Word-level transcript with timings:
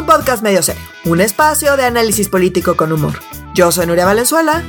un 0.00 0.06
podcast 0.06 0.42
medio 0.42 0.62
serio, 0.62 0.82
un 1.04 1.20
espacio 1.20 1.76
de 1.76 1.84
análisis 1.84 2.28
político 2.28 2.74
con 2.74 2.90
humor. 2.90 3.20
Yo 3.54 3.70
soy 3.70 3.86
Nuria 3.86 4.06
Valenzuela. 4.06 4.62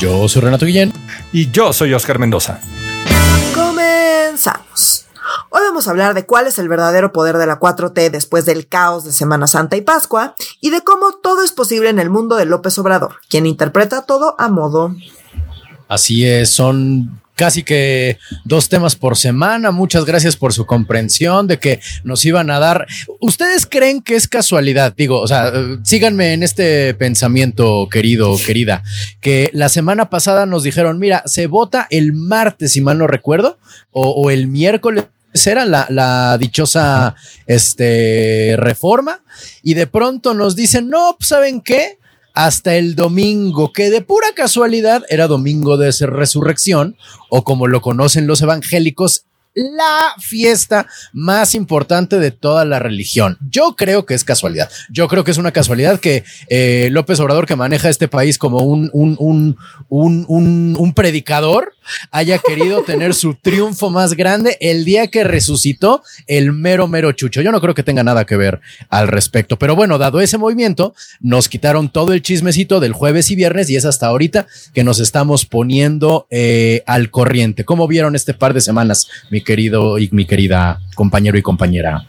Yo 0.00 0.28
soy 0.28 0.42
Renato 0.42 0.66
Guillén. 0.66 0.92
Y 1.32 1.50
yo 1.52 1.72
soy 1.72 1.94
Oscar 1.94 2.18
Mendoza. 2.18 2.60
Comenzamos. 3.54 5.06
Hoy 5.50 5.60
vamos 5.62 5.86
a 5.86 5.90
hablar 5.92 6.14
de 6.14 6.26
cuál 6.26 6.48
es 6.48 6.58
el 6.58 6.68
verdadero 6.68 7.12
poder 7.12 7.38
de 7.38 7.46
la 7.46 7.60
4T 7.60 8.10
después 8.10 8.46
del 8.46 8.66
caos 8.66 9.04
de 9.04 9.12
Semana 9.12 9.46
Santa 9.46 9.76
y 9.76 9.80
Pascua 9.80 10.34
y 10.60 10.70
de 10.70 10.80
cómo 10.80 11.12
todo 11.22 11.44
es 11.44 11.52
posible 11.52 11.88
en 11.88 12.00
el 12.00 12.10
mundo 12.10 12.34
de 12.34 12.44
López 12.44 12.76
Obrador, 12.78 13.20
quien 13.28 13.46
interpreta 13.46 14.02
todo 14.02 14.34
a 14.38 14.48
modo. 14.48 14.94
Así 15.86 16.26
es, 16.26 16.50
son 16.52 17.20
casi 17.34 17.62
que 17.62 18.18
dos 18.44 18.68
temas 18.68 18.96
por 18.96 19.16
semana. 19.16 19.70
Muchas 19.70 20.04
gracias 20.04 20.36
por 20.36 20.52
su 20.52 20.66
comprensión 20.66 21.46
de 21.46 21.58
que 21.58 21.80
nos 22.04 22.24
iban 22.24 22.50
a 22.50 22.58
dar. 22.58 22.86
¿Ustedes 23.20 23.66
creen 23.66 24.02
que 24.02 24.16
es 24.16 24.28
casualidad? 24.28 24.94
Digo, 24.96 25.20
o 25.20 25.26
sea, 25.26 25.52
síganme 25.82 26.32
en 26.32 26.42
este 26.42 26.94
pensamiento, 26.94 27.88
querido, 27.90 28.36
querida, 28.44 28.82
que 29.20 29.50
la 29.52 29.68
semana 29.68 30.10
pasada 30.10 30.46
nos 30.46 30.62
dijeron, 30.62 30.98
mira, 30.98 31.22
se 31.26 31.46
vota 31.46 31.86
el 31.90 32.12
martes, 32.12 32.72
si 32.72 32.80
mal 32.80 32.98
no 32.98 33.06
recuerdo, 33.06 33.58
o, 33.90 34.30
el 34.30 34.48
miércoles 34.48 35.04
era 35.46 35.64
la, 35.64 35.86
la, 35.90 36.38
dichosa 36.38 37.14
este, 37.46 38.54
reforma 38.56 39.22
y 39.62 39.74
de 39.74 39.86
pronto 39.86 40.32
nos 40.34 40.56
dicen, 40.56 40.88
no, 40.88 41.16
pues, 41.18 41.28
¿saben 41.28 41.60
qué? 41.60 41.98
Hasta 42.34 42.74
el 42.76 42.96
domingo, 42.96 43.72
que 43.72 43.90
de 43.90 44.02
pura 44.02 44.26
casualidad 44.34 45.04
era 45.08 45.28
domingo 45.28 45.76
de 45.76 45.90
resurrección, 46.06 46.96
o 47.30 47.44
como 47.44 47.68
lo 47.68 47.80
conocen 47.80 48.26
los 48.26 48.42
evangélicos, 48.42 49.24
la 49.54 50.14
fiesta 50.18 50.88
más 51.12 51.54
importante 51.54 52.18
de 52.18 52.32
toda 52.32 52.64
la 52.64 52.80
religión. 52.80 53.38
Yo 53.48 53.76
creo 53.76 54.04
que 54.04 54.14
es 54.14 54.24
casualidad. 54.24 54.68
Yo 54.90 55.06
creo 55.06 55.22
que 55.22 55.30
es 55.30 55.38
una 55.38 55.52
casualidad 55.52 56.00
que 56.00 56.24
eh, 56.48 56.88
López 56.90 57.20
Obrador, 57.20 57.46
que 57.46 57.54
maneja 57.54 57.88
este 57.88 58.08
país 58.08 58.36
como 58.36 58.58
un, 58.62 58.90
un, 58.92 59.16
un, 59.20 59.56
un, 60.28 60.76
un 60.76 60.94
predicador, 60.94 61.72
haya 62.10 62.38
querido 62.38 62.82
tener 62.82 63.14
su 63.14 63.34
triunfo 63.34 63.90
más 63.90 64.14
grande 64.14 64.56
el 64.60 64.84
día 64.84 65.08
que 65.08 65.24
resucitó 65.24 66.02
el 66.26 66.52
mero, 66.52 66.88
mero 66.88 67.12
chucho. 67.12 67.42
Yo 67.42 67.52
no 67.52 67.60
creo 67.60 67.74
que 67.74 67.82
tenga 67.82 68.02
nada 68.02 68.24
que 68.24 68.36
ver 68.36 68.60
al 68.88 69.08
respecto. 69.08 69.58
Pero 69.58 69.76
bueno, 69.76 69.98
dado 69.98 70.20
ese 70.20 70.38
movimiento, 70.38 70.94
nos 71.20 71.48
quitaron 71.48 71.90
todo 71.90 72.12
el 72.12 72.22
chismecito 72.22 72.80
del 72.80 72.92
jueves 72.92 73.30
y 73.30 73.36
viernes 73.36 73.70
y 73.70 73.76
es 73.76 73.84
hasta 73.84 74.06
ahorita 74.06 74.46
que 74.72 74.84
nos 74.84 75.00
estamos 75.00 75.46
poniendo 75.46 76.26
eh, 76.30 76.82
al 76.86 77.10
corriente. 77.10 77.64
¿Cómo 77.64 77.86
vieron 77.86 78.14
este 78.14 78.34
par 78.34 78.54
de 78.54 78.60
semanas, 78.60 79.08
mi 79.30 79.42
querido 79.42 79.98
y 79.98 80.08
mi 80.12 80.26
querida 80.26 80.80
compañero 80.94 81.38
y 81.38 81.42
compañera? 81.42 82.08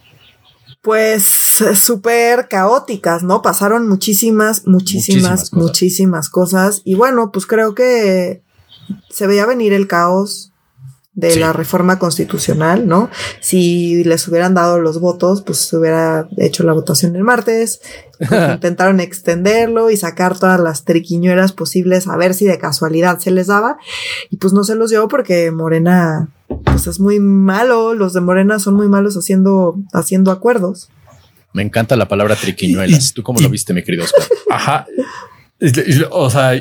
Pues 0.82 1.24
súper 1.24 2.48
caóticas, 2.48 3.24
¿no? 3.24 3.42
Pasaron 3.42 3.88
muchísimas, 3.88 4.68
muchísimas, 4.68 5.24
muchísimas 5.24 5.50
cosas. 5.50 5.54
muchísimas 5.54 6.30
cosas. 6.30 6.82
Y 6.86 6.94
bueno, 6.94 7.32
pues 7.32 7.48
creo 7.48 7.74
que 7.74 8.45
se 9.10 9.28
veía 9.28 9.46
venir 9.46 9.74
el 9.74 9.88
caos 9.88 10.52
de 11.16 11.32
sí. 11.32 11.40
la 11.40 11.54
reforma 11.54 11.98
constitucional, 11.98 12.88
¿no? 12.88 13.10
Si 13.40 14.04
les 14.04 14.28
hubieran 14.28 14.54
dado 14.54 14.80
los 14.80 15.00
votos, 15.00 15.42
pues 15.42 15.60
se 15.60 15.78
hubiera 15.78 16.28
hecho 16.38 16.64
la 16.64 16.74
votación 16.74 17.16
el 17.16 17.24
martes. 17.24 17.82
Pues 18.18 18.54
intentaron 18.54 19.02
extenderlo 19.02 19.92
y 19.92 19.98
sacar 19.98 20.40
todas 20.40 20.58
las 20.58 20.86
triquiñuelas 20.86 21.52
posibles 21.52 22.08
a 22.08 22.16
ver 22.16 22.34
si 22.34 22.46
de 22.46 22.58
casualidad 22.58 23.20
se 23.20 23.30
les 23.30 23.48
daba. 23.48 23.78
Y 24.30 24.38
pues 24.38 24.54
no 24.54 24.64
se 24.64 24.76
los 24.76 24.90
dio 24.90 25.10
porque 25.10 25.52
Morena, 25.52 26.30
pues 26.64 26.88
es 26.88 27.02
muy 27.02 27.20
malo. 27.20 27.94
Los 27.94 28.14
de 28.14 28.22
Morena 28.22 28.58
son 28.58 28.76
muy 28.76 28.88
malos 28.88 29.16
haciendo, 29.18 29.76
haciendo 29.92 30.32
acuerdos. 30.32 30.88
Me 31.52 31.62
encanta 31.62 31.98
la 31.98 32.08
palabra 32.08 32.38
triquiñuelas. 32.38 33.14
¿Tú 33.14 33.22
cómo 33.22 33.42
lo 33.42 33.50
viste, 33.50 33.74
mi 33.74 33.84
querido 33.84 34.06
Oscar? 34.06 34.24
Ajá. 34.50 34.88
O 36.12 36.30
sea, 36.30 36.54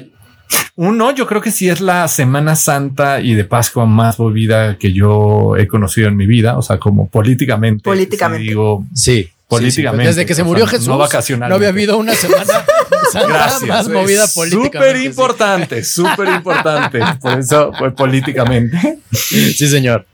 uno, 0.76 1.12
yo 1.14 1.26
creo 1.26 1.40
que 1.40 1.50
sí 1.50 1.68
es 1.68 1.80
la 1.80 2.08
Semana 2.08 2.56
Santa 2.56 3.20
y 3.20 3.34
de 3.34 3.44
Pascua 3.44 3.86
más 3.86 4.18
movida 4.18 4.76
que 4.76 4.92
yo 4.92 5.56
he 5.56 5.68
conocido 5.68 6.08
en 6.08 6.16
mi 6.16 6.26
vida. 6.26 6.58
O 6.58 6.62
sea, 6.62 6.78
como 6.78 7.08
políticamente. 7.08 7.82
Políticamente. 7.82 8.42
Si 8.42 8.48
digo, 8.48 8.84
sí. 8.94 9.30
Políticamente. 9.46 10.04
Sí, 10.04 10.12
sí. 10.12 10.16
Desde 10.16 10.26
que 10.26 10.34
se 10.34 10.42
murió 10.42 10.64
o 10.64 10.68
sea, 10.68 10.78
Jesús, 10.78 10.88
no, 10.88 10.98
vacacional. 10.98 11.48
no 11.48 11.54
había 11.54 11.68
habido 11.68 11.96
una 11.98 12.14
semana 12.14 12.44
Gracias. 13.12 13.68
más 13.68 13.88
movida 13.88 14.26
políticamente. 14.26 14.70
Súper 14.80 14.96
importante, 15.04 15.84
súper 15.84 16.28
importante. 16.28 17.00
Por 17.20 17.38
eso 17.38 17.72
fue 17.78 17.94
políticamente. 17.94 18.98
Sí, 19.12 19.68
señor. 19.68 20.06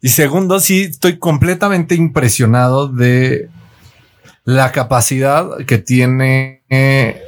Y 0.00 0.08
segundo, 0.08 0.60
sí, 0.60 0.82
estoy 0.82 1.18
completamente 1.18 1.94
impresionado 1.94 2.88
de 2.88 3.48
la 4.44 4.72
capacidad 4.72 5.48
que 5.66 5.78
tiene 5.78 6.62
eh, 6.70 7.22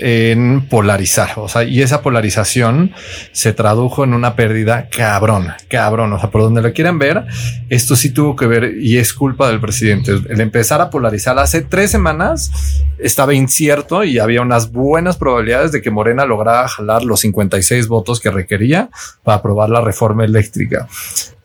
en 0.00 0.66
polarizar. 0.68 1.30
O 1.36 1.48
sea, 1.48 1.64
y 1.64 1.82
esa 1.82 2.02
polarización 2.02 2.92
se 3.32 3.52
tradujo 3.52 4.04
en 4.04 4.14
una 4.14 4.34
pérdida 4.34 4.88
cabrón, 4.88 5.48
cabrón. 5.68 6.12
O 6.12 6.18
sea, 6.18 6.30
por 6.30 6.42
donde 6.42 6.62
lo 6.62 6.72
quieran 6.72 6.98
ver, 6.98 7.24
esto 7.68 7.96
sí 7.96 8.10
tuvo 8.10 8.36
que 8.36 8.46
ver 8.46 8.74
y 8.78 8.98
es 8.98 9.12
culpa 9.12 9.48
del 9.48 9.60
presidente. 9.60 10.12
El 10.28 10.40
empezar 10.40 10.80
a 10.80 10.90
polarizar 10.90 11.38
hace 11.38 11.60
tres 11.60 11.90
semanas 11.90 12.50
estaba 12.98 13.34
incierto 13.34 14.04
y 14.04 14.18
había 14.18 14.42
unas 14.42 14.72
buenas 14.72 15.16
probabilidades 15.16 15.72
de 15.72 15.82
que 15.82 15.90
Morena 15.90 16.24
lograra 16.24 16.66
jalar 16.68 17.04
los 17.04 17.20
56 17.20 17.88
votos 17.88 18.20
que 18.20 18.30
requería 18.30 18.90
para 19.22 19.38
aprobar 19.38 19.70
la 19.70 19.80
reforma 19.80 20.24
eléctrica. 20.24 20.88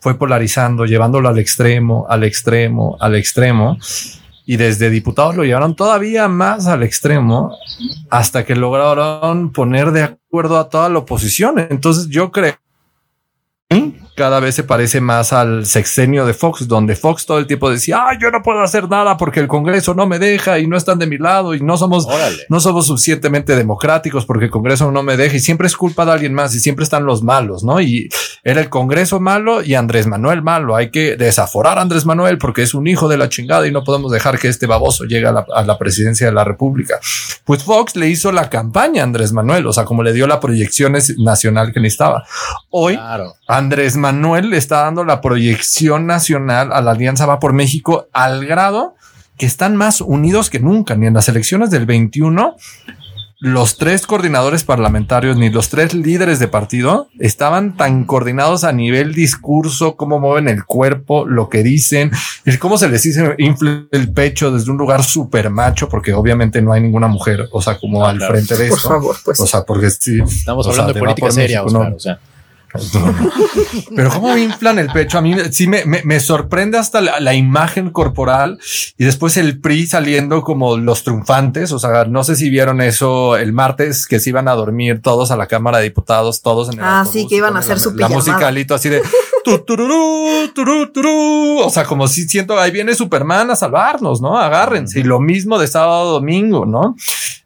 Fue 0.00 0.18
polarizando, 0.18 0.86
llevándolo 0.86 1.28
al 1.28 1.38
extremo, 1.38 2.06
al 2.08 2.24
extremo, 2.24 2.96
al 3.00 3.16
extremo 3.16 3.78
y 4.46 4.56
desde 4.56 4.90
diputados 4.90 5.34
lo 5.34 5.44
llevaron 5.44 5.74
todavía 5.74 6.28
más 6.28 6.68
al 6.68 6.84
extremo 6.84 7.58
hasta 8.08 8.46
que 8.46 8.54
lograron 8.54 9.52
poner 9.52 9.90
de 9.90 10.04
acuerdo 10.04 10.56
a 10.58 10.68
toda 10.68 10.88
la 10.88 11.00
oposición. 11.00 11.58
Entonces 11.58 12.08
yo 12.08 12.30
creo 12.30 12.54
cada 14.16 14.40
vez 14.40 14.54
se 14.54 14.64
parece 14.64 15.02
más 15.02 15.34
al 15.34 15.66
sexenio 15.66 16.24
de 16.24 16.32
Fox, 16.32 16.66
donde 16.66 16.96
Fox 16.96 17.26
todo 17.26 17.38
el 17.38 17.46
tiempo 17.46 17.70
decía, 17.70 18.06
ah, 18.08 18.18
yo 18.18 18.30
no 18.30 18.42
puedo 18.42 18.60
hacer 18.62 18.88
nada 18.88 19.18
porque 19.18 19.40
el 19.40 19.46
Congreso 19.46 19.92
no 19.92 20.06
me 20.06 20.18
deja 20.18 20.58
y 20.58 20.66
no 20.66 20.78
están 20.78 20.98
de 20.98 21.06
mi 21.06 21.18
lado 21.18 21.54
y 21.54 21.60
no 21.60 21.76
somos, 21.76 22.06
Órale. 22.06 22.38
no 22.48 22.58
somos 22.58 22.86
suficientemente 22.86 23.54
democráticos 23.54 24.24
porque 24.24 24.46
el 24.46 24.50
Congreso 24.50 24.90
no 24.90 25.02
me 25.02 25.18
deja 25.18 25.36
y 25.36 25.40
siempre 25.40 25.66
es 25.66 25.76
culpa 25.76 26.06
de 26.06 26.12
alguien 26.12 26.32
más 26.32 26.54
y 26.54 26.60
siempre 26.60 26.82
están 26.82 27.04
los 27.04 27.22
malos, 27.22 27.62
¿no? 27.62 27.78
Y 27.78 28.08
era 28.42 28.62
el 28.62 28.70
Congreso 28.70 29.20
malo 29.20 29.62
y 29.62 29.74
Andrés 29.74 30.06
Manuel 30.06 30.40
malo. 30.40 30.76
Hay 30.76 30.90
que 30.90 31.16
desaforar 31.16 31.78
a 31.78 31.82
Andrés 31.82 32.06
Manuel 32.06 32.38
porque 32.38 32.62
es 32.62 32.72
un 32.72 32.86
hijo 32.86 33.08
de 33.08 33.18
la 33.18 33.28
chingada 33.28 33.66
y 33.66 33.70
no 33.70 33.84
podemos 33.84 34.10
dejar 34.10 34.38
que 34.38 34.48
este 34.48 34.66
baboso 34.66 35.04
llegue 35.04 35.26
a 35.26 35.32
la, 35.32 35.46
a 35.54 35.62
la 35.62 35.76
presidencia 35.76 36.26
de 36.26 36.32
la 36.32 36.44
República. 36.44 36.98
Pues 37.44 37.62
Fox 37.62 37.96
le 37.96 38.08
hizo 38.08 38.32
la 38.32 38.48
campaña 38.48 39.02
a 39.02 39.04
Andrés 39.04 39.32
Manuel, 39.34 39.66
o 39.66 39.74
sea, 39.74 39.84
como 39.84 40.02
le 40.02 40.14
dio 40.14 40.26
la 40.26 40.40
proyección 40.40 40.96
nacional 41.18 41.74
que 41.74 41.80
necesitaba. 41.80 42.24
Hoy, 42.70 42.94
claro. 42.94 43.34
Andrés 43.46 43.96
Manuel 43.96 44.05
Manuel 44.06 44.50
le 44.50 44.56
está 44.56 44.82
dando 44.82 45.02
la 45.02 45.20
proyección 45.20 46.06
nacional 46.06 46.72
a 46.72 46.80
la 46.80 46.92
Alianza 46.92 47.26
Va 47.26 47.40
por 47.40 47.52
México 47.52 48.06
al 48.12 48.46
grado 48.46 48.94
que 49.36 49.46
están 49.46 49.74
más 49.74 50.00
unidos 50.00 50.48
que 50.48 50.60
nunca, 50.60 50.94
ni 50.94 51.08
en 51.08 51.14
las 51.14 51.28
elecciones 51.28 51.70
del 51.70 51.86
21 51.86 52.54
los 53.38 53.76
tres 53.76 54.06
coordinadores 54.06 54.62
parlamentarios 54.62 55.36
ni 55.36 55.50
los 55.50 55.68
tres 55.70 55.92
líderes 55.92 56.38
de 56.38 56.46
partido 56.46 57.08
estaban 57.18 57.76
tan 57.76 58.04
coordinados 58.04 58.62
a 58.62 58.72
nivel 58.72 59.12
discurso, 59.12 59.96
cómo 59.96 60.20
mueven 60.20 60.48
el 60.48 60.64
cuerpo, 60.64 61.26
lo 61.26 61.48
que 61.48 61.64
dicen, 61.64 62.12
cómo 62.60 62.78
se 62.78 62.88
les 62.88 63.02
dice 63.02 63.34
infle 63.38 63.88
el 63.90 64.12
pecho 64.12 64.52
desde 64.52 64.70
un 64.70 64.78
lugar 64.78 65.02
súper 65.02 65.50
macho, 65.50 65.88
porque 65.88 66.14
obviamente 66.14 66.62
no 66.62 66.72
hay 66.72 66.80
ninguna 66.80 67.08
mujer, 67.08 67.48
o 67.50 67.60
sea, 67.60 67.76
como 67.76 68.06
ah, 68.06 68.10
al 68.10 68.18
claro. 68.18 68.34
frente 68.34 68.56
de 68.56 68.68
Por 68.68 68.78
esto. 68.78 68.88
favor, 68.88 69.16
pues. 69.24 69.40
O 69.40 69.46
sea, 69.46 69.64
porque 69.64 69.90
sí, 69.90 70.20
estamos 70.24 70.66
hablando 70.68 70.92
sea, 70.92 70.94
de 70.94 71.00
política 71.00 71.30
seria, 71.32 71.62
México, 71.62 71.78
Oscar, 71.78 71.90
no. 71.90 71.96
o 71.96 72.00
sea. 72.00 72.18
Pero 73.96 74.10
cómo 74.10 74.34
me 74.34 74.42
inflan 74.42 74.78
el 74.78 74.88
pecho, 74.88 75.18
a 75.18 75.20
mí 75.20 75.34
sí 75.50 75.66
me, 75.66 75.84
me, 75.84 76.02
me 76.04 76.20
sorprende 76.20 76.78
hasta 76.78 77.00
la, 77.00 77.20
la, 77.20 77.34
imagen 77.34 77.90
corporal 77.90 78.58
y 78.96 79.04
después 79.04 79.36
el 79.36 79.60
PRI 79.60 79.86
saliendo 79.86 80.42
como 80.42 80.76
los 80.76 81.04
triunfantes. 81.04 81.72
O 81.72 81.78
sea, 81.78 82.04
no 82.04 82.24
sé 82.24 82.36
si 82.36 82.50
vieron 82.50 82.80
eso 82.80 83.36
el 83.36 83.52
martes 83.52 84.06
que 84.06 84.20
se 84.20 84.30
iban 84.30 84.48
a 84.48 84.54
dormir 84.54 85.00
todos 85.02 85.30
a 85.30 85.36
la 85.36 85.46
Cámara 85.46 85.78
de 85.78 85.84
Diputados, 85.84 86.42
todos 86.42 86.68
en 86.68 86.74
el 86.74 86.84
Ah, 86.84 87.06
sí, 87.10 87.26
que 87.26 87.36
iban 87.36 87.56
a 87.56 87.60
hacer 87.60 87.76
la, 87.76 87.82
su 87.82 87.94
La 87.94 88.08
musicalito 88.08 88.74
así 88.74 88.88
de 88.88 89.02
tu, 89.54 90.52
tururú. 90.54 91.60
O 91.60 91.70
sea, 91.70 91.84
como 91.84 92.08
si 92.08 92.24
siento 92.28 92.58
ahí 92.58 92.70
viene 92.70 92.94
Superman 92.94 93.50
a 93.50 93.56
salvarnos, 93.56 94.20
¿no? 94.20 94.38
Agárrense. 94.38 95.00
Y 95.00 95.02
lo 95.02 95.20
mismo 95.20 95.58
de 95.58 95.66
sábado 95.66 96.08
a 96.08 96.12
domingo, 96.12 96.66
¿no? 96.66 96.96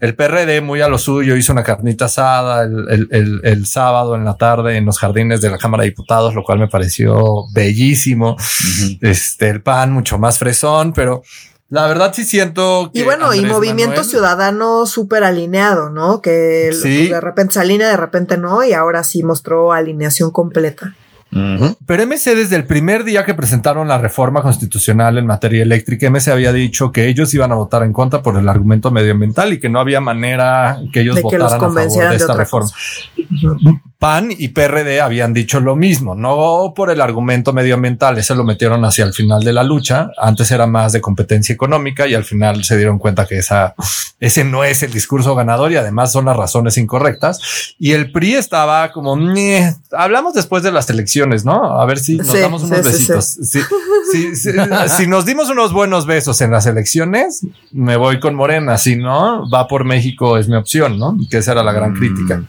El 0.00 0.14
PRD 0.14 0.60
muy 0.62 0.80
a 0.80 0.88
lo 0.88 0.98
suyo 0.98 1.36
hizo 1.36 1.52
una 1.52 1.62
carnita 1.62 2.06
asada 2.06 2.62
el, 2.62 2.86
el, 2.90 3.08
el, 3.10 3.40
el 3.44 3.66
sábado 3.66 4.16
en 4.16 4.24
la 4.24 4.36
tarde 4.36 4.76
en 4.76 4.86
los 4.86 4.98
jardines 4.98 5.40
de 5.40 5.50
la 5.50 5.58
Cámara 5.58 5.82
de 5.82 5.90
Diputados, 5.90 6.34
lo 6.34 6.42
cual 6.42 6.58
me 6.58 6.68
pareció 6.68 7.44
bellísimo. 7.52 8.30
Uh 8.32 8.36
-huh. 8.36 8.98
Este, 9.02 9.48
el 9.50 9.62
pan 9.62 9.92
mucho 9.92 10.18
más 10.18 10.38
fresón, 10.38 10.92
pero 10.94 11.22
la 11.68 11.86
verdad 11.86 12.12
sí 12.14 12.24
siento 12.24 12.90
que. 12.92 13.00
Y 13.00 13.02
bueno, 13.04 13.26
Andrés 13.26 13.42
y 13.42 13.46
movimiento 13.46 13.90
Manuel, 13.96 14.10
ciudadano 14.10 14.86
súper 14.86 15.22
alineado, 15.22 15.90
¿no? 15.90 16.20
Que 16.20 16.70
Sí. 16.72 17.08
de 17.08 17.20
repente 17.20 17.54
se 17.54 17.60
alinea, 17.60 17.88
de 17.88 17.96
repente 17.96 18.36
no, 18.38 18.64
y 18.64 18.72
ahora 18.72 19.04
sí 19.04 19.22
mostró 19.22 19.72
alineación 19.72 20.30
completa. 20.32 20.94
Pero 21.30 22.06
MC 22.06 22.34
desde 22.34 22.56
el 22.56 22.64
primer 22.64 23.04
día 23.04 23.24
que 23.24 23.34
presentaron 23.34 23.86
la 23.86 23.98
reforma 23.98 24.42
constitucional 24.42 25.18
en 25.18 25.26
materia 25.26 25.62
eléctrica, 25.62 26.10
MC 26.10 26.28
había 26.28 26.52
dicho 26.52 26.90
que 26.90 27.08
ellos 27.08 27.32
iban 27.34 27.52
a 27.52 27.54
votar 27.54 27.82
en 27.82 27.92
contra 27.92 28.22
por 28.22 28.36
el 28.36 28.48
argumento 28.48 28.90
medioambiental 28.90 29.52
y 29.52 29.60
que 29.60 29.68
no 29.68 29.80
había 29.80 30.00
manera 30.00 30.80
que 30.92 31.00
ellos 31.00 31.20
votaran 31.22 31.46
a 31.52 31.70
favor 31.70 32.10
de 32.10 32.16
esta 32.16 32.34
reforma. 32.34 32.70
PAN 34.00 34.30
y 34.30 34.48
PRD 34.48 35.02
habían 35.02 35.34
dicho 35.34 35.60
lo 35.60 35.76
mismo, 35.76 36.14
no 36.14 36.72
por 36.74 36.90
el 36.90 37.02
argumento 37.02 37.52
medioambiental, 37.52 38.16
ese 38.16 38.34
lo 38.34 38.44
metieron 38.44 38.82
hacia 38.86 39.04
el 39.04 39.12
final 39.12 39.44
de 39.44 39.52
la 39.52 39.62
lucha. 39.62 40.08
Antes 40.16 40.50
era 40.50 40.66
más 40.66 40.92
de 40.92 41.02
competencia 41.02 41.52
económica 41.52 42.08
y 42.08 42.14
al 42.14 42.24
final 42.24 42.64
se 42.64 42.78
dieron 42.78 42.98
cuenta 42.98 43.26
que 43.26 43.36
esa, 43.36 43.74
ese 44.18 44.42
no 44.42 44.64
es 44.64 44.82
el 44.82 44.90
discurso 44.90 45.34
ganador 45.34 45.70
y 45.70 45.76
además 45.76 46.12
son 46.12 46.24
las 46.24 46.36
razones 46.38 46.78
incorrectas. 46.78 47.74
Y 47.78 47.92
el 47.92 48.10
PRI 48.10 48.36
estaba 48.36 48.90
como, 48.90 49.18
hablamos 49.92 50.32
después 50.32 50.62
de 50.62 50.72
las 50.72 50.88
elecciones, 50.88 51.44
¿no? 51.44 51.78
A 51.78 51.84
ver 51.84 51.98
si 51.98 52.16
nos 52.16 52.40
damos 52.40 52.62
unos 52.62 52.82
besitos. 52.82 53.36
si 54.96 55.06
nos 55.08 55.26
dimos 55.26 55.50
unos 55.50 55.74
buenos 55.74 56.06
besos 56.06 56.40
en 56.40 56.52
las 56.52 56.64
elecciones, 56.64 57.42
me 57.70 57.96
voy 57.96 58.18
con 58.18 58.34
Morena. 58.34 58.78
Si 58.78 58.96
no, 58.96 59.46
va 59.50 59.68
por 59.68 59.84
México, 59.84 60.38
es 60.38 60.48
mi 60.48 60.56
opción, 60.56 60.98
¿no? 60.98 61.18
Que 61.30 61.36
esa 61.36 61.52
era 61.52 61.62
la 61.62 61.72
gran 61.72 61.92
mm. 61.92 61.98
crítica. 61.98 62.42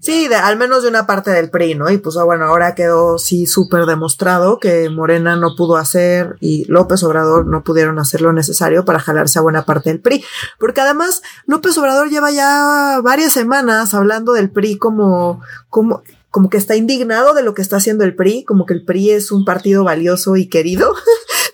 Sí, 0.00 0.28
de, 0.28 0.36
al 0.36 0.56
menos 0.56 0.82
de 0.82 0.88
una 0.88 1.06
parte 1.06 1.30
del 1.30 1.50
PRI, 1.50 1.74
¿no? 1.74 1.90
Y 1.90 1.98
pues 1.98 2.16
ah, 2.16 2.24
bueno, 2.24 2.44
ahora 2.44 2.74
quedó 2.74 3.18
sí 3.18 3.46
súper 3.46 3.86
demostrado 3.86 4.58
que 4.58 4.90
Morena 4.90 5.36
no 5.36 5.56
pudo 5.56 5.76
hacer 5.76 6.36
y 6.40 6.64
López 6.66 7.02
Obrador 7.02 7.46
no 7.46 7.64
pudieron 7.64 7.98
hacer 7.98 8.20
lo 8.20 8.32
necesario 8.32 8.84
para 8.84 8.98
jalarse 8.98 9.38
a 9.38 9.42
buena 9.42 9.64
parte 9.64 9.90
del 9.90 10.00
PRI. 10.00 10.24
Porque 10.58 10.80
además 10.80 11.22
López 11.46 11.76
Obrador 11.78 12.10
lleva 12.10 12.30
ya 12.30 13.00
varias 13.02 13.32
semanas 13.32 13.94
hablando 13.94 14.32
del 14.32 14.50
PRI 14.50 14.76
como, 14.76 15.40
como, 15.70 16.02
como 16.30 16.50
que 16.50 16.56
está 16.56 16.76
indignado 16.76 17.34
de 17.34 17.42
lo 17.42 17.54
que 17.54 17.62
está 17.62 17.76
haciendo 17.76 18.04
el 18.04 18.14
PRI, 18.14 18.44
como 18.44 18.66
que 18.66 18.74
el 18.74 18.84
PRI 18.84 19.12
es 19.12 19.32
un 19.32 19.44
partido 19.44 19.84
valioso 19.84 20.36
y 20.36 20.48
querido. 20.48 20.94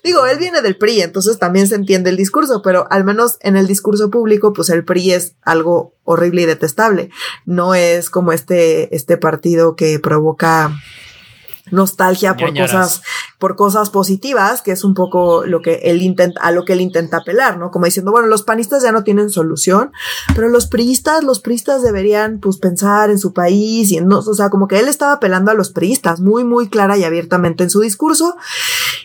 Digo, 0.02 0.26
él 0.26 0.38
viene 0.38 0.62
del 0.62 0.76
PRI, 0.76 1.02
entonces 1.02 1.38
también 1.38 1.66
se 1.66 1.74
entiende 1.74 2.10
el 2.10 2.16
discurso, 2.16 2.62
pero 2.62 2.86
al 2.90 3.04
menos 3.04 3.36
en 3.40 3.56
el 3.56 3.66
discurso 3.66 4.10
público, 4.10 4.52
pues 4.52 4.70
el 4.70 4.84
PRI 4.84 5.12
es 5.12 5.34
algo 5.42 5.94
horrible 6.04 6.42
y 6.42 6.46
detestable. 6.46 7.10
No 7.44 7.74
es 7.74 8.10
como 8.10 8.32
este, 8.32 8.94
este 8.94 9.16
partido 9.16 9.76
que 9.76 9.98
provoca 9.98 10.72
nostalgia 11.70 12.36
por 12.36 12.54
cosas, 12.54 13.02
por 13.38 13.56
cosas 13.56 13.90
positivas, 13.90 14.62
que 14.62 14.72
es 14.72 14.84
un 14.84 14.94
poco 14.94 15.44
lo 15.46 15.62
que 15.62 15.80
él 15.84 16.02
intenta, 16.02 16.40
a 16.40 16.52
lo 16.52 16.64
que 16.64 16.72
él 16.72 16.80
intenta 16.80 17.18
apelar, 17.18 17.58
¿no? 17.58 17.70
Como 17.70 17.84
diciendo, 17.84 18.12
bueno, 18.12 18.28
los 18.28 18.42
panistas 18.42 18.82
ya 18.82 18.92
no 18.92 19.04
tienen 19.04 19.30
solución, 19.30 19.92
pero 20.34 20.48
los 20.48 20.66
priistas, 20.66 21.24
los 21.24 21.40
priistas 21.40 21.82
deberían, 21.82 22.40
pues, 22.40 22.58
pensar 22.58 23.10
en 23.10 23.18
su 23.18 23.32
país 23.32 23.90
y 23.92 23.98
en, 23.98 24.08
no, 24.08 24.18
o 24.18 24.34
sea, 24.34 24.50
como 24.50 24.68
que 24.68 24.78
él 24.78 24.88
estaba 24.88 25.12
apelando 25.12 25.50
a 25.50 25.54
los 25.54 25.70
priistas 25.70 26.20
muy, 26.20 26.44
muy 26.44 26.68
clara 26.68 26.96
y 26.98 27.04
abiertamente 27.04 27.62
en 27.62 27.70
su 27.70 27.80
discurso, 27.80 28.36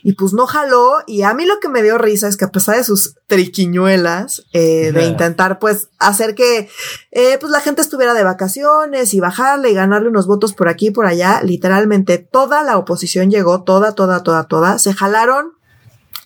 y 0.07 0.13
pues 0.13 0.33
no 0.33 0.45
jaló, 0.45 0.97
y 1.07 1.23
a 1.23 1.33
mí 1.33 1.45
lo 1.45 1.59
que 1.59 1.67
me 1.67 1.81
dio 1.81 1.97
risa 1.97 2.27
es 2.27 2.37
que 2.37 2.45
a 2.45 2.51
pesar 2.51 2.77
de 2.77 2.83
sus 2.83 3.15
triquiñuelas, 3.25 4.45
eh, 4.53 4.91
de 4.91 5.03
intentar, 5.07 5.57
pues, 5.57 5.89
hacer 5.97 6.35
que, 6.35 6.69
eh, 7.09 7.39
pues, 7.39 7.51
la 7.51 7.59
gente 7.59 7.81
estuviera 7.81 8.13
de 8.13 8.23
vacaciones 8.23 9.15
y 9.15 9.19
bajarle 9.19 9.71
y 9.71 9.73
ganarle 9.73 10.09
unos 10.09 10.27
votos 10.27 10.53
por 10.53 10.69
aquí 10.69 10.89
y 10.89 10.91
por 10.91 11.07
allá, 11.07 11.41
literalmente 11.41 12.19
toda 12.19 12.61
la 12.61 12.77
oposición 12.77 13.31
llegó, 13.31 13.63
toda, 13.63 13.93
toda, 13.93 14.21
toda, 14.21 14.43
toda, 14.43 14.77
se 14.77 14.93
jalaron 14.93 15.53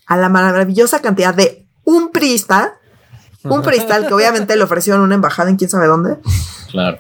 a 0.06 0.18
la 0.18 0.28
maravillosa 0.28 1.02
cantidad 1.02 1.34
de 1.34 1.66
un 1.86 2.12
priista, 2.12 2.74
un 3.46 3.62
priista 3.62 4.06
que 4.06 4.14
obviamente 4.14 4.58
le 4.58 4.64
ofrecieron 4.66 5.00
una 5.04 5.16
embajada 5.16 5.50
en 5.52 5.56
quién 5.56 5.70
sabe 5.70 5.88
dónde. 5.88 6.18
Claro. 6.70 7.00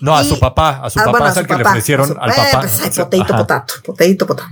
No, 0.00 0.16
a 0.16 0.24
su 0.24 0.38
papá, 0.38 0.80
a 0.82 0.90
su 0.90 1.00
ah, 1.00 1.04
papá 1.04 1.30
es 1.30 1.36
el 1.36 1.46
que 1.46 1.56
le 1.56 1.64
ofrecieron 1.64 2.10
al 2.20 2.30
papá. 2.30 2.60
Pues, 2.60 2.98
potato, 2.98 3.36
potato, 3.36 3.74
potato, 3.84 4.26
potato. 4.26 4.48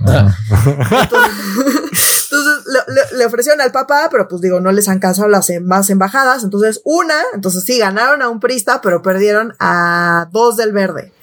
Entonces, 2.29 2.63
le, 3.13 3.25
ofrecieron 3.25 3.61
al 3.61 3.71
papá, 3.71 4.09
pero 4.11 4.27
pues 4.27 4.41
digo, 4.41 4.59
no 4.59 4.71
les 4.71 4.87
han 4.89 4.99
cansado 4.99 5.27
las 5.29 5.49
más 5.61 5.89
embajadas. 5.89 6.43
Entonces, 6.43 6.81
una, 6.83 7.15
entonces 7.33 7.63
sí, 7.63 7.79
ganaron 7.79 8.21
a 8.21 8.29
un 8.29 8.39
prista, 8.39 8.81
pero 8.81 9.01
perdieron 9.01 9.55
a 9.59 10.27
dos 10.31 10.57
del 10.57 10.73
verde. 10.73 11.13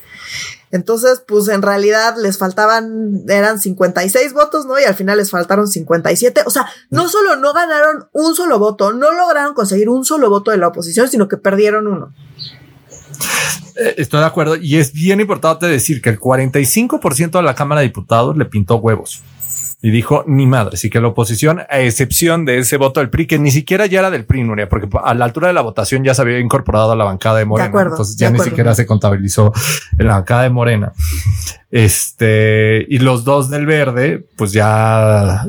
Entonces, 0.75 1.23
pues 1.25 1.47
en 1.47 1.63
realidad 1.63 2.17
les 2.19 2.37
faltaban, 2.37 3.23
eran 3.29 3.61
56 3.61 4.33
votos, 4.33 4.67
¿no? 4.67 4.77
Y 4.81 4.83
al 4.83 4.97
final 4.97 5.19
les 5.19 5.31
faltaron 5.31 5.69
57. 5.69 6.43
O 6.47 6.51
sea, 6.51 6.67
no 6.91 7.09
solo 7.09 7.37
no 7.37 7.53
ganaron 7.53 8.09
un 8.13 8.35
solo 8.35 8.59
voto, 8.59 8.93
no 8.93 9.13
lograron 9.13 9.55
conseguir 9.55 9.89
un 9.89 10.05
solo 10.05 10.31
voto 10.31 10.51
de 10.51 10.57
la 10.57 10.67
oposición, 10.67 11.09
sino 11.09 11.29
que 11.29 11.37
perdieron 11.37 11.87
uno. 11.87 12.13
Eh, 13.77 13.95
estoy 13.99 14.21
de 14.21 14.27
acuerdo. 14.27 14.57
Y 14.57 14.77
es 14.77 14.93
bien 14.93 15.21
importante 15.21 15.67
decir 15.67 16.01
que 16.01 16.11
el 16.11 16.21
45% 16.21 17.31
de 17.31 17.43
la 17.43 17.55
Cámara 17.55 17.81
de 17.81 17.89
Diputados 17.89 18.37
le 18.37 18.45
pintó 18.45 18.77
huevos 18.77 19.23
y 19.85 19.91
dijo 19.91 20.25
ni 20.27 20.47
madre. 20.47 20.77
Así 20.77 20.89
que 20.89 20.99
la 20.99 21.09
oposición, 21.09 21.61
a 21.69 21.81
excepción 21.81 22.47
de 22.47 22.57
ese 22.57 22.79
voto 22.79 23.01
del 23.01 23.11
PRI, 23.11 23.27
que 23.27 23.39
ni 23.39 23.51
siquiera 23.51 23.85
ya 23.85 23.99
era 23.99 24.11
del 24.11 24.25
PRI, 24.25 24.43
Nuria, 24.43 24.67
porque 24.67 24.89
a 25.05 25.13
la 25.13 25.27
altura 25.27 25.49
de 25.49 25.53
la 25.53 25.61
votación 25.61 26.03
ya 26.03 26.15
se 26.15 26.23
había 26.23 26.39
incorporado 26.39 26.93
a 26.93 26.97
la 26.97 27.05
bancada 27.05 27.41
de 27.41 27.45
Morena. 27.45 27.83
entonces 27.83 28.17
ya 28.17 28.31
ni 28.31 28.39
siquiera 28.39 28.75
se 28.75 28.87
contabilizó 28.87 29.53
en 29.99 30.07
la 30.07 30.15
bancada 30.15 30.45
de 30.45 30.49
Morena. 30.49 30.95
Este, 31.77 32.87
y 32.89 33.01
los 33.01 33.25
dos 33.25 33.51
del 33.51 33.67
verde, 33.67 34.25
pues 34.37 34.53
ya 34.53 35.45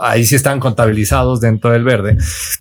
ahí 0.00 0.24
sí 0.24 0.34
están 0.34 0.58
contabilizados 0.58 1.42
dentro 1.42 1.70
del 1.70 1.84
verde. 1.84 2.16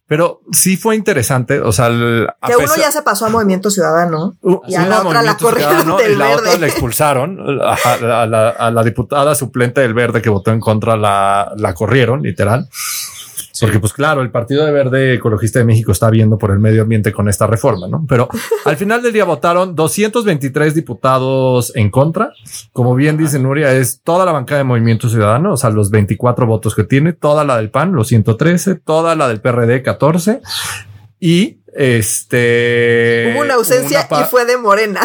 Pero 0.06 0.42
sí 0.52 0.76
fue 0.76 0.98
interesante. 0.98 1.62
O 1.62 1.72
sea, 1.72 1.88
que 1.88 2.58
uno 2.58 2.76
ya 2.78 2.92
se 2.92 3.04
pasó 3.04 3.28
a 3.28 3.30
Movimiento 3.30 3.70
Ciudadano 3.70 4.36
uh, 4.42 4.60
y 4.68 4.76
a 4.76 4.86
la 4.86 5.02
otra 5.02 5.22
la 5.22 5.38
corrieron 5.38 5.96
del 5.96 6.12
y 6.12 6.16
la 6.18 6.32
otra 6.32 6.58
la 6.58 6.68
expulsaron. 6.68 7.40
A, 7.40 8.26
la, 8.26 8.50
a 8.50 8.72
la 8.72 8.84
diputada 8.84 9.34
suplente 9.34 9.80
del 9.80 9.94
verde 9.94 10.22
que 10.22 10.30
votó 10.30 10.52
en 10.52 10.60
contra 10.60 10.98
la, 10.98 11.54
la 11.56 11.74
corrieron, 11.74 12.22
literal. 12.22 12.68
Porque 13.60 13.80
pues 13.80 13.94
claro, 13.94 14.22
el 14.22 14.32
Partido 14.32 14.66
de 14.66 14.72
Verde 14.72 15.14
Ecologista 15.14 15.60
de 15.60 15.66
México 15.66 15.92
está 15.92 16.10
viendo 16.10 16.38
por 16.38 16.52
el 16.52 16.60
medio 16.60 16.82
ambiente 16.82 17.12
con 17.12 17.30
esta 17.30 17.48
reforma, 17.48 17.88
¿no? 17.88 18.06
Pero 18.08 18.28
al 18.66 18.78
final 18.78 19.02
del 19.02 19.14
día 19.14 19.26
votaron 19.26 19.76
223 19.76 20.76
diputados 20.76 21.72
en 21.76 21.90
contra. 21.90 22.32
Como 22.74 22.96
bien 22.96 23.18
dice 23.18 23.40
Nuria, 23.40 23.74
es 23.74 24.02
toda 24.02 24.26
la 24.26 24.32
bancada 24.32 24.60
de 24.60 24.66
Movimiento 24.66 25.10
Ciudadano, 25.10 25.54
o 25.54 25.58
sea, 25.58 25.70
los 25.70 25.90
24 25.90 26.46
votos 26.46 26.76
que 26.76 26.84
tiene, 26.84 27.14
toda 27.14 27.44
la 27.44 27.58
del 27.58 27.70
PAN, 27.70 27.94
los 27.94 28.08
113, 28.08 28.76
toda 28.76 29.16
la 29.16 29.28
del 29.28 29.42
PRD, 29.42 29.82
14 29.82 30.42
y 31.20 31.60
este... 31.76 33.32
Hubo 33.34 33.42
una 33.42 33.56
ausencia 33.56 34.08
y 34.10 34.24
fue 34.30 34.46
de 34.46 34.58
Morena. 34.58 35.02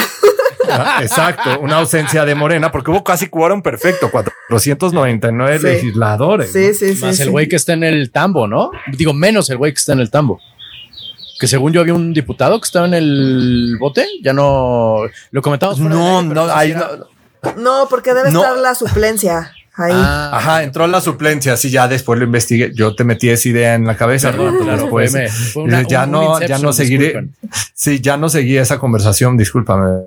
exacto, 1.03 1.59
una 1.61 1.79
ausencia 1.79 2.25
de 2.25 2.35
Morena, 2.35 2.71
porque 2.71 2.91
hubo 2.91 3.03
casi 3.03 3.27
quórum 3.29 3.61
perfecto, 3.61 4.11
499 4.11 5.59
legisladores. 5.59 6.53
Sí, 6.53 6.73
sí, 6.75 6.95
sí. 6.95 7.05
Más 7.05 7.19
el 7.21 7.31
güey 7.31 7.49
que 7.49 7.57
está 7.57 7.73
en 7.73 7.83
el 7.83 8.11
tambo, 8.13 8.47
¿no? 8.47 8.71
Digo, 8.97 9.13
menos 9.13 9.51
el 9.51 9.57
güey 9.57 9.73
que 9.73 9.79
está 9.79 9.93
en 9.93 10.01
el 10.01 10.11
tambo. 10.11 10.41
Que 11.41 11.49
según 11.49 11.73
yo 11.73 11.81
había 11.81 11.95
un 11.95 12.13
diputado 12.13 12.61
que 12.61 12.67
estaba 12.67 12.87
en 12.87 12.95
el 12.95 13.77
bote, 13.81 14.07
ya 14.23 14.33
no 14.33 15.03
lo 15.31 15.43
comentamos. 15.43 15.79
No, 15.81 16.23
no, 16.23 16.47
no, 17.57 17.87
porque 17.89 18.15
debe 18.15 18.29
estar 18.29 18.57
la 18.59 18.75
suplencia. 18.75 19.53
Ahí. 19.81 19.93
Ah. 19.95 20.31
Ajá, 20.35 20.63
entró 20.63 20.87
la 20.87 21.01
suplencia, 21.01 21.55
así 21.55 21.71
ya 21.71 21.89
después 21.89 22.19
lo 22.19 22.27
investigué. 22.27 22.73
Yo 22.75 22.95
te 22.95 23.05
metí 23.05 23.31
esa 23.31 23.49
idea 23.49 23.75
en 23.75 23.87
la 23.87 23.97
cabeza, 23.97 24.33
después, 24.33 25.17
ya 25.89 26.07
no, 26.07 26.41
ya 26.41 26.59
no 26.59 26.73
seguiré. 26.73 27.29
Sí, 27.75 28.01
ya 28.01 28.17
no 28.17 28.29
seguí 28.29 28.59
esa 28.59 28.79
conversación, 28.79 29.37
discúlpame. 29.37 30.03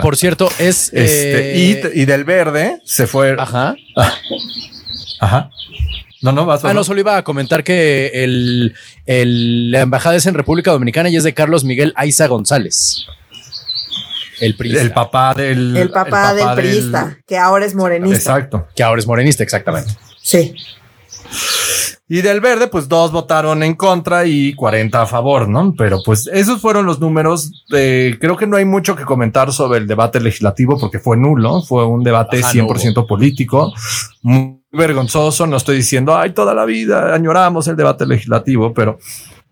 Por 0.00 0.16
cierto, 0.16 0.48
es. 0.58 0.92
Este, 0.92 1.54
eh, 1.54 1.92
y, 1.94 2.04
del 2.04 2.24
verde 2.24 2.78
se 2.84 3.06
fue. 3.06 3.34
Ajá. 3.38 3.74
Ajá. 5.20 5.50
No, 6.20 6.30
no, 6.30 6.46
vas. 6.46 6.64
Ah, 6.64 6.72
no, 6.72 6.84
solo 6.84 7.00
iba 7.00 7.16
a 7.16 7.24
comentar 7.24 7.64
que 7.64 8.10
el, 8.14 8.74
la 9.72 9.80
embajada 9.80 10.14
es 10.16 10.26
en 10.26 10.34
República 10.34 10.70
Dominicana 10.70 11.08
y 11.08 11.16
es 11.16 11.24
de 11.24 11.34
Carlos 11.34 11.64
Miguel 11.64 11.92
Aiza 11.96 12.28
González. 12.28 13.06
El 14.42 14.56
El 14.76 14.92
papá 14.92 15.34
del. 15.34 15.76
El 15.76 15.90
papá, 15.90 16.34
del, 16.34 16.54
priista, 16.56 17.16
que 17.26 17.38
ahora 17.38 17.64
es 17.64 17.76
morenista. 17.76 18.16
Exacto. 18.16 18.66
Que 18.74 18.82
ahora 18.82 18.98
es 18.98 19.06
morenista, 19.06 19.44
exactamente. 19.44 19.92
Sí. 20.20 20.54
Y 22.08 22.22
del 22.22 22.40
verde, 22.40 22.66
pues 22.66 22.88
dos 22.88 23.12
votaron 23.12 23.62
en 23.62 23.74
contra 23.76 24.26
y 24.26 24.52
40 24.54 25.00
a 25.00 25.06
favor, 25.06 25.48
¿no? 25.48 25.74
Pero 25.78 26.00
pues 26.04 26.26
esos 26.26 26.60
fueron 26.60 26.86
los 26.86 26.98
números. 26.98 27.64
De, 27.70 28.18
creo 28.20 28.36
que 28.36 28.48
no 28.48 28.56
hay 28.56 28.64
mucho 28.64 28.96
que 28.96 29.04
comentar 29.04 29.52
sobre 29.52 29.78
el 29.78 29.86
debate 29.86 30.20
legislativo 30.20 30.76
porque 30.76 30.98
fue 30.98 31.16
nulo, 31.16 31.62
fue 31.62 31.86
un 31.86 32.02
debate 32.02 32.42
100% 32.42 33.06
político, 33.06 33.72
muy 34.22 34.60
vergonzoso. 34.72 35.46
No 35.46 35.56
estoy 35.56 35.76
diciendo, 35.76 36.16
ay, 36.16 36.32
toda 36.32 36.52
la 36.52 36.64
vida 36.64 37.14
añoramos 37.14 37.68
el 37.68 37.76
debate 37.76 38.04
legislativo, 38.04 38.74
pero 38.74 38.98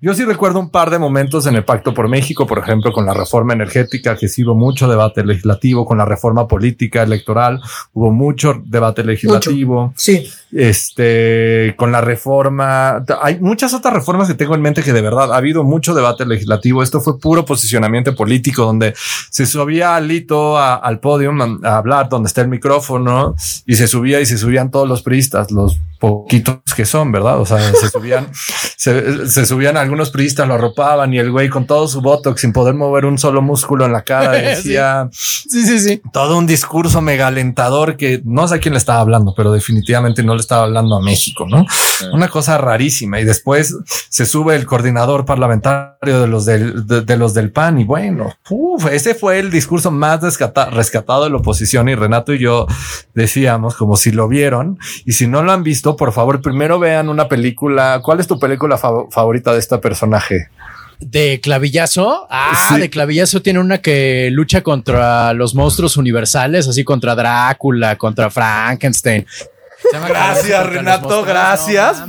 yo 0.02 0.14
sí 0.14 0.25
recuerdo 0.25 0.61
un 0.61 0.71
par 0.71 0.88
de 0.88 0.99
momentos 0.99 1.47
en 1.47 1.57
el 1.57 1.64
Pacto 1.64 1.92
por 1.92 2.09
México, 2.09 2.47
por 2.47 2.59
ejemplo, 2.59 2.90
con 2.90 3.04
la 3.04 3.12
reforma 3.12 3.52
energética, 3.52 4.16
que 4.16 4.28
sí 4.28 4.45
hubo 4.45 4.54
mucho 4.54 4.88
debate 4.88 5.25
legislativo, 5.25 5.85
con 5.85 5.99
la 5.99 6.07
reforma 6.07 6.49
política 6.49 7.02
electoral, 7.02 7.61
hubo 7.92 8.11
mucho 8.11 8.54
debate 8.64 9.04
legislativo. 9.04 9.92
Sí. 9.97 10.26
este, 10.52 11.75
con 11.76 11.92
la 11.92 12.00
reforma. 12.00 13.04
Hay 13.23 13.40
muchas 13.40 13.75
otras 13.75 13.92
reformas 13.92 14.26
que 14.26 14.35
tengo 14.35 14.54
en 14.54 14.62
mente 14.62 14.83
que 14.83 14.92
de 14.92 15.02
verdad 15.02 15.33
ha 15.33 15.37
habido 15.37 15.64
mucho 15.64 15.95
debate 15.95 16.25
legislativo. 16.25 16.83
Esto 16.83 17.00
fue 17.00 17.19
puro 17.19 17.45
posicionamiento 17.45 18.14
político 18.14 18.64
donde 18.64 18.95
se 19.30 19.47
subía 19.47 19.97
Alito 19.97 20.59
al 20.59 21.00
podio 21.00 21.30
a, 21.64 21.76
hablar 21.76 22.09
donde 22.09 22.28
está 22.28 22.40
el 22.40 22.49
micrófono 22.49 23.35
y 23.66 23.75
se 23.75 23.87
subía 23.87 24.21
y 24.21 24.26
se 24.26 24.38
subían 24.38 24.71
todos 24.71 24.88
los 24.88 25.02
priistas, 25.02 25.50
los 25.50 25.78
poquitos 26.00 26.57
que 26.75 26.87
son, 26.87 27.12
¿verdad? 27.12 27.38
O 27.38 27.47
sea, 27.47 27.59
se 27.75 27.88
subían, 27.88 28.28
se, 28.76 29.47
subían 29.47 29.76
algunos 29.90 30.11
priistas, 30.11 30.47
lo 30.47 30.54
arropaban 30.54 31.12
y 31.12 31.18
el 31.18 31.30
güey 31.30 31.49
con 31.49 31.66
todo 31.66 31.88
su 31.88 32.00
botox 32.00 32.40
sin 32.40 32.52
poder 32.52 32.75
mover 32.75 33.04
un 33.04 33.18
solo 33.18 33.42
músculo 33.42 33.85
en 33.85 33.92
la 33.92 34.02
cara 34.02 34.32
decía 34.32 35.09
sí, 35.12 35.64
sí, 35.64 35.78
sí. 35.80 36.02
Todo 36.12 36.38
un 36.38 36.47
discurso 36.47 37.00
megalentador 37.00 37.97
que 37.97 38.23
no 38.25 38.47
sé 38.47 38.56
a 38.56 38.59
quién 38.59 38.75
le 38.75 38.78
estaba 38.78 39.00
hablando, 39.00 39.35
pero 39.37 39.52
definitivamente 39.52 40.23
no 40.23 40.35
le 40.35 40.40
estaba 40.40 40.64
hablando 40.64 40.97
a 40.97 41.02
México, 41.02 41.47
¿no? 41.49 41.66
Una 42.12 42.28
cosa 42.28 42.56
rarísima. 42.59 43.20
Y 43.20 43.25
después 43.25 43.76
se 44.09 44.26
sube 44.26 44.54
el 44.54 44.66
coordinador 44.66 45.25
parlamentario 45.25 46.20
de 46.20 46.26
los 46.26 46.44
del, 46.44 46.87
de, 46.87 47.16
los 47.16 47.35
del 47.35 47.52
PAN 47.52 47.80
y 47.80 47.85
bueno, 47.85 48.32
ese 48.90 49.14
fue 49.14 49.38
el 49.38 49.50
discurso 49.50 49.90
más 49.90 50.20
rescatado 50.23 51.25
de 51.25 51.30
la 51.30 51.37
oposición 51.37 51.88
y 51.88 51.94
Renato 51.94 52.32
y 52.32 52.38
yo 52.38 52.66
decíamos 53.14 53.75
como 53.75 53.97
si 53.97 54.12
lo 54.12 54.28
vieron 54.28 54.78
y 55.04 55.12
si 55.12 55.26
no 55.26 55.42
lo 55.42 55.52
han 55.52 55.62
visto, 55.62 55.97
por 55.97 56.12
favor, 56.12 56.40
primero 56.40 56.78
vean 56.78 57.09
una 57.09 57.28
película. 57.28 58.00
¿Cuál 58.02 58.20
es 58.20 58.26
tu 58.26 58.38
película 58.38 58.78
favorita 58.78 59.52
de 59.52 59.59
este 59.80 59.88
personaje? 59.88 60.49
De 61.00 61.40
clavillazo. 61.42 62.26
Ah, 62.30 62.76
de 62.78 62.90
clavillazo 62.90 63.40
tiene 63.40 63.58
una 63.58 63.78
que 63.78 64.28
lucha 64.30 64.62
contra 64.62 65.32
los 65.32 65.54
monstruos 65.54 65.96
universales, 65.96 66.68
así 66.68 66.84
contra 66.84 67.14
Drácula, 67.14 67.96
contra 67.96 68.30
Frankenstein. 68.30 69.26
Gracias, 69.92 70.66
Renato, 70.66 71.25
gracias. 71.25 72.04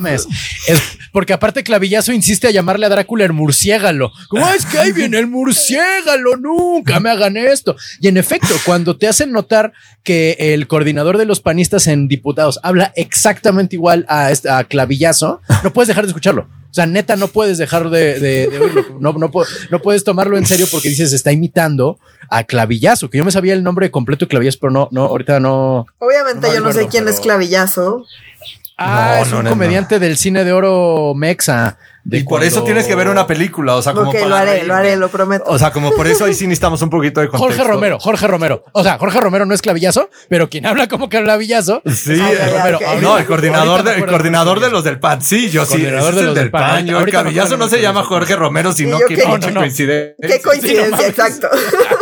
porque 1.12 1.34
aparte 1.34 1.64
Clavillazo 1.64 2.12
insiste 2.12 2.48
a 2.48 2.52
llamarle 2.52 2.86
a 2.86 2.90
Drácula 2.90 3.26
el 3.26 3.34
murciégalo. 3.34 4.12
¿Cómo 4.30 4.48
es 4.50 4.66
que 4.66 4.80
ahí 4.80 4.92
viene 4.92 5.20
el 5.20 5.28
murciégalo? 5.28 6.38
Nunca 6.38 7.00
me 7.00 7.10
hagan 7.10 7.38
esto. 7.38 7.76
Y 8.00 8.08
en 8.08 8.18
efecto, 8.18 8.54
cuando 8.66 8.98
te 8.98 9.08
hacen 9.08 9.32
notar 9.32 9.74
que 10.04 10.36
el 10.40 10.68
coordinador 10.68 11.18
de 11.18 11.26
los 11.26 11.40
panistas 11.40 11.88
en 11.88 12.08
diputados 12.08 12.60
habla 12.64 12.92
exactamente 12.96 13.76
igual 13.76 14.06
a, 14.08 14.32
a 14.50 14.64
Clavillazo, 14.64 15.42
no 15.64 15.74
puedes 15.74 15.88
dejar 15.88 16.04
de 16.06 16.10
escucharlo. 16.10 16.48
O 16.72 16.74
sea, 16.74 16.86
neta, 16.86 17.18
no 17.18 17.28
puedes 17.28 17.58
dejar 17.58 17.90
de, 17.90 18.48
oírlo. 18.50 18.86
No, 19.02 19.12
no, 19.12 19.30
no, 19.70 19.82
puedes 19.82 20.06
tomarlo 20.06 20.38
en 20.38 20.46
serio 20.46 20.66
porque 20.72 20.88
dices, 20.88 21.12
está 21.12 21.34
imitando 21.34 22.00
a 22.30 22.46
Clavillazo, 22.46 23.10
que 23.10 23.18
yo 23.18 23.26
me 23.26 23.32
sabía 23.32 23.54
el 23.54 23.62
nombre 23.62 23.92
completo 23.92 24.24
de 24.24 24.30
Clavillazo, 24.30 24.60
pero 24.62 24.72
no, 24.72 24.88
no, 24.92 25.04
ahorita 25.04 25.42
no. 25.42 25.86
Obviamente 26.00 26.48
yo 26.54 26.62
no 26.62 26.72
sé 26.72 26.88
quién 26.88 27.10
es 27.10 27.20
Clavillazo. 27.20 28.06
Ah, 28.84 29.22
es 29.22 29.32
un 29.32 29.46
comediante 29.46 30.00
del 30.00 30.18
cine 30.18 30.44
de 30.44 30.52
oro 30.52 31.14
mexa. 31.16 31.78
y 32.10 32.24
por 32.24 32.44
eso 32.44 32.64
tienes 32.64 32.88
que 32.88 32.96
ver 32.96 33.08
una 33.10 33.28
película, 33.28 33.76
o 33.76 33.82
sea, 33.82 33.94
como 33.94 34.12
lo 34.12 34.36
haré, 34.36 34.64
lo 34.64 34.74
haré, 34.74 34.96
lo 34.96 35.10
prometo. 35.10 35.46
O 35.48 35.60
sea, 35.60 35.72
como 35.72 35.92
por 35.92 36.08
eso 36.08 36.26
ahí 36.26 36.34
sí 36.34 36.48
necesitamos 36.48 36.82
un 36.82 36.90
poquito 36.90 37.22
de 37.22 37.28
contexto. 37.28 37.56
Jorge 37.56 37.72
Romero, 37.72 38.00
Jorge 38.00 38.28
Romero. 38.28 38.64
O 38.72 38.84
sea, 38.84 38.98
Jorge 38.98 39.20
Romero 39.20 39.46
no 39.46 39.54
es 39.54 39.62
clavillazo, 39.62 40.10
pero 40.30 40.50
quien 40.50 40.66
habla 40.66 40.88
como 40.88 41.10
que 41.10 41.22
clavillazo. 41.22 41.82
Sí, 41.86 42.20
Romero. 42.20 42.80
no, 43.02 43.18
el 43.18 43.26
coordinador, 43.26 43.84
de, 43.84 43.96
el 43.96 44.06
coordinador 44.06 44.60
de 44.60 44.72
los 44.72 44.84
del 44.84 45.00
PAN. 45.00 45.22
Sí, 45.22 45.50
yo 45.50 45.66
sí. 45.66 45.74
Coordinador 45.74 46.16
de 46.16 46.24
los 46.24 46.36
del 46.36 46.52
PAN. 46.52 46.90
el 46.90 47.06
clavillazo 47.06 47.58
no 47.58 47.70
se 47.70 47.82
llama 47.82 48.04
Jorge 48.04 48.36
Romero, 48.36 48.74
sino 48.74 48.98
que 49.00 49.16
qué 49.16 49.24
coincidencia. 49.24 50.16
Qué 50.20 50.42
coincidencia, 50.42 51.08
exacto. 51.08 51.48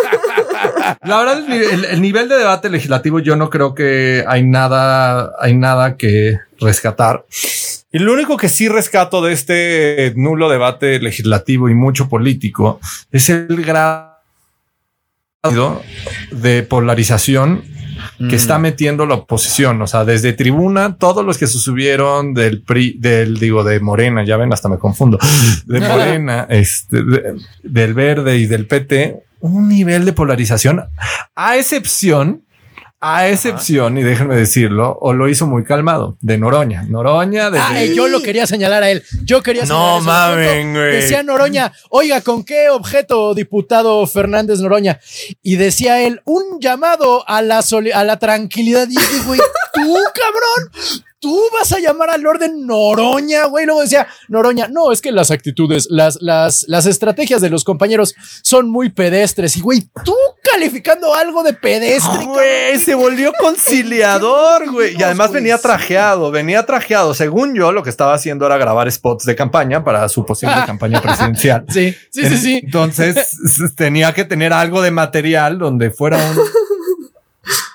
La 1.03 1.17
verdad, 1.19 1.43
el, 1.91 2.01
nivel 2.01 2.29
de 2.29 2.37
debate 2.37 2.69
legislativo, 2.69 3.19
yo 3.19 3.35
no 3.35 3.49
creo 3.49 3.73
que 3.73 4.23
hay 4.27 4.43
nada, 4.43 5.33
hay 5.39 5.55
nada 5.55 5.97
que 5.97 6.37
rescatar. 6.59 7.25
Y 7.91 7.99
lo 7.99 8.13
único 8.13 8.37
que 8.37 8.49
sí 8.49 8.69
rescato 8.69 9.21
de 9.21 9.33
este 9.33 10.13
nulo 10.15 10.49
debate 10.49 10.99
legislativo 10.99 11.69
y 11.69 11.73
mucho 11.73 12.07
político 12.07 12.79
es 13.11 13.29
el 13.29 13.63
grado 13.65 14.09
de 16.31 16.63
polarización 16.63 17.63
que 18.29 18.35
está 18.35 18.59
mm. 18.59 18.61
metiendo 18.61 19.05
la 19.05 19.15
oposición. 19.15 19.81
O 19.81 19.87
sea, 19.87 20.05
desde 20.05 20.33
tribuna, 20.33 20.97
todos 20.97 21.25
los 21.25 21.37
que 21.37 21.47
se 21.47 21.57
subieron 21.57 22.33
del 22.33 22.61
PRI, 22.61 22.97
del 22.99 23.39
digo, 23.39 23.63
de 23.63 23.79
Morena, 23.79 24.23
ya 24.25 24.37
ven, 24.37 24.51
hasta 24.53 24.69
me 24.69 24.77
confundo, 24.77 25.17
de 25.65 25.79
Morena, 25.87 26.45
este, 26.49 27.03
del 27.63 27.93
Verde 27.93 28.37
y 28.37 28.45
del 28.45 28.67
PT, 28.67 29.23
un 29.39 29.67
nivel 29.69 30.05
de 30.05 30.13
polarización, 30.13 30.89
a 31.35 31.57
excepción 31.57 32.43
a 33.01 33.29
excepción, 33.29 33.97
y 33.97 34.03
déjenme 34.03 34.35
decirlo, 34.35 34.97
o 34.99 35.13
lo 35.13 35.29
hizo 35.29 35.47
muy 35.47 35.63
calmado, 35.63 36.17
de 36.19 36.37
Noroña. 36.37 36.83
Noroña, 36.83 37.49
de. 37.49 37.95
yo 37.95 38.09
lo 38.09 38.21
quería 38.21 38.45
señalar 38.45 38.83
a 38.83 38.91
él. 38.91 39.03
Yo 39.23 39.41
quería 39.41 39.65
señalar 39.65 40.01
No 40.01 40.01
mames, 40.01 40.73
güey. 40.73 40.91
Decía 40.95 41.23
Noroña, 41.23 41.71
oiga, 41.89 42.19
¿con 42.21 42.43
qué 42.43 42.69
objeto, 42.69 43.33
diputado 43.33 44.05
Fernández 44.05 44.59
Noroña? 44.59 44.99
Y 45.41 45.55
decía 45.55 46.01
él, 46.01 46.21
un 46.25 46.59
llamado 46.59 47.27
a 47.27 47.41
la, 47.41 47.59
a 47.93 48.03
la 48.03 48.19
tranquilidad. 48.19 48.87
Y 48.89 48.95
yo 48.95 49.23
güey, 49.25 49.39
tú, 49.73 49.95
cabrón, 50.13 51.03
tú 51.19 51.41
vas 51.53 51.71
a 51.73 51.79
llamar 51.79 52.09
al 52.09 52.25
orden 52.25 52.65
Noroña, 52.65 53.45
güey. 53.45 53.65
Luego 53.65 53.81
decía 53.81 54.07
Noroña, 54.27 54.67
no, 54.69 54.91
es 54.91 55.01
que 55.01 55.11
las 55.11 55.31
actitudes, 55.31 55.87
las, 55.89 56.21
las, 56.21 56.65
las 56.67 56.85
estrategias 56.85 57.41
de 57.41 57.49
los 57.49 57.63
compañeros 57.63 58.15
son 58.41 58.69
muy 58.69 58.89
pedestres. 58.89 59.57
Y 59.57 59.61
güey, 59.61 59.89
tú 60.03 60.15
calificando 60.43 61.13
algo 61.13 61.43
de 61.43 61.53
pedestre. 61.53 62.25
Güey, 62.25 62.79
se 62.79 62.95
volvió 62.95 63.33
conciliador, 63.39 64.71
güey. 64.71 64.95
Y 64.97 65.03
además 65.03 65.31
venía 65.31 65.57
trajeado, 65.57 66.31
venía 66.31 66.65
trajeado. 66.65 67.13
Según 67.13 67.53
yo, 67.55 67.71
lo 67.71 67.83
que 67.83 67.89
estaba 67.89 68.13
haciendo 68.13 68.45
era 68.45 68.57
grabar 68.57 68.91
spots 68.91 69.25
de 69.25 69.35
campaña 69.35 69.83
para 69.83 70.07
su 70.09 70.25
posible 70.25 70.55
ah. 70.57 70.65
campaña 70.67 71.01
presidencial. 71.01 71.65
Sí, 71.69 71.95
sí, 72.09 72.27
sí, 72.27 72.37
sí. 72.37 72.61
Entonces 72.63 73.31
tenía 73.75 74.13
que 74.13 74.25
tener 74.25 74.53
algo 74.53 74.81
de 74.81 74.91
material 74.91 75.59
donde 75.59 75.91
fuera 75.91 76.17
un 76.17 76.37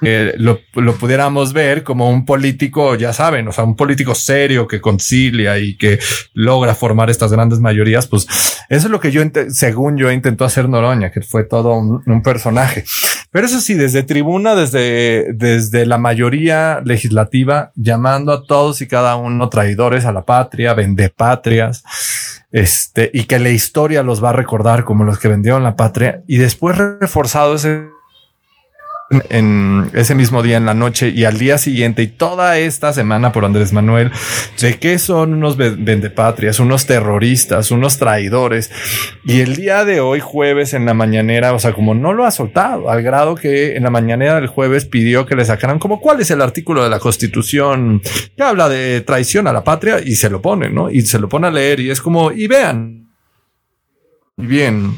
que 0.04 0.34
lo, 0.36 0.60
pudiéramos 0.96 1.52
ver 1.52 1.82
como 1.82 2.08
un 2.10 2.24
político, 2.24 2.94
ya 2.94 3.12
saben, 3.12 3.48
o 3.48 3.52
sea, 3.52 3.64
un 3.64 3.74
político 3.74 4.14
serio 4.14 4.68
que 4.68 4.80
concilia 4.80 5.58
y 5.58 5.76
que 5.76 5.98
logra 6.34 6.74
formar 6.74 7.10
estas 7.10 7.32
grandes 7.32 7.58
mayorías, 7.58 8.06
pues 8.06 8.26
eso 8.68 8.86
es 8.86 8.90
lo 8.90 9.00
que 9.00 9.10
yo, 9.10 9.22
según 9.48 9.96
yo, 9.96 10.12
intentó 10.12 10.44
hacer 10.44 10.68
Noroña, 10.68 11.10
que 11.10 11.22
fue 11.22 11.44
todo 11.44 11.74
un, 11.76 12.22
personaje. 12.22 12.84
Pero 13.30 13.46
eso 13.46 13.60
sí, 13.60 13.74
desde 13.74 14.02
tribuna, 14.02 14.54
desde, 14.54 15.32
desde 15.34 15.84
la 15.86 15.98
mayoría 15.98 16.80
legislativa, 16.84 17.72
llamando 17.74 18.32
a 18.32 18.46
todos 18.46 18.80
y 18.80 18.86
cada 18.86 19.16
uno 19.16 19.48
traidores 19.48 20.04
a 20.04 20.12
la 20.12 20.24
patria, 20.24 20.74
vendepatrias, 20.74 21.82
este, 22.52 23.10
y 23.12 23.24
que 23.24 23.38
la 23.38 23.50
historia 23.50 24.02
los 24.02 24.22
va 24.22 24.30
a 24.30 24.34
recordar 24.34 24.84
como 24.84 25.04
los 25.04 25.18
que 25.18 25.28
vendieron 25.28 25.64
la 25.64 25.76
patria, 25.76 26.22
y 26.28 26.36
después 26.36 26.78
reforzado 26.78 27.56
ese 27.56 27.93
en 29.10 29.90
ese 29.92 30.14
mismo 30.14 30.42
día 30.42 30.56
en 30.56 30.64
la 30.64 30.74
noche 30.74 31.10
y 31.10 31.24
al 31.24 31.38
día 31.38 31.58
siguiente 31.58 32.02
y 32.02 32.06
toda 32.06 32.58
esta 32.58 32.92
semana 32.92 33.32
por 33.32 33.44
Andrés 33.44 33.72
Manuel 33.72 34.10
de 34.60 34.78
que 34.78 34.98
son 34.98 35.34
unos 35.34 35.56
vendepatrias, 35.56 36.58
unos 36.58 36.86
terroristas, 36.86 37.70
unos 37.70 37.98
traidores. 37.98 38.70
Y 39.24 39.40
el 39.40 39.56
día 39.56 39.84
de 39.84 40.00
hoy, 40.00 40.20
jueves 40.20 40.74
en 40.74 40.86
la 40.86 40.94
mañanera, 40.94 41.52
o 41.52 41.58
sea, 41.58 41.72
como 41.72 41.94
no 41.94 42.12
lo 42.12 42.24
ha 42.24 42.30
soltado, 42.30 42.90
al 42.90 43.02
grado 43.02 43.34
que 43.34 43.76
en 43.76 43.82
la 43.82 43.90
mañanera 43.90 44.36
del 44.36 44.46
jueves 44.46 44.86
pidió 44.86 45.26
que 45.26 45.36
le 45.36 45.44
sacaran 45.44 45.78
como 45.78 46.00
cuál 46.00 46.20
es 46.20 46.30
el 46.30 46.40
artículo 46.40 46.82
de 46.82 46.90
la 46.90 46.98
constitución 46.98 48.00
que 48.36 48.42
habla 48.42 48.68
de 48.68 49.02
traición 49.02 49.46
a 49.46 49.52
la 49.52 49.64
patria 49.64 50.00
y 50.04 50.14
se 50.14 50.30
lo 50.30 50.40
pone, 50.40 50.70
¿no? 50.70 50.90
Y 50.90 51.02
se 51.02 51.18
lo 51.18 51.28
pone 51.28 51.46
a 51.46 51.50
leer 51.50 51.80
y 51.80 51.90
es 51.90 52.00
como, 52.00 52.32
y 52.32 52.46
vean. 52.46 53.08
Bien, 54.36 54.94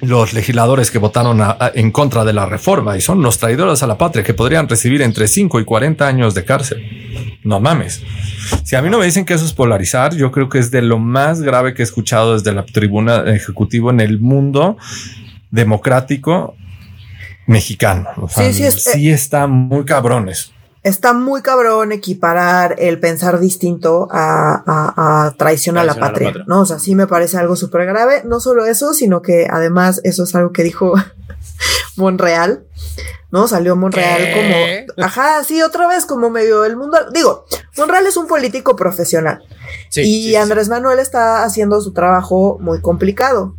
los 0.00 0.32
legisladores 0.32 0.90
que 0.90 0.98
votaron 0.98 1.40
en 1.74 1.90
contra 1.90 2.24
de 2.24 2.32
la 2.32 2.46
reforma 2.46 2.96
y 2.96 3.00
son 3.00 3.22
los 3.22 3.38
traidores 3.38 3.82
a 3.82 3.86
la 3.86 3.98
patria 3.98 4.24
que 4.24 4.34
podrían 4.34 4.68
recibir 4.68 5.02
entre 5.02 5.28
5 5.28 5.60
y 5.60 5.64
40 5.64 6.06
años 6.06 6.34
de 6.34 6.44
cárcel. 6.44 7.38
No 7.44 7.60
mames. 7.60 8.02
Si 8.64 8.76
a 8.76 8.82
mí 8.82 8.90
no 8.90 8.98
me 8.98 9.06
dicen 9.06 9.24
que 9.24 9.34
eso 9.34 9.44
es 9.44 9.52
polarizar, 9.52 10.14
yo 10.14 10.32
creo 10.32 10.48
que 10.48 10.58
es 10.58 10.70
de 10.70 10.82
lo 10.82 10.98
más 10.98 11.42
grave 11.42 11.74
que 11.74 11.82
he 11.82 11.84
escuchado 11.84 12.34
desde 12.34 12.52
la 12.52 12.64
tribuna 12.64 13.24
ejecutiva 13.26 13.90
en 13.90 14.00
el 14.00 14.20
mundo 14.20 14.76
democrático 15.50 16.56
mexicano. 17.46 18.08
sí, 18.28 18.52
sí, 18.52 18.70
sí 18.70 19.10
está 19.10 19.46
muy 19.46 19.84
cabrones 19.84 20.52
está 20.86 21.12
muy 21.12 21.42
cabrón 21.42 21.90
equiparar 21.90 22.76
el 22.78 23.00
pensar 23.00 23.40
distinto 23.40 24.06
a, 24.12 25.34
traición, 25.36 25.78
a, 25.78 25.84
la 25.84 25.96
patria, 25.96 26.32
¿no? 26.46 26.60
O 26.60 26.64
sea, 26.64 26.78
sí 26.78 26.94
me 26.94 27.08
parece 27.08 27.38
algo 27.38 27.56
súper 27.56 27.86
grave. 27.86 28.22
No 28.24 28.38
solo 28.38 28.66
eso, 28.66 28.94
sino 28.94 29.20
que 29.20 29.48
además 29.50 30.00
eso 30.04 30.22
es 30.22 30.34
algo 30.36 30.52
que 30.52 30.62
dijo 30.62 30.94
Monreal, 31.96 32.66
¿no? 33.32 33.48
Salió 33.48 33.74
Monreal 33.74 34.32
como, 34.32 35.04
ajá, 35.04 35.42
sí, 35.42 35.60
otra 35.60 35.88
vez 35.88 36.06
como 36.06 36.30
medio 36.30 36.62
del 36.62 36.76
mundo. 36.76 36.98
Digo, 37.12 37.46
Monreal 37.76 38.06
es 38.06 38.16
un 38.16 38.28
político 38.28 38.76
profesional 38.76 39.42
y 39.92 40.36
Andrés 40.36 40.68
Manuel 40.68 41.00
está 41.00 41.42
haciendo 41.42 41.80
su 41.80 41.92
trabajo 41.94 42.58
muy 42.60 42.80
complicado. 42.80 43.56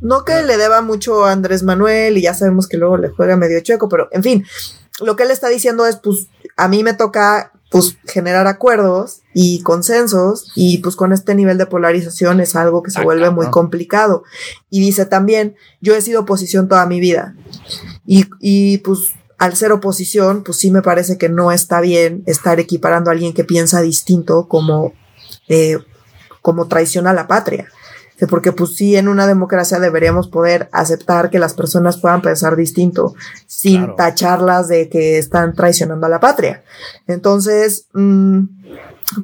No 0.00 0.24
que 0.24 0.44
le 0.44 0.56
deba 0.58 0.80
mucho 0.80 1.24
a 1.24 1.32
Andrés 1.32 1.64
Manuel 1.64 2.18
y 2.18 2.22
ya 2.22 2.34
sabemos 2.34 2.68
que 2.68 2.76
luego 2.76 2.98
le 2.98 3.08
juega 3.08 3.36
medio 3.36 3.58
chueco, 3.62 3.88
pero 3.88 4.08
en 4.12 4.22
fin, 4.22 4.46
lo 5.00 5.16
que 5.16 5.22
él 5.24 5.30
está 5.30 5.48
diciendo 5.48 5.86
es, 5.86 5.96
pues, 5.96 6.28
a 6.58 6.68
mí 6.68 6.82
me 6.82 6.92
toca 6.92 7.52
pues 7.70 7.98
generar 8.06 8.46
acuerdos 8.46 9.20
y 9.32 9.62
consensos 9.62 10.50
y 10.54 10.78
pues 10.78 10.96
con 10.96 11.12
este 11.12 11.34
nivel 11.34 11.56
de 11.56 11.66
polarización 11.66 12.40
es 12.40 12.56
algo 12.56 12.82
que 12.82 12.90
se 12.90 13.02
vuelve 13.02 13.30
muy 13.30 13.46
complicado. 13.50 14.24
Y 14.68 14.80
dice 14.80 15.06
también, 15.06 15.54
yo 15.80 15.94
he 15.94 16.00
sido 16.00 16.22
oposición 16.22 16.68
toda 16.68 16.84
mi 16.86 16.98
vida 16.98 17.34
y, 18.06 18.26
y 18.40 18.78
pues 18.78 19.12
al 19.38 19.54
ser 19.54 19.70
oposición, 19.70 20.42
pues 20.42 20.58
sí 20.58 20.70
me 20.70 20.82
parece 20.82 21.16
que 21.16 21.28
no 21.28 21.52
está 21.52 21.80
bien 21.80 22.24
estar 22.26 22.58
equiparando 22.58 23.10
a 23.10 23.12
alguien 23.12 23.34
que 23.34 23.44
piensa 23.44 23.80
distinto 23.80 24.48
como, 24.48 24.94
eh, 25.48 25.78
como 26.42 26.66
traición 26.66 27.06
a 27.06 27.12
la 27.12 27.28
patria 27.28 27.68
porque 28.26 28.52
pues 28.52 28.74
sí, 28.74 28.96
en 28.96 29.08
una 29.08 29.26
democracia 29.26 29.78
deberíamos 29.78 30.28
poder 30.28 30.68
aceptar 30.72 31.30
que 31.30 31.38
las 31.38 31.54
personas 31.54 31.98
puedan 31.98 32.22
pensar 32.22 32.56
distinto 32.56 33.14
sin 33.46 33.94
tacharlas 33.96 34.68
de 34.68 34.88
que 34.88 35.18
están 35.18 35.54
traicionando 35.54 36.06
a 36.06 36.10
la 36.10 36.20
patria. 36.20 36.64
Entonces, 37.06 37.86
mm, 37.92 38.44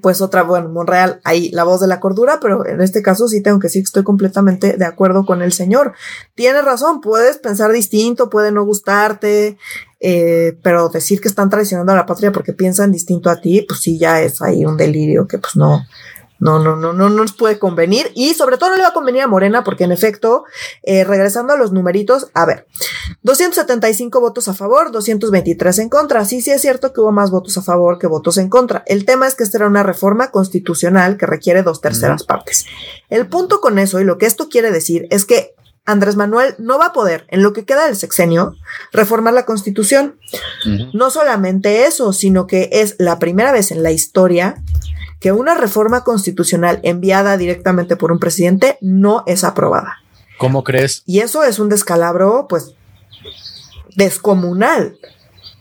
pues 0.00 0.20
otra, 0.20 0.42
bueno, 0.42 0.68
Monreal, 0.68 1.20
ahí 1.24 1.50
la 1.50 1.64
voz 1.64 1.80
de 1.80 1.86
la 1.86 2.00
cordura, 2.00 2.38
pero 2.40 2.66
en 2.66 2.80
este 2.80 3.02
caso 3.02 3.28
sí 3.28 3.42
tengo 3.42 3.58
que 3.58 3.66
decir 3.66 3.82
que 3.82 3.86
estoy 3.86 4.02
completamente 4.02 4.76
de 4.76 4.84
acuerdo 4.84 5.26
con 5.26 5.42
el 5.42 5.52
señor. 5.52 5.92
Tiene 6.34 6.62
razón, 6.62 7.00
puedes 7.00 7.38
pensar 7.38 7.70
distinto, 7.72 8.30
puede 8.30 8.50
no 8.50 8.64
gustarte, 8.64 9.58
eh, 10.00 10.58
pero 10.62 10.88
decir 10.88 11.20
que 11.20 11.28
están 11.28 11.50
traicionando 11.50 11.92
a 11.92 11.96
la 11.96 12.06
patria 12.06 12.32
porque 12.32 12.52
piensan 12.52 12.92
distinto 12.92 13.28
a 13.28 13.40
ti, 13.40 13.64
pues 13.68 13.80
sí 13.80 13.98
ya 13.98 14.22
es 14.22 14.40
ahí 14.40 14.64
un 14.64 14.76
delirio 14.76 15.26
que 15.26 15.38
pues 15.38 15.56
no, 15.56 15.84
no, 16.38 16.58
no, 16.58 16.76
no, 16.76 16.92
no, 16.92 17.08
nos 17.08 17.32
puede 17.32 17.58
convenir 17.58 18.10
y 18.14 18.34
sobre 18.34 18.58
todo 18.58 18.70
no 18.70 18.76
le 18.76 18.82
va 18.82 18.88
a 18.88 18.92
convenir 18.92 19.22
a 19.22 19.28
Morena 19.28 19.62
porque 19.62 19.84
en 19.84 19.92
efecto, 19.92 20.44
eh, 20.82 21.04
regresando 21.04 21.52
a 21.52 21.56
los 21.56 21.72
numeritos, 21.72 22.28
a 22.34 22.44
ver, 22.44 22.66
275 23.22 24.20
votos 24.20 24.48
a 24.48 24.54
favor, 24.54 24.90
223 24.90 25.78
en 25.78 25.88
contra. 25.88 26.24
Sí, 26.24 26.40
sí 26.40 26.50
es 26.50 26.60
cierto 26.60 26.92
que 26.92 27.00
hubo 27.00 27.12
más 27.12 27.30
votos 27.30 27.56
a 27.56 27.62
favor 27.62 27.98
que 27.98 28.06
votos 28.06 28.38
en 28.38 28.48
contra. 28.48 28.82
El 28.86 29.04
tema 29.04 29.26
es 29.26 29.34
que 29.34 29.44
esta 29.44 29.58
era 29.58 29.66
una 29.68 29.82
reforma 29.82 30.30
constitucional 30.30 31.16
que 31.16 31.26
requiere 31.26 31.62
dos 31.62 31.80
terceras 31.80 32.24
partes. 32.24 32.66
El 33.08 33.28
punto 33.28 33.60
con 33.60 33.78
eso 33.78 34.00
y 34.00 34.04
lo 34.04 34.18
que 34.18 34.26
esto 34.26 34.48
quiere 34.48 34.70
decir 34.70 35.06
es 35.10 35.24
que 35.24 35.54
Andrés 35.86 36.16
Manuel 36.16 36.54
no 36.58 36.78
va 36.78 36.86
a 36.86 36.92
poder, 36.92 37.26
en 37.28 37.42
lo 37.42 37.52
que 37.52 37.66
queda 37.66 37.86
del 37.86 37.96
sexenio, 37.96 38.56
reformar 38.90 39.34
la 39.34 39.44
constitución. 39.44 40.18
No 40.94 41.10
solamente 41.10 41.84
eso, 41.84 42.14
sino 42.14 42.46
que 42.46 42.70
es 42.72 42.96
la 42.98 43.18
primera 43.18 43.52
vez 43.52 43.70
en 43.70 43.82
la 43.82 43.90
historia 43.90 44.62
que 45.24 45.32
una 45.32 45.54
reforma 45.54 46.04
constitucional 46.04 46.80
enviada 46.82 47.38
directamente 47.38 47.96
por 47.96 48.12
un 48.12 48.18
presidente 48.18 48.76
no 48.82 49.22
es 49.26 49.42
aprobada. 49.42 50.02
¿Cómo 50.36 50.62
crees? 50.62 51.02
Y 51.06 51.20
eso 51.20 51.44
es 51.44 51.58
un 51.58 51.70
descalabro, 51.70 52.44
pues, 52.46 52.74
descomunal. 53.96 54.98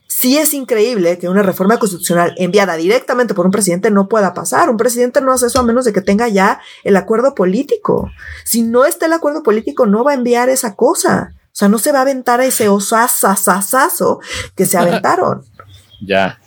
Sí 0.05 0.37
es 0.37 0.53
increíble 0.53 1.17
que 1.17 1.29
una 1.29 1.43
reforma 1.43 1.79
constitucional 1.79 2.35
enviada 2.35 2.75
directamente 2.75 3.33
por 3.33 3.45
un 3.45 3.53
presidente 3.53 3.89
no 3.89 4.09
pueda 4.09 4.33
pasar. 4.33 4.69
Un 4.69 4.75
presidente 4.75 5.21
no 5.21 5.31
hace 5.31 5.45
eso 5.45 5.61
a 5.61 5.63
menos 5.63 5.85
de 5.85 5.93
que 5.93 6.01
tenga 6.01 6.27
ya 6.27 6.59
el 6.83 6.97
acuerdo 6.97 7.33
político. 7.33 8.11
Si 8.43 8.63
no 8.63 8.83
está 8.83 9.05
el 9.05 9.13
acuerdo 9.13 9.43
político, 9.43 9.85
no 9.85 10.03
va 10.03 10.11
a 10.11 10.15
enviar 10.15 10.49
esa 10.49 10.75
cosa. 10.75 11.35
O 11.45 11.55
sea, 11.55 11.69
no 11.69 11.79
se 11.79 11.93
va 11.93 11.99
a 11.99 12.01
aventar 12.01 12.41
ese 12.41 12.67
osasasasazo 12.67 14.19
que 14.55 14.65
se 14.65 14.77
aventaron. 14.77 15.45
ya. 16.05 16.37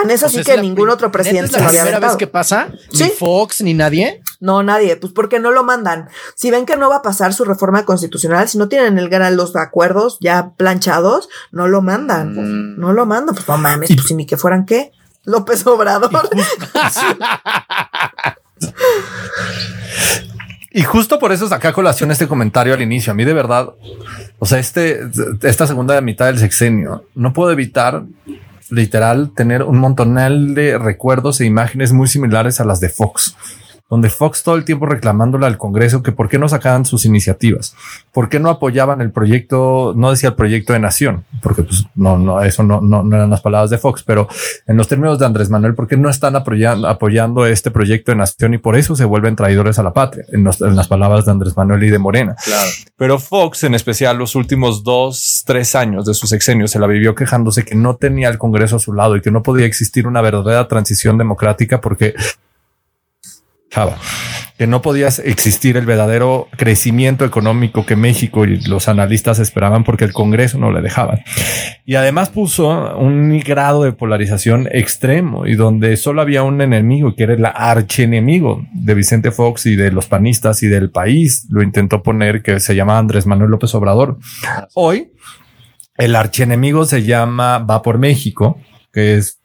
Tan 0.00 0.10
es 0.10 0.22
así 0.22 0.42
que 0.42 0.56
ningún 0.58 0.90
otro 0.90 1.10
presidente 1.10 1.56
¿Es 1.56 1.62
la 1.62 1.68
primera 1.68 1.98
vez 2.00 2.16
que 2.16 2.26
pasa? 2.26 2.68
¿Sí? 2.92 3.04
¿Ni 3.04 3.10
Fox 3.10 3.62
ni 3.62 3.74
nadie? 3.74 4.22
No, 4.40 4.62
nadie. 4.62 4.96
Pues 4.96 5.12
porque 5.12 5.38
no 5.38 5.50
lo 5.50 5.64
mandan. 5.64 6.08
Si 6.34 6.50
ven 6.50 6.66
que 6.66 6.76
no 6.76 6.90
va 6.90 6.96
a 6.96 7.02
pasar 7.02 7.32
su 7.32 7.44
reforma 7.44 7.84
constitucional, 7.84 8.48
si 8.48 8.58
no 8.58 8.68
tienen 8.68 8.98
el 8.98 9.08
gran 9.08 9.36
los 9.36 9.56
acuerdos 9.56 10.18
ya 10.20 10.50
planchados, 10.56 11.28
no 11.50 11.68
lo 11.68 11.82
mandan. 11.82 12.34
Mm. 12.34 12.80
No 12.80 12.92
lo 12.92 13.06
mandan. 13.06 13.34
Pues 13.34 13.48
no 13.48 13.58
mames, 13.58 13.90
pues 13.94 14.06
si 14.06 14.14
ni 14.14 14.26
que 14.26 14.36
fueran 14.36 14.66
qué. 14.66 14.92
López 15.24 15.66
Obrador. 15.66 16.28
Y 20.76 20.82
justo 20.82 21.18
por 21.18 21.32
eso 21.32 21.48
saca 21.48 21.70
a 21.70 21.72
colación 21.72 22.10
este 22.10 22.28
comentario 22.28 22.74
al 22.74 22.82
inicio. 22.82 23.10
A 23.10 23.14
mí 23.14 23.24
de 23.24 23.32
verdad, 23.32 23.70
o 24.38 24.44
sea, 24.44 24.58
este, 24.58 25.00
esta 25.40 25.66
segunda 25.66 25.98
mitad 26.02 26.26
del 26.26 26.38
sexenio, 26.38 27.06
no 27.14 27.32
puedo 27.32 27.50
evitar 27.50 28.02
literal 28.70 29.30
tener 29.34 29.62
un 29.62 29.78
montonal 29.78 30.54
de 30.54 30.78
recuerdos 30.78 31.40
e 31.40 31.46
imágenes 31.46 31.92
muy 31.92 32.08
similares 32.08 32.60
a 32.60 32.64
las 32.64 32.80
de 32.80 32.88
Fox 32.88 33.36
donde 33.88 34.10
Fox 34.10 34.42
todo 34.42 34.56
el 34.56 34.64
tiempo 34.64 34.86
reclamándole 34.86 35.46
al 35.46 35.58
Congreso 35.58 36.02
que 36.02 36.12
por 36.12 36.28
qué 36.28 36.38
no 36.38 36.48
sacaban 36.48 36.84
sus 36.84 37.04
iniciativas, 37.04 37.74
por 38.12 38.28
qué 38.28 38.40
no 38.40 38.50
apoyaban 38.50 39.00
el 39.00 39.12
proyecto, 39.12 39.94
no 39.96 40.10
decía 40.10 40.30
el 40.30 40.34
proyecto 40.34 40.72
de 40.72 40.80
nación, 40.80 41.24
porque 41.40 41.62
pues 41.62 41.84
no, 41.94 42.18
no, 42.18 42.42
eso 42.42 42.62
no, 42.62 42.80
no, 42.80 43.04
no 43.04 43.16
eran 43.16 43.30
las 43.30 43.40
palabras 43.40 43.70
de 43.70 43.78
Fox, 43.78 44.02
pero 44.02 44.28
en 44.66 44.76
los 44.76 44.88
términos 44.88 45.18
de 45.18 45.26
Andrés 45.26 45.50
Manuel, 45.50 45.74
¿por 45.74 45.86
qué 45.86 45.96
no 45.96 46.10
están 46.10 46.34
apoyando, 46.34 46.88
apoyando 46.88 47.46
este 47.46 47.70
proyecto 47.70 48.10
de 48.10 48.16
nación 48.16 48.54
y 48.54 48.58
por 48.58 48.76
eso 48.76 48.96
se 48.96 49.04
vuelven 49.04 49.36
traidores 49.36 49.78
a 49.78 49.82
la 49.84 49.92
patria, 49.92 50.24
en, 50.32 50.44
las 50.44 50.88
palabras 50.88 51.24
de 51.24 51.30
Andrés 51.30 51.56
Manuel 51.56 51.84
y 51.84 51.90
de 51.90 51.98
Morena? 51.98 52.34
Claro. 52.44 52.70
Pero 52.96 53.18
Fox, 53.18 53.64
en 53.64 53.74
especial 53.74 54.18
los 54.18 54.34
últimos 54.34 54.82
dos, 54.82 55.44
tres 55.46 55.76
años 55.76 56.06
de 56.06 56.14
su 56.14 56.26
sexenio, 56.26 56.66
se 56.66 56.80
la 56.80 56.86
vivió 56.86 57.14
quejándose 57.14 57.64
que 57.64 57.76
no 57.76 57.96
tenía 57.96 58.28
el 58.28 58.38
Congreso 58.38 58.76
a 58.76 58.80
su 58.80 58.92
lado 58.92 59.16
y 59.16 59.20
que 59.20 59.30
no 59.30 59.42
podía 59.42 59.66
existir 59.66 60.06
una 60.06 60.22
verdadera 60.22 60.66
transición 60.66 61.18
democrática 61.18 61.80
porque 61.80 62.14
que 64.56 64.66
no 64.66 64.80
podía 64.80 65.08
existir 65.08 65.76
el 65.76 65.84
verdadero 65.84 66.48
crecimiento 66.56 67.24
económico 67.24 67.84
que 67.84 67.94
México 67.94 68.46
y 68.46 68.60
los 68.62 68.88
analistas 68.88 69.38
esperaban 69.38 69.84
porque 69.84 70.04
el 70.04 70.14
Congreso 70.14 70.58
no 70.58 70.72
le 70.72 70.80
dejaba. 70.80 71.20
Y 71.84 71.96
además 71.96 72.30
puso 72.30 72.96
un 72.96 73.38
grado 73.40 73.82
de 73.82 73.92
polarización 73.92 74.66
extremo 74.72 75.46
y 75.46 75.56
donde 75.56 75.96
solo 75.96 76.22
había 76.22 76.42
un 76.42 76.62
enemigo 76.62 77.14
que 77.14 77.24
era 77.24 77.34
el 77.34 77.44
archienemigo 77.44 78.64
de 78.72 78.94
Vicente 78.94 79.30
Fox 79.30 79.66
y 79.66 79.76
de 79.76 79.92
los 79.92 80.06
panistas 80.06 80.62
y 80.62 80.68
del 80.68 80.90
país. 80.90 81.46
Lo 81.50 81.62
intentó 81.62 82.02
poner 82.02 82.42
que 82.42 82.58
se 82.60 82.74
llama 82.74 82.98
Andrés 82.98 83.26
Manuel 83.26 83.50
López 83.50 83.74
Obrador. 83.74 84.18
Hoy 84.74 85.12
el 85.98 86.16
archienemigo 86.16 86.86
se 86.86 87.02
llama 87.02 87.58
Va 87.58 87.82
por 87.82 87.98
México, 87.98 88.58
que 88.90 89.16
es 89.16 89.38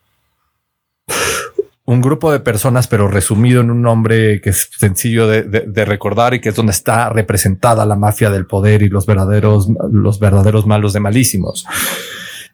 un 1.92 2.00
grupo 2.02 2.32
de 2.32 2.40
personas, 2.40 2.88
pero 2.88 3.10
resumido 3.10 3.60
en 3.60 3.70
un 3.70 3.82
nombre 3.82 4.40
que 4.40 4.52
es 4.52 4.70
sencillo 4.78 5.28
de, 5.28 5.86
recordar 5.86 6.34
y 6.34 6.40
que 6.40 6.50
es 6.50 6.56
donde 6.56 6.72
está 6.72 7.10
representada 7.10 7.86
la 7.86 7.98
mafia 7.98 8.30
del 8.30 8.46
poder 8.46 8.82
y 8.82 8.88
los 8.88 9.06
verdaderos, 9.06 9.68
los 9.92 10.18
verdaderos 10.20 10.66
malos 10.66 10.94
de 10.94 11.02
malísimos. 11.02 11.66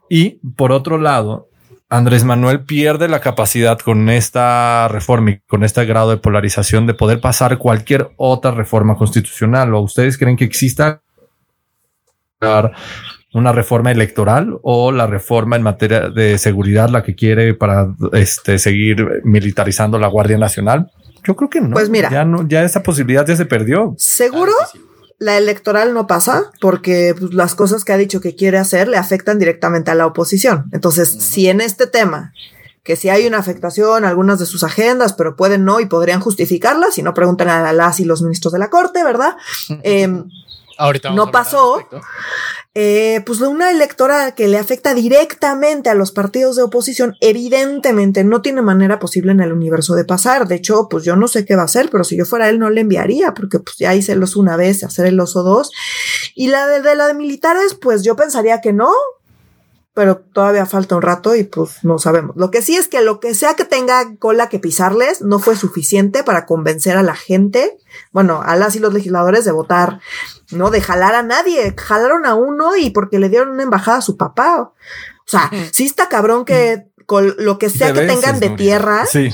Y 0.09 0.39
por 0.55 0.71
otro 0.71 0.97
lado, 0.97 1.49
Andrés 1.87 2.23
Manuel 2.23 2.61
pierde 2.61 3.07
la 3.07 3.19
capacidad 3.19 3.77
con 3.77 4.09
esta 4.09 4.87
reforma 4.87 5.31
y 5.31 5.39
con 5.41 5.63
este 5.63 5.85
grado 5.85 6.09
de 6.09 6.17
polarización 6.17 6.87
de 6.87 6.95
poder 6.95 7.21
pasar 7.21 7.59
cualquier 7.59 8.09
otra 8.17 8.49
reforma 8.49 8.95
constitucional. 8.95 9.71
¿O 9.75 9.81
ustedes 9.81 10.17
creen 10.17 10.35
que 10.35 10.45
exista 10.45 11.03
una 13.33 13.51
reforma 13.51 13.91
electoral 13.91 14.57
o 14.63 14.91
la 14.91 15.07
reforma 15.07 15.55
en 15.55 15.63
materia 15.63 16.09
de 16.09 16.37
seguridad, 16.37 16.89
la 16.89 17.03
que 17.03 17.15
quiere 17.15 17.53
para 17.53 17.93
este, 18.13 18.57
seguir 18.57 19.21
militarizando 19.23 19.99
la 19.99 20.07
Guardia 20.07 20.37
Nacional? 20.37 20.91
Yo 21.23 21.35
creo 21.35 21.49
que 21.49 21.61
no. 21.61 21.71
Pues 21.71 21.89
mira, 21.89 22.09
ya 22.09 22.23
no, 22.23 22.47
ya 22.47 22.63
esa 22.63 22.83
posibilidad 22.83 23.25
ya 23.25 23.35
se 23.35 23.45
perdió. 23.45 23.93
Seguro. 23.97 24.53
La 25.19 25.35
electoral 25.37 25.95
no 25.95 26.05
pasa 26.05 26.51
porque 26.61 27.15
pues, 27.17 27.33
las 27.33 27.55
cosas 27.55 27.83
que 27.83 27.91
ha 27.91 27.97
dicho 27.97 28.21
que 28.21 28.35
quiere 28.35 28.59
hacer 28.59 28.87
le 28.87 28.97
afectan 28.97 29.39
directamente 29.39 29.89
a 29.89 29.95
la 29.95 30.05
oposición. 30.05 30.65
Entonces, 30.71 31.09
si 31.09 31.47
en 31.49 31.59
este 31.59 31.87
tema 31.87 32.33
que 32.83 32.95
si 32.95 33.09
hay 33.09 33.27
una 33.27 33.39
afectación 33.39 34.05
a 34.05 34.09
algunas 34.09 34.39
de 34.39 34.45
sus 34.45 34.63
agendas, 34.63 35.11
pero 35.11 35.35
pueden 35.35 35.65
no 35.65 35.81
y 35.81 35.87
podrían 35.87 36.21
justificarlas, 36.21 36.93
si 36.93 37.01
no 37.01 37.13
preguntan 37.13 37.49
a 37.49 37.73
las 37.73 37.99
y 37.99 38.05
los 38.05 38.21
ministros 38.21 38.53
de 38.53 38.59
la 38.59 38.69
corte, 38.69 39.03
¿verdad? 39.03 39.35
Eh, 39.83 40.23
Ahorita 40.77 41.09
no 41.09 41.29
pasó. 41.31 41.85
Eh, 42.79 43.23
pues 43.25 43.41
una 43.41 43.71
electoral 43.71 44.35
que 44.35 44.47
le 44.47 44.59
afecta 44.59 44.93
directamente 44.93 45.89
a 45.89 45.95
los 45.95 46.11
partidos 46.11 46.57
de 46.57 46.61
oposición, 46.61 47.15
evidentemente 47.21 48.23
no 48.23 48.43
tiene 48.43 48.61
manera 48.61 48.99
posible 48.99 49.31
en 49.31 49.39
el 49.39 49.51
universo 49.51 49.95
de 49.95 50.05
pasar. 50.05 50.47
De 50.47 50.57
hecho, 50.57 50.87
pues 50.87 51.03
yo 51.03 51.15
no 51.15 51.27
sé 51.27 51.43
qué 51.43 51.55
va 51.55 51.63
a 51.63 51.65
hacer, 51.65 51.89
pero 51.89 52.03
si 52.03 52.15
yo 52.15 52.23
fuera 52.25 52.49
él 52.49 52.59
no 52.59 52.69
le 52.69 52.81
enviaría, 52.81 53.33
porque 53.33 53.57
pues 53.57 53.77
ya 53.79 53.95
hice 53.95 54.11
el 54.11 54.21
oso 54.21 54.39
una 54.39 54.57
vez, 54.57 54.83
hacer 54.83 55.07
el 55.07 55.19
oso 55.19 55.41
dos. 55.41 55.71
Y 56.35 56.49
la 56.49 56.67
de, 56.67 56.83
de 56.83 56.95
la 56.95 57.07
de 57.07 57.15
militares, 57.15 57.73
pues 57.73 58.03
yo 58.03 58.15
pensaría 58.15 58.61
que 58.61 58.73
no, 58.73 58.91
pero 59.97 60.17
todavía 60.17 60.67
falta 60.67 60.95
un 60.95 61.01
rato 61.01 61.35
y 61.35 61.43
pues 61.43 61.83
no 61.83 61.97
sabemos. 61.97 62.35
Lo 62.35 62.51
que 62.51 62.61
sí 62.61 62.75
es 62.75 62.87
que 62.87 63.01
lo 63.01 63.19
que 63.19 63.33
sea 63.33 63.55
que 63.55 63.65
tenga 63.65 64.15
cola 64.19 64.47
que 64.47 64.59
pisarles 64.59 65.23
no 65.23 65.39
fue 65.39 65.55
suficiente 65.55 66.23
para 66.23 66.45
convencer 66.45 66.97
a 66.97 67.01
la 67.01 67.15
gente, 67.15 67.79
bueno, 68.11 68.43
a 68.45 68.55
las 68.55 68.75
y 68.75 68.79
los 68.79 68.93
legisladores 68.93 69.43
de 69.43 69.51
votar, 69.51 69.99
no 70.51 70.69
de 70.69 70.81
jalar 70.81 71.15
a 71.15 71.23
nadie, 71.23 71.73
jalaron 71.75 72.27
a 72.27 72.35
uno 72.35 72.75
y 72.77 72.91
porque 72.91 73.17
le 73.17 73.29
dieron 73.29 73.49
una 73.49 73.63
embajada 73.63 73.97
a 73.97 74.01
su 74.03 74.17
papá. 74.17 74.59
O 74.61 74.73
sea, 75.25 75.49
sí 75.71 75.85
está 75.85 76.09
cabrón 76.09 76.45
que 76.45 76.85
con 77.07 77.33
lo 77.39 77.57
que 77.57 77.71
sea 77.71 77.91
que 77.91 78.05
tengan 78.05 78.39
de 78.39 78.51
tierra, 78.51 79.07
sí 79.07 79.31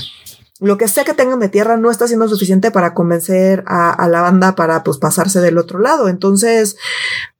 lo 0.64 0.78
que 0.78 0.88
sea 0.88 1.04
que 1.04 1.14
tengan 1.14 1.40
de 1.40 1.48
tierra 1.48 1.76
no 1.76 1.90
está 1.90 2.06
siendo 2.06 2.28
suficiente 2.28 2.70
para 2.70 2.94
convencer 2.94 3.64
a, 3.66 4.08
la 4.08 4.20
banda 4.20 4.54
para 4.54 4.82
pues 4.82 4.98
pasarse 4.98 5.40
del 5.40 5.58
otro 5.58 5.78
lado. 5.78 6.08
Entonces, 6.08 6.76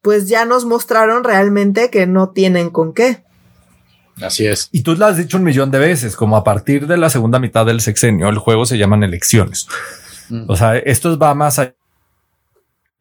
pues 0.03 0.29
ya 0.29 0.45
nos 0.45 0.65
mostraron 0.65 1.25
realmente 1.25 1.91
que 1.91 2.07
no 2.07 2.31
tienen 2.31 2.71
con 2.71 2.93
qué. 2.93 3.25
Así 4.21 4.47
es. 4.47 4.69
Y 4.73 4.83
tú 4.83 4.95
lo 4.95 5.07
has 5.07 5.17
dicho 5.17 5.39
un 5.39 5.45
millón 5.45 5.71
de 5.71 5.79
veces, 5.79 6.17
como 6.17 6.37
a 6.37 6.45
partir 6.45 6.87
de 6.87 6.97
la 6.97 7.11
segunda 7.11 7.39
mitad 7.39 7.67
del 7.67 7.81
sexenio, 7.81 8.29
el 8.29 8.39
juego 8.39 8.65
se 8.67 8.79
llaman 8.79 9.03
elecciones. 9.03 9.67
Mm. 10.29 10.45
O 10.49 10.57
sea, 10.57 10.77
esto 10.77 11.19
va 11.19 11.35
más 11.35 11.59
allá 11.59 11.75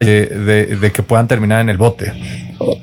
de, 0.04 0.92
que 0.94 1.04
puedan 1.04 1.28
terminar 1.28 1.62
en 1.62 1.70
el 1.70 1.78
bote. 1.78 2.14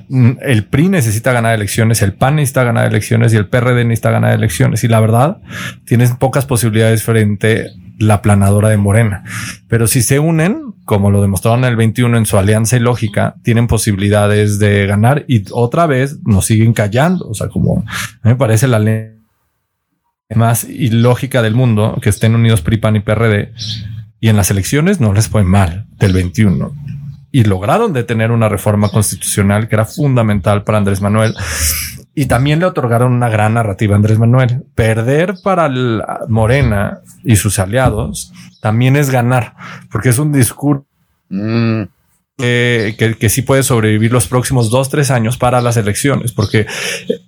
Mm, 0.08 0.32
el 0.42 0.64
PRI 0.64 0.88
necesita 0.88 1.32
ganar 1.32 1.54
elecciones, 1.54 2.02
el 2.02 2.14
PAN 2.14 2.36
necesita 2.36 2.64
ganar 2.64 2.86
elecciones 2.86 3.32
y 3.32 3.36
el 3.36 3.46
PRD 3.46 3.84
necesita 3.84 4.10
ganar 4.10 4.32
elecciones. 4.32 4.84
Y 4.84 4.88
la 4.88 5.00
verdad, 5.00 5.38
tienes 5.84 6.12
pocas 6.12 6.46
posibilidades 6.46 7.02
frente 7.02 7.70
la 7.98 8.22
planadora 8.22 8.70
de 8.70 8.76
Morena. 8.76 9.24
Pero 9.68 9.86
si 9.86 10.02
se 10.02 10.18
unen, 10.18 10.74
como 10.84 11.10
lo 11.10 11.20
demostraron 11.20 11.64
en 11.64 11.70
el 11.70 11.76
21 11.76 12.16
en 12.16 12.26
su 12.26 12.38
alianza 12.38 12.76
y 12.76 12.80
lógica, 12.80 13.34
tienen 13.42 13.66
posibilidades 13.66 14.58
de 14.58 14.86
ganar 14.86 15.24
y 15.28 15.44
otra 15.52 15.86
vez 15.86 16.18
nos 16.24 16.46
siguen 16.46 16.72
callando. 16.72 17.28
O 17.28 17.34
sea, 17.34 17.48
como 17.48 17.84
me 18.22 18.36
parece 18.36 18.66
la 18.68 18.78
ley 18.78 19.10
más 20.34 20.64
ilógica 20.64 21.42
del 21.42 21.54
mundo 21.54 21.98
que 22.00 22.08
estén 22.08 22.34
unidos 22.34 22.62
PRI, 22.62 22.76
PAN 22.78 22.96
y 22.96 23.00
PRD 23.00 23.52
y 24.20 24.28
en 24.28 24.36
las 24.36 24.50
elecciones 24.50 25.00
no 25.00 25.12
les 25.12 25.28
fue 25.28 25.42
mal 25.44 25.86
del 25.98 26.12
21 26.12 26.72
y 27.32 27.44
lograron 27.44 27.92
detener 27.92 28.30
una 28.30 28.48
reforma 28.48 28.88
constitucional 28.88 29.68
que 29.68 29.76
era 29.76 29.84
fundamental 29.84 30.64
para 30.64 30.78
Andrés 30.78 31.00
Manuel. 31.00 31.34
Y 32.14 32.26
también 32.26 32.58
le 32.58 32.66
otorgaron 32.66 33.12
una 33.12 33.28
gran 33.28 33.54
narrativa 33.54 33.94
a 33.94 33.96
Andrés 33.96 34.18
Manuel. 34.18 34.64
Perder 34.74 35.36
para 35.42 35.70
Morena 36.28 37.00
y 37.24 37.36
sus 37.36 37.58
aliados 37.58 38.32
también 38.60 38.96
es 38.96 39.10
ganar, 39.10 39.54
porque 39.90 40.08
es 40.08 40.18
un 40.18 40.32
discurso 40.32 40.84
mm 41.28 41.84
que, 42.40 43.16
que, 43.18 43.28
sí 43.28 43.42
puede 43.42 43.62
sobrevivir 43.62 44.12
los 44.12 44.26
próximos 44.26 44.70
dos, 44.70 44.88
tres 44.88 45.10
años 45.10 45.36
para 45.36 45.60
las 45.60 45.76
elecciones, 45.76 46.32
porque 46.32 46.66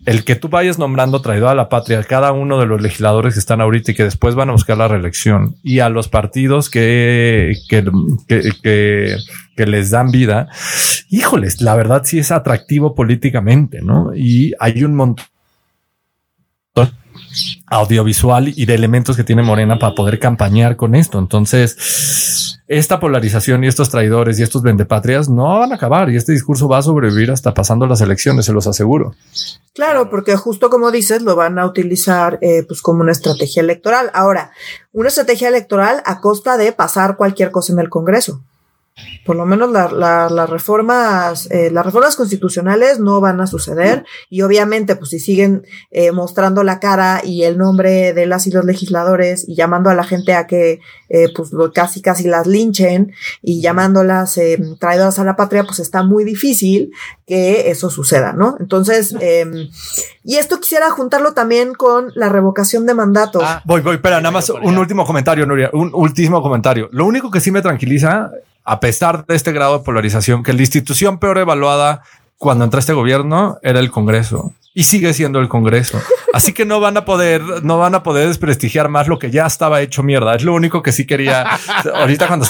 el 0.07 0.25
que 0.25 0.37
tú 0.37 0.49
vayas 0.49 0.79
nombrando 0.79 1.21
traidor 1.21 1.51
a 1.51 1.55
la 1.55 1.69
patria, 1.69 2.03
cada 2.05 2.33
uno 2.33 2.59
de 2.59 2.67
los 2.67 2.81
legisladores 2.81 3.35
que 3.35 3.41
están 3.41 3.61
ahorita 3.61 3.91
y 3.91 3.95
que 3.95 4.05
después 4.05 4.35
van 4.35 4.49
a 4.49 4.53
buscar 4.53 4.79
la 4.79 4.89
reelección 4.89 5.57
y 5.63 5.81
a 5.81 5.89
los 5.89 6.09
partidos 6.09 6.71
que, 6.71 7.55
que, 7.69 9.17
que, 9.57 9.67
les 9.67 9.91
dan 9.91 10.11
vida, 10.11 10.49
híjoles, 11.09 11.61
la 11.61 11.75
verdad 11.75 12.03
sí 12.05 12.19
es 12.19 12.31
atractivo 12.31 12.95
políticamente, 12.95 13.81
¿no? 13.83 14.15
Y 14.15 14.53
hay 14.59 14.85
un 14.85 14.95
montón 14.95 15.27
audiovisual 17.67 18.53
y 18.55 18.67
de 18.67 18.75
elementos 18.75 19.17
que 19.17 19.25
tiene 19.25 19.43
Morena 19.43 19.79
para 19.79 19.95
poder 19.95 20.19
campañar 20.19 20.77
con 20.77 20.95
esto. 20.95 21.19
Entonces, 21.19 22.61
esta 22.69 23.01
polarización 23.01 23.65
y 23.65 23.67
estos 23.67 23.91
traidores 23.91 24.39
y 24.39 24.43
estos 24.43 24.63
vendepatrias 24.63 25.29
no 25.29 25.59
van 25.59 25.73
a 25.73 25.77
acabar 25.77 26.11
y 26.11 26.17
este 26.17 26.33
discurso 26.33 26.69
va 26.69 26.79
a 26.79 26.83
sobrevivir 26.83 27.31
hasta 27.31 27.55
pasando 27.55 27.87
las 27.87 28.01
elecciones, 28.01 28.47
se 28.47 28.53
los 28.53 28.67
aseguro. 28.67 29.15
Claro, 29.75 30.11
porque 30.11 30.37
justo 30.37 30.71
como 30.71 30.91
dices, 30.91 31.23
lo 31.23 31.35
van 31.35 31.59
a 31.59 31.67
utilizar 31.67 32.39
eh, 32.43 32.65
pues 32.67 32.83
como 32.83 33.01
una 33.01 33.13
estrategia 33.13 33.61
electoral. 33.61 34.11
Ahora, 34.15 34.53
una 34.93 35.09
estrategia 35.09 35.49
electoral 35.49 36.03
a 36.05 36.21
costa 36.21 36.57
de 36.57 36.73
pasar 36.73 37.17
cualquier 37.17 37.51
cosa 37.51 37.73
en 37.73 37.79
el 37.79 37.89
Congreso 37.89 38.43
por 39.25 39.37
lo 39.37 39.47
menos 39.47 39.71
las 39.71 40.51
reformas 40.51 41.51
eh, 41.51 41.71
las 41.71 41.85
reformas 41.85 42.17
constitucionales 42.17 42.99
no 42.99 43.21
van 43.21 43.41
a 43.41 43.47
suceder 43.47 44.05
y 44.29 44.43
obviamente 44.43 44.97
pues 44.97 45.11
si 45.11 45.19
siguen 45.19 45.65
eh, 45.91 46.13
mostrando 46.13 46.63
la 46.63 46.79
cara 46.79 47.23
y 47.25 47.45
el 47.45 47.57
nombre 47.57 48.13
de 48.13 48.27
las 48.27 48.47
y 48.47 48.51
los 48.51 48.65
legisladores 48.65 49.49
y 49.49 49.55
llamando 49.55 49.91
a 49.91 49.95
la 49.95 50.05
gente 50.05 50.35
a 50.35 50.47
que 50.47 50.81
eh, 51.09 51.29
pues 51.35 51.51
casi 51.75 52.03
casi 52.03 52.29
las 52.29 52.47
linchen 52.47 53.13
y 53.41 53.61
llamándolas 53.61 54.39
traidoras 54.79 55.19
a 55.19 55.25
la 55.25 55.37
patria 55.37 55.65
pues 55.65 55.79
está 55.79 56.03
muy 56.03 56.25
difícil 56.25 56.93
que 57.27 57.71
eso 57.71 57.89
suceda 57.89 58.33
no 58.33 58.57
entonces 58.61 59.15
em, 59.21 59.69
y 60.25 60.37
esto 60.37 60.61
quisiera 60.61 60.91
juntarlo 60.91 61.33
también 61.33 61.75
con 61.75 62.13
la 62.15 62.29
revocación 62.29 62.87
de 62.87 62.95
mandato 62.95 63.41
ah, 63.43 63.63
voy 63.65 63.81
voy 63.81 63.95
espera 63.97 64.21
nada 64.21 64.33
más 64.33 64.51
un 64.51 64.77
último 64.77 65.07
comentario 65.07 65.47
Nuria 65.47 65.71
un 65.73 65.93
último 65.95 66.43
comentario. 66.43 66.89
Lo 66.93 67.07
único 67.07 67.31
que 67.31 67.41
sí 67.41 67.51
me 67.51 67.63
tranquiliza 67.63 68.31
a 68.65 68.81
pesar 68.81 69.27
de 69.27 69.35
este 69.35 69.53
grado 69.53 69.79
de 69.79 69.85
polarización, 69.85 70.43
que 70.43 70.53
la 70.53 70.63
institución 70.63 71.19
peor 71.19 71.39
evaluada 71.39 72.03
cuando 72.39 72.65
entra 72.65 72.81
este 72.81 72.93
gobierno 72.93 73.59
era 73.63 73.81
el 73.81 73.91
Congreso 73.91 74.53
y 74.75 74.85
sigue 74.85 75.13
siendo 75.13 75.39
el 75.39 75.49
Congreso. 75.49 76.01
Así 76.33 76.53
que 76.53 76.65
no 76.65 76.81
van 76.81 76.97
a 76.97 77.05
poder, 77.05 77.43
no 77.63 77.79
van 77.79 77.95
a 77.95 78.03
poder 78.03 78.29
desprestigiar 78.29 78.89
más 78.89 79.07
lo 79.09 79.19
que 79.19 79.31
ya 79.31 79.47
estaba 79.47 79.81
hecho 79.81 80.03
mierda. 80.03 80.35
Es 80.35 80.43
lo 80.43 80.55
único 80.55 80.83
que 80.83 80.93
sí 80.93 81.07
quería 81.07 81.43
ahorita 81.95 82.27
cuando 82.27 82.47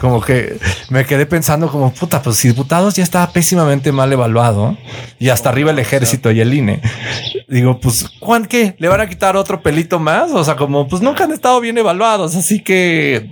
como 0.00 0.20
que 0.20 0.58
me 0.90 1.04
quedé 1.04 1.26
pensando 1.26 1.68
como 1.68 1.92
puta, 1.92 2.22
pues 2.22 2.36
si 2.36 2.48
diputados 2.48 2.94
ya 2.94 3.02
estaba 3.02 3.32
pésimamente 3.32 3.92
mal 3.92 4.12
evaluado 4.12 4.76
y 5.18 5.28
hasta 5.28 5.48
arriba 5.48 5.70
el 5.70 5.78
ejército 5.78 6.30
y 6.30 6.40
el 6.40 6.54
INE. 6.54 6.80
Digo, 7.48 7.80
pues 7.80 8.06
Juan, 8.20 8.46
¿qué? 8.46 8.74
¿Le 8.78 8.88
van 8.88 9.00
a 9.00 9.08
quitar 9.08 9.36
otro 9.36 9.62
pelito 9.62 9.98
más? 9.98 10.30
O 10.32 10.44
sea, 10.44 10.56
como 10.56 10.88
pues 10.88 11.02
nunca 11.02 11.24
han 11.24 11.32
estado 11.32 11.60
bien 11.60 11.78
evaluados. 11.78 12.36
Así 12.36 12.62
que 12.62 13.26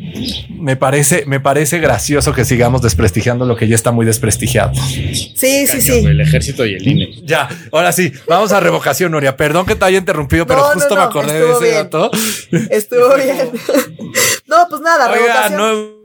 me 0.51 0.77
parece, 0.77 1.25
me 1.27 1.41
parece 1.41 1.79
gracioso 1.79 2.33
que 2.33 2.45
sigamos 2.45 2.83
desprestigiando 2.83 3.45
lo 3.45 3.57
que 3.57 3.69
ya 3.69 3.75
está 3.75 3.93
muy 3.93 4.07
desprestigiado. 4.07 4.75
Sí, 4.75 5.67
sí, 5.67 5.81
sí. 5.81 5.93
El 6.05 6.21
ejército 6.21 6.67
y 6.67 6.75
el 6.75 6.87
INE. 6.87 7.09
Ya, 7.25 7.49
ahora 7.73 7.93
sí, 7.93 8.13
vamos 8.29 8.53
a 8.53 8.61
revocación, 8.61 9.13
Noria. 9.13 9.37
Perdón 9.37 9.67
que 9.67 9.77
te 9.77 9.85
haya 9.85 9.99
interrumpido, 9.99 10.47
pero 10.47 10.63
justo 10.65 10.95
me 10.95 11.03
acordé 11.03 11.41
de 11.41 11.53
ese 11.53 11.75
dato. 11.75 12.11
Estuvo 12.71 13.15
bien. 13.17 13.51
no, 14.47 14.67
pues 14.69 14.81
nada, 14.83 15.09
revocación. 15.09 15.96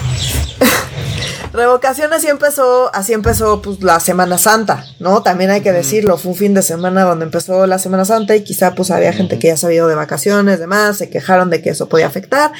Revocación 1.52 2.12
así 2.14 2.28
empezó, 2.28 2.94
así 2.94 3.12
empezó 3.12 3.60
pues 3.60 3.82
la 3.82 4.00
Semana 4.00 4.38
Santa, 4.38 4.86
¿no? 5.00 5.22
También 5.22 5.50
hay 5.50 5.60
que 5.60 5.72
decirlo, 5.72 6.16
fue 6.16 6.32
un 6.32 6.38
fin 6.38 6.54
de 6.54 6.62
semana 6.62 7.02
donde 7.02 7.26
empezó 7.26 7.66
la 7.66 7.78
Semana 7.78 8.06
Santa 8.06 8.34
y 8.34 8.42
quizá 8.42 8.74
pues 8.74 8.90
había 8.90 9.12
gente 9.12 9.38
que 9.38 9.48
ya 9.48 9.56
se 9.58 9.66
había 9.66 9.76
ido 9.78 9.88
de 9.88 9.94
vacaciones, 9.94 10.58
demás, 10.58 10.96
se 10.96 11.10
quejaron 11.10 11.50
de 11.50 11.60
que 11.60 11.70
eso 11.70 11.90
podía 11.90 12.06
afectar. 12.06 12.52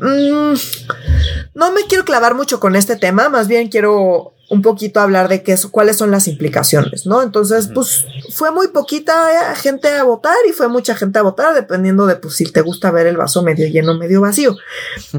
Mm, 0.00 0.54
no 1.54 1.72
me 1.72 1.82
quiero 1.86 2.06
clavar 2.06 2.34
mucho 2.34 2.60
con 2.60 2.76
este 2.76 2.96
tema, 2.96 3.28
más 3.28 3.46
bien 3.46 3.68
quiero 3.68 4.32
un 4.50 4.62
poquito 4.62 5.00
hablar 5.00 5.28
de 5.28 5.42
qué, 5.42 5.56
cuáles 5.70 5.96
son 5.96 6.10
las 6.10 6.28
implicaciones, 6.28 7.06
¿no? 7.06 7.22
Entonces, 7.22 7.70
pues 7.74 8.06
fue 8.30 8.50
muy 8.50 8.68
poquita 8.68 9.54
gente 9.56 9.88
a 9.88 10.04
votar 10.04 10.36
y 10.48 10.52
fue 10.52 10.68
mucha 10.68 10.94
gente 10.94 11.18
a 11.18 11.22
votar, 11.22 11.54
dependiendo 11.54 12.06
de 12.06 12.16
pues, 12.16 12.36
si 12.36 12.44
te 12.44 12.60
gusta 12.60 12.90
ver 12.90 13.06
el 13.06 13.16
vaso 13.16 13.42
medio 13.42 13.66
lleno, 13.66 13.94
medio 13.94 14.20
vacío. 14.20 14.56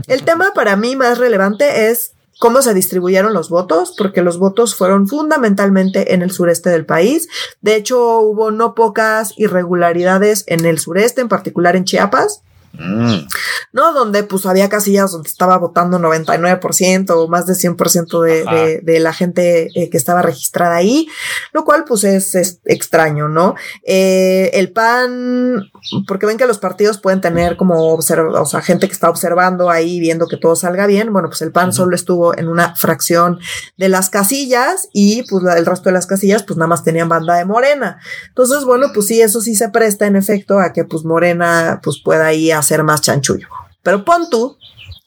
El 0.08 0.24
tema 0.26 0.52
para 0.54 0.76
mí 0.76 0.96
más 0.96 1.18
relevante 1.18 1.90
es 1.90 2.14
cómo 2.40 2.62
se 2.62 2.74
distribuyeron 2.74 3.34
los 3.34 3.50
votos, 3.50 3.94
porque 3.98 4.22
los 4.22 4.38
votos 4.38 4.76
fueron 4.76 5.08
fundamentalmente 5.08 6.14
en 6.14 6.22
el 6.22 6.32
sureste 6.32 6.70
del 6.70 6.86
país. 6.86 7.28
De 7.62 7.76
hecho, 7.76 8.20
hubo 8.20 8.52
no 8.52 8.76
pocas 8.76 9.34
irregularidades 9.38 10.44
en 10.48 10.66
el 10.66 10.80
sureste, 10.80 11.22
en 11.22 11.30
particular 11.30 11.76
en 11.76 11.86
Chiapas. 11.86 12.42
Mm. 12.78 13.28
¿No? 13.74 13.94
Donde 13.94 14.24
pues 14.24 14.46
había 14.46 14.70
casillas 14.70 15.12
donde 15.12 15.30
estaba 15.30 15.58
votando 15.58 16.00
99% 16.00 17.12
o 17.12 17.28
más 17.28 17.46
de 17.46 17.54
100% 17.54 18.22
de, 18.22 18.44
de, 18.44 18.80
de, 18.82 19.00
la 19.00 19.14
gente 19.14 19.70
eh, 19.76 19.90
que 19.90 19.98
estaba 19.98 20.22
registrada 20.22 20.76
ahí, 20.76 21.08
lo 21.54 21.66
cual 21.66 21.84
pues 21.86 22.04
es, 22.04 22.60
extraño, 22.66 23.28
¿no? 23.28 23.56
Eh, 23.84 24.52
el 24.54 24.72
PAN, 24.72 25.72
porque 26.08 26.26
ven 26.26 26.38
que 26.38 26.46
los 26.46 26.58
partidos 26.58 27.00
pueden 27.00 27.22
tener 27.22 27.58
como 27.58 27.96
o 27.96 28.02
sea, 28.02 28.62
gente 28.62 28.88
que 28.88 28.94
está 28.94 29.10
observando 29.10 29.70
ahí 29.70 30.00
viendo 30.00 30.28
que 30.28 30.38
todo 30.38 30.56
salga 30.56 30.88
bien, 30.88 31.12
bueno, 31.12 31.30
pues 31.30 31.42
el 31.42 31.52
PAN 31.52 31.74
solo 31.74 31.96
estuvo 31.96 32.38
en 32.38 32.48
una 32.48 32.76
fracción 32.76 33.40
de 33.78 33.90
las 33.90 34.10
casillas 34.10 34.90
y 34.94 35.24
pues 35.30 35.44
el 35.56 35.66
resto 35.66 35.90
de 35.90 35.94
las 35.94 36.08
casillas 36.08 36.44
pues 36.44 36.58
nada 36.58 36.68
más 36.68 36.84
tenían 36.84 37.10
banda 37.10 37.36
de 37.36 37.46
Morena. 37.46 38.00
Entonces, 38.30 38.64
bueno, 38.66 38.88
pues 38.94 39.08
sí, 39.08 39.22
eso 39.22 39.42
sí 39.42 39.56
se 39.56 39.70
presta 39.70 40.06
en 40.08 40.16
efecto 40.16 40.60
a 40.60 40.74
que 40.74 40.84
pues 40.84 41.04
Morena 41.04 41.80
pues 41.84 42.02
pueda 42.04 42.34
ir 42.34 42.54
a 42.54 42.62
hacer 42.66 42.84
más 42.84 43.02
chanchullo. 43.02 43.48
Pero 43.84 44.04
pon 44.04 44.30
tú 44.30 44.58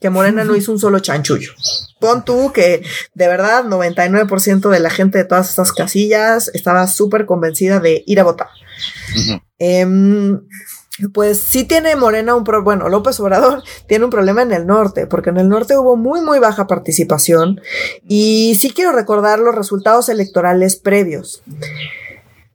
que 0.00 0.10
Morena 0.10 0.44
no 0.44 0.56
hizo 0.56 0.72
un 0.72 0.78
solo 0.78 1.00
chanchullo. 1.00 1.52
Pon 2.00 2.24
tú 2.24 2.52
que 2.52 2.82
de 3.14 3.26
verdad 3.26 3.64
99% 3.64 4.70
de 4.70 4.80
la 4.80 4.90
gente 4.90 5.18
de 5.18 5.24
todas 5.24 5.48
estas 5.50 5.72
casillas 5.72 6.50
estaba 6.54 6.86
súper 6.86 7.26
convencida 7.26 7.80
de 7.80 8.04
ir 8.06 8.20
a 8.20 8.24
votar. 8.24 8.48
Em, 9.58 10.40
pues 11.12 11.40
sí 11.40 11.64
tiene 11.64 11.96
Morena 11.96 12.34
un 12.34 12.44
problema, 12.44 12.64
bueno, 12.64 12.88
López 12.88 13.18
Obrador 13.20 13.62
tiene 13.86 14.04
un 14.04 14.10
problema 14.10 14.42
en 14.42 14.52
el 14.52 14.66
norte, 14.66 15.06
porque 15.06 15.30
en 15.30 15.38
el 15.38 15.48
norte 15.48 15.76
hubo 15.76 15.96
muy, 15.96 16.20
muy 16.20 16.38
baja 16.38 16.66
participación 16.66 17.60
y 18.06 18.56
sí 18.58 18.70
quiero 18.70 18.92
recordar 18.92 19.38
los 19.38 19.54
resultados 19.54 20.08
electorales 20.08 20.76
previos. 20.76 21.42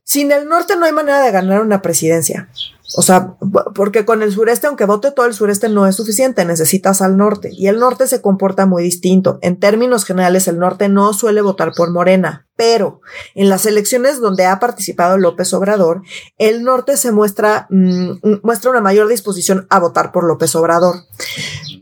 Sin 0.04 0.32
el 0.32 0.48
norte 0.48 0.76
no 0.76 0.84
hay 0.84 0.92
manera 0.92 1.20
de 1.22 1.30
ganar 1.30 1.62
una 1.62 1.80
presidencia. 1.80 2.48
O 2.96 3.02
sea, 3.02 3.36
porque 3.74 4.04
con 4.04 4.22
el 4.22 4.32
sureste, 4.32 4.66
aunque 4.66 4.84
vote 4.84 5.10
todo 5.10 5.26
el 5.26 5.34
sureste, 5.34 5.68
no 5.68 5.86
es 5.86 5.96
suficiente, 5.96 6.44
necesitas 6.44 7.02
al 7.02 7.16
norte. 7.16 7.50
Y 7.52 7.68
el 7.68 7.80
norte 7.80 8.06
se 8.06 8.20
comporta 8.20 8.66
muy 8.66 8.82
distinto. 8.82 9.38
En 9.42 9.58
términos 9.58 10.04
generales, 10.04 10.48
el 10.48 10.58
norte 10.58 10.88
no 10.88 11.12
suele 11.12 11.40
votar 11.40 11.72
por 11.74 11.90
Morena, 11.90 12.46
pero 12.56 13.00
en 13.34 13.48
las 13.48 13.66
elecciones 13.66 14.20
donde 14.20 14.44
ha 14.46 14.60
participado 14.60 15.18
López 15.18 15.52
Obrador, 15.54 16.02
el 16.38 16.62
norte 16.62 16.96
se 16.96 17.10
muestra, 17.10 17.66
mm, 17.70 18.40
muestra 18.42 18.70
una 18.70 18.80
mayor 18.80 19.08
disposición 19.08 19.66
a 19.70 19.80
votar 19.80 20.12
por 20.12 20.24
López 20.24 20.54
Obrador. 20.54 20.96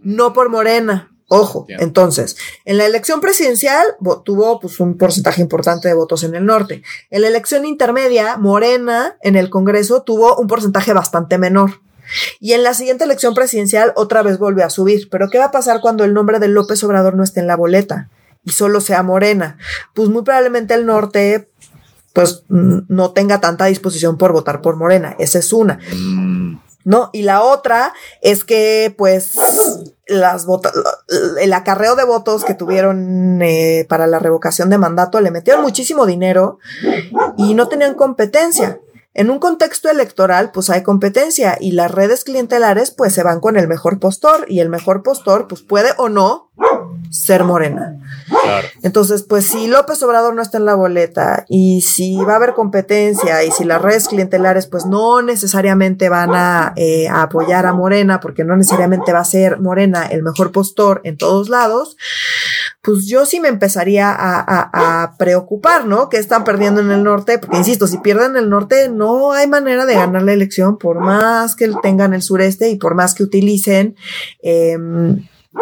No 0.02 0.32
por 0.32 0.48
Morena, 0.50 1.11
Ojo, 1.34 1.64
entonces, 1.68 2.36
en 2.66 2.76
la 2.76 2.84
elección 2.84 3.22
presidencial 3.22 3.86
tuvo 4.22 4.60
pues, 4.60 4.78
un 4.80 4.98
porcentaje 4.98 5.40
importante 5.40 5.88
de 5.88 5.94
votos 5.94 6.24
en 6.24 6.34
el 6.34 6.44
norte. 6.44 6.82
En 7.10 7.22
la 7.22 7.28
elección 7.28 7.64
intermedia, 7.64 8.36
Morena 8.36 9.16
en 9.22 9.36
el 9.36 9.48
Congreso 9.48 10.02
tuvo 10.02 10.36
un 10.36 10.46
porcentaje 10.46 10.92
bastante 10.92 11.38
menor. 11.38 11.80
Y 12.38 12.52
en 12.52 12.62
la 12.62 12.74
siguiente 12.74 13.04
elección 13.04 13.32
presidencial 13.32 13.94
otra 13.96 14.22
vez 14.22 14.38
volvió 14.38 14.66
a 14.66 14.68
subir. 14.68 15.08
Pero 15.10 15.30
¿qué 15.30 15.38
va 15.38 15.46
a 15.46 15.50
pasar 15.50 15.80
cuando 15.80 16.04
el 16.04 16.12
nombre 16.12 16.38
de 16.38 16.48
López 16.48 16.84
Obrador 16.84 17.14
no 17.14 17.24
esté 17.24 17.40
en 17.40 17.46
la 17.46 17.56
boleta 17.56 18.10
y 18.44 18.50
solo 18.50 18.82
sea 18.82 19.02
Morena? 19.02 19.56
Pues 19.94 20.10
muy 20.10 20.24
probablemente 20.24 20.74
el 20.74 20.84
norte 20.84 21.48
pues 22.12 22.44
no 22.48 23.12
tenga 23.12 23.40
tanta 23.40 23.64
disposición 23.64 24.18
por 24.18 24.32
votar 24.32 24.60
por 24.60 24.76
Morena. 24.76 25.16
Esa 25.18 25.38
es 25.38 25.50
una. 25.54 25.78
Mm. 25.96 26.58
¿no? 26.84 27.10
Y 27.12 27.22
la 27.22 27.42
otra 27.42 27.92
es 28.20 28.44
que, 28.44 28.94
pues, 28.96 29.34
las 30.12 30.46
el 31.40 31.52
acarreo 31.52 31.96
de 31.96 32.04
votos 32.04 32.44
que 32.44 32.54
tuvieron 32.54 33.40
eh, 33.42 33.86
para 33.88 34.06
la 34.06 34.18
revocación 34.18 34.70
de 34.70 34.78
mandato 34.78 35.20
le 35.20 35.30
metieron 35.30 35.62
muchísimo 35.62 36.06
dinero 36.06 36.58
y 37.36 37.54
no 37.54 37.68
tenían 37.68 37.94
competencia. 37.94 38.80
En 39.14 39.28
un 39.28 39.38
contexto 39.38 39.90
electoral, 39.90 40.52
pues 40.52 40.70
hay 40.70 40.82
competencia 40.82 41.58
y 41.60 41.72
las 41.72 41.90
redes 41.90 42.24
clientelares, 42.24 42.90
pues 42.90 43.12
se 43.12 43.22
van 43.22 43.40
con 43.40 43.58
el 43.58 43.68
mejor 43.68 43.98
postor 43.98 44.46
y 44.48 44.60
el 44.60 44.70
mejor 44.70 45.02
postor, 45.02 45.48
pues 45.48 45.60
puede 45.60 45.90
o 45.98 46.08
no 46.08 46.50
ser 47.12 47.44
morena. 47.44 47.98
Entonces, 48.82 49.22
pues 49.22 49.46
si 49.46 49.66
López 49.66 50.02
Obrador 50.02 50.34
no 50.34 50.40
está 50.40 50.56
en 50.56 50.64
la 50.64 50.74
boleta 50.74 51.44
y 51.48 51.82
si 51.82 52.16
va 52.16 52.32
a 52.32 52.36
haber 52.36 52.54
competencia 52.54 53.44
y 53.44 53.50
si 53.50 53.64
las 53.64 53.82
redes 53.82 54.08
clientelares 54.08 54.66
pues 54.66 54.86
no 54.86 55.20
necesariamente 55.20 56.08
van 56.08 56.30
a, 56.34 56.72
eh, 56.76 57.08
apoyar 57.08 57.66
a 57.66 57.72
Morena 57.72 58.20
porque 58.20 58.44
no 58.44 58.56
necesariamente 58.56 59.12
va 59.12 59.20
a 59.20 59.24
ser 59.24 59.60
Morena 59.60 60.06
el 60.06 60.22
mejor 60.22 60.52
postor 60.52 61.02
en 61.04 61.18
todos 61.18 61.50
lados, 61.50 61.96
pues 62.80 63.06
yo 63.06 63.26
sí 63.26 63.40
me 63.40 63.48
empezaría 63.48 64.10
a, 64.10 65.02
a, 65.02 65.16
preocupar, 65.18 65.86
¿no? 65.86 66.08
Que 66.08 66.16
están 66.16 66.44
perdiendo 66.44 66.80
en 66.80 66.90
el 66.90 67.04
norte, 67.04 67.38
porque 67.38 67.58
insisto, 67.58 67.86
si 67.86 67.98
pierden 67.98 68.36
el 68.36 68.48
norte 68.48 68.88
no 68.88 69.32
hay 69.32 69.46
manera 69.46 69.84
de 69.84 69.94
ganar 69.94 70.22
la 70.22 70.32
elección 70.32 70.78
por 70.78 70.98
más 70.98 71.54
que 71.54 71.70
tengan 71.82 72.14
el 72.14 72.22
sureste 72.22 72.70
y 72.70 72.76
por 72.76 72.94
más 72.94 73.14
que 73.14 73.22
utilicen 73.22 73.96
eh, 74.42 74.76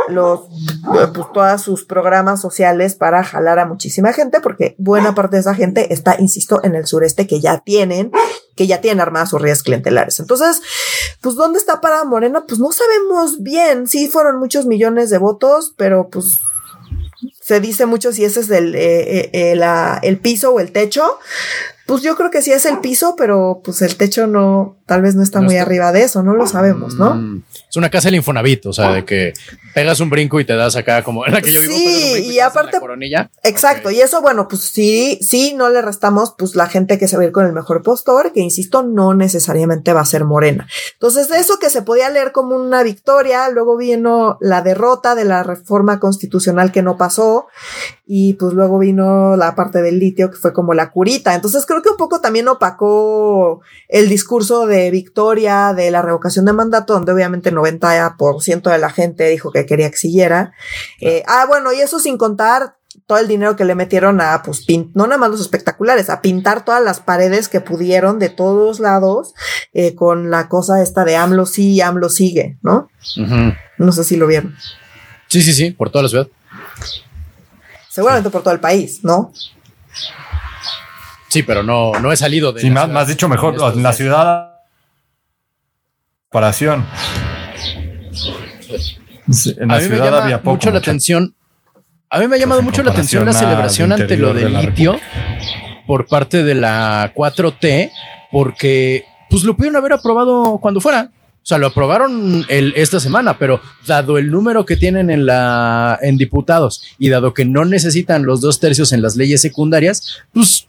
los, 0.09 0.41
pues, 0.85 1.27
todas 1.33 1.63
sus 1.63 1.85
programas 1.85 2.41
sociales 2.41 2.95
para 2.95 3.25
jalar 3.25 3.59
a 3.59 3.67
muchísima 3.67 4.13
gente, 4.13 4.41
porque 4.41 4.75
buena 4.79 5.15
parte 5.15 5.37
de 5.37 5.41
esa 5.41 5.55
gente 5.55 5.93
está, 5.93 6.17
insisto, 6.19 6.61
en 6.63 6.75
el 6.75 6.87
sureste 6.87 7.27
que 7.27 7.41
ya 7.41 7.59
tienen, 7.59 8.13
que 8.57 8.67
ya 8.67 8.81
tienen 8.81 9.01
armadas 9.01 9.31
sus 9.31 9.43
redes 9.43 9.63
clientelares. 9.63 10.21
Entonces, 10.21 10.61
pues, 11.21 11.35
¿dónde 11.35 11.59
está 11.59 11.81
para 11.81 12.05
Morena? 12.05 12.45
Pues 12.47 12.61
no 12.61 12.73
sabemos 12.73 13.43
bien. 13.43 13.87
Sí 13.87 14.09
fueron 14.09 14.39
muchos 14.39 14.67
millones 14.67 15.11
de 15.11 15.19
votos, 15.19 15.75
pero 15.77 16.09
pues 16.09 16.41
se 17.41 17.61
dice 17.61 17.87
mucho 17.87 18.13
si 18.13 18.25
ese 18.25 18.41
es 18.41 18.51
el, 18.51 18.75
eh, 18.75 19.19
eh, 19.19 19.31
eh, 19.33 19.99
el 20.03 20.19
piso 20.19 20.53
o 20.53 20.61
el 20.61 20.73
techo. 20.73 21.19
Pues 21.91 22.05
yo 22.05 22.15
creo 22.15 22.31
que 22.31 22.41
sí 22.41 22.53
es 22.53 22.67
el 22.67 22.79
piso, 22.79 23.17
pero 23.19 23.63
pues 23.65 23.83
el 23.83 23.97
techo 23.97 24.29
no, 24.29 24.77
tal 24.87 25.03
vez 25.03 25.17
no 25.17 25.25
está 25.25 25.41
muy 25.41 25.57
arriba 25.57 25.91
de 25.91 26.05
eso, 26.05 26.23
no 26.23 26.35
lo 26.35 26.47
sabemos, 26.47 26.95
¿no? 26.95 27.17
Mm, 27.17 27.43
es 27.69 27.77
una 27.77 27.91
casa 27.91 28.07
del 28.07 28.15
Infonavit, 28.15 28.67
o 28.67 28.73
sea, 28.73 28.93
de 28.93 29.05
que 29.05 29.33
pegas 29.75 29.99
un 29.99 30.09
brinco 30.09 30.39
y 30.39 30.45
te 30.45 30.55
das 30.55 30.77
acá 30.77 31.03
como 31.03 31.27
en 31.27 31.33
la 31.33 31.43
que 31.43 31.53
yo 31.53 31.61
vivo. 31.61 31.75
Sí, 31.75 32.31
y, 32.31 32.39
aparte, 32.39 32.79
exacto, 33.43 33.91
y 33.91 34.01
eso, 34.01 34.23
bueno, 34.23 34.47
pues 34.47 34.63
sí, 34.63 35.19
sí, 35.21 35.53
no 35.57 35.69
le 35.69 35.83
restamos, 35.83 36.33
pues 36.39 36.55
la 36.55 36.69
gente 36.69 36.97
que 36.97 37.09
se 37.09 37.17
va 37.17 37.25
a 37.25 37.27
ir 37.27 37.33
con 37.33 37.45
el 37.45 37.53
mejor 37.53 37.83
postor, 37.83 38.33
que 38.33 38.39
insisto, 38.39 38.85
no 38.85 39.13
necesariamente 39.13 39.93
va 39.93 40.03
a 40.03 40.07
ser 40.07 40.25
morena. 40.25 40.69
Entonces, 40.93 41.29
eso 41.33 41.59
que 41.59 41.71
se 41.71 41.83
podía 41.83 42.09
leer 42.09 42.31
como 42.31 42.55
una 42.55 42.85
victoria, 42.85 43.49
luego 43.49 43.77
vino 43.77 44.39
la 44.41 44.63
derrota 44.63 45.17
de 45.17 45.25
la 45.25 45.43
reforma 45.43 45.99
constitucional 45.99 46.71
que 46.71 46.83
no 46.83 46.97
pasó, 46.97 47.49
y 48.07 48.35
pues 48.35 48.55
luego 48.55 48.79
vino 48.79 49.37
la 49.37 49.55
parte 49.55 49.83
del 49.83 50.01
litio 50.01 50.31
que 50.31 50.37
fue 50.37 50.53
como 50.53 50.75
la 50.75 50.91
curita. 50.91 51.35
Entonces, 51.35 51.65
creo 51.65 51.80
que 51.83 51.91
un 51.91 51.97
poco 51.97 52.21
también 52.21 52.49
opacó 52.49 53.61
el 53.89 54.09
discurso 54.09 54.67
de 54.67 54.91
victoria 54.91 55.73
de 55.75 55.91
la 55.91 56.03
revocación 56.03 56.45
de 56.45 56.53
mandato, 56.53 56.95
donde 56.95 57.13
obviamente 57.13 57.51
el 57.51 57.57
90% 57.57 58.71
de 58.71 58.79
la 58.79 58.91
gente 58.91 59.29
dijo 59.29 59.51
que 59.51 59.67
quería 59.67 59.91
que 59.91 59.97
siguiera. 59.97 60.53
Eh, 61.01 61.23
ah, 61.27 61.47
bueno, 61.47 61.73
y 61.73 61.81
eso 61.81 61.99
sin 61.99 62.19
contar 62.19 62.77
todo 63.07 63.19
el 63.19 63.29
dinero 63.29 63.57
que 63.57 63.65
le 63.65 63.75
metieron 63.75 64.21
a, 64.21 64.43
pues, 64.43 64.65
no 64.95 65.07
nada 65.07 65.19
más 65.19 65.31
los 65.31 65.41
espectaculares, 65.41 66.11
a 66.11 66.21
pintar 66.23 66.65
todas 66.65 66.83
las 66.83 67.01
paredes 67.01 67.49
que 67.49 67.61
pudieron 67.61 68.19
de 68.19 68.29
todos 68.29 68.81
lados, 68.81 69.35
eh, 69.73 69.95
con 69.95 70.31
la 70.31 70.49
cosa 70.49 70.83
esta 70.83 71.05
de 71.05 71.17
AMLO 71.17 71.47
sí, 71.47 71.81
AMLO 71.81 72.09
sigue, 72.09 72.59
¿no? 72.63 72.89
No 73.79 73.93
sé 73.93 74.05
si 74.05 74.17
lo 74.17 74.27
vieron. 74.27 74.55
Sí, 75.29 75.43
sí, 75.43 75.53
sí, 75.53 75.71
por 75.71 75.91
toda 75.91 76.03
la 76.03 76.09
ciudad. 76.09 76.29
Seguramente 77.89 78.31
por 78.31 78.43
todo 78.43 78.55
el 78.55 78.61
país, 78.61 79.01
¿no? 79.03 79.33
Sí, 81.31 81.45
pero 81.45 81.63
no, 81.63 81.93
no 82.01 82.13
he 82.13 82.17
salido 82.17 82.53
de. 82.53 82.61
Sí, 82.61 82.71
más, 82.71 82.89
más 82.89 83.07
dicho 83.07 83.29
mejor, 83.29 83.55
en 83.75 83.83
la 83.83 83.93
ciudad. 83.93 84.51
Comparación. 86.29 86.85
En 89.59 89.69
la 89.69 89.77
a 89.77 89.79
mí 89.79 89.89
me 89.89 89.99
llama 89.99 90.41
mucho 90.43 90.71
la 90.71 90.79
atención. 90.79 91.35
A 92.11 92.19
mí 92.19 92.27
me 92.27 92.37
ha 92.37 92.39
llamado 92.39 92.63
mucho 92.63 92.83
la 92.83 92.91
atención 92.91 93.25
la 93.25 93.33
celebración 93.33 93.93
ante 93.93 94.17
lo 94.17 94.35
del 94.35 94.53
litio 94.53 94.99
por 95.87 96.07
parte 96.07 96.43
de 96.43 96.57
la 96.57 97.13
4T, 97.15 97.93
porque 98.33 99.05
pues 99.29 99.45
lo 99.45 99.57
pudieron 99.57 99.77
haber 99.77 99.93
aprobado 99.93 100.59
cuando 100.59 100.81
fuera. 100.81 101.13
O 101.43 101.47
sea, 101.47 101.59
lo 101.59 101.69
aprobaron 101.69 102.45
el, 102.49 102.75
esta 102.77 103.01
semana, 103.01 103.39
pero 103.39 103.61
dado 103.87 104.19
el 104.19 104.31
número 104.31 104.67
que 104.67 104.77
tienen 104.77 105.09
en 105.11 105.25
la 105.25 105.99
en 106.03 106.17
diputados 106.17 106.83
y 106.99 107.09
dado 107.09 107.33
que 107.33 107.45
no 107.45 107.65
necesitan 107.65 108.25
los 108.25 108.41
dos 108.41 108.61
tercios 108.61 108.93
en 108.93 109.03
las 109.03 109.17
leyes 109.17 109.41
secundarias, 109.41 110.19
pues 110.33 110.67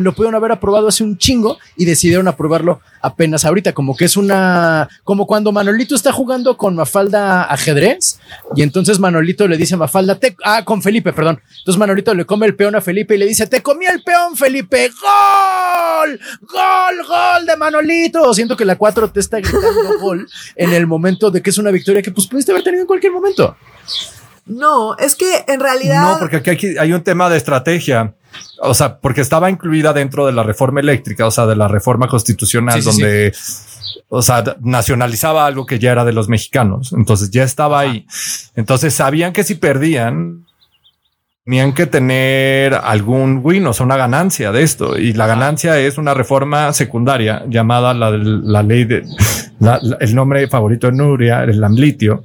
lo 0.00 0.14
pudieron 0.14 0.34
haber 0.34 0.52
aprobado 0.52 0.88
hace 0.88 1.04
un 1.04 1.18
chingo 1.18 1.58
y 1.76 1.84
decidieron 1.84 2.28
aprobarlo 2.28 2.80
apenas 3.02 3.44
ahorita, 3.44 3.72
como 3.72 3.96
que 3.96 4.04
es 4.04 4.16
una, 4.16 4.88
como 5.04 5.26
cuando 5.26 5.52
Manolito 5.52 5.94
está 5.94 6.12
jugando 6.12 6.56
con 6.56 6.74
Mafalda 6.74 7.44
ajedrez 7.44 8.20
y 8.54 8.62
entonces 8.62 8.98
Manolito 8.98 9.48
le 9.48 9.56
dice 9.56 9.74
a 9.74 9.78
Mafalda, 9.78 10.16
te, 10.16 10.36
ah, 10.44 10.64
con 10.64 10.82
Felipe, 10.82 11.12
perdón. 11.12 11.40
Entonces 11.58 11.78
Manolito 11.78 12.14
le 12.14 12.24
come 12.24 12.46
el 12.46 12.56
peón 12.56 12.74
a 12.74 12.80
Felipe 12.80 13.14
y 13.14 13.18
le 13.18 13.26
dice, 13.26 13.46
te 13.46 13.62
comí 13.62 13.86
el 13.86 14.02
peón, 14.02 14.36
Felipe, 14.36 14.90
gol, 15.00 16.20
gol, 16.42 17.06
gol 17.06 17.46
de 17.46 17.56
Manolito. 17.56 18.32
Siento 18.34 18.56
que 18.56 18.64
la 18.64 18.76
4 18.76 19.10
te 19.10 19.20
está 19.20 19.38
gritando 19.38 19.98
gol 20.00 20.28
en 20.56 20.72
el 20.72 20.86
momento 20.86 21.30
de 21.30 21.42
que 21.42 21.50
es 21.50 21.58
una 21.58 21.70
victoria 21.70 22.02
que 22.02 22.10
pues 22.10 22.26
pudiste 22.26 22.52
haber 22.52 22.64
tenido 22.64 22.82
en 22.82 22.86
cualquier 22.86 23.12
momento. 23.12 23.56
No, 24.46 24.96
es 24.96 25.14
que 25.14 25.44
en 25.46 25.60
realidad. 25.60 26.12
No, 26.12 26.18
porque 26.18 26.50
aquí 26.50 26.76
hay 26.78 26.92
un 26.92 27.02
tema 27.02 27.30
de 27.30 27.36
estrategia. 27.36 28.14
O 28.62 28.74
sea, 28.74 28.98
porque 28.98 29.20
estaba 29.20 29.50
incluida 29.50 29.92
dentro 29.92 30.26
de 30.26 30.32
la 30.32 30.42
reforma 30.42 30.80
eléctrica, 30.80 31.26
o 31.26 31.30
sea, 31.30 31.46
de 31.46 31.56
la 31.56 31.68
reforma 31.68 32.08
constitucional, 32.08 32.82
donde, 32.84 33.32
o 34.08 34.22
sea, 34.22 34.56
nacionalizaba 34.60 35.46
algo 35.46 35.66
que 35.66 35.78
ya 35.78 35.92
era 35.92 36.04
de 36.04 36.12
los 36.12 36.28
mexicanos. 36.28 36.92
Entonces 36.92 37.30
ya 37.30 37.42
estaba 37.42 37.80
ahí. 37.80 38.06
Entonces 38.54 38.92
sabían 38.94 39.32
que 39.32 39.44
si 39.44 39.54
perdían, 39.54 40.46
tenían 41.44 41.72
que 41.72 41.86
tener 41.86 42.74
algún 42.74 43.40
win, 43.42 43.66
o 43.66 43.72
sea, 43.72 43.86
una 43.86 43.96
ganancia 43.96 44.52
de 44.52 44.62
esto. 44.62 44.98
Y 44.98 45.14
la 45.14 45.26
ganancia 45.26 45.78
es 45.78 45.98
una 45.98 46.14
reforma 46.14 46.72
secundaria 46.72 47.44
llamada 47.48 47.94
la, 47.94 48.10
la 48.10 48.62
ley 48.62 48.84
de 48.84 49.04
el 49.60 50.14
nombre 50.14 50.48
favorito 50.48 50.86
de 50.86 50.94
Nuria, 50.94 51.44
el 51.44 51.62
amlitio. 51.62 52.24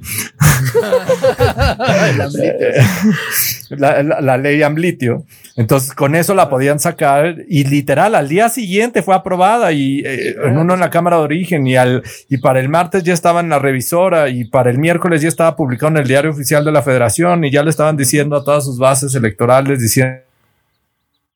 la, 3.69 4.37
ley 4.37 4.63
amlitio. 4.63 5.25
Entonces, 5.57 5.93
con 5.93 6.15
eso 6.15 6.33
la 6.33 6.49
podían 6.49 6.79
sacar 6.79 7.35
y 7.47 7.63
literal 7.65 8.15
al 8.15 8.27
día 8.27 8.49
siguiente 8.49 9.01
fue 9.01 9.15
aprobada 9.15 9.71
y 9.71 9.99
eh, 10.05 10.35
en 10.43 10.57
uno 10.57 10.73
en 10.73 10.79
la 10.79 10.89
Cámara 10.89 11.17
de 11.17 11.23
Origen 11.23 11.65
y 11.67 11.75
al 11.75 12.03
y 12.29 12.37
para 12.37 12.59
el 12.59 12.69
martes 12.69 13.03
ya 13.03 13.13
estaba 13.13 13.39
en 13.39 13.49
la 13.49 13.59
revisora 13.59 14.29
y 14.29 14.45
para 14.45 14.69
el 14.69 14.77
miércoles 14.77 15.21
ya 15.21 15.29
estaba 15.29 15.55
publicado 15.55 15.91
en 15.93 15.97
el 15.97 16.07
Diario 16.07 16.31
Oficial 16.31 16.65
de 16.65 16.71
la 16.71 16.81
Federación 16.81 17.43
y 17.45 17.51
ya 17.51 17.63
le 17.63 17.69
estaban 17.69 17.95
diciendo 17.97 18.35
a 18.35 18.43
todas 18.43 18.65
sus 18.65 18.77
bases 18.77 19.15
electorales 19.15 19.79
diciendo 19.79 20.19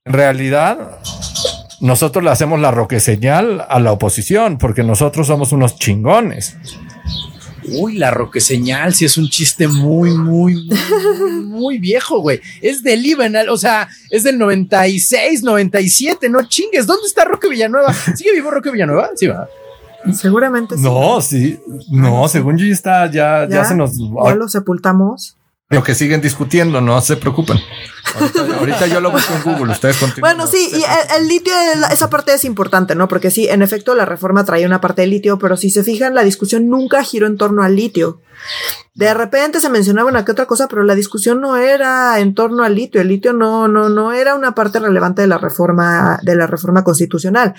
en 0.06 0.14
realidad 0.14 0.78
nosotros 1.82 2.24
le 2.24 2.30
hacemos 2.30 2.60
la 2.60 2.72
roque 2.72 3.00
señal 3.00 3.66
a 3.68 3.80
la 3.80 3.92
oposición 3.92 4.58
porque 4.58 4.84
nosotros 4.84 5.28
somos 5.28 5.52
unos 5.52 5.78
chingones. 5.78 6.58
Uy, 7.72 7.96
la 7.98 8.12
roque 8.12 8.40
señal, 8.40 8.94
sí 8.94 9.06
es 9.06 9.18
un 9.18 9.30
chiste 9.30 9.68
muy, 9.68 10.12
muy, 10.12 10.70
muy, 11.46 11.78
viejo, 11.78 12.20
güey. 12.20 12.42
Es 12.62 12.84
del 12.84 13.06
Ibenal, 13.06 13.50
o 13.50 13.58
sea, 13.58 13.88
es 14.10 14.24
del 14.24 14.38
96, 14.38 15.44
97, 15.44 16.30
no 16.30 16.48
chingues. 16.48 16.88
¿Dónde 16.88 17.06
está 17.06 17.26
Roque 17.26 17.50
Villanueva? 17.50 17.94
¿Sigue 17.94 18.34
vivo 18.34 18.50
Roque 18.50 18.72
Villanueva? 18.72 19.10
Sí, 19.16 19.28
va. 19.28 19.48
Seguramente 20.14 20.78
sí. 20.78 20.82
No, 20.82 21.22
sí. 21.22 21.60
No, 21.90 22.28
según 22.28 22.58
yo 22.58 22.66
ya 22.66 22.74
está, 22.74 23.12
ya, 23.12 23.48
ya, 23.50 23.66
se 23.66 23.76
nos. 23.76 23.98
Ya 23.98 24.36
lo 24.36 24.48
sepultamos. 24.48 25.39
Lo 25.72 25.84
que 25.84 25.94
siguen 25.94 26.20
discutiendo, 26.20 26.82
no 26.82 27.00
se 27.00 27.16
preocupen. 27.16 27.60
Ahorita, 28.58 28.88
yo 28.88 29.02
lo 29.02 29.12
busco 29.12 29.36
en 29.36 29.44
Google, 29.44 29.72
ustedes 29.72 29.98
continúan. 29.98 30.36
Bueno, 30.36 30.52
sí, 30.52 30.68
y 30.74 30.84
el, 31.16 31.28
litio, 31.28 31.54
esa 31.92 32.10
parte 32.10 32.34
es 32.34 32.44
importante, 32.44 32.96
¿no? 32.96 33.08
Porque 33.08 33.30
sí, 33.30 33.48
en 33.48 33.62
efecto, 33.62 33.94
la 33.94 34.06
reforma 34.06 34.44
traía 34.44 34.66
una 34.66 34.82
parte 34.82 35.04
de 35.04 35.08
litio, 35.08 35.38
pero 35.38 35.58
si 35.58 35.70
se 35.70 35.84
fijan, 35.84 36.16
la 36.16 36.24
discusión 36.24 36.70
nunca 36.70 37.04
giró 37.04 37.28
en 37.28 37.38
torno 37.38 37.62
al 37.62 37.76
litio. 37.76 38.20
De 38.96 39.14
repente 39.14 39.62
se 39.62 39.70
mencionaba 39.70 40.10
una 40.10 40.26
que 40.26 40.34
otra 40.34 40.46
cosa, 40.46 40.68
pero 40.68 40.84
la 40.84 40.96
discusión 40.96 41.40
no 41.40 41.56
era 41.56 42.20
en 42.20 42.36
torno 42.36 42.64
al 42.64 42.76
litio. 42.76 43.00
El 43.00 43.08
litio 43.08 43.32
no, 43.32 43.68
no, 43.68 43.88
no 43.88 44.12
era 44.12 44.36
una 44.36 44.54
parte 44.54 44.80
relevante 44.80 45.22
de 45.22 45.28
la 45.28 45.38
reforma, 45.38 46.20
de 46.24 46.36
la 46.36 46.48
reforma 46.48 46.84
constitucional. 46.84 47.54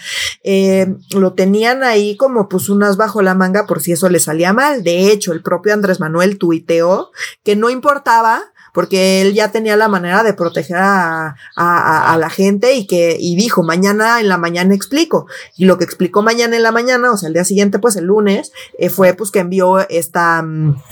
Eh, 0.45 0.95
lo 1.14 1.33
tenían 1.33 1.83
ahí 1.83 2.16
como 2.16 2.49
pues 2.49 2.69
unas 2.69 2.97
bajo 2.97 3.23
la 3.23 3.35
manga 3.35 3.66
por 3.66 3.81
si 3.81 3.93
eso 3.93 4.09
le 4.11 4.21
salía 4.21 4.53
mal. 4.53 4.83
De 4.83 5.11
hecho, 5.11 5.33
el 5.33 5.43
propio 5.43 5.73
Andrés 5.73 5.99
Manuel 5.99 6.38
tuiteó 6.38 7.11
que 7.43 7.57
no 7.57 7.71
importaba 7.71 8.43
porque 8.72 9.20
él 9.22 9.35
ya 9.35 9.50
tenía 9.50 9.76
la 9.76 9.88
manera 9.88 10.22
de 10.22 10.35
proteger 10.35 10.78
a, 10.78 11.37
la 11.56 12.30
gente 12.30 12.74
y 12.74 12.87
que, 12.87 13.16
y 13.18 13.37
dijo, 13.37 13.62
mañana 13.62 14.20
en 14.20 14.28
la 14.28 14.38
mañana 14.38 14.74
explico. 14.74 15.26
Y 15.56 15.64
lo 15.64 15.78
que 15.78 15.85
explicó 15.85 16.22
mañana 16.22 16.56
en 16.56 16.62
la 16.62 16.72
mañana, 16.72 17.12
o 17.12 17.16
sea, 17.16 17.28
el 17.28 17.35
día 17.35 17.44
siguiente, 17.44 17.78
pues 17.78 17.96
el 17.96 18.04
lunes, 18.04 18.52
eh, 18.78 18.90
fue 18.90 19.14
pues 19.14 19.30
que 19.30 19.40
envió 19.40 19.78
esta, 19.88 20.42
mm, 20.42 20.83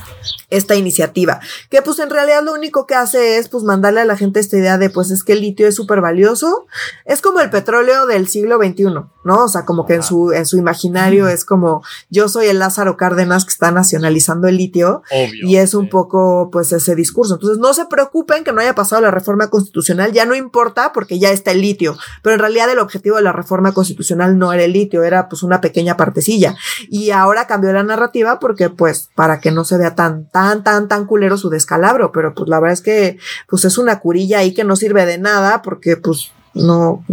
esta 0.50 0.74
iniciativa. 0.74 1.40
Que 1.70 1.82
pues 1.82 1.98
en 1.98 2.10
realidad 2.10 2.42
lo 2.42 2.52
único 2.52 2.86
que 2.86 2.94
hace 2.94 3.38
es 3.38 3.48
pues 3.48 3.64
mandarle 3.64 4.00
a 4.00 4.04
la 4.04 4.16
gente 4.16 4.40
esta 4.40 4.56
idea 4.56 4.78
de 4.78 4.90
pues 4.90 5.10
es 5.10 5.24
que 5.24 5.32
el 5.32 5.40
litio 5.40 5.68
es 5.68 5.74
súper 5.74 6.00
valioso. 6.00 6.66
Es 7.04 7.20
como 7.20 7.40
el 7.40 7.50
petróleo 7.50 8.06
del 8.06 8.28
siglo 8.28 8.58
XXI, 8.58 8.84
¿no? 9.28 9.44
O 9.44 9.48
sea, 9.48 9.66
como 9.66 9.84
que 9.84 9.94
en 9.94 10.02
su, 10.02 10.32
en 10.32 10.46
su 10.46 10.56
imaginario 10.56 11.28
es 11.28 11.44
como 11.44 11.82
yo 12.08 12.30
soy 12.30 12.46
el 12.46 12.58
Lázaro 12.58 12.96
Cárdenas 12.96 13.44
que 13.44 13.50
está 13.50 13.70
nacionalizando 13.70 14.48
el 14.48 14.56
litio. 14.56 15.02
y 15.44 15.56
es 15.56 15.74
un 15.74 15.90
poco 15.90 16.48
pues 16.50 16.72
ese 16.72 16.94
discurso. 16.94 17.34
Entonces 17.34 17.58
no 17.58 17.74
se 17.74 17.84
preocupen 17.84 18.42
que 18.42 18.52
no 18.52 18.62
haya 18.62 18.74
pasado 18.74 19.02
la 19.02 19.10
reforma 19.10 19.50
constitucional, 19.50 20.12
ya 20.12 20.24
no 20.24 20.34
importa 20.34 20.92
porque 20.94 21.18
ya 21.18 21.30
está 21.30 21.50
el 21.50 21.60
litio. 21.60 21.96
Pero 22.22 22.34
en 22.34 22.40
realidad 22.40 22.70
el 22.70 22.78
objetivo 22.78 23.16
de 23.16 23.22
la 23.22 23.32
reforma 23.32 23.72
constitucional 23.72 24.38
no 24.38 24.50
era 24.52 24.64
el 24.64 24.72
litio, 24.72 25.04
era 25.04 25.28
pues 25.28 25.42
una 25.42 25.60
pequeña 25.60 25.98
partecilla. 25.98 26.56
Y 26.88 27.10
ahora 27.10 27.46
cambió 27.46 27.70
la 27.72 27.82
narrativa 27.82 28.38
porque 28.38 28.70
pues 28.70 29.10
para 29.14 29.40
que 29.40 29.50
no 29.50 29.64
se 29.64 29.76
vea 29.76 29.94
tan 29.94 30.26
tan, 30.30 30.64
tan, 30.64 30.88
tan 30.88 31.04
culero 31.04 31.36
su 31.36 31.50
descalabro, 31.50 32.12
pero 32.12 32.34
pues 32.34 32.48
la 32.48 32.60
verdad 32.60 32.72
es 32.72 32.80
que 32.80 33.18
pues 33.46 33.66
es 33.66 33.76
una 33.76 34.00
curilla 34.00 34.38
ahí 34.38 34.54
que 34.54 34.64
no 34.64 34.74
sirve 34.74 35.04
de 35.04 35.18
nada 35.18 35.60
porque 35.60 35.98
pues 35.98 36.32
no... 36.54 37.04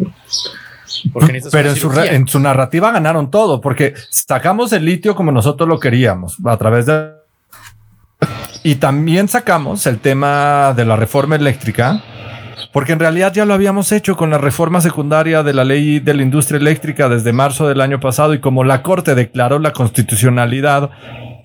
pero 1.51 1.69
en 1.69 1.75
su, 1.75 1.91
en 1.99 2.27
su 2.27 2.39
narrativa 2.39 2.91
ganaron 2.91 3.31
todo, 3.31 3.61
porque 3.61 3.93
sacamos 4.09 4.73
el 4.73 4.85
litio 4.85 5.15
como 5.15 5.31
nosotros 5.31 5.67
lo 5.67 5.79
queríamos, 5.79 6.37
a 6.45 6.57
través 6.57 6.85
de... 6.85 7.11
Y 8.63 8.75
también 8.75 9.27
sacamos 9.27 9.85
el 9.85 9.99
tema 9.99 10.73
de 10.75 10.85
la 10.85 10.95
reforma 10.95 11.35
eléctrica, 11.35 12.01
porque 12.73 12.93
en 12.93 12.99
realidad 12.99 13.31
ya 13.33 13.45
lo 13.45 13.53
habíamos 13.53 13.91
hecho 13.91 14.15
con 14.15 14.29
la 14.29 14.37
reforma 14.37 14.81
secundaria 14.81 15.43
de 15.43 15.53
la 15.53 15.63
ley 15.63 15.99
de 15.99 16.13
la 16.13 16.23
industria 16.23 16.57
eléctrica 16.57 17.07
desde 17.07 17.31
marzo 17.31 17.67
del 17.67 17.81
año 17.81 17.99
pasado 17.99 18.33
y 18.33 18.39
como 18.39 18.63
la 18.63 18.81
Corte 18.81 19.15
declaró 19.15 19.59
la 19.59 19.71
constitucionalidad 19.71 20.89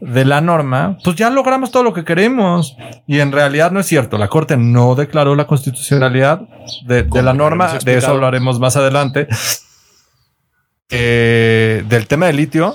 de 0.00 0.24
la 0.24 0.40
norma, 0.40 0.98
pues 1.04 1.16
ya 1.16 1.30
logramos 1.30 1.70
todo 1.70 1.82
lo 1.82 1.92
que 1.92 2.04
queremos. 2.04 2.76
Y 3.06 3.20
en 3.20 3.32
realidad 3.32 3.70
no 3.70 3.80
es 3.80 3.86
cierto. 3.86 4.18
La 4.18 4.28
Corte 4.28 4.56
no 4.56 4.94
declaró 4.94 5.34
la 5.34 5.46
constitucionalidad 5.46 6.42
de, 6.86 7.06
la 7.22 7.32
norma. 7.32 7.78
De 7.84 7.96
eso 7.96 8.10
hablaremos 8.10 8.58
más 8.58 8.76
adelante. 8.76 9.28
Eh, 10.92 11.84
del 11.88 12.08
tema 12.08 12.26
del 12.26 12.36
litio, 12.36 12.74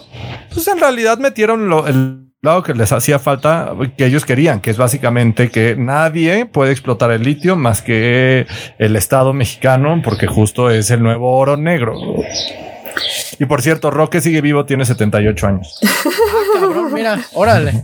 pues 0.54 0.66
en 0.70 0.80
realidad 0.80 1.18
metieron 1.18 1.70
el 1.86 2.32
lado 2.42 2.64
que 2.64 2.74
les 2.74 2.94
hacía 2.94 3.20
falta, 3.20 3.74
que 3.98 4.06
ellos 4.06 4.24
querían, 4.24 4.62
que 4.62 4.72
es 4.72 4.78
básicamente 4.78 5.50
que 5.50 5.76
nadie 5.76 6.46
puede 6.46 6.72
explotar 6.72 7.12
el 7.12 7.24
litio 7.24 7.58
más 7.58 7.82
que 7.82 8.48
el 8.78 8.96
Estado 8.96 9.34
mexicano, 9.34 10.00
porque 10.02 10.28
justo 10.28 10.70
es 10.70 10.92
el 10.92 11.04
nuevo 11.04 11.36
oro 11.36 11.58
negro. 11.58 11.96
Y 13.38 13.46
por 13.46 13.62
cierto, 13.62 13.92
Roque 13.92 14.22
sigue 14.22 14.40
vivo, 14.40 14.66
tiene 14.66 14.86
78 14.86 15.48
años. 15.48 15.82
Ah, 16.36 16.60
cabrón, 16.60 16.94
mira, 16.94 17.26
órale. 17.34 17.84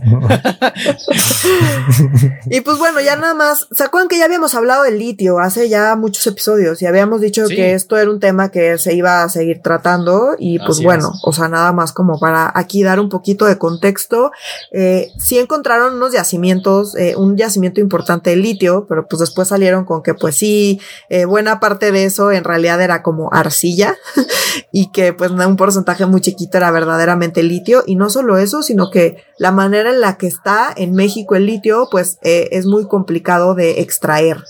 y 2.50 2.60
pues 2.60 2.78
bueno, 2.78 3.00
ya 3.00 3.16
nada 3.16 3.34
más, 3.34 3.66
¿se 3.70 3.84
acuerdan 3.84 4.08
que 4.08 4.18
ya 4.18 4.26
habíamos 4.26 4.54
hablado 4.54 4.82
del 4.82 4.98
litio 4.98 5.38
hace 5.38 5.68
ya 5.68 5.96
muchos 5.96 6.26
episodios 6.26 6.82
y 6.82 6.86
habíamos 6.86 7.20
dicho 7.20 7.46
que 7.48 7.74
esto 7.74 7.96
era 7.96 8.10
un 8.10 8.20
tema 8.20 8.50
que 8.50 8.78
se 8.78 8.94
iba 8.94 9.22
a 9.22 9.28
seguir 9.28 9.62
tratando 9.62 10.36
y 10.38 10.58
pues 10.58 10.82
bueno, 10.82 11.12
o 11.24 11.32
sea, 11.32 11.48
nada 11.48 11.72
más 11.72 11.92
como 11.92 12.18
para 12.18 12.52
aquí 12.54 12.82
dar 12.82 13.00
un 13.00 13.08
poquito 13.08 13.46
de 13.46 13.58
contexto. 13.58 14.32
Eh, 14.70 15.10
sí 15.18 15.38
encontraron 15.38 15.94
unos 15.94 16.12
yacimientos, 16.12 16.96
eh, 16.96 17.14
un 17.16 17.36
yacimiento 17.36 17.80
importante 17.80 18.30
de 18.30 18.36
litio, 18.36 18.86
pero 18.88 19.06
pues 19.06 19.20
después 19.20 19.48
salieron 19.48 19.84
con 19.84 20.02
que 20.02 20.14
pues 20.14 20.36
sí, 20.36 20.80
eh, 21.08 21.24
buena 21.24 21.60
parte 21.60 21.92
de 21.92 22.04
eso 22.04 22.32
en 22.32 22.44
realidad 22.44 22.80
era 22.80 23.02
como 23.02 23.32
arcilla 23.32 23.96
y 24.72 24.90
que 24.90 25.12
pues 25.12 25.30
un 25.30 25.56
porcentaje 25.56 26.06
muy 26.06 26.20
chiquito 26.20 26.58
era 26.58 26.70
verdaderamente 26.70 27.42
litio 27.42 27.82
y 27.86 27.96
no 27.96 28.10
solo 28.10 28.38
eso, 28.42 28.62
sino 28.62 28.90
que 28.90 29.24
la 29.38 29.50
manera 29.52 29.90
en 29.90 30.00
la 30.00 30.18
que 30.18 30.26
está 30.26 30.72
en 30.76 30.94
México 30.94 31.34
el 31.34 31.46
litio 31.46 31.88
pues 31.90 32.18
eh, 32.22 32.48
es 32.52 32.66
muy 32.66 32.86
complicado 32.86 33.54
de 33.54 33.80
extraer. 33.80 34.44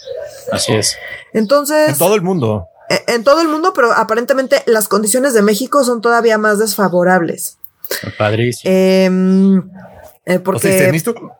Así 0.51 0.73
es. 0.73 0.97
Entonces... 1.33 1.91
En 1.91 1.99
todo 1.99 2.15
el 2.15 2.23
mundo. 2.23 2.69
Eh, 2.89 3.03
en 3.09 3.25
todo 3.25 3.41
el 3.41 3.49
mundo, 3.49 3.73
pero 3.75 3.93
aparentemente 3.93 4.63
las 4.67 4.89
condiciones 4.89 5.35
de 5.35 5.43
México 5.43 5.85
son 5.85 6.01
todavía 6.01 6.39
más 6.39 6.59
desfavorables. 6.59 7.59
Padrísimo. 8.19 8.73
Em, 8.73 9.71
eh, 10.25 10.39
porque 10.39 10.93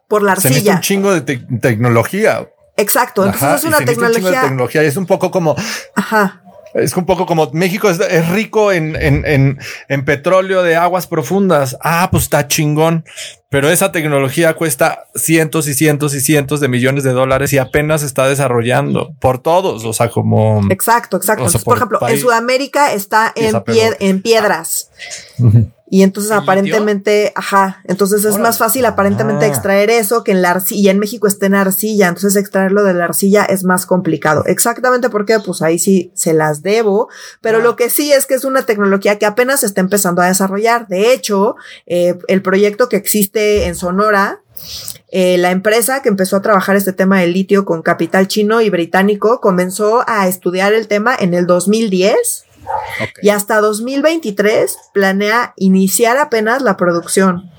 por 0.09 0.23
la 0.23 0.33
arcilla. 0.33 0.75
un 0.75 0.81
chingo 0.81 1.13
de 1.13 1.21
tecnología. 1.21 2.49
Exacto. 2.77 3.25
Entonces 3.25 3.61
es 3.61 3.65
una 3.65 3.79
tecnología. 3.79 4.31
de 4.31 4.49
tecnología. 4.49 4.83
Es 4.83 4.97
un 4.97 5.07
poco 5.07 5.31
como. 5.31 5.55
Ajá. 5.95 6.42
Es 6.75 6.97
un 6.97 7.05
poco 7.05 7.27
como 7.27 7.51
México 7.53 7.91
es, 7.91 8.29
rico 8.31 8.73
en, 8.73 8.97
en, 8.97 9.59
en, 9.89 10.05
petróleo 10.05 10.63
de 10.63 10.77
aguas 10.77 11.07
profundas. 11.07 11.77
Ah, 11.83 12.09
pues 12.11 12.25
está 12.25 12.49
chingón. 12.49 13.05
Pero 13.51 13.69
esa 13.69 13.93
tecnología 13.93 14.55
cuesta 14.55 15.05
cientos 15.15 15.69
y 15.69 15.75
cientos 15.75 16.15
y 16.15 16.21
cientos 16.21 16.61
de 16.61 16.69
millones 16.69 17.05
de 17.05 17.13
dólares 17.13 17.53
y 17.53 17.59
apenas 17.59 18.03
está 18.03 18.27
desarrollando 18.27 19.15
por 19.21 19.41
todos. 19.41 19.85
O 19.85 19.93
sea, 19.93 20.09
como. 20.09 20.63
Exacto, 20.71 21.19
exacto. 21.19 21.47
por, 21.65 21.77
ejemplo, 21.77 21.99
en 22.09 22.19
Sudamérica 22.19 22.93
está 22.95 23.33
en, 23.37 23.63
en 24.01 24.23
piedras. 24.23 24.91
Y 25.93 26.03
entonces 26.05 26.33
aparentemente, 26.33 27.35
ajá, 27.35 27.83
entonces 27.85 28.25
es 28.25 28.39
más 28.39 28.57
fácil 28.57 28.87
aparentemente 28.87 29.45
ah. 29.45 29.49
extraer 29.49 29.91
eso 29.91 30.25
que 30.25 30.33
en 30.33 30.41
la 30.41 30.53
arcilla. 30.53 30.91
En 30.91 30.99
México 30.99 31.27
está 31.27 31.45
en 31.45 31.55
arcilla, 31.55 32.09
entonces 32.09 32.35
extraerlo 32.37 32.83
de 32.83 32.95
la 32.95 33.05
arcilla 33.05 33.45
es 33.45 33.63
más 33.63 33.85
complicado. 33.85 34.43
Exactamente 34.47 35.11
porque, 35.11 35.39
pues 35.41 35.61
ahí 35.61 35.79
sí 35.79 36.11
se 36.15 36.33
las 36.33 36.63
debo, 36.63 37.11
pero 37.43 37.61
lo 37.61 37.77
que 37.77 37.91
sí 37.91 38.11
es 38.11 38.25
que 38.25 38.33
es 38.33 38.47
una 38.47 38.65
tecnología 38.65 39.19
que 39.19 39.27
apenas 39.27 39.61
se 39.61 39.67
está 39.67 39.83
empezando 39.83 40.23
a 40.23 40.29
desarrollar. 40.29 40.89
De 40.89 41.13
hecho, 41.13 41.57
eh, 41.85 42.19
el 42.27 42.41
proyecto 42.41 42.89
que 42.89 42.97
existe 42.97 43.67
en 43.67 43.75
Sonora, 43.75 44.41
eh, 45.09 45.37
la 45.37 45.51
empresa 45.51 46.01
que 46.01 46.09
empezó 46.09 46.37
a 46.37 46.43
trabajar 46.43 46.75
este 46.75 46.95
tema 46.95 47.21
del 47.21 47.35
litio 47.35 47.67
con 47.67 47.83
capital 47.83 48.29
chino 48.29 48.63
y 48.63 48.71
británico 48.71 49.43
comenzó 49.43 50.05
a 50.07 50.27
estudiar 50.27 50.73
el 50.73 50.89
tema 50.89 51.15
en 51.15 51.35
el 51.35 51.47
2010 51.47 52.47
y 53.23 53.29
hasta 53.31 53.61
2023 53.61 54.77
planea 54.93 55.55
iniciar 55.57 56.17
apenas 56.19 56.63
la 56.63 56.77
producción. 56.77 57.51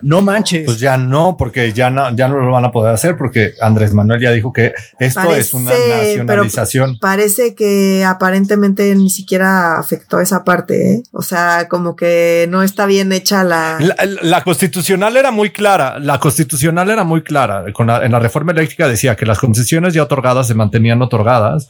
No 0.00 0.20
manches. 0.20 0.64
Pues 0.64 0.80
ya 0.80 0.96
no, 0.96 1.36
porque 1.36 1.72
ya 1.72 1.90
no, 1.90 2.14
ya 2.14 2.28
no 2.28 2.40
lo 2.40 2.50
van 2.50 2.64
a 2.64 2.72
poder 2.72 2.94
hacer 2.94 3.16
porque 3.16 3.54
Andrés 3.60 3.94
Manuel 3.94 4.20
ya 4.20 4.32
dijo 4.32 4.52
que 4.52 4.74
esto 4.98 5.34
es 5.34 5.54
una 5.54 5.70
nacionalización. 5.70 6.98
Parece 6.98 7.54
que 7.54 8.04
aparentemente 8.04 8.94
ni 8.94 9.10
siquiera 9.10 9.78
afectó 9.78 10.20
esa 10.20 10.44
parte. 10.44 10.94
¿eh? 10.94 11.02
O 11.12 11.22
sea, 11.22 11.68
como 11.68 11.96
que 11.96 12.46
no 12.50 12.62
está 12.62 12.86
bien 12.86 13.12
hecha 13.12 13.44
la... 13.44 13.78
la... 14.22 14.42
constitucional 14.42 15.16
era 15.16 15.30
muy 15.30 15.50
clara. 15.50 15.98
La 15.98 16.18
constitucional 16.18 16.90
era 16.90 17.04
muy 17.04 17.22
clara. 17.22 17.64
Con 17.72 17.88
en 17.90 18.12
la 18.12 18.18
reforma 18.18 18.52
eléctrica 18.52 18.88
decía 18.88 19.16
que 19.16 19.26
las 19.26 19.38
concesiones 19.38 19.94
ya 19.94 20.02
otorgadas 20.02 20.48
se 20.48 20.54
mantenían 20.54 21.00
otorgadas 21.00 21.68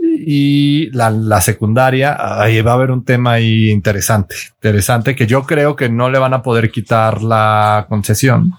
y 0.00 0.90
la, 0.92 1.40
secundaria, 1.40 2.16
ahí 2.40 2.60
va 2.60 2.72
a 2.72 2.74
haber 2.74 2.90
un 2.90 3.04
tema 3.04 3.32
ahí 3.32 3.70
interesante, 3.70 4.34
interesante 4.54 5.16
que 5.16 5.26
yo 5.26 5.44
creo 5.44 5.76
que 5.76 5.88
no 5.88 6.10
le 6.10 6.18
van 6.18 6.34
a 6.34 6.42
poder 6.42 6.70
quitar 6.70 7.22
la 7.22 7.86
concesión. 7.88 8.52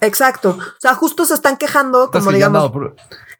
Exacto. 0.00 0.58
O 0.58 0.80
sea, 0.80 0.94
justo 0.94 1.24
se 1.24 1.34
están 1.34 1.56
quejando, 1.56 2.10
como 2.10 2.32
digamos, 2.32 2.72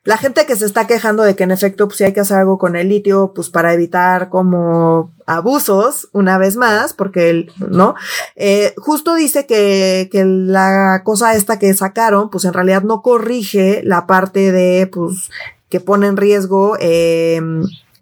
la 0.04 0.16
gente 0.16 0.46
que 0.46 0.56
se 0.56 0.64
está 0.64 0.86
quejando 0.86 1.22
de 1.22 1.36
que 1.36 1.44
en 1.44 1.50
efecto, 1.50 1.86
pues 1.86 1.98
si 1.98 2.04
hay 2.04 2.14
que 2.14 2.20
hacer 2.20 2.38
algo 2.38 2.56
con 2.56 2.74
el 2.74 2.88
litio, 2.88 3.32
pues 3.34 3.50
para 3.50 3.74
evitar 3.74 4.30
como 4.30 5.12
abusos, 5.26 6.08
una 6.12 6.38
vez 6.38 6.56
más, 6.56 6.94
porque, 6.94 7.48
¿no? 7.58 7.94
Eh, 8.34 8.74
justo 8.78 9.14
dice 9.14 9.46
que, 9.46 10.08
que 10.10 10.24
la 10.24 11.02
cosa 11.04 11.34
esta 11.34 11.58
que 11.58 11.74
sacaron, 11.74 12.30
pues 12.30 12.46
en 12.46 12.54
realidad 12.54 12.82
no 12.82 13.02
corrige 13.02 13.82
la 13.84 14.06
parte 14.06 14.52
de, 14.52 14.86
pues, 14.86 15.30
que 15.70 15.80
pone 15.80 16.08
en 16.08 16.16
riesgo 16.16 16.76
eh, 16.80 17.40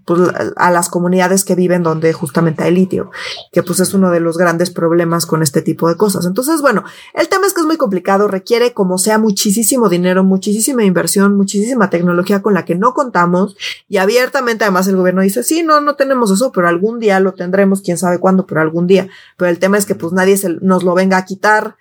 pues, 0.09 0.33
a 0.57 0.71
las 0.71 0.89
comunidades 0.89 1.45
que 1.45 1.55
viven 1.55 1.83
donde 1.83 2.15
justamente 2.15 2.65
hay 2.65 2.75
litio, 2.75 3.11
que 3.53 3.63
pues 3.63 3.79
es 3.81 3.93
uno 3.93 4.11
de 4.11 4.21
los 4.21 4.39
grandes 4.39 4.71
problemas 4.71 5.27
con 5.27 5.43
este 5.43 5.61
tipo 5.61 5.87
de 5.87 5.99
cosas. 5.99 6.25
Entonces, 6.25 6.63
bueno, 6.63 6.83
el 7.13 7.29
tema 7.29 7.47
es 7.47 7.53
que 7.53 7.61
es 7.61 7.67
muy 7.67 7.77
complicado, 7.77 8.27
requiere 8.27 8.73
como 8.73 8.97
sea 8.97 9.19
muchísimo 9.19 9.91
dinero, 9.91 10.25
muchísima 10.25 10.83
inversión, 10.83 11.37
muchísima 11.37 11.91
tecnología 11.91 12.41
con 12.41 12.55
la 12.55 12.65
que 12.65 12.75
no 12.75 12.95
contamos 12.95 13.55
y 13.87 13.99
abiertamente 13.99 14.65
además 14.65 14.89
el 14.89 14.97
gobierno 14.97 15.21
dice, 15.21 15.43
sí, 15.43 15.63
no, 15.63 15.83
no 15.83 15.95
tenemos 15.95 16.31
eso, 16.31 16.53
pero 16.53 16.69
algún 16.69 16.99
día 16.99 17.21
lo 17.21 17.35
tendremos, 17.35 17.83
quién 17.83 17.99
sabe 17.99 18.19
cuándo, 18.19 18.47
pero 18.47 18.63
algún 18.63 18.87
día. 18.87 19.09
Pero 19.37 19.51
el 19.51 19.59
tema 19.59 19.77
es 19.77 19.85
que 19.85 19.95
pues 19.95 20.15
nadie 20.15 20.39
se, 20.39 20.49
nos 20.63 20.85
lo 20.85 20.95
venga 20.95 21.19
a 21.19 21.27
quitar, 21.27 21.77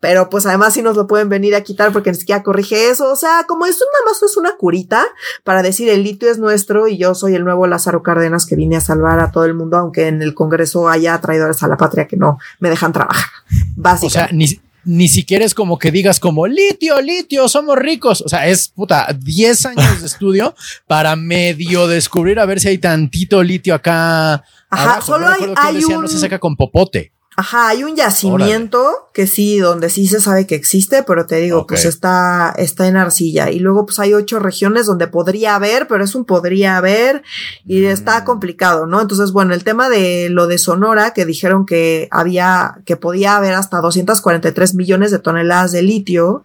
pero 0.00 0.30
pues 0.30 0.46
además 0.46 0.74
sí 0.74 0.82
nos 0.82 0.96
lo 0.96 1.06
pueden 1.06 1.28
venir 1.28 1.54
a 1.54 1.60
quitar 1.60 1.92
porque 1.92 2.10
ni 2.10 2.16
siquiera 2.16 2.42
corrige 2.42 2.90
eso. 2.90 3.08
O 3.12 3.16
sea, 3.16 3.44
como 3.46 3.66
esto 3.66 3.84
nada 3.92 4.12
más 4.12 4.20
es 4.24 4.36
una 4.36 4.56
curita 4.56 5.06
para 5.44 5.62
decir 5.62 5.88
el 5.88 6.02
litio 6.02 6.28
es 6.28 6.38
nuestro 6.38 6.88
y 6.88 6.98
yo 6.98 7.14
soy 7.14 7.36
el 7.36 7.44
nuevo 7.44 7.67
Lázaro 7.68 8.02
Cárdenas 8.02 8.46
que 8.46 8.56
vine 8.56 8.76
a 8.76 8.80
salvar 8.80 9.20
a 9.20 9.30
todo 9.30 9.44
el 9.44 9.54
mundo, 9.54 9.76
aunque 9.76 10.08
en 10.08 10.22
el 10.22 10.34
Congreso 10.34 10.88
haya 10.88 11.20
traidores 11.20 11.62
a 11.62 11.68
la 11.68 11.76
patria 11.76 12.06
que 12.06 12.16
no 12.16 12.38
me 12.60 12.68
dejan 12.70 12.92
trabajar. 12.92 13.30
Básicamente. 13.76 14.08
O 14.08 14.10
sea, 14.10 14.28
ni, 14.32 14.46
ni 14.84 15.06
siquiera 15.08 15.44
es 15.44 15.54
como 15.54 15.78
que 15.78 15.90
digas 15.90 16.18
como 16.18 16.46
litio, 16.46 17.00
litio, 17.02 17.46
somos 17.48 17.76
ricos. 17.76 18.22
O 18.22 18.28
sea, 18.28 18.46
es 18.46 18.68
puta 18.68 19.06
10 19.18 19.66
años 19.66 20.00
de 20.00 20.06
estudio 20.06 20.54
para 20.86 21.14
medio 21.14 21.86
descubrir 21.86 22.40
a 22.40 22.46
ver 22.46 22.58
si 22.58 22.68
hay 22.68 22.78
tantito 22.78 23.42
litio 23.42 23.74
acá. 23.74 24.42
Ajá, 24.70 25.00
solo 25.02 25.28
hay, 25.28 25.52
hay 25.56 25.84
un... 25.84 26.02
No 26.02 26.08
se 26.08 26.18
saca 26.18 26.38
con 26.38 26.56
popote. 26.56 27.12
Ajá, 27.40 27.68
hay 27.68 27.84
un 27.84 27.94
yacimiento 27.94 29.10
que 29.14 29.28
sí, 29.28 29.60
donde 29.60 29.90
sí 29.90 30.08
se 30.08 30.20
sabe 30.20 30.44
que 30.44 30.56
existe, 30.56 31.04
pero 31.04 31.24
te 31.24 31.36
digo, 31.36 31.68
pues 31.68 31.84
está, 31.84 32.52
está 32.58 32.88
en 32.88 32.96
arcilla. 32.96 33.52
Y 33.52 33.60
luego 33.60 33.86
pues 33.86 34.00
hay 34.00 34.12
ocho 34.12 34.40
regiones 34.40 34.86
donde 34.86 35.06
podría 35.06 35.54
haber, 35.54 35.86
pero 35.86 36.02
es 36.02 36.16
un 36.16 36.24
podría 36.24 36.76
haber 36.76 37.22
y 37.64 37.84
está 37.84 38.20
mm. 38.20 38.24
complicado, 38.24 38.86
¿no? 38.88 39.00
Entonces, 39.00 39.30
bueno, 39.30 39.54
el 39.54 39.62
tema 39.62 39.88
de 39.88 40.30
lo 40.30 40.48
de 40.48 40.58
Sonora, 40.58 41.12
que 41.12 41.26
dijeron 41.26 41.64
que 41.64 42.08
había, 42.10 42.80
que 42.84 42.96
podía 42.96 43.36
haber 43.36 43.54
hasta 43.54 43.80
243 43.80 44.74
millones 44.74 45.12
de 45.12 45.20
toneladas 45.20 45.70
de 45.70 45.82
litio, 45.82 46.44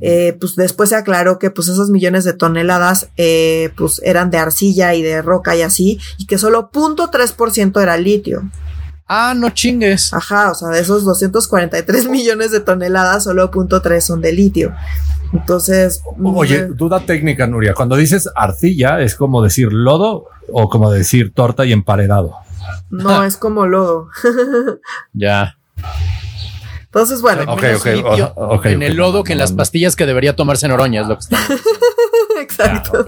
eh, 0.00 0.36
pues 0.38 0.54
después 0.54 0.90
se 0.90 0.94
aclaró 0.94 1.40
que 1.40 1.50
pues 1.50 1.66
esos 1.66 1.90
millones 1.90 2.22
de 2.22 2.34
toneladas, 2.34 3.08
eh, 3.16 3.72
pues 3.76 4.00
eran 4.04 4.30
de 4.30 4.38
arcilla 4.38 4.94
y 4.94 5.02
de 5.02 5.22
roca 5.22 5.56
y 5.56 5.62
así, 5.62 5.98
y 6.18 6.26
que 6.26 6.38
solo 6.38 6.70
0.3% 6.72 7.82
era 7.82 7.96
litio. 7.96 8.44
Ah, 9.12 9.34
no 9.36 9.50
chingues. 9.50 10.14
Ajá, 10.14 10.52
o 10.52 10.54
sea, 10.54 10.68
de 10.68 10.78
esos 10.78 11.04
243 11.04 12.08
millones 12.10 12.52
de 12.52 12.60
toneladas, 12.60 13.24
solo 13.24 13.50
punto 13.50 13.82
tres 13.82 14.04
son 14.04 14.20
de 14.20 14.32
litio. 14.32 14.72
Entonces. 15.32 16.00
Oye, 16.22 16.68
mm, 16.68 16.76
duda 16.76 17.00
técnica, 17.00 17.48
Nuria. 17.48 17.74
Cuando 17.74 17.96
dices 17.96 18.30
arcilla, 18.36 19.00
¿es 19.00 19.16
como 19.16 19.42
decir 19.42 19.72
lodo 19.72 20.26
o 20.52 20.68
como 20.68 20.92
decir 20.92 21.34
torta 21.34 21.66
y 21.66 21.72
emparedado? 21.72 22.36
No, 22.88 23.24
es 23.24 23.36
como 23.36 23.66
lodo. 23.66 24.10
ya. 25.12 25.56
Entonces, 26.84 27.20
bueno. 27.20 27.52
Okay, 27.52 27.74
okay, 27.74 28.74
en 28.74 28.84
el 28.84 28.94
lodo 28.96 29.24
que 29.24 29.32
en 29.32 29.40
las 29.40 29.52
pastillas 29.52 29.96
que 29.96 30.06
debería 30.06 30.36
tomarse 30.36 30.68
Noroña, 30.68 31.02
es 31.02 31.08
lo 31.08 31.16
que 31.16 31.20
está. 31.20 31.38
Exacto. 32.40 33.04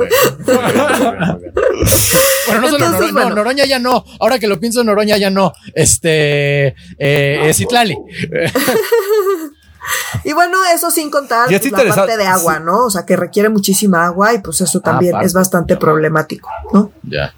bueno, 2.47 2.61
no 2.61 2.69
solo 2.69 2.91
Noroña, 2.91 3.13
no, 3.13 3.35
Noroña 3.35 3.65
ya 3.65 3.79
no. 3.79 4.05
Ahora 4.21 4.39
que 4.39 4.47
lo 4.47 4.59
pienso, 4.61 4.85
Noroña 4.85 5.17
ya 5.17 5.31
no. 5.31 5.53
Este, 5.75 6.75
eh, 6.99 7.43
es 7.49 7.61
Itlali. 7.61 7.97
Y 10.24 10.33
bueno, 10.33 10.59
eso 10.72 10.91
sin 10.91 11.11
contar 11.11 11.49
pues, 11.49 11.72
la 11.72 11.95
parte 11.95 12.16
de 12.16 12.26
agua, 12.26 12.59
¿no? 12.61 12.87
O 12.87 12.91
sea, 12.91 13.05
que 13.05 13.16
requiere 13.16 13.49
muchísima 13.49 14.07
agua 14.07 14.35
y 14.35 14.39
pues 14.39 14.61
eso 14.61 14.78
ah, 14.78 14.91
también 14.91 15.16
es 15.22 15.33
bastante 15.33 15.76
problemático, 15.76 16.49
¿no? 16.72 16.93
Ya. 17.03 17.33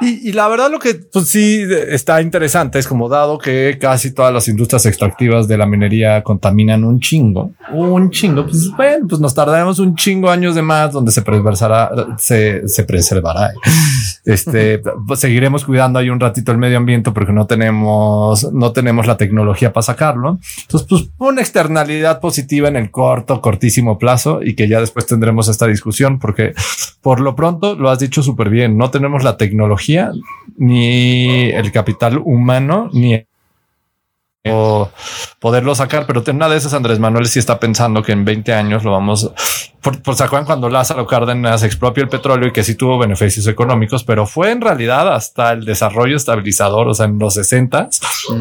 Y, 0.00 0.32
la 0.32 0.48
verdad 0.48 0.70
lo 0.70 0.78
que 0.78 0.94
pues 0.94 1.28
sí 1.28 1.64
está 1.88 2.20
interesante 2.20 2.78
es 2.78 2.86
como 2.86 3.08
dado 3.08 3.38
que 3.38 3.78
casi 3.80 4.12
todas 4.12 4.32
las 4.32 4.48
industrias 4.48 4.84
extractivas 4.86 5.48
de 5.48 5.56
la 5.56 5.66
minería 5.66 6.22
contaminan 6.22 6.84
un 6.84 7.00
chingo, 7.00 7.52
un 7.72 8.10
chingo, 8.10 8.44
pues 8.44 8.70
bueno, 8.76 9.06
pues 9.08 9.20
nos 9.20 9.34
tardaremos 9.34 9.78
un 9.78 9.94
chingo 9.96 10.30
años 10.30 10.54
de 10.54 10.62
más 10.62 10.92
donde 10.92 11.10
se 11.10 11.22
preservará, 11.22 11.90
se, 12.18 12.68
se 12.68 12.84
preservará. 12.84 13.52
Este, 14.24 14.80
pues 15.06 15.20
seguiremos 15.20 15.64
cuidando 15.64 15.98
ahí 15.98 16.08
un 16.08 16.18
ratito 16.18 16.50
el 16.50 16.58
medio 16.58 16.78
ambiente 16.78 17.10
porque 17.10 17.32
no 17.32 17.46
tenemos, 17.46 18.50
no 18.52 18.72
tenemos 18.72 19.06
la 19.06 19.16
tecnología 19.16 19.72
para 19.72 19.82
sacarlo. 19.82 20.38
Entonces, 20.62 20.88
pues 20.88 21.10
una 21.18 21.42
externalidad 21.42 22.20
positiva 22.20 22.68
en 22.68 22.76
el 22.76 22.90
corto, 22.90 23.40
cortísimo 23.40 23.98
plazo 23.98 24.40
y 24.42 24.54
que 24.54 24.66
ya 24.66 24.80
después 24.80 25.06
tendremos 25.06 25.48
esta 25.48 25.66
discusión 25.66 26.18
porque 26.18 26.54
por 27.02 27.20
lo 27.20 27.36
pronto 27.36 27.74
lo 27.74 27.90
has 27.90 27.98
dicho 27.98 28.22
súper 28.22 28.48
bien. 28.48 28.78
No 28.78 28.90
tenemos 28.90 29.24
la 29.24 29.36
tecnología 29.36 30.10
ni 30.56 31.50
el 31.50 31.70
capital 31.70 32.18
humano 32.24 32.88
ni 32.92 33.26
o 34.46 34.90
poderlo 35.38 35.74
sacar, 35.74 36.06
pero 36.06 36.22
una 36.30 36.48
de 36.48 36.56
esas 36.56 36.74
Andrés 36.74 36.98
Manuel 36.98 37.26
sí 37.26 37.38
está 37.38 37.58
pensando 37.58 38.02
que 38.02 38.12
en 38.12 38.26
20 38.26 38.52
años 38.52 38.84
lo 38.84 38.90
vamos 38.90 39.30
por, 39.80 40.02
por 40.02 40.16
¿se 40.16 40.28
cuando 40.28 40.68
Lázaro 40.68 41.06
Cárdenas 41.06 41.62
expropió 41.62 42.02
el 42.02 42.10
petróleo 42.10 42.48
y 42.48 42.52
que 42.52 42.62
sí 42.62 42.74
tuvo 42.74 42.98
beneficios 42.98 43.46
económicos, 43.46 44.04
pero 44.04 44.26
fue 44.26 44.50
en 44.50 44.60
realidad 44.60 45.14
hasta 45.14 45.52
el 45.52 45.64
desarrollo 45.64 46.16
estabilizador, 46.16 46.88
o 46.88 46.94
sea, 46.94 47.06
en 47.06 47.18
los 47.18 47.34
60 47.34 47.88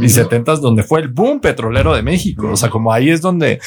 y 0.01 0.09
70 0.09 0.55
donde 0.57 0.83
fue 0.83 1.01
el 1.01 1.07
boom 1.07 1.39
petrolero 1.39 1.93
de 1.93 2.01
México, 2.01 2.49
o 2.51 2.57
sea, 2.57 2.69
como 2.69 2.91
ahí 2.91 3.09
es 3.09 3.21
donde 3.21 3.61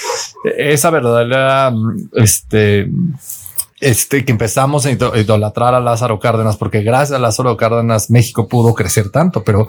esa 0.57 0.91
verdadera 0.91 1.73
este 2.15 2.91
este, 3.81 4.25
que 4.25 4.33
empezamos 4.33 4.87
a 4.87 4.91
idolatrar 4.91 5.75
a 5.75 5.81
Lázaro 5.81 6.19
Cárdenas, 6.19 6.57
porque 6.57 6.83
gracias 6.83 7.17
a 7.17 7.21
Lázaro 7.21 7.57
Cárdenas 7.57 8.11
México 8.11 8.49
pudo 8.49 8.75
crecer 8.75 9.11
tanto, 9.11 9.45
pero 9.45 9.69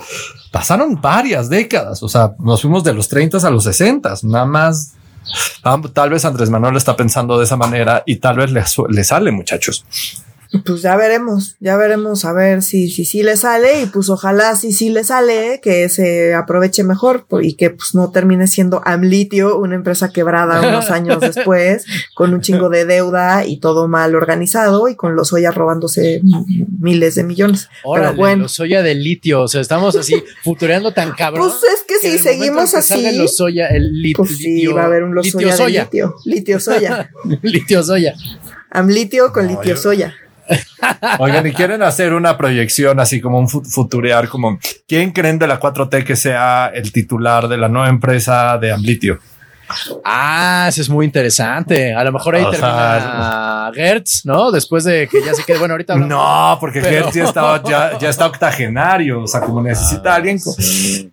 pasaron 0.51 0.99
varias 1.01 1.49
décadas, 1.49 2.01
o 2.03 2.09
sea, 2.09 2.33
nos 2.39 2.61
fuimos 2.61 2.83
de 2.83 2.93
los 2.93 3.07
30 3.09 3.45
a 3.45 3.49
los 3.49 3.63
60, 3.65 4.13
nada 4.23 4.45
más. 4.45 4.93
Tal 5.93 6.09
vez 6.09 6.23
Andrés 6.23 6.49
Manuel 6.49 6.77
está 6.77 6.95
pensando 6.95 7.37
de 7.37 7.43
esa 7.43 7.57
manera 7.57 8.01
y 8.05 8.15
tal 8.15 8.37
vez 8.37 8.49
le, 8.51 8.63
le 8.89 9.03
sale, 9.03 9.31
muchachos. 9.31 9.85
Pues 10.65 10.81
ya 10.81 10.95
veremos, 10.95 11.57
ya 11.59 11.77
veremos 11.77 12.25
a 12.25 12.33
ver 12.33 12.61
si 12.61 12.89
si 12.89 13.05
sí 13.05 13.23
le 13.23 13.37
sale 13.37 13.81
y 13.81 13.85
pues 13.87 14.09
ojalá 14.09 14.55
si 14.55 14.71
sí 14.71 14.89
le 14.89 15.03
sale 15.03 15.59
que 15.61 15.89
se 15.89 16.33
aproveche 16.33 16.83
mejor 16.83 17.25
y 17.41 17.55
que 17.55 17.71
pues 17.71 17.95
no 17.95 18.11
termine 18.11 18.47
siendo 18.47 18.81
Amlitio, 18.85 19.57
una 19.57 19.75
empresa 19.75 20.11
quebrada 20.11 20.67
unos 20.67 20.89
años 20.89 21.19
después 21.21 21.85
con 22.15 22.33
un 22.33 22.41
chingo 22.41 22.69
de 22.69 22.85
deuda 22.85 23.45
y 23.45 23.59
todo 23.59 23.87
mal 23.87 24.15
organizado 24.15 24.87
y 24.87 24.95
con 24.95 25.15
los 25.15 25.33
Oya 25.33 25.51
robándose 25.51 26.21
miles 26.79 27.15
de 27.15 27.23
millones. 27.23 27.69
Pero 27.83 28.13
bueno, 28.15 28.43
los 28.43 28.59
Oya 28.59 28.81
de 28.81 28.95
litio, 28.95 29.41
o 29.41 29.47
sea, 29.47 29.61
estamos 29.61 29.95
así 29.95 30.23
futureando 30.43 30.93
tan 30.93 31.11
cabrón. 31.11 31.49
Pues 31.49 31.73
es 31.73 31.83
que, 31.87 32.11
si 32.11 32.17
seguimos 32.17 32.73
así, 32.73 33.15
los 33.17 33.37
soya, 33.37 33.67
el 33.67 34.01
litio, 34.01 34.23
pues 34.23 34.37
sí, 34.37 34.65
va 34.67 34.83
a 34.83 34.85
haber 34.85 35.03
un 35.03 35.15
los 35.15 35.25
litio 35.25 35.51
soya. 35.51 35.83
litio, 35.83 36.15
litio 36.25 36.59
soya. 36.59 37.11
litio 37.41 37.83
soya. 37.83 38.15
Amlitio 38.69 39.31
con 39.31 39.47
litio 39.47 39.77
soya. 39.77 40.15
Oigan, 41.19 41.47
y 41.47 41.53
quieren 41.53 41.83
hacer 41.83 42.13
una 42.13 42.37
proyección 42.37 42.99
así 42.99 43.21
como 43.21 43.39
un 43.39 43.47
futurear, 43.49 44.27
como 44.29 44.59
quién 44.87 45.11
creen 45.11 45.39
de 45.39 45.47
la 45.47 45.59
4T 45.59 46.03
que 46.03 46.15
sea 46.15 46.71
el 46.73 46.91
titular 46.91 47.47
de 47.47 47.57
la 47.57 47.67
nueva 47.67 47.89
empresa 47.89 48.57
de 48.57 48.71
Amblitio. 48.71 49.19
Ah, 50.03 50.67
eso 50.69 50.81
es 50.81 50.89
muy 50.89 51.05
interesante. 51.05 51.93
A 51.93 52.03
lo 52.03 52.11
mejor 52.13 52.35
ahí 52.35 52.45
termina 52.49 53.69
Gertz, 53.73 54.25
¿no? 54.25 54.51
Después 54.51 54.85
de 54.85 55.07
que 55.09 55.21
ya 55.21 55.33
se 55.33 55.43
quede. 55.43 55.57
Bueno, 55.57 55.73
ahorita. 55.73 55.95
No, 55.95 56.57
porque 56.59 56.81
Gertz 56.81 57.13
ya 57.13 57.23
está, 57.25 57.61
ya, 57.63 58.09
está 58.09 58.27
octogenario. 58.27 59.23
O 59.23 59.27
sea, 59.27 59.41
como 59.41 59.61
necesita 59.61 60.15
alguien, 60.15 60.39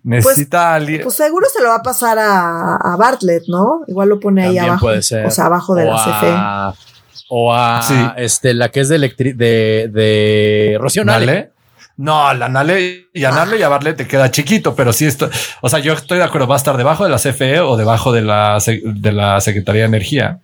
necesita 0.03 0.59
pues, 0.59 0.81
alguien. 0.81 1.01
Pues 1.03 1.15
seguro 1.15 1.47
se 1.51 1.61
lo 1.61 1.69
va 1.69 1.75
a 1.75 1.83
pasar 1.83 2.17
a, 2.17 2.95
Bartlett, 2.97 3.43
¿no? 3.47 3.81
Igual 3.87 4.09
lo 4.09 4.19
pone 4.19 4.45
ahí 4.45 4.57
abajo. 4.57 4.85
Puede 4.85 5.01
ser. 5.01 5.25
O 5.25 5.31
sea, 5.31 5.45
abajo 5.47 5.75
de 5.75 5.85
la 5.85 5.95
CFE 5.97 6.85
o 7.29 7.53
a 7.53 8.13
este, 8.17 8.53
la 8.53 8.69
que 8.69 8.81
es 8.81 8.89
de, 8.89 8.99
de, 8.99 9.89
de 9.91 10.77
Rocío 10.79 11.03
Nale. 11.03 11.51
No, 11.97 12.33
la 12.33 12.49
Nale 12.49 13.07
y 13.13 13.23
a 13.23 13.31
Nale 13.31 13.57
y 13.57 13.61
a 13.61 13.69
Barlet 13.69 13.95
te 13.95 14.07
queda 14.07 14.29
chiquito, 14.29 14.75
pero 14.75 14.91
sí 14.91 15.05
esto, 15.05 15.29
o 15.61 15.69
sea, 15.69 15.79
yo 15.79 15.93
estoy 15.93 16.17
de 16.17 16.25
acuerdo, 16.25 16.47
va 16.47 16.55
a 16.55 16.57
estar 16.57 16.75
debajo 16.75 17.05
de 17.05 17.09
la 17.09 17.17
CFE 17.17 17.61
o 17.61 17.77
debajo 17.77 18.11
de 18.11 18.21
la, 18.21 18.57
de 18.65 19.11
la 19.11 19.39
Secretaría 19.39 19.83
de 19.83 19.87
Energía. 19.87 20.39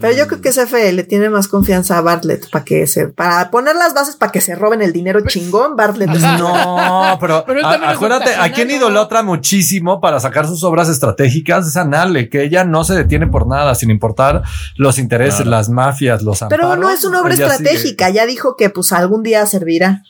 Pero 0.00 0.16
yo 0.16 0.26
creo 0.26 0.40
que 0.40 0.50
CFE 0.50 0.92
le 0.92 1.04
tiene 1.04 1.30
más 1.30 1.48
confianza 1.48 1.98
a 1.98 2.00
Bartlett 2.00 2.50
para 2.50 2.64
que 2.64 2.86
se, 2.86 3.08
para 3.08 3.50
poner 3.50 3.76
las 3.76 3.94
bases 3.94 4.16
para 4.16 4.32
que 4.32 4.40
se 4.40 4.54
roben 4.54 4.82
el 4.82 4.92
dinero 4.92 5.20
chingón. 5.26 5.76
Bartlett 5.76 6.10
no, 6.10 7.18
pero, 7.20 7.44
acuérdate, 7.86 8.34
a 8.34 8.52
quien 8.52 8.70
idolatra 8.70 9.22
muchísimo 9.22 10.00
para 10.00 10.20
sacar 10.20 10.46
sus 10.46 10.64
obras 10.64 10.88
estratégicas 10.88 11.66
es 11.66 11.76
a 11.76 11.84
Nale, 11.84 12.28
que 12.28 12.42
ella 12.42 12.64
no 12.64 12.84
se 12.84 12.94
detiene 12.94 13.26
por 13.26 13.46
nada, 13.46 13.74
sin 13.74 13.90
importar 13.90 14.42
los 14.76 14.98
intereses, 14.98 15.46
las 15.46 15.68
mafias, 15.68 16.22
los 16.22 16.44
Pero 16.48 16.76
no 16.76 16.90
es 16.90 17.04
una 17.04 17.20
obra 17.20 17.34
estratégica, 17.34 18.10
ya 18.10 18.26
dijo 18.26 18.56
que 18.56 18.70
pues 18.70 18.92
algún 18.92 19.22
día 19.22 19.44
servirá. 19.46 20.02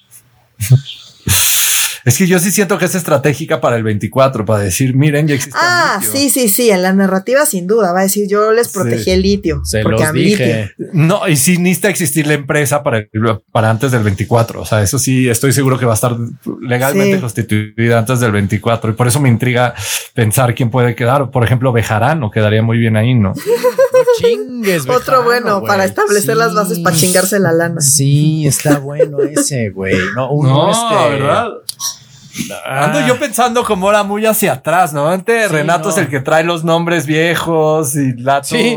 Es 2.05 2.19
que 2.19 2.27
yo 2.27 2.39
sí 2.39 2.51
siento 2.51 2.79
que 2.79 2.87
es 2.87 2.95
estratégica 2.95 3.61
para 3.61 3.77
el 3.77 3.85
24, 3.85 4.45
para 4.45 4.63
decir, 4.63 4.95
miren, 4.95 5.29
ya 5.29 5.35
existe. 5.35 5.59
Ah, 5.61 6.01
sí, 6.03 6.31
sí, 6.31 6.49
sí. 6.49 6.71
En 6.71 6.83
la 6.83 6.93
narrativa, 6.93 7.47
sin 7.47 7.67
duda, 7.67 7.93
va 7.93 8.01
a 8.01 8.03
decir, 8.03 8.29
yo 8.29 8.53
les 8.53 8.69
protegí 8.69 9.11
el 9.11 9.23
litio. 9.23 9.65
Se 9.65 9.83
porque 9.83 10.03
los 10.03 10.13
dije. 10.13 10.73
No, 10.93 11.29
y 11.29 11.37
sí 11.37 11.59
necesita 11.59 11.89
existir 11.89 12.27
la 12.27 12.35
empresa 12.35 12.83
para, 12.83 13.07
para 13.53 13.71
antes 13.71 13.93
del 13.93 14.03
24. 14.03 14.61
O 14.63 14.67
sea, 14.67 14.83
eso 14.83 14.99
sí, 14.99 15.29
estoy 15.29 15.53
seguro 15.53 15.79
que 15.79 15.87
va 15.87 15.93
a 15.93 15.95
estar 15.95 16.17
legalmente 16.61 17.21
constituida 17.21 17.99
antes 17.99 18.21
del 18.21 18.33
24. 18.33 18.91
Y 18.91 18.95
por 18.95 19.07
eso 19.07 19.21
me 19.21 19.29
intriga 19.29 19.75
pensar 20.15 20.55
quién 20.55 20.71
puede 20.71 20.95
quedar. 20.95 21.31
Por 21.31 21.45
ejemplo, 21.45 21.73
Bejarano 21.73 22.31
quedaría 22.31 22.63
muy 22.63 22.79
bien 22.79 22.97
ahí, 22.97 23.15
¿no? 23.15 23.33
chingues, 24.19 24.89
Otro 24.89 25.23
bueno 25.25 25.63
para 25.63 25.85
establecer 25.85 26.37
las 26.37 26.55
bases 26.55 26.79
para 26.81 26.97
chingarse 26.97 27.39
la 27.39 27.53
lana. 27.53 27.81
Sí, 27.81 28.47
está 28.47 28.79
bueno 28.79 29.19
ese, 29.21 29.71
güey. 29.71 29.97
No, 30.15 30.31
uno 30.33 30.71
este... 30.71 31.11
¿verdad? 31.11 31.49
Ando 32.64 33.07
yo 33.07 33.18
pensando 33.18 33.64
como 33.64 33.91
era 33.91 34.03
muy 34.03 34.24
hacia 34.26 34.55
atrás, 34.55 34.93
¿no? 34.93 35.14
Renato 35.49 35.91
es 35.91 35.99
el 35.99 36.09
que 36.09 36.20
trae 36.20 36.45
los 36.45 36.64
nombres 36.64 37.07
viejos 37.07 37.95
y 37.95 38.14
Lato. 38.14 38.49
Sí. 38.49 38.76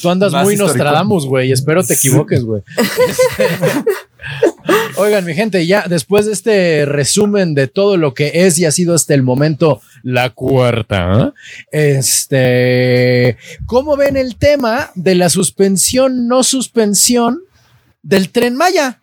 Tú 0.00 0.10
andas 0.10 0.32
muy 0.32 0.56
Nostradamus, 0.56 1.26
güey. 1.26 1.52
Espero 1.52 1.82
te 1.82 1.94
equivoques, 1.94 2.44
güey. 2.44 2.62
Oigan, 4.96 5.24
mi 5.24 5.34
gente, 5.34 5.66
ya 5.66 5.86
después 5.88 6.26
de 6.26 6.32
este 6.32 6.86
resumen 6.86 7.54
de 7.54 7.66
todo 7.66 7.96
lo 7.96 8.14
que 8.14 8.46
es 8.46 8.58
y 8.58 8.64
ha 8.64 8.70
sido 8.70 8.94
hasta 8.94 9.12
el 9.14 9.22
momento 9.22 9.80
la 10.02 10.30
cuarta, 10.30 11.34
este, 11.70 13.36
¿cómo 13.66 13.96
ven 13.96 14.16
el 14.16 14.36
tema 14.36 14.90
de 14.94 15.14
la 15.16 15.28
suspensión, 15.28 16.28
no 16.28 16.42
suspensión 16.42 17.40
del 18.02 18.30
tren 18.30 18.56
Maya? 18.56 19.00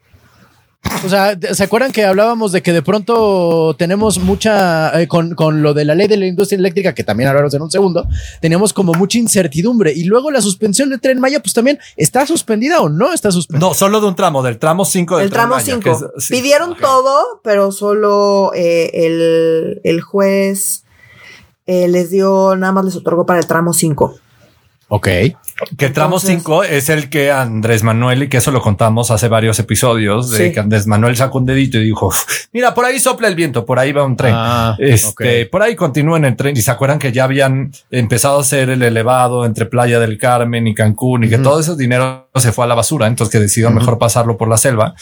O 1.06 1.10
sea, 1.10 1.38
¿se 1.54 1.64
acuerdan 1.64 1.92
que 1.92 2.06
hablábamos 2.06 2.52
de 2.52 2.62
que 2.62 2.74
de 2.74 2.82
pronto 2.82 3.76
tenemos 3.78 4.20
mucha, 4.20 5.00
eh, 5.00 5.08
con, 5.08 5.36
con, 5.36 5.62
lo 5.62 5.74
de 5.74 5.86
la 5.86 5.94
ley 5.96 6.08
de 6.08 6.18
la 6.18 6.26
industria 6.26 6.58
eléctrica, 6.58 6.94
que 6.94 7.04
también 7.04 7.30
hablaremos 7.30 7.54
en 7.54 7.62
un 7.62 7.72
segundo, 7.72 8.08
teníamos 8.40 8.74
como 8.74 8.94
mucha 8.94 9.20
incertidumbre 9.20 9.94
y 9.94 10.06
luego 10.06 10.32
la 10.32 10.42
suspensión 10.42 10.90
del 10.90 11.00
tren 11.00 11.20
Maya, 11.20 11.40
pues 11.40 11.54
también 11.54 11.80
está 11.98 12.26
suspendida 12.26 12.82
o 12.82 12.90
no 12.90 13.14
está 13.14 13.32
suspendida. 13.32 13.68
No, 13.68 13.74
solo 13.76 14.02
de 14.02 14.08
un 14.08 14.16
tramo, 14.16 14.42
del 14.42 14.58
tramo 14.58 14.86
5 14.86 15.18
del 15.18 15.26
el 15.26 15.32
tramo 15.32 15.60
5. 15.60 16.14
Pidieron 16.30 16.76
todo, 16.76 17.42
pero 17.44 17.72
solo 17.72 18.52
eh, 18.56 18.90
el, 18.94 19.82
el, 19.84 20.02
juez 20.02 20.84
eh, 21.68 21.88
les 21.88 22.10
dio, 22.10 22.56
nada 22.56 22.74
más 22.74 22.86
les 22.86 22.96
otorgó 22.96 23.26
para 23.26 23.40
el 23.40 23.48
tramo 23.48 23.74
5. 23.74 24.16
Ok. 24.90 25.08
Que 25.78 25.86
el 25.86 25.94
tramo 25.94 26.20
5 26.20 26.64
es 26.64 26.90
el 26.90 27.10
que 27.10 27.32
Andrés 27.32 27.84
Manuel, 27.84 28.24
y 28.24 28.28
que 28.30 28.38
eso 28.38 28.52
lo 28.52 28.62
contamos 28.62 29.12
hace 29.12 29.28
varios 29.28 29.60
episodios, 29.60 30.30
de 30.32 30.52
que 30.52 30.60
Andrés 30.60 30.88
Manuel 30.88 31.16
sacó 31.16 31.40
un 31.40 31.46
dedito 31.46 31.78
y 31.78 31.84
dijo, 31.84 32.12
mira, 32.52 32.74
por 32.74 32.86
ahí 32.86 33.00
sopla 33.00 33.28
el 33.28 33.36
viento, 33.36 33.66
por 33.66 33.80
ahí 33.80 33.92
va 33.92 34.04
un 34.04 34.16
tren. 34.16 34.34
Ah, 34.36 34.76
este, 34.80 35.46
Por 35.46 35.62
ahí 35.62 35.76
continúa 35.76 36.18
en 36.18 36.26
el 36.26 36.36
tren. 36.36 36.56
Y 36.56 36.62
se 36.62 36.72
acuerdan 36.72 37.00
que 37.00 37.12
ya 37.12 37.26
habían 37.26 37.72
empezado 37.90 38.38
a 38.38 38.42
hacer 38.42 38.70
el 38.70 38.82
elevado 38.82 39.46
entre 39.46 39.66
Playa 39.66 40.00
del 40.00 40.18
Carmen 40.18 40.68
y 40.68 40.74
Cancún 40.74 41.24
y 41.24 41.30
que 41.30 41.38
todo 41.38 41.60
ese 41.60 41.76
dinero 41.76 42.30
se 42.36 42.52
fue 42.52 42.66
a 42.66 42.68
la 42.68 42.76
basura. 42.76 43.08
Entonces 43.08 43.32
que 43.32 43.40
decidieron 43.40 43.76
mejor 43.76 43.98
pasarlo 43.98 44.38
por 44.38 44.48
la 44.48 44.58
selva. 44.58 44.94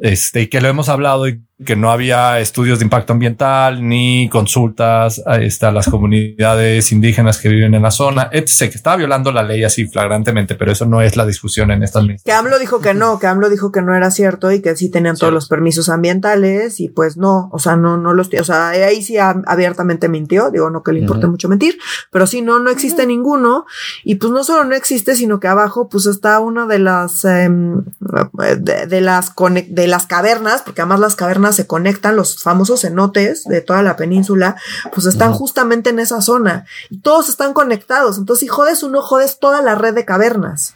Este, 0.00 0.42
y 0.42 0.46
que 0.48 0.60
lo 0.60 0.68
hemos 0.68 0.88
hablado 0.88 1.28
y 1.28 1.40
que 1.64 1.76
no 1.76 1.92
había 1.92 2.40
estudios 2.40 2.80
de 2.80 2.84
impacto 2.84 3.12
ambiental 3.12 3.86
ni 3.86 4.28
consultas 4.28 5.22
a, 5.24 5.36
este, 5.36 5.66
a 5.66 5.70
las 5.70 5.88
comunidades 5.88 6.90
indígenas 6.90 7.38
que 7.38 7.48
viven 7.48 7.74
en 7.74 7.82
la 7.82 7.92
zona, 7.92 8.28
etc. 8.32 8.70
Que 8.70 8.76
estaba 8.76 8.96
violando 8.96 9.30
la 9.30 9.44
ley 9.44 9.62
así 9.62 9.86
flagrantemente, 9.86 10.56
pero 10.56 10.72
eso 10.72 10.84
no 10.84 11.00
es 11.00 11.16
la 11.16 11.24
discusión 11.24 11.70
en 11.70 11.84
esta 11.84 12.00
Que 12.24 12.32
AMLO 12.32 12.58
dijo 12.58 12.80
que 12.80 12.92
no, 12.92 13.20
que 13.20 13.28
AMLO 13.28 13.50
dijo 13.50 13.70
que 13.70 13.82
no 13.82 13.94
era 13.94 14.10
cierto 14.10 14.50
y 14.50 14.62
que 14.62 14.74
sí 14.74 14.90
tenían 14.90 15.16
todos 15.16 15.32
los 15.32 15.48
permisos 15.48 15.88
ambientales 15.88 16.80
y 16.80 16.88
pues 16.88 17.16
no, 17.16 17.50
o 17.52 17.60
sea, 17.60 17.76
no, 17.76 17.96
no 17.96 18.14
los, 18.14 18.30
o 18.34 18.44
sea, 18.44 18.70
ahí 18.70 19.02
sí 19.02 19.16
abiertamente 19.18 20.08
mintió, 20.08 20.50
digo, 20.50 20.70
no 20.70 20.82
que 20.82 20.92
le 20.92 21.00
importe 21.00 21.28
mucho 21.28 21.48
mentir, 21.48 21.78
pero 22.10 22.26
sí, 22.26 22.42
no, 22.42 22.58
no 22.58 22.70
existe 22.70 23.06
ninguno 23.06 23.64
y 24.02 24.16
pues 24.16 24.32
no 24.32 24.42
solo 24.42 24.64
no 24.64 24.74
existe, 24.74 25.14
sino 25.14 25.38
que 25.38 25.46
abajo 25.46 25.88
pues 25.88 26.06
está 26.06 26.40
una 26.40 26.66
de 26.66 26.80
las, 26.80 27.24
em, 27.24 27.84
de, 28.32 29.00
las, 29.00 29.32
de 29.68 29.86
las 29.86 30.06
cavernas, 30.06 30.62
porque 30.62 30.80
además 30.80 30.98
las 30.98 31.14
cavernas 31.14 31.43
se 31.52 31.66
conectan, 31.66 32.16
los 32.16 32.42
famosos 32.42 32.80
cenotes 32.80 33.44
de 33.44 33.60
toda 33.60 33.82
la 33.82 33.96
península, 33.96 34.56
pues 34.92 35.06
están 35.06 35.32
justamente 35.32 35.90
en 35.90 35.98
esa 35.98 36.20
zona 36.20 36.66
y 36.90 36.98
todos 36.98 37.28
están 37.28 37.52
conectados, 37.52 38.18
entonces 38.18 38.40
si 38.40 38.48
jodes 38.48 38.82
uno, 38.82 39.02
jodes 39.02 39.38
toda 39.38 39.62
la 39.62 39.74
red 39.74 39.94
de 39.94 40.04
cavernas. 40.04 40.74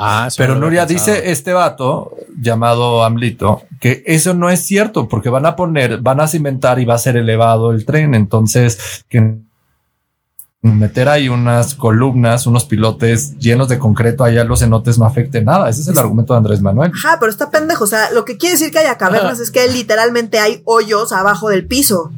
Ah, 0.00 0.28
pero 0.36 0.54
Nuria 0.54 0.86
dice 0.86 1.32
este 1.32 1.52
vato 1.52 2.12
llamado 2.40 3.02
Amlito 3.02 3.64
que 3.80 4.04
eso 4.06 4.32
no 4.34 4.48
es 4.50 4.64
cierto 4.64 5.08
porque 5.08 5.28
van 5.28 5.46
a 5.46 5.56
poner, 5.56 5.98
van 6.00 6.20
a 6.20 6.28
cimentar 6.28 6.78
y 6.78 6.84
va 6.84 6.94
a 6.94 6.98
ser 6.98 7.16
elevado 7.16 7.70
el 7.72 7.84
tren. 7.84 8.14
Entonces, 8.14 9.04
que 9.08 9.38
meter 10.62 11.08
ahí 11.08 11.28
unas 11.28 11.74
columnas, 11.74 12.46
unos 12.46 12.64
pilotes 12.64 13.38
llenos 13.38 13.68
de 13.68 13.78
concreto 13.78 14.24
allá 14.24 14.42
los 14.44 14.60
cenotes 14.60 14.98
no 14.98 15.04
afecte 15.04 15.42
nada. 15.42 15.68
Ese 15.68 15.82
es 15.82 15.88
el 15.88 15.98
argumento 15.98 16.32
de 16.32 16.38
Andrés 16.38 16.60
Manuel. 16.60 16.92
Ajá, 16.94 17.18
pero 17.20 17.30
está 17.30 17.50
pendejo. 17.50 17.84
O 17.84 17.86
sea, 17.86 18.10
lo 18.10 18.24
que 18.24 18.36
quiere 18.36 18.54
decir 18.54 18.72
que 18.72 18.78
haya 18.78 18.98
cavernas 18.98 19.40
es 19.40 19.50
que 19.50 19.68
literalmente 19.68 20.38
hay 20.38 20.62
hoyos 20.64 21.12
abajo 21.12 21.48
del 21.48 21.66
piso 21.66 22.10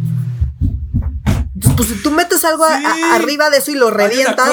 pues 1.76 1.88
si 1.88 2.02
tú 2.02 2.10
metes 2.10 2.44
algo 2.44 2.64
arriba 3.12 3.50
de 3.50 3.58
eso 3.58 3.70
y 3.70 3.74
lo 3.74 3.90
revientas, 3.90 4.48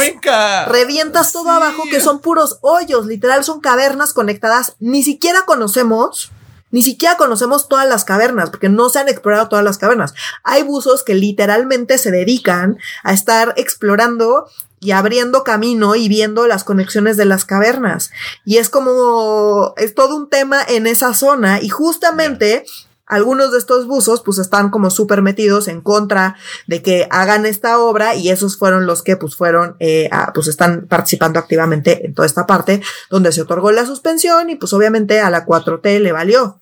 revientas 0.68 1.32
todo 1.32 1.50
abajo 1.50 1.84
que 1.90 2.00
son 2.00 2.20
puros 2.20 2.60
hoyos, 2.62 3.06
literal 3.06 3.44
son 3.44 3.62
cavernas 3.62 4.14
conectadas, 4.14 4.76
ni 4.80 5.04
siquiera 5.04 5.44
conocemos, 5.46 6.32
ni 6.78 6.84
siquiera 6.84 7.18
conocemos 7.18 7.68
todas 7.70 7.90
las 7.90 8.06
cavernas, 8.06 8.52
porque 8.52 8.70
no 8.70 8.90
se 8.90 9.00
han 9.00 9.10
explorado 9.10 9.50
todas 9.50 9.66
las 9.66 9.80
cavernas. 9.80 10.14
Hay 10.44 10.62
buzos 10.62 11.04
que 11.04 11.16
literalmente 11.16 11.98
se 11.98 12.12
dedican 12.12 12.78
a 13.04 13.14
estar 13.14 13.56
explorando 13.58 14.48
y 14.80 14.92
abriendo 14.92 15.44
camino 15.44 15.96
y 15.96 16.08
viendo 16.08 16.46
las 16.46 16.64
conexiones 16.64 17.18
de 17.18 17.26
las 17.26 17.46
cavernas. 17.46 18.12
Y 18.46 18.58
es 18.58 18.70
como, 18.70 19.74
es 19.78 19.96
todo 19.96 20.16
un 20.16 20.30
tema 20.30 20.62
en 20.68 20.86
esa 20.86 21.16
zona 21.16 21.64
y 21.64 21.70
justamente 21.70 22.64
algunos 23.08 23.52
de 23.52 23.58
estos 23.58 23.88
buzos 23.88 24.22
pues 24.22 24.38
están 24.38 24.70
como 24.70 24.90
súper 24.90 25.22
metidos 25.22 25.68
en 25.68 25.82
contra 25.82 26.36
de 26.68 26.82
que 26.82 27.08
hagan 27.10 27.46
esta 27.46 27.80
obra 27.80 28.16
y 28.16 28.30
esos 28.30 28.58
fueron 28.58 28.86
los 28.86 29.02
que 29.02 29.16
pues 29.18 29.36
fueron, 29.36 29.76
eh, 29.80 30.10
pues 30.34 30.48
están 30.48 30.88
participando 30.88 31.40
activamente 31.40 32.06
en 32.06 32.14
toda 32.14 32.26
esta 32.26 32.46
parte 32.46 32.82
donde 33.10 33.32
se 33.32 33.42
otorgó 33.42 33.72
la 33.72 33.86
suspensión 33.86 34.50
y 34.50 34.56
pues 34.56 34.74
obviamente 34.74 35.22
a 35.22 35.30
la 35.30 35.46
4T 35.46 36.00
le 36.00 36.12
valió. 36.12 36.60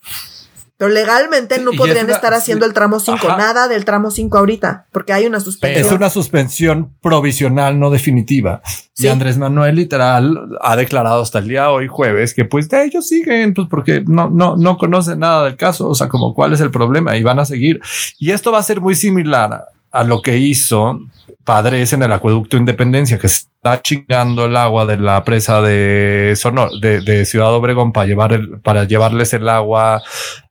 Pero 0.78 0.90
legalmente 0.90 1.58
no 1.58 1.72
podrían 1.72 2.10
estar 2.10 2.34
haciendo 2.34 2.66
el 2.66 2.74
tramo 2.74 3.00
5, 3.00 3.18
nada 3.38 3.66
del 3.66 3.86
tramo 3.86 4.10
5 4.10 4.36
ahorita, 4.36 4.86
porque 4.92 5.14
hay 5.14 5.24
una 5.24 5.40
suspensión. 5.40 5.86
Es 5.86 5.92
una 5.92 6.10
suspensión 6.10 6.92
provisional, 7.00 7.80
no 7.80 7.90
definitiva. 7.90 8.60
Y 8.98 9.06
Andrés 9.06 9.38
Manuel 9.38 9.76
literal 9.76 10.58
ha 10.60 10.76
declarado 10.76 11.22
hasta 11.22 11.38
el 11.38 11.48
día 11.48 11.70
hoy 11.70 11.88
jueves 11.88 12.34
que 12.34 12.44
pues 12.44 12.68
de 12.68 12.84
ellos 12.84 13.08
siguen, 13.08 13.54
pues 13.54 13.68
porque 13.70 14.04
no, 14.06 14.28
no, 14.28 14.56
no 14.56 14.76
conocen 14.76 15.20
nada 15.20 15.44
del 15.44 15.56
caso, 15.56 15.88
o 15.88 15.94
sea, 15.94 16.08
como 16.08 16.34
cuál 16.34 16.52
es 16.52 16.60
el 16.60 16.70
problema 16.70 17.16
y 17.16 17.22
van 17.22 17.38
a 17.38 17.46
seguir. 17.46 17.80
Y 18.18 18.32
esto 18.32 18.52
va 18.52 18.58
a 18.58 18.62
ser 18.62 18.82
muy 18.82 18.94
similar 18.94 19.64
a 19.90 20.04
lo 20.04 20.20
que 20.20 20.36
hizo 20.36 21.00
Padres 21.46 21.92
en 21.92 22.02
el 22.02 22.12
acueducto 22.12 22.56
Independencia, 22.56 23.18
que 23.18 23.28
está 23.28 23.80
chingando 23.80 24.44
el 24.46 24.56
agua 24.56 24.84
de 24.84 24.98
la 24.98 25.22
presa 25.24 25.62
de 25.62 26.34
Sonor, 26.36 26.72
de, 26.80 27.24
Ciudad 27.24 27.54
Obregón 27.54 27.92
para 27.92 28.06
llevar 28.06 28.32
el, 28.32 28.60
para 28.60 28.84
llevarles 28.84 29.32
el 29.32 29.48
agua 29.48 30.02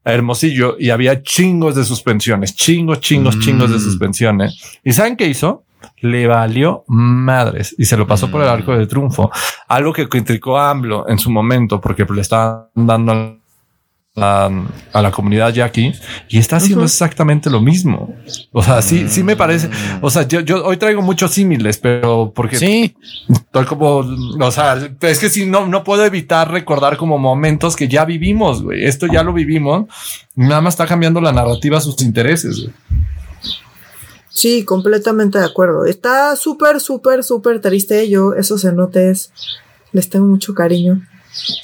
a 0.05 0.11
Hermosillo 0.11 0.77
y 0.79 0.89
había 0.89 1.21
chingos 1.21 1.75
de 1.75 1.83
suspensiones, 1.83 2.55
chingos, 2.55 3.01
chingos, 3.01 3.37
chingos 3.39 3.69
de 3.69 3.77
mm. 3.77 3.81
suspensiones. 3.81 4.79
¿Y 4.83 4.93
saben 4.93 5.17
qué 5.17 5.27
hizo? 5.27 5.65
le 6.01 6.25
valió 6.27 6.83
madres 6.87 7.75
y 7.77 7.85
se 7.85 7.97
lo 7.97 8.07
pasó 8.07 8.29
por 8.31 8.41
el 8.41 8.47
arco 8.47 8.75
de 8.75 8.87
triunfo. 8.87 9.29
Algo 9.67 9.93
que 9.93 10.07
criticó 10.07 10.57
a 10.57 10.71
AMLO 10.71 11.07
en 11.07 11.19
su 11.19 11.29
momento 11.29 11.79
porque 11.79 12.05
le 12.09 12.21
estaban 12.21 12.69
dando 12.73 13.39
a, 14.15 14.49
la 14.93 15.11
comunidad 15.11 15.53
ya 15.53 15.65
aquí 15.65 15.93
y 16.29 16.37
está 16.37 16.57
haciendo 16.57 16.85
exactamente 16.85 17.49
lo 17.49 17.61
mismo. 17.61 18.15
O 18.51 18.63
sea, 18.63 18.81
sí, 18.81 19.07
sí 19.09 19.23
me 19.23 19.35
parece. 19.35 19.69
O 20.01 20.09
sea, 20.09 20.27
yo, 20.27 20.39
yo 20.39 20.65
hoy 20.65 20.77
traigo 20.77 21.01
muchos 21.01 21.31
símiles, 21.31 21.77
pero 21.77 22.31
porque 22.33 22.57
sí, 22.57 22.95
estoy 23.29 23.65
como, 23.65 23.97
o 23.97 24.51
sea, 24.51 24.89
es 25.01 25.19
que 25.19 25.29
si 25.29 25.45
no, 25.45 25.67
no 25.67 25.83
puedo 25.83 26.05
evitar 26.05 26.49
recordar 26.49 26.97
como 26.97 27.17
momentos 27.17 27.75
que 27.75 27.87
ya 27.87 28.05
vivimos. 28.05 28.63
Esto 28.73 29.07
ya 29.07 29.23
lo 29.23 29.33
vivimos. 29.33 29.85
Nada 30.35 30.61
más 30.61 30.75
está 30.75 30.85
cambiando 30.85 31.19
la 31.19 31.33
narrativa 31.33 31.77
a 31.77 31.81
sus 31.81 32.01
intereses. 32.01 32.67
Sí, 34.29 34.63
completamente 34.65 35.39
de 35.39 35.45
acuerdo. 35.45 35.85
Está 35.85 36.35
súper, 36.35 36.79
súper, 36.79 37.23
súper 37.23 37.61
triste. 37.61 38.09
Yo, 38.09 38.33
esos 38.33 38.61
cenotes, 38.61 39.31
les 39.91 40.09
tengo 40.09 40.25
mucho 40.25 40.53
cariño. 40.53 41.01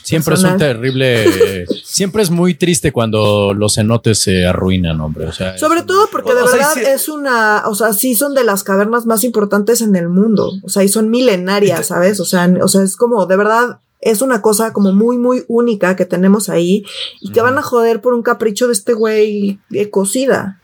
Siempre 0.03 0.35
es 0.35 0.43
un 0.43 0.57
terrible, 0.57 1.65
siempre 1.83 2.23
es 2.23 2.29
muy 2.29 2.55
triste 2.55 2.91
cuando 2.91 3.53
los 3.53 3.75
cenotes 3.75 4.19
se 4.19 4.45
arruinan, 4.45 4.99
hombre. 4.99 5.27
O 5.27 5.31
sea, 5.31 5.57
Sobre 5.57 5.83
todo 5.83 6.09
porque 6.11 6.33
de 6.33 6.41
verdad 6.41 6.77
es 6.77 7.07
una, 7.07 7.63
o 7.67 7.75
sea, 7.75 7.93
sí 7.93 8.15
son 8.15 8.33
de 8.33 8.43
las 8.43 8.63
cavernas 8.63 9.05
más 9.05 9.23
importantes 9.23 9.81
en 9.81 9.95
el 9.95 10.09
mundo. 10.09 10.51
O 10.63 10.69
sea, 10.69 10.83
y 10.83 10.89
son 10.89 11.09
milenarias, 11.09 11.87
¿sabes? 11.87 12.19
O 12.19 12.25
sea, 12.25 12.51
o 12.61 12.67
sea, 12.67 12.83
es 12.83 12.95
como 12.95 13.25
de 13.25 13.37
verdad 13.37 13.79
es 14.01 14.21
una 14.21 14.41
cosa 14.41 14.73
como 14.73 14.91
muy, 14.91 15.17
muy 15.17 15.45
única 15.47 15.95
que 15.95 16.05
tenemos 16.05 16.49
ahí 16.49 16.83
y 17.19 17.31
que 17.31 17.41
van 17.41 17.57
a 17.57 17.61
joder 17.61 18.01
por 18.01 18.13
un 18.13 18.23
capricho 18.23 18.67
de 18.67 18.73
este 18.73 18.93
güey 18.93 19.59
cocida. 19.91 20.60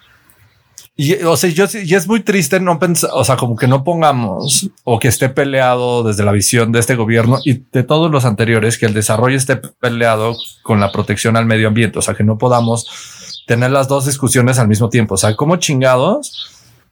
Y, 1.00 1.14
o 1.24 1.38
sea, 1.38 1.50
yo, 1.52 1.66
y 1.84 1.94
es 1.94 2.08
muy 2.08 2.22
triste 2.22 2.60
no 2.60 2.80
pensar, 2.80 3.12
o 3.14 3.24
sea, 3.24 3.38
como 3.38 3.56
que 3.56 3.68
no 3.68 3.84
pongamos 3.84 4.70
o 4.84 4.98
que 4.98 5.08
esté 5.08 5.30
peleado 5.30 6.04
desde 6.04 6.26
la 6.26 6.32
visión 6.32 6.72
de 6.72 6.80
este 6.80 6.96
gobierno 6.96 7.38
y 7.46 7.62
de 7.72 7.84
todos 7.84 8.10
los 8.12 8.26
anteriores, 8.26 8.80
que 8.80 8.88
el 8.88 8.96
desarrollo 8.96 9.38
esté 9.38 9.58
peleado 9.58 10.36
con 10.64 10.80
la 10.80 10.92
protección 10.92 11.38
al 11.38 11.46
medio 11.46 11.68
ambiente. 11.68 12.00
O 12.00 12.02
sea, 12.02 12.16
que 12.16 12.24
no 12.24 12.40
podamos 12.40 13.44
tener 13.46 13.70
las 13.70 13.88
dos 13.88 14.08
discusiones 14.08 14.58
al 14.58 14.68
mismo 14.68 14.90
tiempo. 14.90 15.14
O 15.14 15.18
sea, 15.18 15.36
como 15.36 15.58
chingados 15.58 16.50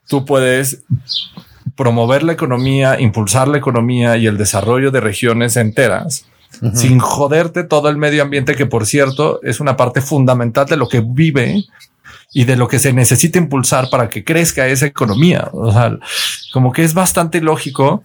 tú 0.08 0.24
puedes 0.24 0.84
promover 1.76 2.22
la 2.22 2.34
economía, 2.34 3.00
impulsar 3.00 3.48
la 3.48 3.58
economía 3.58 4.18
y 4.18 4.28
el 4.28 4.38
desarrollo 4.38 4.92
de 4.92 5.02
regiones 5.02 5.58
enteras 5.58 6.26
sin 6.74 7.00
joderte 7.00 7.64
todo 7.64 7.90
el 7.90 7.98
medio 7.98 8.24
ambiente, 8.24 8.56
que 8.56 8.66
por 8.66 8.86
cierto 8.86 9.42
es 9.44 9.60
una 9.60 9.76
parte 9.76 10.00
fundamental 10.00 10.66
de 10.66 10.78
lo 10.78 10.88
que 10.88 11.02
vive 11.06 11.66
y 12.36 12.44
de 12.44 12.58
lo 12.58 12.68
que 12.68 12.80
se 12.80 12.92
necesita 12.92 13.40
impulsar 13.40 13.90
para 13.90 14.10
que 14.10 14.26
crezca 14.26 14.68
esa 14.68 14.86
economía. 14.86 15.48
O 15.54 15.72
sea, 15.72 15.98
como 16.52 16.74
que 16.74 16.84
es 16.84 16.94
bastante 16.94 17.40
lógico 17.40 18.04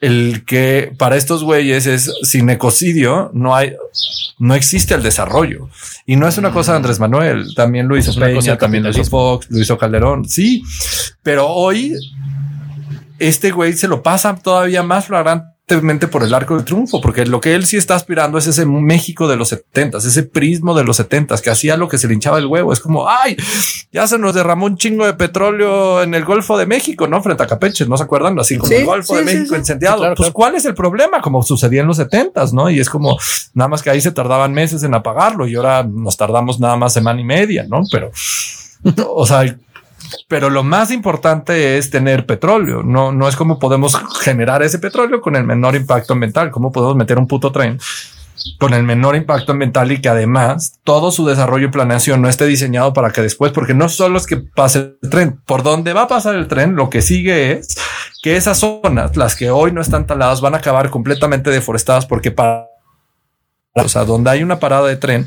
el 0.00 0.46
que 0.46 0.94
para 0.96 1.16
estos 1.16 1.44
güeyes 1.44 1.86
es 1.86 2.10
sin 2.22 2.48
ecocidio, 2.48 3.30
no 3.34 3.54
hay, 3.54 3.74
no 4.38 4.54
existe 4.54 4.94
el 4.94 5.02
desarrollo. 5.02 5.68
Y 6.06 6.16
no 6.16 6.26
es 6.26 6.38
una 6.38 6.50
cosa 6.50 6.72
de 6.72 6.78
Andrés 6.78 6.98
Manuel, 6.98 7.54
también 7.54 7.88
lo 7.88 7.98
hizo 7.98 8.18
Peña, 8.18 8.56
también 8.56 8.84
lo 8.84 8.88
hizo 8.88 9.04
Fox, 9.04 9.48
lo 9.50 9.60
hizo 9.60 9.76
Calderón, 9.76 10.26
sí, 10.26 10.62
pero 11.22 11.48
hoy 11.48 11.94
este 13.28 13.50
güey 13.50 13.72
se 13.74 13.88
lo 13.88 14.02
pasa 14.02 14.36
todavía 14.36 14.82
más 14.82 15.06
flagrante 15.06 15.52
por 16.10 16.22
el 16.22 16.34
arco 16.34 16.58
de 16.58 16.64
triunfo, 16.64 17.00
porque 17.00 17.24
lo 17.24 17.40
que 17.40 17.54
él 17.54 17.64
sí 17.64 17.78
está 17.78 17.94
aspirando 17.94 18.36
es 18.36 18.46
ese 18.46 18.66
México 18.66 19.26
de 19.26 19.36
los 19.36 19.48
setentas, 19.48 20.04
ese 20.04 20.22
prismo 20.22 20.74
de 20.74 20.84
los 20.84 20.98
setentas 20.98 21.40
que 21.40 21.48
hacía 21.48 21.78
lo 21.78 21.88
que 21.88 21.96
se 21.96 22.08
le 22.08 22.14
hinchaba 22.14 22.38
el 22.38 22.46
huevo. 22.46 22.74
Es 22.74 22.80
como, 22.80 23.08
ay, 23.08 23.36
ya 23.90 24.06
se 24.06 24.18
nos 24.18 24.34
derramó 24.34 24.66
un 24.66 24.76
chingo 24.76 25.06
de 25.06 25.14
petróleo 25.14 26.02
en 26.02 26.14
el 26.14 26.24
Golfo 26.24 26.58
de 26.58 26.66
México, 26.66 27.06
no 27.06 27.22
frente 27.22 27.44
a 27.44 27.46
Capeche, 27.46 27.86
no 27.86 27.96
se 27.96 28.04
acuerdan 28.04 28.38
así 28.38 28.58
como 28.58 28.70
el 28.70 28.84
Golfo 28.84 29.16
de 29.16 29.22
México 29.22 29.56
incendiado. 29.56 30.14
pues 30.14 30.30
cuál 30.30 30.56
es 30.56 30.66
el 30.66 30.74
problema, 30.74 31.22
como 31.22 31.42
sucedía 31.42 31.80
en 31.80 31.86
los 31.86 31.96
setentas, 31.96 32.52
no? 32.52 32.68
Y 32.68 32.78
es 32.78 32.90
como 32.90 33.16
nada 33.54 33.68
más 33.68 33.82
que 33.82 33.88
ahí 33.88 34.00
se 34.02 34.12
tardaban 34.12 34.52
meses 34.52 34.82
en 34.82 34.94
apagarlo 34.94 35.46
y 35.46 35.54
ahora 35.54 35.84
nos 35.84 36.18
tardamos 36.18 36.60
nada 36.60 36.76
más 36.76 36.92
semana 36.92 37.20
y 37.20 37.24
media, 37.24 37.64
no? 37.66 37.82
Pero, 37.90 38.10
o 39.08 39.24
sea, 39.24 39.56
pero 40.28 40.50
lo 40.50 40.62
más 40.62 40.90
importante 40.90 41.78
es 41.78 41.90
tener 41.90 42.26
petróleo. 42.26 42.82
No, 42.82 43.12
no 43.12 43.28
es 43.28 43.36
como 43.36 43.58
podemos 43.58 43.96
generar 44.20 44.62
ese 44.62 44.78
petróleo 44.78 45.20
con 45.20 45.36
el 45.36 45.44
menor 45.44 45.76
impacto 45.76 46.12
ambiental. 46.12 46.50
Cómo 46.50 46.72
podemos 46.72 46.96
meter 46.96 47.18
un 47.18 47.26
puto 47.26 47.52
tren 47.52 47.78
con 48.58 48.74
el 48.74 48.82
menor 48.82 49.16
impacto 49.16 49.52
ambiental 49.52 49.92
y 49.92 50.00
que 50.00 50.08
además 50.08 50.80
todo 50.84 51.10
su 51.10 51.26
desarrollo 51.26 51.68
y 51.68 51.70
planeación 51.70 52.22
no 52.22 52.28
esté 52.28 52.46
diseñado 52.46 52.92
para 52.92 53.10
que 53.10 53.22
después, 53.22 53.52
porque 53.52 53.74
no 53.74 53.88
solo 53.88 54.18
es 54.18 54.26
que 54.26 54.36
pase 54.36 54.96
el 55.02 55.10
tren, 55.10 55.40
por 55.46 55.62
donde 55.62 55.92
va 55.92 56.02
a 56.02 56.08
pasar 56.08 56.34
el 56.34 56.48
tren, 56.48 56.74
lo 56.74 56.90
que 56.90 57.02
sigue 57.02 57.52
es 57.52 57.76
que 58.22 58.36
esas 58.36 58.58
zonas, 58.58 59.16
las 59.16 59.36
que 59.36 59.50
hoy 59.50 59.72
no 59.72 59.80
están 59.80 60.06
taladas, 60.06 60.40
van 60.40 60.54
a 60.54 60.58
acabar 60.58 60.90
completamente 60.90 61.50
deforestadas 61.50 62.06
porque 62.06 62.30
para, 62.30 62.68
o 63.74 63.88
sea, 63.88 64.04
donde 64.04 64.30
hay 64.30 64.42
una 64.42 64.58
parada 64.58 64.88
de 64.88 64.96
tren, 64.96 65.26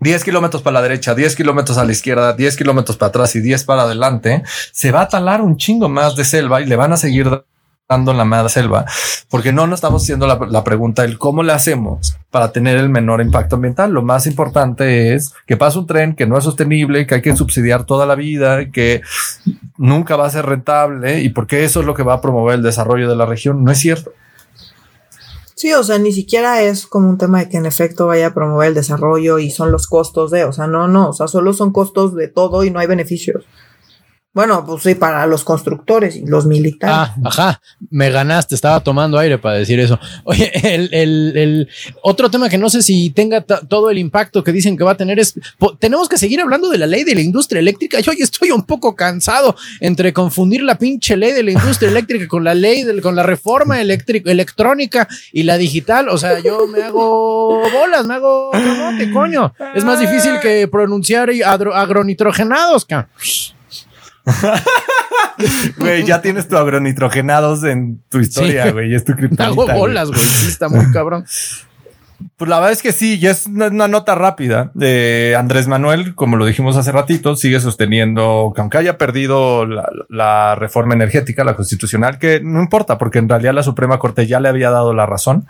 10 0.00 0.24
kilómetros 0.24 0.62
para 0.62 0.74
la 0.74 0.82
derecha, 0.82 1.14
10 1.14 1.34
kilómetros 1.36 1.78
a 1.78 1.84
la 1.84 1.92
izquierda, 1.92 2.32
10 2.32 2.56
kilómetros 2.56 2.96
para 2.96 3.08
atrás 3.08 3.34
y 3.36 3.40
10 3.40 3.64
para 3.64 3.82
adelante, 3.82 4.42
se 4.72 4.92
va 4.92 5.02
a 5.02 5.08
talar 5.08 5.40
un 5.40 5.56
chingo 5.56 5.88
más 5.88 6.16
de 6.16 6.24
selva 6.24 6.60
y 6.60 6.66
le 6.66 6.76
van 6.76 6.92
a 6.92 6.96
seguir 6.96 7.44
dando 7.88 8.12
la 8.12 8.26
más 8.26 8.52
selva, 8.52 8.84
porque 9.30 9.50
no 9.50 9.66
nos 9.66 9.78
estamos 9.78 10.02
haciendo 10.02 10.26
la, 10.26 10.62
pregunta 10.64 11.04
el 11.04 11.16
cómo 11.16 11.42
le 11.42 11.54
hacemos 11.54 12.18
para 12.30 12.52
tener 12.52 12.76
el 12.76 12.90
menor 12.90 13.22
impacto 13.22 13.56
ambiental. 13.56 13.92
Lo 13.92 14.02
más 14.02 14.26
importante 14.26 15.14
es 15.14 15.32
que 15.46 15.56
pasa 15.56 15.78
un 15.78 15.86
tren 15.86 16.14
que 16.14 16.26
no 16.26 16.36
es 16.36 16.44
sostenible, 16.44 17.06
que 17.06 17.14
hay 17.14 17.22
que 17.22 17.34
subsidiar 17.34 17.84
toda 17.84 18.04
la 18.04 18.14
vida, 18.14 18.70
que 18.70 19.00
nunca 19.78 20.16
va 20.16 20.26
a 20.26 20.30
ser 20.30 20.44
rentable 20.44 21.20
y 21.20 21.30
porque 21.30 21.64
eso 21.64 21.80
es 21.80 21.86
lo 21.86 21.94
que 21.94 22.02
va 22.02 22.14
a 22.14 22.20
promover 22.20 22.56
el 22.56 22.62
desarrollo 22.62 23.08
de 23.08 23.16
la 23.16 23.24
región. 23.24 23.64
No 23.64 23.72
es 23.72 23.78
cierto. 23.78 24.12
Sí, 25.58 25.72
o 25.72 25.82
sea, 25.82 25.98
ni 25.98 26.12
siquiera 26.12 26.62
es 26.62 26.86
como 26.86 27.10
un 27.10 27.18
tema 27.18 27.40
de 27.40 27.48
que 27.48 27.56
en 27.56 27.66
efecto 27.66 28.06
vaya 28.06 28.28
a 28.28 28.32
promover 28.32 28.68
el 28.68 28.74
desarrollo 28.74 29.40
y 29.40 29.50
son 29.50 29.72
los 29.72 29.88
costos 29.88 30.30
de, 30.30 30.44
o 30.44 30.52
sea, 30.52 30.68
no, 30.68 30.86
no, 30.86 31.08
o 31.08 31.12
sea, 31.12 31.26
solo 31.26 31.52
son 31.52 31.72
costos 31.72 32.14
de 32.14 32.28
todo 32.28 32.62
y 32.62 32.70
no 32.70 32.78
hay 32.78 32.86
beneficios. 32.86 33.44
Bueno, 34.38 34.64
pues 34.64 34.84
sí, 34.84 34.94
para 34.94 35.26
los 35.26 35.42
constructores 35.42 36.14
y 36.14 36.24
los 36.24 36.46
militares. 36.46 36.96
Ah, 36.96 37.16
ajá, 37.24 37.60
me 37.90 38.08
ganaste, 38.08 38.54
estaba 38.54 38.78
tomando 38.78 39.18
aire 39.18 39.36
para 39.36 39.56
decir 39.56 39.80
eso. 39.80 39.98
Oye, 40.22 40.52
el, 40.76 40.88
el, 40.94 41.36
el 41.36 41.68
otro 42.04 42.30
tema 42.30 42.48
que 42.48 42.56
no 42.56 42.70
sé 42.70 42.82
si 42.82 43.10
tenga 43.10 43.40
todo 43.40 43.90
el 43.90 43.98
impacto 43.98 44.44
que 44.44 44.52
dicen 44.52 44.76
que 44.76 44.84
va 44.84 44.92
a 44.92 44.96
tener 44.96 45.18
es, 45.18 45.34
tenemos 45.80 46.08
que 46.08 46.18
seguir 46.18 46.40
hablando 46.40 46.68
de 46.68 46.78
la 46.78 46.86
ley 46.86 47.02
de 47.02 47.16
la 47.16 47.20
industria 47.20 47.58
eléctrica. 47.58 47.98
Yo 47.98 48.12
hoy 48.12 48.18
estoy 48.20 48.52
un 48.52 48.62
poco 48.62 48.94
cansado 48.94 49.56
entre 49.80 50.12
confundir 50.12 50.62
la 50.62 50.78
pinche 50.78 51.16
ley 51.16 51.32
de 51.32 51.42
la 51.42 51.50
industria 51.50 51.90
eléctrica 51.90 52.28
con 52.28 52.44
la 52.44 52.54
ley, 52.54 52.84
de, 52.84 53.02
con 53.02 53.16
la 53.16 53.24
reforma 53.24 53.80
electrónica 53.80 55.08
y 55.32 55.42
la 55.42 55.58
digital. 55.58 56.10
O 56.10 56.16
sea, 56.16 56.38
yo 56.38 56.68
me 56.68 56.84
hago 56.84 57.68
bolas, 57.72 58.06
me 58.06 58.14
hago 58.14 58.52
coño. 59.12 59.52
Es 59.74 59.84
más 59.84 59.98
difícil 59.98 60.38
que 60.40 60.68
pronunciar 60.68 61.28
agronitrogenados, 61.44 62.84
cabrón. 62.84 63.10
Güey, 65.76 66.04
ya 66.04 66.20
tienes 66.20 66.48
tu 66.48 66.56
agronitrogenados 66.56 67.62
en 67.62 68.02
tu 68.08 68.18
historia, 68.18 68.72
güey. 68.72 68.94
Es 68.94 69.04
tu 69.04 69.12
criptonita. 69.16 69.46
Hago 69.46 69.66
bolas, 69.66 70.08
güey. 70.08 70.20
Sí, 70.20 70.48
está 70.48 70.68
muy 70.68 70.90
cabrón. 70.90 71.24
Pues 72.36 72.48
la 72.48 72.56
verdad 72.56 72.72
es 72.72 72.82
que 72.82 72.92
sí, 72.92 73.18
y 73.20 73.26
es 73.26 73.46
una, 73.46 73.88
nota 73.88 74.14
rápida. 74.14 74.70
de 74.74 75.36
Andrés 75.38 75.68
Manuel, 75.68 76.14
como 76.14 76.36
lo 76.36 76.46
dijimos 76.46 76.76
hace 76.76 76.92
ratito, 76.92 77.36
sigue 77.36 77.60
sosteniendo 77.60 78.52
que 78.54 78.60
aunque 78.60 78.78
haya 78.78 78.98
perdido 78.98 79.66
la, 79.66 79.88
la, 80.08 80.54
reforma 80.54 80.94
energética, 80.94 81.44
la 81.44 81.56
constitucional, 81.56 82.18
que 82.18 82.40
no 82.40 82.60
importa, 82.60 82.98
porque 82.98 83.18
en 83.18 83.28
realidad 83.28 83.54
la 83.54 83.62
Suprema 83.62 83.98
Corte 83.98 84.26
ya 84.26 84.40
le 84.40 84.48
había 84.48 84.70
dado 84.70 84.94
la 84.94 85.06
razón 85.06 85.46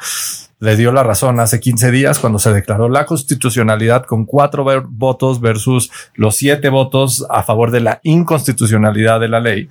le 0.61 0.77
dio 0.77 0.93
la 0.93 1.05
razón 1.05 1.39
hace 1.41 1.61
15 1.61 1.91
días 1.91 2.19
cuando 2.19 2.39
se 2.39 2.53
declaró 2.53 2.89
la 2.89 3.07
constitucionalidad 3.07 4.05
con 4.05 4.25
cuatro 4.25 4.65
votos 4.89 5.41
versus 5.41 5.91
los 6.15 6.37
siete 6.37 6.69
votos 6.69 7.25
a 7.31 7.43
favor 7.43 7.71
de 7.71 7.81
la 7.81 8.01
inconstitucionalidad 8.03 9.21
de 9.21 9.29
la 9.29 9.41
ley 9.41 9.69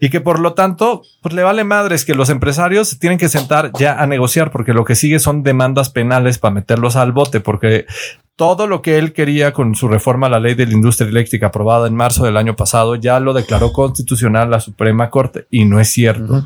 y 0.00 0.10
que 0.10 0.20
por 0.20 0.40
lo 0.40 0.54
tanto 0.54 1.02
pues 1.20 1.34
le 1.34 1.42
vale 1.42 1.62
madres 1.64 2.04
que 2.04 2.14
los 2.14 2.30
empresarios 2.30 2.98
tienen 2.98 3.18
que 3.18 3.28
sentar 3.28 3.70
ya 3.78 4.00
a 4.00 4.06
negociar 4.06 4.50
porque 4.50 4.72
lo 4.72 4.84
que 4.84 4.94
sigue 4.94 5.18
son 5.18 5.42
demandas 5.42 5.90
penales 5.90 6.38
para 6.38 6.54
meterlos 6.54 6.96
al 6.96 7.12
bote 7.12 7.40
porque 7.40 7.86
todo 8.34 8.66
lo 8.66 8.80
que 8.80 8.98
él 8.98 9.12
quería 9.12 9.52
con 9.52 9.74
su 9.74 9.86
reforma 9.88 10.28
a 10.28 10.30
la 10.30 10.40
ley 10.40 10.54
de 10.54 10.66
la 10.66 10.72
industria 10.72 11.08
eléctrica 11.08 11.48
aprobada 11.48 11.86
en 11.86 11.94
marzo 11.94 12.24
del 12.24 12.36
año 12.36 12.56
pasado 12.56 12.96
ya 12.96 13.20
lo 13.20 13.34
declaró 13.34 13.72
constitucional 13.72 14.50
la 14.50 14.60
Suprema 14.60 15.10
Corte 15.10 15.46
y 15.50 15.66
no 15.66 15.78
es 15.78 15.90
cierto 15.90 16.44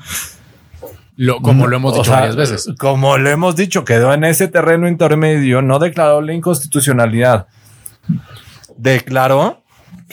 como 1.42 1.66
lo 1.66 1.76
hemos 1.76 1.94
dicho 1.94 2.10
varias 2.10 2.36
veces. 2.36 2.68
Como 2.78 3.18
lo 3.18 3.30
hemos 3.30 3.56
dicho, 3.56 3.84
quedó 3.84 4.12
en 4.12 4.24
ese 4.24 4.48
terreno 4.48 4.88
intermedio, 4.88 5.62
no 5.62 5.78
declaró 5.78 6.20
la 6.20 6.32
inconstitucionalidad. 6.32 7.46
Declaró 8.76 9.63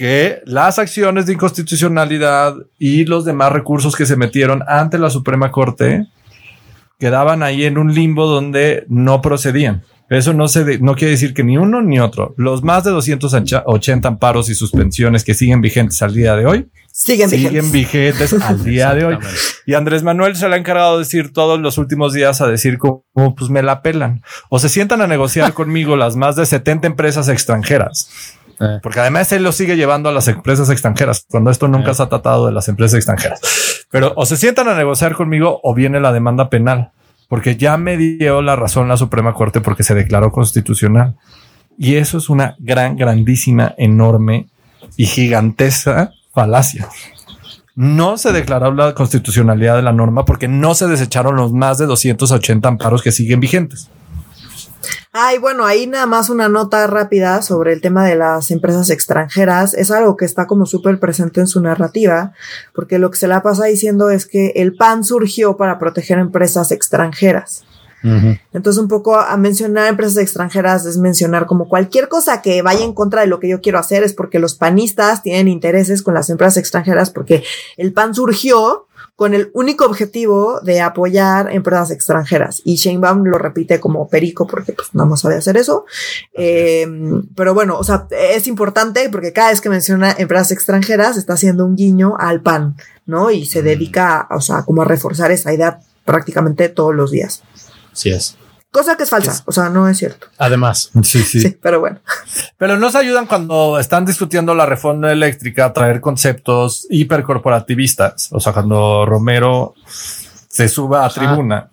que 0.02 0.41
las 0.45 0.80
acciones 0.80 1.28
de 1.28 1.34
inconstitucionalidad 1.34 2.56
y 2.80 3.06
los 3.06 3.24
demás 3.24 3.52
recursos 3.52 3.95
que 3.95 4.08
se 4.08 4.16
metieron 4.16 4.64
ante 4.68 4.97
la 4.97 5.12
Suprema 5.12 5.52
Corte 5.52 6.08
quedaban 6.97 7.43
ahí 7.43 7.66
en 7.66 7.78
un 7.78 7.93
limbo 7.93 8.26
donde 8.26 8.84
no 8.89 9.22
procedían. 9.22 9.84
Eso 10.10 10.34
no, 10.34 10.47
se 10.47 10.80
no 10.80 10.95
quiere 10.95 11.12
decir 11.12 11.36
que 11.36 11.43
ni 11.43 11.56
uno 11.56 11.84
ni 11.84 11.99
otro. 11.99 12.34
Los 12.36 12.64
más 12.64 12.84
de 12.84 12.89
280 12.89 14.08
amparos 14.08 14.49
y 14.49 14.56
suspensiones 14.56 15.24
que 15.24 15.36
siguen 15.36 15.62
vigentes 15.62 16.02
al 16.02 16.16
día 16.16 16.36
de 16.36 16.47
hoy 16.47 16.68
siguen, 16.91 17.72
vigentes. 17.72 18.34
al 18.34 18.64
día 18.64 18.93
de 18.93 19.06
hoy. 19.06 19.18
Y 19.66 19.74
Andrés 19.76 20.04
Manuel 20.04 20.36
se 20.36 20.49
le 20.49 20.56
ha 20.56 20.58
encargado 20.58 20.97
de 20.97 21.04
decir 21.04 21.32
todos 21.32 21.60
los 21.60 21.78
últimos 21.78 22.14
días 22.14 22.41
a 22.41 22.47
decir 22.47 22.78
como 22.78 23.04
pues 23.38 23.49
me 23.49 23.64
la 23.64 23.82
pelan 23.82 24.22
o 24.49 24.60
se 24.60 24.68
sientan 24.68 25.02
a 25.02 25.08
negociar 25.08 25.54
conmigo 25.56 25.95
las 25.95 26.16
más 26.16 26.36
de 26.36 26.45
70 26.45 26.88
empresas 26.88 27.30
extranjeras. 27.30 28.10
Eh. 28.62 28.80
Porque 28.84 28.99
además 28.99 29.32
él 29.32 29.43
lo 29.43 29.51
sigue 29.51 29.76
llevando 29.76 30.09
a 30.09 30.12
las 30.12 30.28
empresas 30.28 30.70
extranjeras 30.70 31.26
cuando 31.30 31.49
esto 31.49 31.68
nunca 31.68 31.91
eh. 31.91 31.93
se 31.95 32.03
ha 32.03 32.09
tratado 32.09 32.45
de 32.45 32.51
las 32.51 32.68
empresas 32.68 32.97
extranjeras. 32.97 33.41
Pero 33.89 34.14
o 34.16 34.26
se 34.26 34.38
sientan 34.38 34.68
a 34.68 34.76
negociar 34.76 35.16
conmigo 35.16 35.59
o 35.64 35.74
viene 35.74 35.99
la 35.99 36.14
demanda 36.14 36.49
penal 36.49 36.91
porque 37.28 37.55
ya 37.55 37.78
me 37.78 37.97
dio 37.97 38.41
la 38.41 38.55
razón 38.55 38.89
la 38.89 38.97
Suprema 38.97 39.34
Corte 39.34 39.62
porque 39.62 39.84
se 39.84 39.95
declaró 39.95 40.32
constitucional. 40.32 41.16
Y 41.78 41.95
eso 41.95 42.18
es 42.18 42.30
una 42.30 42.55
gran, 42.59 42.97
grandísima, 42.97 43.74
enorme 43.78 44.47
y 44.97 45.05
gigantesca 45.05 46.12
falacia. 46.34 46.89
No 47.74 48.18
se 48.18 48.34
declaró 48.34 48.74
la 48.74 48.93
constitucionalidad 48.93 49.78
de 49.78 49.82
la 49.82 49.93
norma 49.93 50.26
porque 50.26 50.47
no 50.47 50.76
se 50.76 50.88
desecharon 50.88 51.38
los 51.38 51.53
más 51.53 51.78
de 51.78 51.86
280 51.86 52.68
amparos 52.68 53.01
que 53.01 53.14
siguen 53.14 53.39
vigentes. 53.39 53.89
Ay, 55.11 55.38
bueno, 55.38 55.65
ahí 55.65 55.88
nada 55.88 56.05
más 56.05 56.29
una 56.29 56.47
nota 56.49 56.88
rápida 56.88 57.41
sobre 57.41 57.73
el 57.73 57.82
tema 57.82 58.05
de 58.05 58.15
las 58.15 58.51
empresas 58.51 58.89
extranjeras. 58.89 59.73
Es 59.73 59.91
algo 59.91 60.15
que 60.15 60.25
está 60.25 60.47
como 60.47 60.65
súper 60.65 60.99
presente 60.99 61.39
en 61.39 61.47
su 61.47 61.61
narrativa, 61.61 62.34
porque 62.73 62.99
lo 62.99 63.11
que 63.11 63.17
se 63.17 63.27
la 63.27 63.43
pasa 63.43 63.65
diciendo 63.65 64.09
es 64.09 64.25
que 64.25 64.53
el 64.55 64.75
PAN 64.75 65.03
surgió 65.03 65.57
para 65.57 65.79
proteger 65.79 66.19
empresas 66.19 66.71
extranjeras. 66.71 67.63
Entonces, 68.03 68.82
un 68.82 68.88
poco 68.88 69.15
a 69.15 69.38
mencionar 69.38 69.88
empresas 69.88 70.17
extranjeras 70.17 70.86
es 70.88 70.97
mencionar 70.97 71.45
como 71.45 71.69
cualquier 71.69 72.07
cosa 72.07 72.41
que 72.41 72.63
vaya 72.63 72.84
en 72.84 72.93
contra 72.93 73.21
de 73.21 73.27
lo 73.27 73.39
que 73.39 73.47
yo 73.47 73.61
quiero 73.61 73.77
hacer 73.77 74.01
es 74.03 74.13
porque 74.13 74.39
los 74.39 74.55
panistas 74.55 75.21
tienen 75.21 75.47
intereses 75.47 76.01
con 76.01 76.15
las 76.15 76.29
empresas 76.32 76.57
extranjeras 76.57 77.11
porque 77.11 77.43
el 77.77 77.93
PAN 77.93 78.15
surgió 78.15 78.88
con 79.22 79.36
el 79.36 79.51
único 79.53 79.86
objetivo 79.86 80.61
de 80.61 80.82
apoyar 80.82 81.53
empresas 81.53 81.91
extranjeras. 81.91 82.59
Y 82.65 82.78
Sheinbaum 82.78 83.24
lo 83.26 83.38
repite 83.38 83.80
como 83.80 84.09
perico 84.09 84.47
porque 84.47 84.74
pues 84.74 84.88
no 84.93 85.15
sabe 85.15 85.36
hacer 85.36 85.57
eso. 85.57 85.86
Eh, 86.34 86.88
pero 87.36 87.53
bueno, 87.53 87.78
o 87.78 87.84
sea, 87.84 88.07
es 88.09 88.47
importante 88.47 89.07
porque 89.11 89.32
cada 89.32 89.51
vez 89.51 89.61
que 89.61 89.69
menciona 89.69 90.15
empresas 90.17 90.51
extranjeras 90.51 91.17
está 91.17 91.34
haciendo 91.34 91.67
un 91.67 91.76
guiño 91.76 92.15
al 92.17 92.41
PAN, 92.41 92.78
¿no? 93.05 93.30
Y 93.30 93.45
se 93.45 93.61
dedica, 93.61 94.28
o 94.32 94.41
sea, 94.41 94.63
como 94.63 94.82
a 94.82 94.86
reforzar 94.86 95.30
esa 95.30 95.53
idea 95.53 95.82
prácticamente 96.03 96.67
todos 96.69 96.95
los 96.95 97.11
días. 97.11 97.43
Sí 97.93 98.09
es. 98.09 98.36
Cosa 98.72 98.95
que 98.95 99.03
es 99.03 99.09
falsa, 99.09 99.43
o 99.45 99.51
sea, 99.51 99.67
no 99.67 99.88
es 99.89 99.97
cierto. 99.97 100.28
Además. 100.38 100.91
Sí, 101.03 101.24
sí. 101.24 101.41
Sí, 101.41 101.57
pero 101.61 101.82
bueno. 101.82 101.99
Pero 102.57 102.78
nos 102.78 102.95
ayudan 102.95 103.26
cuando 103.26 103.78
están 103.78 104.05
discutiendo 104.05 104.55
la 104.55 104.65
reforma 104.65 105.11
eléctrica 105.11 105.65
a 105.65 105.74
traer 105.74 105.99
conceptos 105.99 106.88
hipercorporativistas. 106.89 108.30
O 108.32 108.39
sea, 108.39 108.53
cuando 108.53 109.05
Romero 109.05 109.76
se 110.47 110.69
suba 110.69 111.05
a 111.05 111.09
tribuna 111.09 111.69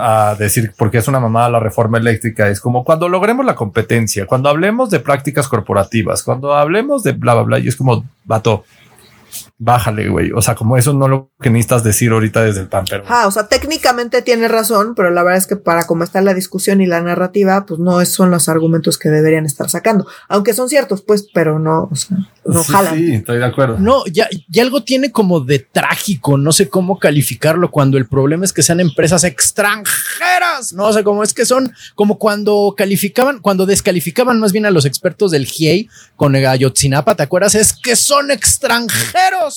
a 0.00 0.34
decir 0.38 0.72
porque 0.76 0.98
es 0.98 1.06
una 1.06 1.20
mamada 1.20 1.50
la 1.50 1.60
reforma 1.60 1.98
eléctrica. 1.98 2.48
Es 2.48 2.60
como 2.60 2.84
cuando 2.84 3.08
logremos 3.08 3.46
la 3.46 3.54
competencia, 3.54 4.26
cuando 4.26 4.48
hablemos 4.48 4.90
de 4.90 5.00
prácticas 5.00 5.46
corporativas, 5.46 6.24
cuando 6.24 6.54
hablemos 6.54 7.04
de 7.04 7.12
bla, 7.12 7.34
bla, 7.34 7.42
bla, 7.42 7.58
y 7.60 7.68
es 7.68 7.76
como 7.76 8.04
vato 8.24 8.64
bájale, 9.60 10.08
güey. 10.08 10.32
O 10.32 10.40
sea, 10.40 10.54
como 10.54 10.78
eso 10.78 10.94
no 10.94 11.06
lo 11.06 11.30
que 11.40 11.50
necesitas 11.50 11.84
decir 11.84 12.10
ahorita 12.10 12.42
desde 12.42 12.62
el 12.62 12.68
pan, 12.68 12.86
pero. 12.88 13.04
Ah, 13.06 13.26
o 13.26 13.30
sea, 13.30 13.46
técnicamente 13.46 14.22
tiene 14.22 14.48
razón, 14.48 14.94
pero 14.96 15.10
la 15.10 15.22
verdad 15.22 15.38
es 15.38 15.46
que 15.46 15.56
para 15.56 15.86
cómo 15.86 16.02
está 16.02 16.22
la 16.22 16.32
discusión 16.32 16.80
y 16.80 16.86
la 16.86 17.02
narrativa, 17.02 17.66
pues 17.66 17.78
no 17.78 18.04
son 18.06 18.30
los 18.30 18.48
argumentos 18.48 18.96
que 18.96 19.10
deberían 19.10 19.44
estar 19.44 19.68
sacando. 19.68 20.06
Aunque 20.28 20.54
son 20.54 20.70
ciertos, 20.70 21.02
pues, 21.02 21.28
pero 21.34 21.58
no, 21.58 21.88
o 21.90 21.94
sea, 21.94 22.16
no 22.46 22.64
sí, 22.64 22.72
jalan. 22.72 22.96
Sí, 22.96 23.14
estoy 23.14 23.38
de 23.38 23.44
acuerdo. 23.44 23.78
No, 23.78 24.04
ya, 24.06 24.28
ya 24.48 24.62
algo 24.62 24.82
tiene 24.82 25.12
como 25.12 25.40
de 25.40 25.58
trágico, 25.58 26.38
no 26.38 26.52
sé 26.52 26.70
cómo 26.70 26.98
calificarlo 26.98 27.70
cuando 27.70 27.98
el 27.98 28.08
problema 28.08 28.46
es 28.46 28.54
que 28.54 28.62
sean 28.62 28.80
empresas 28.80 29.24
extranjeras, 29.24 30.72
no 30.72 30.90
sé 30.94 31.04
cómo 31.04 31.22
es 31.22 31.34
que 31.34 31.44
son 31.44 31.70
como 31.94 32.18
cuando 32.18 32.74
calificaban, 32.76 33.40
cuando 33.40 33.66
descalificaban 33.66 34.40
más 34.40 34.52
bien 34.52 34.64
a 34.64 34.70
los 34.70 34.86
expertos 34.86 35.30
del 35.30 35.44
GIEI 35.44 35.90
con 36.16 36.34
Ayotzinapa, 36.34 37.14
¿te 37.14 37.22
acuerdas? 37.22 37.54
Es 37.54 37.74
que 37.74 37.94
son 37.94 38.30
extranjeros 38.30 39.49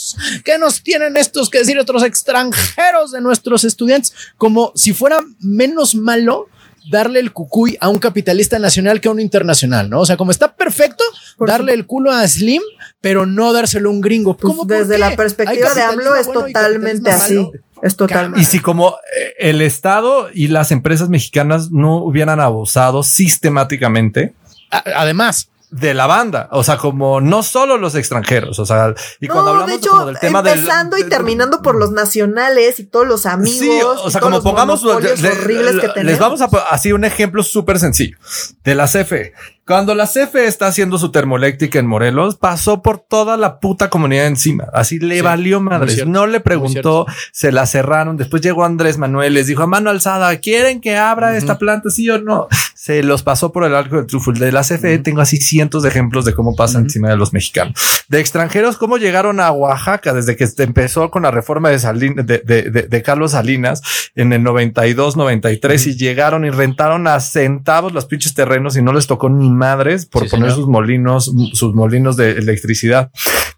¿Qué 0.44 0.58
nos 0.58 0.84
tienen 0.84 1.18
estos 1.18 1.50
que 1.50 1.60
decir 1.60 1.80
otros 1.80 2.04
extranjeros 2.04 3.12
de 3.12 3.22
nuestros 3.22 3.64
estudiantes? 3.64 4.14
Como 4.38 4.72
si 4.76 4.94
fuera 4.94 5.20
menos 5.40 5.96
malo 5.96 6.48
darle 6.90 7.20
el 7.20 7.32
cucuy 7.32 7.78
a 7.80 7.90
un 7.90 7.98
capitalista 8.00 8.60
nacional 8.60 9.00
que 9.02 9.08
a 9.08 9.12
un 9.12 9.20
internacional, 9.20 9.90
¿no? 9.90 10.02
O 10.02 10.06
sea, 10.06 10.18
como 10.18 10.32
está 10.32 10.56
perfecto 10.56 11.04
darle 11.40 11.74
el 11.74 11.86
culo 11.86 12.12
a 12.12 12.28
Slim, 12.28 12.62
pero 13.02 13.26
no 13.26 13.54
dárselo 13.54 13.90
a 13.90 13.94
un 13.94 14.02
gringo. 14.02 14.36
Pues 14.36 14.56
desde 14.68 14.98
la 14.98 15.16
perspectiva 15.16 15.74
de 15.74 15.82
AMLO 15.82 16.16
es 16.16 16.32
totalmente 16.32 17.10
así. 17.10 17.50
Es 17.82 17.98
totalmente. 17.98 18.42
Y 18.42 18.46
si 18.46 18.60
como 18.60 18.96
eh, 19.18 19.34
el 19.40 19.62
Estado 19.62 20.30
y 20.34 20.48
las 20.48 20.72
empresas 20.72 21.10
mexicanas 21.10 21.70
no 21.72 21.98
hubieran 21.98 22.40
abusado 22.40 23.04
sistemáticamente. 23.04 24.34
Además, 24.70 25.50
de 25.74 25.96
la 25.96 26.06
banda, 26.06 26.50
o 26.52 26.64
sea, 26.64 26.78
como 26.78 27.20
no 27.20 27.42
solo 27.42 27.78
los 27.78 27.96
extranjeros, 27.96 28.60
o 28.60 28.66
sea, 28.66 28.94
y 29.20 29.28
cuando 29.28 29.50
hablamos 29.52 29.72
de 29.72 29.76
hecho, 29.78 30.06
del 30.06 30.20
tema 30.20 30.40
empezando 30.40 31.00
y 31.00 31.10
terminando 31.10 31.64
por 31.64 31.76
los 31.76 31.92
nacionales 31.92 32.80
y 32.80 32.84
todos 32.84 33.08
los 33.08 33.26
amigos, 33.26 33.60
sí, 33.60 33.82
o 33.82 34.12
sea, 34.12 34.22
como 34.22 34.44
pongamos 34.44 34.86
horribles 34.86 35.80
que 35.82 35.90
tenemos. 35.90 36.04
Les 36.04 36.20
vamos 36.20 36.42
a 36.42 36.46
así 36.70 36.92
un 36.92 37.06
ejemplo 37.06 37.42
súper 37.42 37.80
sencillo 37.80 38.18
de 38.64 38.76
la 38.76 38.86
CFE. 38.86 39.34
Cuando 39.66 39.96
la 39.96 40.08
CFE 40.08 40.46
está 40.46 40.68
haciendo 40.68 40.98
su 40.98 41.10
termoeléctrica 41.10 41.80
en 41.80 41.88
Morelos, 41.88 42.36
pasó 42.36 42.82
por 42.82 43.00
toda 43.00 43.38
la 43.38 43.62
puta 43.62 43.90
comunidad 43.90 44.28
encima. 44.28 44.66
Así 44.74 45.00
le 45.00 45.22
valió 45.22 45.62
madre. 45.62 46.06
No 46.06 46.28
le 46.28 46.42
preguntó, 46.42 47.06
se 47.32 47.54
la 47.54 47.66
cerraron. 47.66 48.18
Después 48.18 48.42
llegó 48.42 48.66
Andrés 48.66 48.98
Manuel, 48.98 49.36
les 49.36 49.48
dijo 49.48 49.64
a 49.64 49.68
mano 49.68 49.90
alzada, 49.90 50.36
¿quieren 50.40 50.82
que 50.82 50.98
abra 50.98 51.38
esta 51.38 51.58
planta? 51.58 51.90
Sí 51.90 52.10
o 52.10 52.20
no. 52.20 52.50
Se 52.84 53.02
los 53.02 53.24
pasó 53.24 53.54
por 53.54 53.64
el 53.64 53.76
arco 53.76 53.96
del 53.96 54.08
truful 54.08 54.38
de 54.38 54.52
la 54.52 54.60
CFE. 54.60 54.98
Tengo 54.98 55.22
así 55.22 55.38
cientos 55.38 55.84
de 55.84 55.88
ejemplos 55.88 56.26
de 56.26 56.34
cómo 56.34 56.54
pasa 56.54 56.80
encima 56.80 57.08
de 57.08 57.16
los 57.16 57.32
mexicanos. 57.32 57.80
De 58.10 58.20
extranjeros, 58.20 58.76
cómo 58.76 58.98
llegaron 58.98 59.40
a 59.40 59.52
Oaxaca 59.52 60.14
desde 60.14 60.36
que 60.36 60.46
empezó 60.58 61.10
con 61.10 61.24
la 61.24 61.32
reforma 61.32 61.70
de, 61.70 61.78
de, 61.78 62.88
de, 62.90 63.02
Carlos 63.02 63.32
Salinas 63.32 63.82
en 64.16 64.34
el 64.34 64.44
92, 64.44 65.16
93 65.16 65.88
y 65.88 65.96
llegaron 65.96 66.44
y 66.44 66.50
rentaron 66.50 67.08
a 67.08 67.22
centavos 67.22 67.94
los 67.94 68.06
pinches 68.06 68.34
terrenos 68.34 68.76
y 68.76 68.82
no 68.82 68.92
les 68.92 69.08
tocó 69.08 69.30
ni 69.30 69.50
madres 69.50 70.06
por 70.06 70.28
poner 70.28 70.52
sus 70.52 70.68
molinos, 70.68 71.32
sus 71.54 71.74
molinos 71.74 72.18
de 72.18 72.32
electricidad. 72.32 73.12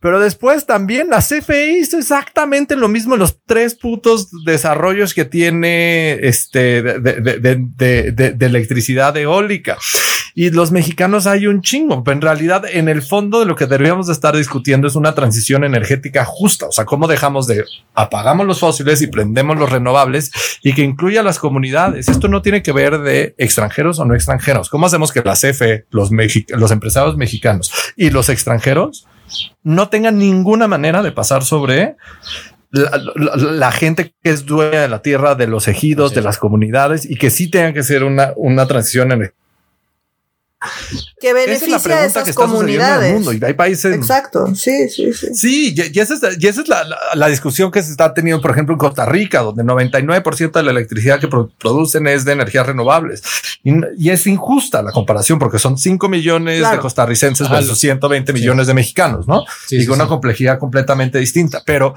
Pero 0.06 0.20
después 0.20 0.68
también 0.68 1.10
la 1.10 1.18
CFE 1.18 1.80
hizo 1.80 1.98
exactamente 1.98 2.76
lo 2.76 2.88
mismo 2.88 3.16
en 3.16 3.22
los 3.22 3.40
tres 3.44 3.74
putos 3.74 4.30
desarrollos 4.46 5.16
que 5.16 5.26
tiene 5.26 6.28
este 6.28 6.84
de, 6.84 8.38
electricidad 8.40 9.18
eólica. 9.18 9.80
Y 10.36 10.52
los 10.52 10.72
mexicanos 10.72 11.26
hay 11.26 11.48
un 11.48 11.64
chingo, 11.64 12.04
en 12.06 12.22
realidad 12.22 12.66
en 12.72 12.88
el 12.88 13.02
fondo 13.02 13.40
de 13.40 13.48
lo 13.48 13.56
que 13.56 13.66
deberíamos 13.66 14.06
de 14.06 14.14
estar 14.14 14.38
discutiendo 14.38 14.88
es 14.88 14.96
una 14.96 15.16
transición 15.16 15.64
energética 15.64 16.24
justa. 16.24 16.68
O 16.68 16.72
sea, 16.72 16.86
cómo 16.86 17.08
dejamos 17.08 17.48
de 17.48 17.66
apagamos 17.96 18.46
los 18.46 18.60
fósiles 18.60 19.02
y 19.02 19.08
prendemos 19.08 19.58
los 19.58 19.72
renovables 19.72 20.32
y 20.62 20.74
que 20.74 20.84
incluya 20.84 21.22
a 21.22 21.24
las 21.24 21.40
comunidades. 21.40 22.10
Esto 22.10 22.28
no 22.28 22.44
tiene 22.44 22.62
que 22.62 22.74
ver 22.74 23.00
de 23.00 23.34
extranjeros 23.40 23.98
o 23.98 24.06
no 24.06 24.14
extranjeros. 24.14 24.70
¿Cómo 24.70 24.86
hacemos 24.86 25.12
que 25.12 25.24
la 25.24 25.34
CFE 25.34 25.88
los, 25.90 26.12
los 26.50 26.70
empresarios 26.70 27.18
mexicanos 27.18 27.74
y 27.96 28.12
los 28.12 28.30
extranjeros 28.30 29.08
no 29.64 29.90
tengan 29.90 30.18
ninguna 30.18 30.68
manera 30.68 31.02
de 31.02 31.12
pasar 31.12 31.44
sobre 31.44 31.96
la, 32.72 33.72
gente 33.72 34.14
que 34.22 34.30
es 34.30 34.46
dueña 34.46 34.82
de 34.82 34.90
la 34.90 35.02
tierra, 35.02 35.36
de 35.36 35.48
los 35.48 35.68
ejidos, 35.68 36.14
de 36.14 36.22
las 36.22 36.38
comunidades 36.38 37.10
y 37.10 37.16
que 37.16 37.30
sí 37.30 37.50
tengan 37.50 37.74
que 37.74 37.84
ser 37.84 38.04
una, 38.04 38.34
una 38.36 38.68
transición 38.68 39.12
en 39.12 39.34
que 41.20 41.34
beneficia 41.34 41.98
a 41.98 42.06
esas 42.06 42.34
comunidades. 42.34 43.14
mundo. 43.14 43.34
Y 43.34 43.44
hay 43.44 43.54
países. 43.54 43.96
Exacto. 43.96 44.54
Sí, 44.56 44.90
sí, 44.90 45.14
sí. 45.14 45.34
Sí, 45.34 45.76
y, 45.76 46.00
esa 46.00 46.14
es, 46.14 46.22
y 46.40 46.48
esa 46.48 46.62
es 46.62 46.68
la, 46.68 46.86
la, 47.14 47.28
discusión 47.28 47.72
que 47.72 47.82
se 47.82 47.92
está 47.92 48.14
teniendo, 48.14 48.42
por 48.42 48.52
ejemplo, 48.52 48.74
en 48.74 48.80
Costa 48.80 49.06
Rica, 49.06 49.42
donde 49.42 49.64
99% 49.64 50.52
de 50.52 50.64
la 50.64 50.72
electricidad 50.72 51.20
que 51.20 51.28
producen 51.28 52.08
es 52.08 52.26
de 52.26 52.34
energías 52.34 52.66
renovables. 52.66 53.24
Y, 53.64 54.10
es 54.10 54.28
injusta 54.28 54.82
la 54.82 54.92
comparación 54.92 55.40
porque 55.40 55.60
son 55.60 55.78
5 55.78 56.08
millones 56.08 56.70
de 56.70 56.78
costarricenses 56.78 57.50
versus 57.50 57.80
120 57.80 58.32
millones 58.34 58.68
de 58.68 58.74
mexicanos, 58.74 59.28
¿no? 59.28 59.44
y 59.70 59.86
con 59.86 59.96
una 59.96 60.08
complejidad 60.08 60.60
completamente 60.60 61.20
distinta. 61.20 61.64
Pero 61.66 61.96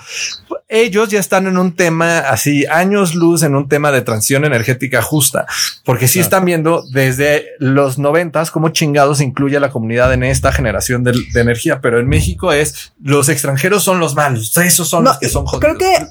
ellos 0.69 1.09
ya 1.09 1.21
están 1.21 1.47
en 1.47 1.57
un 1.57 1.75
tema 1.75 2.19
así, 2.19 2.67
años 2.67 3.15
luz 3.15 3.43
en 3.43 3.55
un 3.55 3.69
tema 3.69 3.91
de 3.91 4.03
transición 4.03 4.45
energética 4.45 5.03
justa, 5.03 5.47
porque 5.85 6.09
sí 6.09 6.21
están 6.21 6.45
viendo 6.45 6.83
desde 6.93 7.47
los 7.59 7.99
noventas 7.99 8.51
cómo 8.59 8.71
chingados 8.71 9.21
incluye 9.21 9.57
a 9.57 9.61
la 9.61 9.71
comunidad 9.71 10.13
en 10.13 10.25
esta 10.25 10.51
generación 10.51 11.05
de, 11.05 11.15
energía, 11.37 11.81
pero 11.81 12.01
en 12.01 12.09
México 12.09 12.51
es 12.51 12.93
los 13.01 13.29
extranjeros 13.29 13.85
son 13.85 14.01
los 14.01 14.17
malos, 14.17 14.57
esos 14.57 14.89
son 14.89 15.05
los 15.05 15.17
que 15.19 15.29
son 15.29 15.47
jodidos. 15.47 15.77
Creo 15.77 15.79
que 15.79 16.07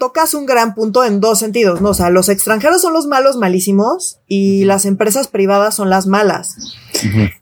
tocas 0.00 0.34
un 0.34 0.44
gran 0.44 0.74
punto 0.74 1.04
en 1.04 1.20
dos 1.20 1.38
sentidos, 1.38 1.80
¿no? 1.80 1.90
O 1.90 1.94
sea, 1.94 2.10
los 2.10 2.28
extranjeros 2.28 2.82
son 2.82 2.92
los 2.92 3.06
malos 3.06 3.36
malísimos 3.36 4.18
y 4.26 4.64
las 4.64 4.84
empresas 4.84 5.28
privadas 5.28 5.76
son 5.76 5.90
las 5.90 6.08
malas. 6.08 6.56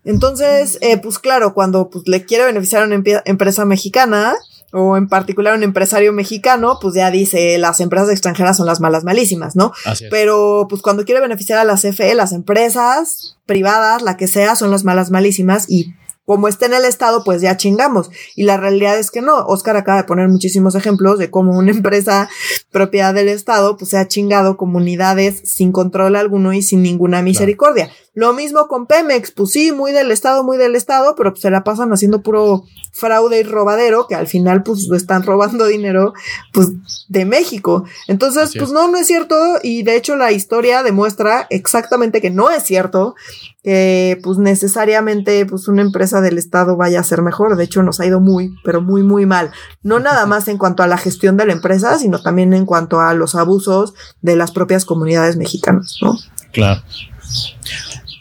Entonces, 0.04 0.76
eh, 0.82 0.98
pues 0.98 1.18
claro, 1.18 1.54
cuando 1.54 1.88
pues, 1.88 2.06
le 2.06 2.26
quiere 2.26 2.44
beneficiar 2.44 2.82
a 2.82 2.86
una 2.86 3.02
empresa 3.24 3.64
mexicana, 3.64 4.34
o 4.72 4.96
en 4.96 5.08
particular 5.08 5.54
un 5.56 5.62
empresario 5.62 6.12
mexicano, 6.12 6.78
pues 6.80 6.94
ya 6.94 7.10
dice 7.10 7.58
las 7.58 7.80
empresas 7.80 8.10
extranjeras 8.10 8.56
son 8.56 8.66
las 8.66 8.80
malas 8.80 9.04
malísimas, 9.04 9.56
¿no? 9.56 9.72
Pero 10.10 10.66
pues 10.68 10.82
cuando 10.82 11.04
quiere 11.04 11.20
beneficiar 11.20 11.58
a 11.58 11.64
la 11.64 11.76
CFE, 11.76 12.14
las 12.14 12.32
empresas 12.32 13.36
privadas, 13.46 14.02
la 14.02 14.16
que 14.16 14.28
sea, 14.28 14.54
son 14.54 14.70
las 14.70 14.84
malas 14.84 15.10
malísimas 15.10 15.68
y 15.68 15.94
como 16.30 16.46
está 16.46 16.66
en 16.66 16.74
el 16.74 16.84
Estado, 16.84 17.24
pues 17.24 17.42
ya 17.42 17.56
chingamos. 17.56 18.08
Y 18.36 18.44
la 18.44 18.56
realidad 18.56 18.96
es 18.96 19.10
que 19.10 19.20
no. 19.20 19.38
Oscar 19.46 19.76
acaba 19.76 19.98
de 19.98 20.04
poner 20.04 20.28
muchísimos 20.28 20.76
ejemplos 20.76 21.18
de 21.18 21.28
cómo 21.28 21.58
una 21.58 21.72
empresa 21.72 22.30
propiedad 22.70 23.12
del 23.12 23.28
Estado, 23.28 23.76
pues 23.76 23.90
se 23.90 23.98
ha 23.98 24.06
chingado 24.06 24.56
comunidades 24.56 25.42
sin 25.44 25.72
control 25.72 26.14
alguno 26.14 26.52
y 26.52 26.62
sin 26.62 26.82
ninguna 26.82 27.20
misericordia. 27.20 27.90
Lo 28.14 28.32
mismo 28.32 28.68
con 28.68 28.86
Pemex, 28.86 29.32
pues 29.32 29.50
sí, 29.50 29.72
muy 29.72 29.92
del 29.92 30.10
Estado, 30.10 30.44
muy 30.44 30.56
del 30.56 30.76
Estado, 30.76 31.14
pero 31.16 31.30
pues 31.30 31.42
se 31.42 31.50
la 31.50 31.64
pasan 31.64 31.92
haciendo 31.92 32.22
puro 32.22 32.64
fraude 32.92 33.40
y 33.40 33.42
robadero, 33.44 34.06
que 34.08 34.16
al 34.16 34.26
final 34.26 34.62
pues 34.62 34.88
están 34.90 35.22
robando 35.22 35.66
dinero 35.68 36.12
pues 36.52 36.68
de 37.08 37.24
México. 37.24 37.84
Entonces, 38.08 38.52
pues 38.56 38.70
no, 38.70 38.88
no 38.88 38.98
es 38.98 39.06
cierto 39.06 39.36
y 39.62 39.82
de 39.82 39.96
hecho 39.96 40.16
la 40.16 40.32
historia 40.32 40.82
demuestra 40.82 41.46
exactamente 41.50 42.20
que 42.20 42.30
no 42.30 42.50
es 42.50 42.62
cierto 42.64 43.14
que 43.62 44.18
pues 44.22 44.38
necesariamente 44.38 45.44
pues 45.46 45.68
una 45.68 45.82
empresa 45.82 46.19
del 46.20 46.38
Estado 46.38 46.76
vaya 46.76 47.00
a 47.00 47.04
ser 47.04 47.22
mejor. 47.22 47.56
De 47.56 47.64
hecho, 47.64 47.82
nos 47.82 48.00
ha 48.00 48.06
ido 48.06 48.20
muy, 48.20 48.54
pero 48.64 48.80
muy, 48.80 49.02
muy 49.02 49.26
mal. 49.26 49.50
No 49.82 50.00
nada 50.00 50.26
más 50.26 50.48
en 50.48 50.58
cuanto 50.58 50.82
a 50.82 50.86
la 50.86 50.98
gestión 50.98 51.36
de 51.36 51.46
la 51.46 51.52
empresa, 51.52 51.98
sino 51.98 52.20
también 52.20 52.52
en 52.54 52.66
cuanto 52.66 53.00
a 53.00 53.14
los 53.14 53.34
abusos 53.34 53.94
de 54.22 54.36
las 54.36 54.52
propias 54.52 54.84
comunidades 54.84 55.36
mexicanas, 55.36 55.98
¿no? 56.02 56.16
Claro. 56.52 56.82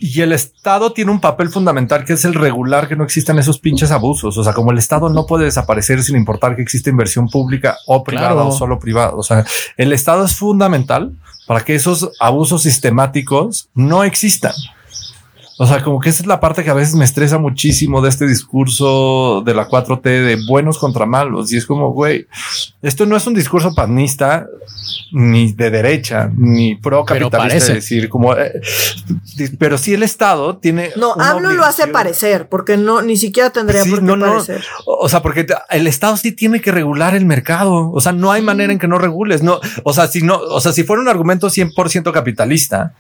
Y 0.02 0.22
el 0.22 0.32
Estado 0.32 0.94
tiene 0.94 1.12
un 1.12 1.20
papel 1.20 1.50
fundamental 1.50 2.06
que 2.06 2.14
es 2.14 2.24
el 2.24 2.34
regular 2.34 2.88
que 2.88 2.96
no 2.96 3.04
existan 3.04 3.38
esos 3.38 3.60
pinches 3.60 3.92
abusos. 3.92 4.38
O 4.38 4.44
sea, 4.44 4.54
como 4.54 4.72
el 4.72 4.78
Estado 4.78 5.10
no 5.10 5.26
puede 5.26 5.44
desaparecer 5.44 6.02
sin 6.04 6.16
importar 6.16 6.56
que 6.56 6.62
exista 6.62 6.90
inversión 6.90 7.28
pública 7.28 7.78
o 7.86 8.04
privada 8.04 8.44
o 8.44 8.52
solo 8.52 8.80
privada. 8.80 9.12
O 9.16 9.24
sea, 9.24 9.46
el 9.76 9.92
Estado 9.92 10.24
es 10.24 10.36
fundamental 10.36 11.12
para 11.48 11.66
que 11.66 11.76
esos 11.76 12.12
abusos 12.20 12.64
sistemáticos 12.64 13.70
no 13.74 14.06
existan. 14.06 14.54
O 15.62 15.68
sea, 15.68 15.84
como 15.84 16.00
que 16.00 16.08
esa 16.08 16.24
es 16.24 16.28
la 16.28 16.40
parte 16.40 16.64
que 16.64 16.70
a 16.70 16.74
veces 16.74 16.96
me 16.96 17.04
estresa 17.04 17.38
muchísimo 17.38 18.02
de 18.02 18.08
este 18.08 18.26
discurso 18.26 19.44
de 19.46 19.54
la 19.54 19.68
4T 19.68 20.04
de 20.04 20.38
buenos 20.48 20.78
contra 20.78 21.06
malos. 21.06 21.52
Y 21.52 21.58
es 21.58 21.66
como, 21.66 21.92
güey, 21.92 22.28
esto 22.82 23.06
no 23.06 23.18
es 23.18 23.28
un 23.28 23.34
discurso 23.34 23.76
panista, 23.76 24.48
ni 25.12 25.52
de 25.52 25.70
derecha, 25.70 26.32
ni 26.34 26.76
pro 26.76 27.04
capitalista. 27.04 27.74
decir, 27.74 28.08
como, 28.08 28.38
eh, 28.38 28.62
pero 29.60 29.78
sí 29.78 29.94
el 29.94 30.04
Estado 30.04 30.56
tiene. 30.56 30.92
No, 30.96 31.14
hablo 31.20 31.52
lo 31.52 31.66
hace 31.66 31.88
parecer, 31.88 32.48
porque 32.48 32.78
no, 32.78 33.02
ni 33.02 33.18
siquiera 33.18 33.50
tendría 33.50 33.84
por 33.84 34.00
qué 34.00 34.06
no, 34.06 34.18
parecer. 34.18 34.64
O 34.86 35.10
sea, 35.10 35.22
porque 35.22 35.46
el 35.72 35.88
Estado 35.88 36.16
sí 36.16 36.32
tiene 36.32 36.62
que 36.62 36.72
regular 36.72 37.16
el 37.16 37.26
mercado. 37.26 37.92
O 37.92 38.00
sea, 38.00 38.14
no 38.14 38.32
hay 38.32 38.42
manera 38.42 38.72
en 38.72 38.80
que 38.80 38.88
no 38.88 38.98
regules. 38.98 39.44
No, 39.44 39.60
o 39.84 39.92
sea, 39.92 40.08
si 40.08 40.22
no, 40.22 40.38
o 40.38 40.62
sea, 40.62 40.72
si 40.72 40.86
fuera 40.86 41.02
un 41.02 41.10
argumento 41.10 41.48
100% 41.48 42.14
capitalista, 42.14 42.94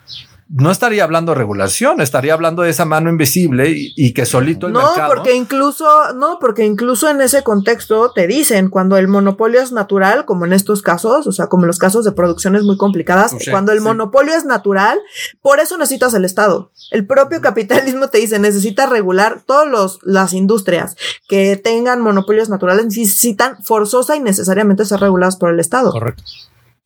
no 0.49 0.71
estaría 0.71 1.03
hablando 1.03 1.31
de 1.31 1.37
regulación, 1.37 2.01
estaría 2.01 2.33
hablando 2.33 2.63
de 2.63 2.71
esa 2.71 2.83
mano 2.83 3.11
invisible 3.11 3.71
y, 3.71 4.13
que 4.13 4.25
solito 4.25 4.65
el 4.65 4.73
no, 4.73 4.79
mercado. 4.79 5.07
No, 5.07 5.15
porque 5.15 5.35
incluso, 5.35 6.13
no, 6.15 6.39
porque 6.39 6.65
incluso 6.65 7.07
en 7.07 7.21
ese 7.21 7.43
contexto 7.43 8.11
te 8.11 8.25
dicen 8.25 8.69
cuando 8.69 8.97
el 8.97 9.07
monopolio 9.07 9.61
es 9.61 9.71
natural, 9.71 10.25
como 10.25 10.45
en 10.45 10.53
estos 10.53 10.81
casos, 10.81 11.27
o 11.27 11.31
sea, 11.31 11.47
como 11.47 11.63
en 11.63 11.67
los 11.67 11.77
casos 11.77 12.03
de 12.03 12.13
producciones 12.13 12.63
muy 12.63 12.77
complicadas, 12.77 13.35
cuando 13.51 13.71
el 13.71 13.81
monopolio 13.81 14.33
es 14.33 14.43
natural, 14.43 14.99
por 15.41 15.59
eso 15.59 15.77
necesitas 15.77 16.15
el 16.15 16.25
Estado. 16.25 16.71
El 16.89 17.05
propio 17.05 17.41
capitalismo 17.41 18.07
te 18.07 18.17
dice, 18.17 18.39
necesitas 18.39 18.89
regular 18.89 19.43
todas 19.45 19.99
las 20.01 20.33
industrias 20.33 20.95
que 21.27 21.57
tengan 21.57 22.01
monopolios 22.01 22.49
naturales, 22.49 22.85
necesitan 22.85 23.61
forzosa 23.61 24.15
y 24.15 24.19
necesariamente 24.19 24.83
ser 24.85 24.99
reguladas 24.99 25.37
por 25.37 25.51
el 25.51 25.59
Estado. 25.59 25.91
Correcto. 25.91 26.23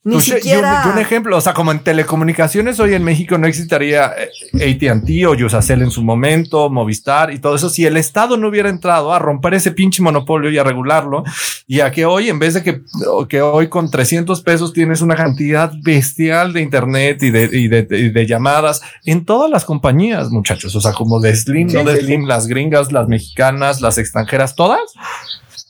Ni 0.05 0.19
siquiera. 0.19 0.91
un, 0.91 0.99
ejemplo, 0.99 1.37
o 1.37 1.41
sea, 1.41 1.53
como 1.53 1.71
en 1.71 1.79
telecomunicaciones 1.79 2.77
hoy 2.81 2.93
en 2.93 3.05
México 3.05 3.37
no 3.37 3.47
existiría 3.47 4.11
eh, 4.17 4.77
AT&T 4.81 5.25
o 5.25 5.33
Yusacel 5.33 5.81
en 5.81 5.91
su 5.91 6.03
momento, 6.03 6.69
Movistar 6.69 7.31
y 7.31 7.39
todo 7.39 7.55
eso. 7.55 7.69
Si 7.69 7.85
el 7.85 7.95
Estado 7.95 8.35
no 8.35 8.49
hubiera 8.49 8.67
entrado 8.67 9.13
a 9.13 9.19
romper 9.19 9.53
ese 9.53 9.71
pinche 9.71 10.03
monopolio 10.03 10.49
y 10.49 10.57
a 10.57 10.63
regularlo 10.63 11.23
y 11.67 11.79
a 11.79 11.91
que 11.91 12.05
hoy, 12.05 12.29
en 12.29 12.37
vez 12.37 12.53
de 12.53 12.63
que, 12.63 12.81
que 13.29 13.41
hoy 13.41 13.69
con 13.69 13.89
300 13.89 14.41
pesos 14.41 14.73
tienes 14.73 15.01
una 15.01 15.15
cantidad 15.15 15.71
bestial 15.81 16.51
de 16.51 16.61
internet 16.61 17.23
y 17.23 17.31
de, 17.31 17.49
y 17.51 17.69
de, 17.69 17.83
de 17.83 18.25
llamadas 18.27 18.81
en 19.05 19.23
todas 19.23 19.49
las 19.49 19.63
compañías, 19.63 20.29
muchachos. 20.31 20.75
O 20.75 20.81
sea, 20.81 20.91
como 20.91 21.21
de 21.21 21.33
Slim, 21.33 21.71
no 21.71 21.85
de 21.85 22.01
Slim, 22.01 22.27
las 22.27 22.47
gringas, 22.47 22.91
las 22.91 23.07
mexicanas, 23.07 23.79
las 23.79 23.97
extranjeras, 23.97 24.55
todas 24.55 24.81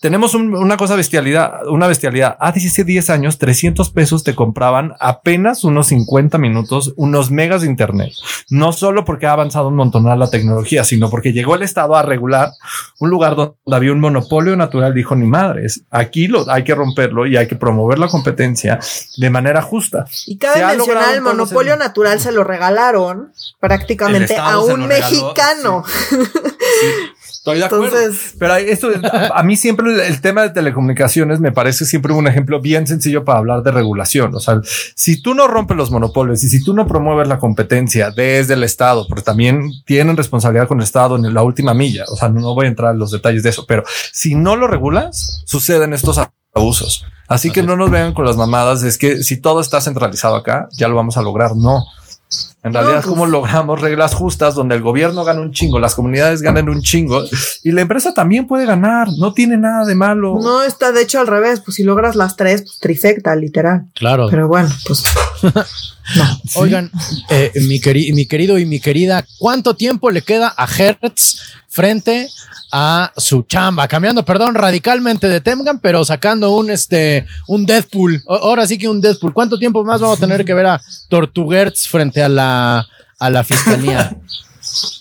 tenemos 0.03 0.35
una 0.35 0.75
cosa 0.75 0.97
bestialidad, 0.97 1.65
una 1.69 1.87
bestialidad. 1.87 2.35
Hace 2.41 2.83
10 2.83 3.09
años, 3.09 3.37
300 3.37 3.89
pesos 3.91 4.25
te 4.25 4.35
compraban 4.35 4.95
apenas 4.99 5.63
unos 5.63 5.87
50 5.87 6.37
minutos, 6.39 6.93
unos 6.97 7.31
megas 7.31 7.61
de 7.61 7.67
internet. 7.67 8.11
No 8.49 8.73
solo 8.73 9.05
porque 9.05 9.27
ha 9.27 9.31
avanzado 9.31 9.69
un 9.69 9.77
montón 9.77 10.03
la 10.03 10.29
tecnología, 10.29 10.83
sino 10.83 11.09
porque 11.09 11.31
llegó 11.31 11.55
el 11.55 11.61
Estado 11.61 11.95
a 11.95 12.01
regular 12.01 12.49
un 12.99 13.11
lugar 13.11 13.37
donde 13.37 13.55
había 13.71 13.93
un 13.93 14.01
monopolio 14.01 14.57
natural. 14.57 14.93
Dijo 14.93 15.15
ni 15.15 15.25
madres, 15.25 15.85
aquí 15.89 16.27
lo 16.27 16.51
hay 16.51 16.65
que 16.65 16.75
romperlo 16.75 17.25
y 17.25 17.37
hay 17.37 17.47
que 17.47 17.55
promover 17.55 17.97
la 17.97 18.09
competencia 18.09 18.81
de 19.15 19.29
manera 19.29 19.61
justa. 19.61 20.05
Y 20.25 20.37
cabe 20.37 20.65
mencionar 20.65 21.15
el 21.15 21.21
monopolio 21.21 21.77
natural 21.77 22.19
se 22.19 22.33
lo 22.33 22.43
regalaron 22.43 23.31
prácticamente 23.61 24.35
a 24.35 24.59
un 24.59 24.85
mexicano. 24.85 25.85
Estoy 27.43 27.59
de 27.59 27.65
acuerdo. 27.65 27.97
Pero 28.39 28.55
esto, 28.55 28.89
a 29.33 29.43
mí 29.43 29.57
siempre 29.57 30.07
el, 30.07 30.21
tema 30.21 30.43
de 30.43 30.51
telecomunicaciones 30.51 31.41
me 31.41 31.51
parece 31.51 31.83
siempre 31.83 32.13
un 32.13 32.25
ejemplo 32.25 32.61
bien 32.61 32.87
sencillo 32.87 33.25
para 33.25 33.39
hablar 33.39 33.63
de 33.63 33.71
regulación. 33.71 34.33
O 34.33 34.39
sea, 34.39 34.61
si 34.63 35.21
tú 35.21 35.33
no 35.33 35.49
rompes 35.49 35.75
los 35.75 35.91
monopolios 35.91 36.41
y 36.45 36.47
si 36.47 36.63
tú 36.63 36.73
no 36.73 36.87
promueves 36.87 37.27
la 37.27 37.39
competencia 37.39 38.11
desde 38.11 38.53
el 38.53 38.63
Estado, 38.63 39.05
porque 39.09 39.23
también 39.23 39.69
tienen 39.85 40.15
responsabilidad 40.15 40.69
con 40.69 40.77
el 40.77 40.85
Estado 40.85 41.17
en 41.17 41.33
la 41.33 41.43
última 41.43 41.73
milla. 41.73 42.05
O 42.07 42.15
sea, 42.15 42.29
no 42.29 42.55
voy 42.55 42.67
a 42.67 42.69
entrar 42.69 42.93
en 42.93 42.99
los 42.99 43.11
detalles 43.11 43.43
de 43.43 43.49
eso, 43.49 43.65
pero 43.67 43.83
si 44.13 44.35
no 44.35 44.55
lo 44.55 44.67
regulas, 44.67 45.43
suceden 45.45 45.91
estos 45.91 46.21
abusos. 46.55 47.05
Así 47.27 47.51
que 47.51 47.61
no 47.61 47.75
nos 47.75 47.91
vean 47.91 48.13
con 48.13 48.25
las 48.25 48.37
mamadas. 48.37 48.83
Es 48.83 48.97
que 48.97 49.21
si 49.21 49.35
todo 49.35 49.59
está 49.59 49.81
centralizado 49.81 50.37
acá, 50.37 50.69
ya 50.77 50.87
lo 50.87 50.95
vamos 50.95 51.17
a 51.17 51.21
lograr. 51.21 51.57
No. 51.57 51.83
En 52.63 52.73
realidad, 52.73 52.99
es 52.99 53.05
¿cómo 53.05 53.25
logramos 53.25 53.81
reglas 53.81 54.13
justas 54.13 54.55
donde 54.55 54.75
el 54.75 54.81
gobierno 54.81 55.25
gana 55.25 55.41
un 55.41 55.51
chingo, 55.51 55.79
las 55.79 55.95
comunidades 55.95 56.41
ganan 56.41 56.69
un 56.69 56.81
chingo 56.81 57.23
y 57.61 57.71
la 57.71 57.81
empresa 57.81 58.13
también 58.13 58.47
puede 58.47 58.65
ganar? 58.65 59.09
No 59.17 59.33
tiene 59.33 59.57
nada 59.57 59.85
de 59.85 59.95
malo. 59.95 60.39
No 60.41 60.63
está 60.63 60.93
de 60.93 61.01
hecho 61.01 61.19
al 61.19 61.27
revés. 61.27 61.59
Pues 61.59 61.75
si 61.75 61.83
logras 61.83 62.15
las 62.15 62.37
tres, 62.37 62.61
pues 62.61 62.79
trifecta, 62.79 63.35
literal. 63.35 63.87
Claro. 63.95 64.27
Pero 64.29 64.47
bueno, 64.47 64.69
pues. 64.87 65.03
Oigan, 66.55 66.91
eh, 67.29 67.51
mi, 67.55 67.81
mi 68.13 68.25
querido 68.25 68.57
y 68.57 68.65
mi 68.65 68.79
querida, 68.79 69.25
¿cuánto 69.39 69.75
tiempo 69.75 70.09
le 70.09 70.21
queda 70.21 70.53
a 70.55 70.65
Hertz 70.65 71.62
frente 71.73 72.29
a 72.71 73.11
su 73.17 73.43
chamba, 73.43 73.87
cambiando, 73.87 74.23
perdón, 74.23 74.53
radicalmente 74.53 75.27
de 75.27 75.41
Temgan, 75.41 75.79
pero 75.79 76.05
sacando 76.05 76.55
un 76.55 76.69
este 76.69 77.25
un 77.47 77.65
Deadpool. 77.65 78.23
Ahora 78.27 78.67
sí 78.67 78.77
que 78.77 78.87
un 78.87 79.01
Deadpool. 79.01 79.33
¿Cuánto 79.33 79.57
tiempo 79.57 79.83
más 79.83 79.99
vamos 79.99 80.19
a 80.19 80.21
tener 80.21 80.45
que 80.45 80.53
ver 80.53 80.67
a 80.67 80.81
Tortuguerts 81.09 81.87
frente 81.87 82.21
a 82.21 82.29
la 82.29 82.87
a 83.19 83.29
la 83.29 83.43
fiscalía? 83.43 84.15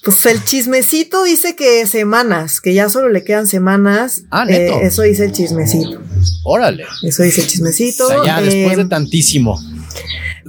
Pues 0.05 0.27
el 0.27 0.45
chismecito 0.45 1.23
dice 1.23 1.55
que 1.55 1.87
semanas, 1.87 2.61
que 2.61 2.75
ya 2.75 2.89
solo 2.89 3.09
le 3.09 3.23
quedan 3.23 3.47
semanas. 3.47 4.23
Ah, 4.31 4.45
neto. 4.45 4.81
Eh, 4.81 4.87
eso 4.87 5.03
dice 5.03 5.25
el 5.25 5.33
chismecito. 5.33 6.03
Órale. 6.43 6.85
Eso 7.05 7.23
dice 7.23 7.43
el 7.43 7.47
chismecito. 7.47 8.25
ya 8.25 8.43
después 8.43 8.77
de 8.77 8.83
eh, 8.83 8.87
tantísimo. 8.87 9.59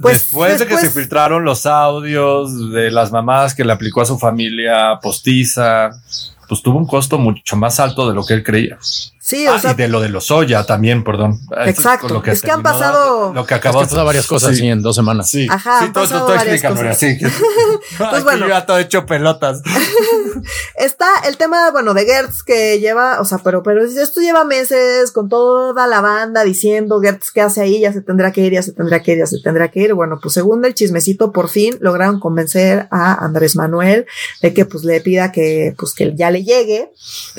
Pues, 0.00 0.22
después, 0.22 0.58
de 0.58 0.66
que 0.66 0.76
se 0.76 0.90
filtraron 0.90 1.44
los 1.44 1.66
audios 1.66 2.72
de 2.72 2.90
las 2.90 3.12
mamás 3.12 3.54
que 3.54 3.64
le 3.64 3.72
aplicó 3.72 4.00
a 4.00 4.04
su 4.04 4.18
familia 4.18 4.98
postiza, 5.00 5.90
pues 6.48 6.62
tuvo 6.62 6.78
un 6.78 6.86
costo 6.86 7.18
mucho 7.18 7.56
más 7.56 7.80
alto 7.80 8.08
de 8.08 8.14
lo 8.14 8.24
que 8.24 8.34
él 8.34 8.42
creía. 8.42 8.78
Sí, 9.24 9.46
o 9.46 9.54
ah, 9.54 9.58
sea, 9.58 9.70
y 9.70 9.74
de 9.74 9.88
lo 9.88 10.02
de 10.02 10.10
los 10.10 10.26
Soya 10.26 10.66
también, 10.66 11.02
perdón. 11.02 11.40
Exacto. 11.64 12.12
Lo 12.12 12.20
que 12.20 12.32
es 12.32 12.42
que 12.42 12.50
han 12.50 12.62
pasado. 12.62 13.32
Lo 13.32 13.46
que 13.46 13.54
acabó. 13.54 13.82
Es 13.82 13.88
que 13.88 13.96
varias 13.96 14.26
cosas 14.26 14.60
en 14.60 14.82
dos 14.82 14.94
semanas. 14.94 15.30
Sí. 15.30 15.46
Ajá. 15.50 15.80
Sí, 15.80 15.92
todo, 15.94 16.06
todo, 16.06 16.26
varias 16.26 16.60
cosas. 16.60 16.98
Sí. 16.98 17.16
pues 17.98 18.22
bueno. 18.22 18.46
ya 18.46 18.66
todo 18.66 18.78
hecho 18.78 19.06
pelotas. 19.06 19.62
Está 20.76 21.06
el 21.26 21.38
tema, 21.38 21.70
bueno, 21.70 21.94
de 21.94 22.04
Gertz 22.04 22.42
que 22.42 22.78
lleva, 22.80 23.18
o 23.18 23.24
sea, 23.24 23.38
pero, 23.38 23.62
pero 23.62 23.82
esto 23.82 24.20
lleva 24.20 24.44
meses 24.44 25.10
con 25.10 25.30
toda 25.30 25.86
la 25.86 26.02
banda 26.02 26.44
diciendo 26.44 27.00
Gertz 27.00 27.30
qué 27.30 27.40
hace 27.40 27.62
ahí, 27.62 27.80
ya 27.80 27.94
se 27.94 28.02
tendrá 28.02 28.30
que 28.30 28.42
ir, 28.42 28.52
ya 28.52 28.62
se 28.62 28.72
tendrá 28.72 29.02
que 29.02 29.12
ir, 29.12 29.18
ya 29.20 29.26
se 29.26 29.40
tendrá 29.40 29.70
que 29.70 29.80
ir. 29.80 29.94
Bueno, 29.94 30.18
pues 30.20 30.34
según 30.34 30.62
el 30.66 30.74
chismecito, 30.74 31.32
por 31.32 31.48
fin 31.48 31.78
lograron 31.80 32.20
convencer 32.20 32.88
a 32.90 33.24
Andrés 33.24 33.56
Manuel 33.56 34.04
de 34.42 34.52
que 34.52 34.66
pues 34.66 34.84
le 34.84 35.00
pida 35.00 35.32
que, 35.32 35.74
pues 35.78 35.94
que 35.94 36.14
ya 36.14 36.30
le 36.30 36.44
llegue. 36.44 36.90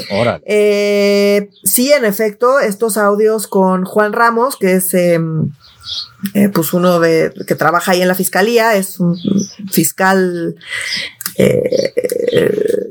Ahora. 0.09 0.41
Eh, 0.45 1.51
sí, 1.75 1.91
en 1.91 2.05
efecto, 2.05 2.61
estos 2.61 2.97
audios 2.97 3.47
con 3.47 3.83
Juan 3.83 4.13
Ramos, 4.13 4.55
que 4.55 4.75
es 4.75 4.93
em, 4.93 5.51
eh, 6.33 6.49
pues 6.49 6.73
uno 6.73 6.99
de 6.99 7.33
que 7.47 7.55
trabaja 7.55 7.91
ahí 7.91 8.01
en 8.01 8.07
la 8.07 8.15
fiscalía, 8.15 8.75
es 8.75 8.99
un 8.99 9.17
fiscal 9.71 10.55
eh, 11.37 11.93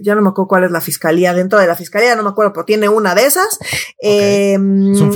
ya 0.03 0.15
no 0.15 0.23
me 0.23 0.29
acuerdo 0.29 0.49
cuál 0.49 0.65
es 0.65 0.71
la 0.71 0.81
fiscalía 0.81 1.33
dentro 1.33 1.59
de 1.59 1.67
la 1.67 1.77
fiscalía, 1.77 2.15
no 2.15 2.23
me 2.23 2.31
acuerdo, 2.31 2.53
pero 2.53 2.67
tiene 2.67 2.89
una 2.89 3.15
de 3.15 3.25
esas. 3.25 3.59
Eh, 4.01 4.59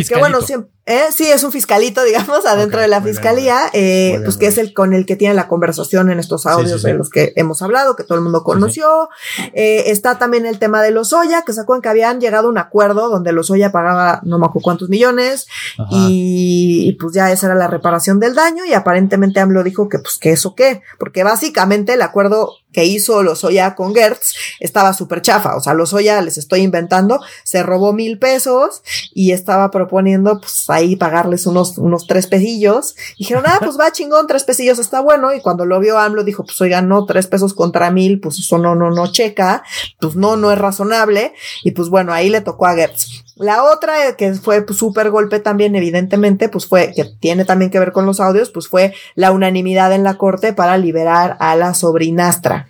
que 0.08 0.16
bueno, 0.16 0.40
siempre, 0.40 0.70
¿Eh? 0.88 1.12
Sí, 1.14 1.26
es 1.26 1.44
un 1.44 1.52
fiscalito, 1.52 2.02
digamos, 2.04 2.46
adentro 2.46 2.80
de 2.80 2.88
la 2.88 3.02
fiscalía, 3.02 3.58
eh, 3.74 4.20
pues 4.24 4.38
que 4.38 4.46
es 4.46 4.56
el 4.56 4.72
con 4.72 4.94
el 4.94 5.04
que 5.04 5.16
tiene 5.16 5.34
la 5.34 5.46
conversación 5.46 6.10
en 6.10 6.18
estos 6.18 6.46
audios 6.46 6.82
de 6.82 6.94
los 6.94 7.10
que 7.10 7.34
hemos 7.36 7.60
hablado, 7.60 7.94
que 7.94 8.04
todo 8.04 8.16
el 8.16 8.24
mundo 8.24 8.42
conoció. 8.42 9.10
Eh, 9.52 9.84
está 9.90 10.18
también 10.18 10.46
el 10.46 10.58
tema 10.58 10.80
de 10.80 10.90
los 10.90 11.12
Oya, 11.12 11.42
que 11.42 11.52
sacó 11.52 11.74
en 11.74 11.82
que 11.82 11.90
habían 11.90 12.22
llegado 12.22 12.48
a 12.48 12.50
un 12.50 12.56
acuerdo 12.56 13.10
donde 13.10 13.32
los 13.32 13.50
Oya 13.50 13.70
pagaba 13.70 14.22
no 14.24 14.38
me 14.38 14.46
acuerdo 14.46 14.64
cuántos 14.64 14.88
millones 14.88 15.46
y, 15.90 16.96
pues 16.98 17.12
ya 17.12 17.30
esa 17.30 17.48
era 17.48 17.54
la 17.54 17.66
reparación 17.66 18.07
del 18.14 18.34
daño 18.34 18.64
y 18.64 18.72
aparentemente 18.72 19.40
AMLO 19.40 19.62
dijo 19.62 19.88
que 19.88 19.98
pues 19.98 20.16
que 20.18 20.32
eso 20.32 20.54
qué, 20.54 20.82
porque 20.98 21.22
básicamente 21.22 21.92
el 21.94 22.02
acuerdo 22.02 22.54
que 22.72 22.84
hizo 22.84 23.22
Lozoya 23.22 23.74
con 23.74 23.94
Gertz 23.94 24.34
estaba 24.60 24.92
súper 24.92 25.22
chafa. 25.22 25.56
O 25.56 25.60
sea, 25.60 25.74
Lozoya, 25.74 26.20
les 26.22 26.38
estoy 26.38 26.60
inventando, 26.60 27.20
se 27.44 27.62
robó 27.62 27.92
mil 27.92 28.18
pesos 28.18 28.82
y 29.14 29.32
estaba 29.32 29.70
proponiendo, 29.70 30.40
pues 30.40 30.64
ahí 30.68 30.96
pagarles 30.96 31.46
unos, 31.46 31.78
unos 31.78 32.06
tres 32.06 32.26
pesillos. 32.26 32.94
dijeron, 33.18 33.44
ah, 33.46 33.58
pues 33.60 33.78
va 33.78 33.92
chingón, 33.92 34.26
tres 34.26 34.44
pesillos 34.44 34.78
está 34.78 35.00
bueno. 35.00 35.32
Y 35.32 35.40
cuando 35.40 35.64
lo 35.64 35.80
vio 35.80 35.98
AMLO, 35.98 36.24
dijo, 36.24 36.44
pues 36.44 36.60
oigan, 36.60 36.88
no, 36.88 37.06
tres 37.06 37.26
pesos 37.26 37.54
contra 37.54 37.90
mil, 37.90 38.20
pues 38.20 38.38
eso 38.38 38.58
no, 38.58 38.74
no, 38.74 38.90
no 38.90 39.10
checa. 39.12 39.62
Pues 40.00 40.14
no, 40.14 40.36
no 40.36 40.52
es 40.52 40.58
razonable. 40.58 41.34
Y 41.64 41.72
pues 41.72 41.88
bueno, 41.88 42.12
ahí 42.12 42.28
le 42.28 42.40
tocó 42.40 42.66
a 42.66 42.74
Gertz. 42.74 43.24
La 43.38 43.64
otra 43.64 44.16
que 44.16 44.34
fue 44.34 44.64
súper 44.72 45.10
golpe 45.10 45.38
también, 45.38 45.76
evidentemente, 45.76 46.48
pues 46.48 46.66
fue, 46.66 46.92
que 46.94 47.04
tiene 47.04 47.44
también 47.44 47.70
que 47.70 47.78
ver 47.78 47.92
con 47.92 48.04
los 48.04 48.20
audios, 48.20 48.50
pues 48.50 48.68
fue 48.68 48.94
la 49.14 49.30
unanimidad 49.30 49.92
en 49.92 50.02
la 50.02 50.14
corte 50.18 50.52
para 50.52 50.76
liberar 50.76 51.36
a 51.40 51.54
la 51.54 51.74
sobrinastra. 51.74 52.68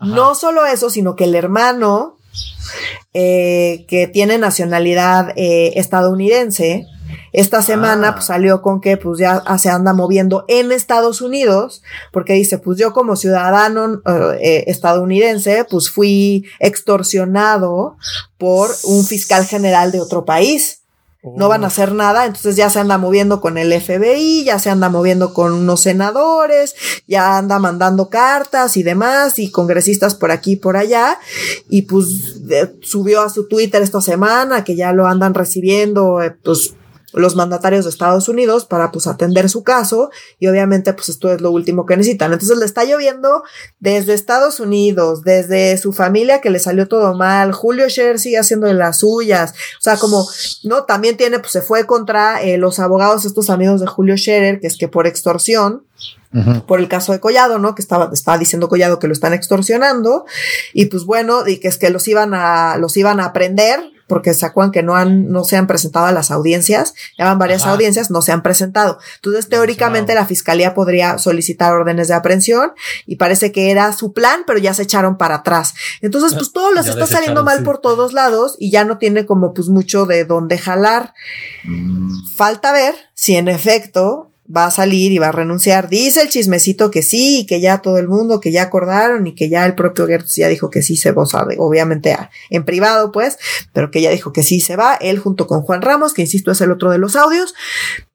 No 0.00 0.34
solo 0.34 0.66
eso, 0.66 0.90
sino 0.90 1.16
que 1.16 1.24
el 1.24 1.34
hermano, 1.34 2.16
eh, 3.12 3.84
que 3.88 4.06
tiene 4.06 4.38
nacionalidad 4.38 5.32
eh, 5.36 5.72
estadounidense, 5.76 6.86
esta 7.32 7.62
semana 7.62 8.08
ah. 8.08 8.14
pues, 8.14 8.26
salió 8.26 8.62
con 8.62 8.80
que 8.80 8.96
pues 8.96 9.18
ya 9.18 9.42
se 9.58 9.70
anda 9.70 9.92
moviendo 9.92 10.44
en 10.48 10.72
Estados 10.72 11.20
Unidos, 11.20 11.82
porque 12.12 12.34
dice, 12.34 12.58
pues 12.58 12.78
yo 12.78 12.92
como 12.92 13.16
ciudadano 13.16 14.02
eh, 14.40 14.64
estadounidense, 14.66 15.64
pues 15.68 15.90
fui 15.90 16.46
extorsionado 16.58 17.96
por 18.38 18.70
un 18.84 19.04
fiscal 19.04 19.44
general 19.46 19.92
de 19.92 20.00
otro 20.00 20.24
país. 20.24 20.80
No 21.22 21.50
van 21.50 21.64
a 21.64 21.66
oh. 21.66 21.68
hacer 21.68 21.92
nada, 21.92 22.24
entonces 22.24 22.56
ya 22.56 22.70
se 22.70 22.78
anda 22.78 22.96
moviendo 22.96 23.42
con 23.42 23.58
el 23.58 23.78
FBI, 23.78 24.44
ya 24.44 24.58
se 24.58 24.70
anda 24.70 24.88
moviendo 24.88 25.34
con 25.34 25.52
unos 25.52 25.82
senadores, 25.82 26.74
ya 27.06 27.36
anda 27.36 27.58
mandando 27.58 28.08
cartas 28.08 28.78
y 28.78 28.82
demás, 28.82 29.38
y 29.38 29.50
congresistas 29.50 30.14
por 30.14 30.30
aquí 30.30 30.52
y 30.52 30.56
por 30.56 30.78
allá, 30.78 31.18
y 31.68 31.82
pues 31.82 32.40
subió 32.80 33.20
a 33.20 33.28
su 33.28 33.48
Twitter 33.48 33.82
esta 33.82 34.00
semana 34.00 34.64
que 34.64 34.76
ya 34.76 34.92
lo 34.92 35.06
andan 35.06 35.34
recibiendo, 35.34 36.22
eh, 36.22 36.34
pues 36.42 36.72
los 37.12 37.36
mandatarios 37.36 37.84
de 37.84 37.90
Estados 37.90 38.28
Unidos 38.28 38.64
para 38.64 38.92
pues 38.92 39.06
atender 39.06 39.48
su 39.48 39.62
caso 39.62 40.10
y 40.38 40.46
obviamente 40.46 40.92
pues 40.92 41.08
esto 41.08 41.32
es 41.32 41.40
lo 41.40 41.50
último 41.50 41.86
que 41.86 41.96
necesitan. 41.96 42.32
Entonces 42.32 42.58
le 42.58 42.64
está 42.64 42.84
lloviendo 42.84 43.42
desde 43.78 44.14
Estados 44.14 44.60
Unidos, 44.60 45.22
desde 45.22 45.76
su 45.78 45.92
familia 45.92 46.40
que 46.40 46.50
le 46.50 46.58
salió 46.58 46.88
todo 46.88 47.14
mal, 47.14 47.52
Julio 47.52 47.88
Scherer 47.88 48.18
sigue 48.18 48.38
haciendo 48.38 48.66
de 48.66 48.74
las 48.74 48.98
suyas, 48.98 49.52
o 49.78 49.82
sea 49.82 49.96
como, 49.96 50.28
no, 50.64 50.84
también 50.84 51.16
tiene 51.16 51.38
pues 51.38 51.52
se 51.52 51.62
fue 51.62 51.86
contra 51.86 52.42
eh, 52.42 52.58
los 52.58 52.78
abogados, 52.78 53.24
estos 53.24 53.50
amigos 53.50 53.80
de 53.80 53.86
Julio 53.86 54.16
Scherer, 54.16 54.60
que 54.60 54.66
es 54.66 54.76
que 54.76 54.88
por 54.88 55.06
extorsión, 55.06 55.84
por 56.68 56.78
el 56.78 56.88
caso 56.88 57.12
de 57.12 57.18
Collado, 57.18 57.58
¿no? 57.58 57.74
Que 57.74 57.82
estaba, 57.82 58.08
estaba 58.12 58.38
diciendo 58.38 58.68
Collado 58.68 59.00
que 59.00 59.08
lo 59.08 59.12
están 59.12 59.34
extorsionando 59.34 60.26
y 60.72 60.86
pues 60.86 61.04
bueno, 61.04 61.46
y 61.46 61.58
que 61.58 61.68
es 61.68 61.76
que 61.76 61.90
los 61.90 62.06
iban 62.06 62.34
a, 62.34 62.76
los 62.78 62.96
iban 62.96 63.18
a 63.18 63.26
aprender 63.26 63.80
porque 64.10 64.34
se 64.34 64.44
acuerdan 64.44 64.72
que 64.72 64.82
no 64.82 64.96
han, 64.96 65.30
no 65.30 65.44
se 65.44 65.56
han 65.56 65.68
presentado 65.68 66.06
a 66.06 66.12
las 66.12 66.32
audiencias, 66.32 66.94
ya 67.16 67.26
van 67.26 67.38
varias 67.38 67.64
audiencias, 67.64 68.10
no 68.10 68.22
se 68.22 68.32
han 68.32 68.42
presentado. 68.42 68.98
Entonces, 69.14 69.48
teóricamente, 69.48 70.16
la 70.16 70.26
fiscalía 70.26 70.74
podría 70.74 71.16
solicitar 71.18 71.72
órdenes 71.72 72.08
de 72.08 72.14
aprehensión 72.14 72.72
y 73.06 73.16
parece 73.16 73.52
que 73.52 73.70
era 73.70 73.92
su 73.92 74.12
plan, 74.12 74.40
pero 74.48 74.58
ya 74.58 74.74
se 74.74 74.82
echaron 74.82 75.16
para 75.16 75.36
atrás. 75.36 75.74
Entonces, 76.00 76.34
pues 76.34 76.52
todo 76.52 76.72
les 76.72 76.88
está 76.88 77.06
saliendo 77.06 77.44
mal 77.44 77.62
por 77.62 77.78
todos 77.78 78.12
lados 78.12 78.56
y 78.58 78.72
ya 78.72 78.84
no 78.84 78.98
tiene 78.98 79.26
como 79.26 79.54
pues 79.54 79.68
mucho 79.68 80.06
de 80.06 80.24
dónde 80.24 80.58
jalar. 80.58 81.14
Mm. 81.62 82.26
Falta 82.34 82.72
ver 82.72 82.96
si 83.14 83.36
en 83.36 83.46
efecto 83.46 84.29
va 84.54 84.66
a 84.66 84.70
salir 84.70 85.12
y 85.12 85.18
va 85.18 85.28
a 85.28 85.32
renunciar. 85.32 85.88
Dice 85.88 86.22
el 86.22 86.28
chismecito 86.28 86.90
que 86.90 87.02
sí, 87.02 87.40
y 87.40 87.46
que 87.46 87.60
ya 87.60 87.78
todo 87.78 87.98
el 87.98 88.08
mundo, 88.08 88.40
que 88.40 88.52
ya 88.52 88.64
acordaron 88.64 89.26
y 89.26 89.34
que 89.34 89.48
ya 89.48 89.64
el 89.66 89.74
propio 89.74 90.06
Gertz 90.06 90.34
ya 90.36 90.48
dijo 90.48 90.70
que 90.70 90.82
sí 90.82 90.96
se 90.96 91.12
va, 91.12 91.22
obviamente 91.58 92.16
en 92.50 92.64
privado 92.64 93.12
pues, 93.12 93.38
pero 93.72 93.90
que 93.90 94.00
ya 94.00 94.10
dijo 94.10 94.32
que 94.32 94.42
sí 94.42 94.60
se 94.60 94.76
va, 94.76 94.94
él 94.94 95.18
junto 95.18 95.46
con 95.46 95.62
Juan 95.62 95.82
Ramos, 95.82 96.14
que 96.14 96.22
insisto 96.22 96.50
es 96.50 96.60
el 96.60 96.70
otro 96.70 96.90
de 96.90 96.98
los 96.98 97.16
audios. 97.16 97.54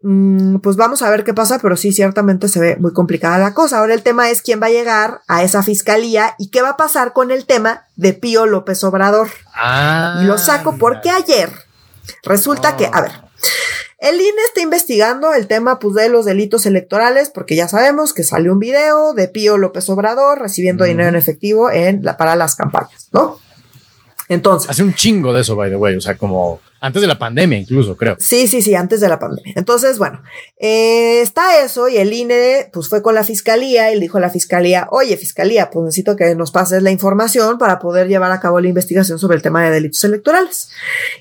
Mm, 0.01 0.57
pues 0.57 0.75
vamos 0.75 1.01
a 1.01 1.09
ver 1.09 1.23
qué 1.23 1.33
pasa, 1.33 1.59
pero 1.59 1.77
sí, 1.77 1.91
ciertamente 1.91 2.47
se 2.47 2.59
ve 2.59 2.77
muy 2.77 2.93
complicada 2.93 3.37
la 3.37 3.53
cosa. 3.53 3.79
Ahora 3.79 3.93
el 3.93 4.03
tema 4.03 4.29
es 4.29 4.41
quién 4.41 4.61
va 4.61 4.67
a 4.67 4.71
llegar 4.71 5.21
a 5.27 5.43
esa 5.43 5.63
fiscalía 5.63 6.35
y 6.37 6.49
qué 6.49 6.61
va 6.61 6.71
a 6.71 6.77
pasar 6.77 7.13
con 7.13 7.31
el 7.31 7.45
tema 7.45 7.85
de 7.95 8.13
Pío 8.13 8.45
López 8.45 8.83
Obrador. 8.83 9.29
Ah, 9.53 10.19
y 10.21 10.25
lo 10.25 10.37
saco 10.37 10.77
porque 10.77 11.09
ayer 11.09 11.49
resulta 12.23 12.75
que, 12.77 12.89
a 12.91 13.01
ver, 13.01 13.24
el 13.97 14.15
INE 14.15 14.41
está 14.47 14.61
investigando 14.61 15.33
el 15.33 15.47
tema 15.47 15.79
pues, 15.79 15.95
de 15.95 16.09
los 16.09 16.25
delitos 16.25 16.65
electorales 16.65 17.29
porque 17.29 17.55
ya 17.55 17.67
sabemos 17.67 18.13
que 18.13 18.23
salió 18.23 18.53
un 18.53 18.59
video 18.59 19.13
de 19.13 19.27
Pío 19.27 19.57
López 19.57 19.89
Obrador 19.89 20.39
recibiendo 20.39 20.83
dinero 20.83 21.09
en 21.09 21.15
efectivo 21.15 21.71
en 21.71 22.03
la, 22.03 22.17
para 22.17 22.35
las 22.35 22.55
campañas, 22.55 23.09
¿no? 23.11 23.39
Entonces. 24.27 24.69
Hace 24.69 24.83
un 24.83 24.93
chingo 24.93 25.33
de 25.33 25.41
eso, 25.41 25.55
by 25.55 25.69
the 25.69 25.75
way. 25.75 25.95
O 25.95 26.01
sea, 26.01 26.17
como 26.17 26.59
antes 26.85 27.01
de 27.01 27.07
la 27.07 27.17
pandemia, 27.17 27.57
incluso, 27.57 27.97
creo. 27.97 28.15
Sí, 28.19 28.47
sí, 28.47 28.61
sí, 28.61 28.75
antes 28.75 29.01
de 29.01 29.09
la 29.09 29.17
pandemia. 29.17 29.53
Entonces, 29.55 29.97
bueno, 29.97 30.21
eh, 30.57 31.21
está 31.21 31.63
eso 31.63 31.87
y 31.87 31.97
el 31.97 32.13
INE, 32.13 32.69
pues 32.71 32.89
fue 32.89 33.01
con 33.01 33.15
la 33.15 33.23
fiscalía 33.23 33.91
y 33.91 33.95
le 33.95 34.01
dijo 34.01 34.19
a 34.19 34.21
la 34.21 34.29
fiscalía, 34.29 34.87
oye, 34.91 35.17
fiscalía, 35.17 35.71
pues 35.71 35.85
necesito 35.85 36.15
que 36.15 36.35
nos 36.35 36.51
pases 36.51 36.83
la 36.83 36.91
información 36.91 37.57
para 37.57 37.79
poder 37.79 38.07
llevar 38.07 38.31
a 38.31 38.39
cabo 38.39 38.59
la 38.59 38.67
investigación 38.67 39.17
sobre 39.17 39.35
el 39.37 39.41
tema 39.41 39.63
de 39.63 39.71
delitos 39.71 40.03
electorales. 40.03 40.69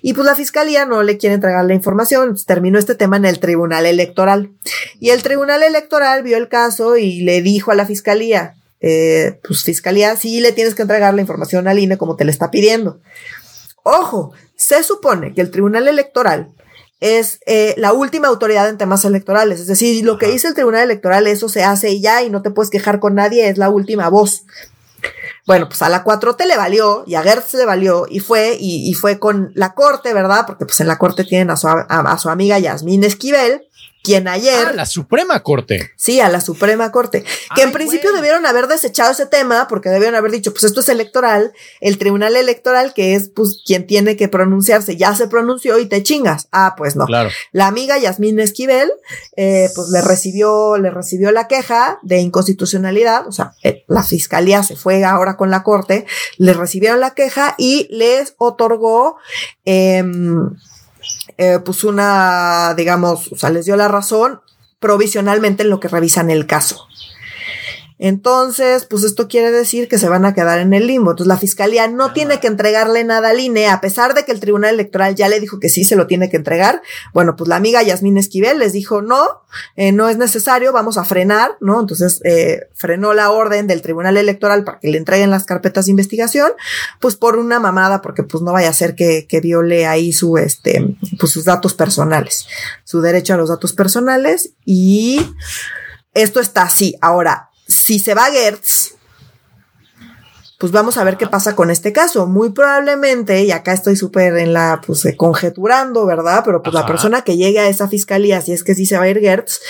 Y 0.03 0.13
pues 0.13 0.27
la 0.27 0.35
fiscalía 0.35 0.85
no 0.85 1.03
le 1.03 1.17
quiere 1.17 1.37
entregar 1.37 1.65
la 1.65 1.75
información, 1.75 2.37
terminó 2.47 2.79
este 2.79 2.95
tema 2.95 3.17
en 3.17 3.25
el 3.25 3.39
tribunal 3.39 3.87
electoral. 3.87 4.51
Y 5.01 5.11
el 5.11 5.23
tribunal 5.23 5.63
electoral 5.63 6.23
vio 6.23 6.37
el 6.37 6.49
caso 6.49 6.97
y 6.97 7.21
le 7.23 7.41
dijo 7.41 7.71
a 7.71 7.75
la 7.75 7.87
fiscalía, 7.87 8.55
eh, 8.81 9.41
pues 9.47 9.63
fiscalía, 9.63 10.17
sí 10.17 10.41
le 10.41 10.53
tienes 10.53 10.75
que 10.75 10.83
entregar 10.83 11.15
la 11.15 11.21
información 11.21 11.69
al 11.69 11.79
INE 11.79 11.97
como 11.97 12.17
te 12.17 12.25
le 12.25 12.31
está 12.31 12.51
pidiendo. 12.51 13.01
Ojo, 13.83 14.33
se 14.57 14.83
supone 14.83 15.35
que 15.35 15.41
el 15.41 15.51
Tribunal 15.51 15.89
Electoral 15.89 16.53
es 17.01 17.41
eh, 17.47 17.75
la 17.77 17.93
última 17.93 18.29
autoridad 18.29 18.69
en 18.69 18.79
temas 18.79 19.05
electorales. 19.05 19.61
Es 19.61 19.67
decir, 19.67 20.05
lo 20.05 20.19
que 20.19 20.29
dice 20.29 20.49
el 20.49 20.55
Tribunal 20.55 20.85
Electoral, 20.85 21.27
eso 21.27 21.49
se 21.49 21.63
hace 21.63 21.91
y 21.91 22.01
ya, 22.01 22.23
y 22.23 22.31
no 22.31 22.43
te 22.43 22.51
puedes 22.51 22.71
quejar 22.71 23.01
con 23.01 23.15
nadie, 23.15 23.49
es 23.49 23.59
la 23.59 23.69
última 23.69 24.09
voz. 24.09 24.45
Bueno, 25.47 25.69
pues 25.69 25.83
a 25.83 25.91
la 25.91 26.03
4T 26.03 26.47
le 26.47 26.57
valió 26.57 27.05
y 27.07 27.17
a 27.17 27.23
Gertz 27.23 27.53
le 27.55 27.67
valió 27.67 28.07
y 28.09 28.21
fue, 28.21 28.57
y, 28.59 28.93
fue 28.95 29.19
con 29.19 29.53
la 29.55 29.75
corte, 29.75 30.15
¿verdad? 30.15 30.45
Porque 30.47 30.65
pues 30.65 30.81
en 30.81 30.87
la 30.87 30.97
corte 30.97 31.25
tienen 31.25 31.51
a 31.51 31.57
su, 31.57 31.69
a 31.69 32.19
su 32.19 32.31
amiga 32.31 32.59
Yasmín 32.59 33.05
Esquivel 33.05 33.69
quien 34.05 34.29
ayer. 34.29 34.67
A 34.67 34.73
la 34.75 34.87
Suprema 34.87 35.41
Corte. 35.41 35.91
Sí, 35.97 36.21
a 36.21 36.29
la 36.29 36.43
Suprema 36.43 36.93
Corte. 36.93 37.25
Que 37.57 37.63
en 37.63 37.73
principio 37.73 38.13
debieron 38.13 38.45
haber 38.45 38.69
desechado 38.69 39.11
ese 39.11 39.25
tema 39.25 39.67
porque 39.67 39.89
debieron 39.89 40.15
haber 40.15 40.31
dicho, 40.31 40.53
pues 40.53 40.65
esto 40.65 40.81
es 40.81 40.91
electoral, 40.91 41.53
el 41.81 41.97
Tribunal 41.97 42.37
Electoral, 42.37 42.93
que 42.93 43.15
es 43.15 43.31
pues 43.31 43.63
quien 43.65 43.87
tiene 43.87 44.17
que 44.17 44.29
pronunciarse, 44.29 44.97
ya 44.97 45.15
se 45.15 45.27
pronunció 45.27 45.79
y 45.79 45.87
te 45.87 46.03
chingas. 46.03 46.49
Ah, 46.53 46.75
pues 46.77 46.97
no. 46.97 47.07
Claro. 47.07 47.31
La 47.51 47.67
amiga 47.67 47.97
Yasmín 47.99 48.39
Esquivel, 48.39 48.93
eh, 49.37 49.71
pues 49.75 49.89
le 49.89 50.03
recibió, 50.03 50.77
le 50.77 50.91
recibió 50.91 51.33
la 51.33 51.49
queja 51.49 51.99
de 52.03 52.19
inconstitucionalidad, 52.19 53.27
o 53.27 53.33
sea, 53.33 53.55
eh, 53.63 53.85
la 53.89 54.03
fiscalía 54.03 54.63
se 54.63 54.77
fue 54.77 55.03
ahora 55.05 55.39
con 55.39 55.51
la 55.51 55.63
Corte, 55.63 56.07
le 56.37 56.53
recibieron 56.53 57.01
la 57.01 57.15
queja 57.15 57.55
y 57.57 57.89
les 57.91 58.35
otorgó, 58.37 59.17
eh, 59.65 60.05
eh, 61.37 61.59
pues 61.65 61.85
una, 61.85 62.75
digamos, 62.77 63.33
o 63.33 63.37
sea, 63.37 63.51
les 63.51 63.67
dio 63.67 63.77
la 63.77 63.89
razón 63.89 64.41
provisionalmente 64.79 65.63
en 65.63 65.71
lo 65.71 65.81
que 65.81 65.89
revisan 65.89 66.31
el 66.31 66.47
caso. 66.47 66.87
Entonces, 68.07 68.85
pues 68.85 69.03
esto 69.03 69.29
quiere 69.29 69.51
decir 69.51 69.89
que 69.89 69.97
se 69.97 70.11
van 70.11 70.27
a 70.27 70.35
quedar 70.35 70.59
en 70.59 70.75
el 70.75 70.89
limbo. 70.89 71.13
Entonces, 71.13 71.27
la 71.27 71.39
fiscalía 71.39 71.89
no 71.89 72.13
tiene 72.13 72.39
que 72.39 72.49
entregarle 72.49 73.03
nada 73.03 73.31
al 73.31 73.41
INE, 73.41 73.69
a 73.69 73.81
pesar 73.81 74.13
de 74.13 74.27
que 74.27 74.33
el 74.33 74.41
Tribunal 74.41 74.75
Electoral 74.75 75.15
ya 75.15 75.27
le 75.27 75.41
dijo 75.41 75.59
que 75.59 75.71
sí 75.71 75.85
se 75.85 75.97
lo 75.97 76.07
tiene 76.07 76.29
que 76.29 76.37
entregar. 76.37 76.83
Bueno, 77.15 77.35
pues 77.35 77.49
la 77.49 77.57
amiga 77.57 77.83
Yasmín 77.83 78.19
Esquivel 78.19 78.59
les 78.59 78.75
dijo 78.75 79.01
no, 79.01 79.25
eh, 79.77 79.91
no 79.91 80.11
es 80.11 80.19
necesario, 80.19 80.71
vamos 80.71 80.99
a 80.99 81.05
frenar, 81.05 81.57
¿no? 81.63 81.81
Entonces, 81.81 82.21
eh, 82.25 82.69
frenó 82.75 83.15
la 83.15 83.31
orden 83.31 83.67
del 83.67 83.81
Tribunal 83.81 84.19
Electoral 84.19 84.65
para 84.65 84.81
que 84.81 84.89
le 84.89 84.99
entreguen 84.99 85.31
las 85.31 85.47
carpetas 85.47 85.87
de 85.87 85.93
investigación, 85.93 86.53
pues 87.01 87.17
por 87.17 87.39
una 87.39 87.59
mamada, 87.59 88.03
porque 88.03 88.23
pues 88.23 88.43
no 88.43 88.53
vaya 88.53 88.69
a 88.69 88.75
ser 88.75 88.97
que, 88.97 89.27
que 89.27 89.41
viole 89.41 89.87
ahí 89.87 90.13
su, 90.13 90.37
este, 90.37 90.95
pues 91.19 91.33
sus 91.33 91.47
datos 91.47 91.73
personales, 91.73 92.47
su 92.85 93.01
derecho 93.01 93.33
a 93.33 93.39
los 93.39 93.49
datos 93.49 93.73
personales 93.73 94.51
y 94.67 95.25
esto 96.13 96.41
está 96.41 96.65
así. 96.65 96.97
Ahora, 97.01 97.49
si 97.67 97.99
se 97.99 98.15
va 98.15 98.27
Gertz, 98.27 98.95
pues 100.59 100.73
vamos 100.73 100.97
a 100.97 101.05
ver 101.05 101.17
qué 101.17 101.27
pasa 101.27 101.55
con 101.57 101.71
este 101.71 101.93
caso. 101.93 102.27
Muy 102.27 102.51
probablemente, 102.51 103.45
y 103.45 103.51
acá 103.51 103.73
estoy 103.73 103.97
súper 103.97 104.37
en 104.39 104.53
la, 104.53 104.81
pues 104.87 105.05
eh, 105.05 105.17
conjeturando, 105.17 106.07
¿verdad? 106.07 106.43
Pero 106.45 106.63
pues 106.63 106.73
la 106.73 106.87
persona 106.87 107.23
que 107.23 107.37
llegue 107.37 107.59
a 107.59 107.69
esa 107.69 107.89
fiscalía, 107.89 108.41
si 108.41 108.53
es 108.53 108.65
que 108.65 108.75
sí 108.75 108.87
se 108.87 108.97
va 108.97 109.05
a 109.05 109.09
ir 109.09 109.21
Gertz, 109.21 109.61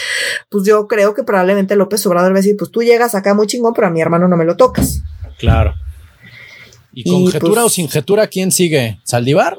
pues 0.51 0.65
yo 0.65 0.87
creo 0.87 1.15
que 1.15 1.25
probablemente 1.25 1.75
López 1.75 2.07
Obrador 2.07 2.33
va 2.33 2.37
a 2.37 2.43
decir, 2.43 2.57
pues 2.57 2.71
tú 2.71 2.83
llegas 2.83 3.15
acá 3.15 3.35
muy 3.35 3.47
chingón, 3.47 3.73
pero 3.75 3.87
a 3.87 3.91
mi 3.91 4.01
hermano 4.01 4.29
no 4.29 4.37
me 4.37 4.45
lo 4.45 4.57
tocas. 4.57 5.03
Claro. 5.39 5.75
¿Y 6.93 7.11
conjetura 7.11 7.63
pues 7.63 7.65
o 7.65 7.69
sin 7.71 7.89
jetura 7.89 8.29
quién 8.29 8.53
sigue? 8.53 9.01
¿Saldívar? 9.03 9.59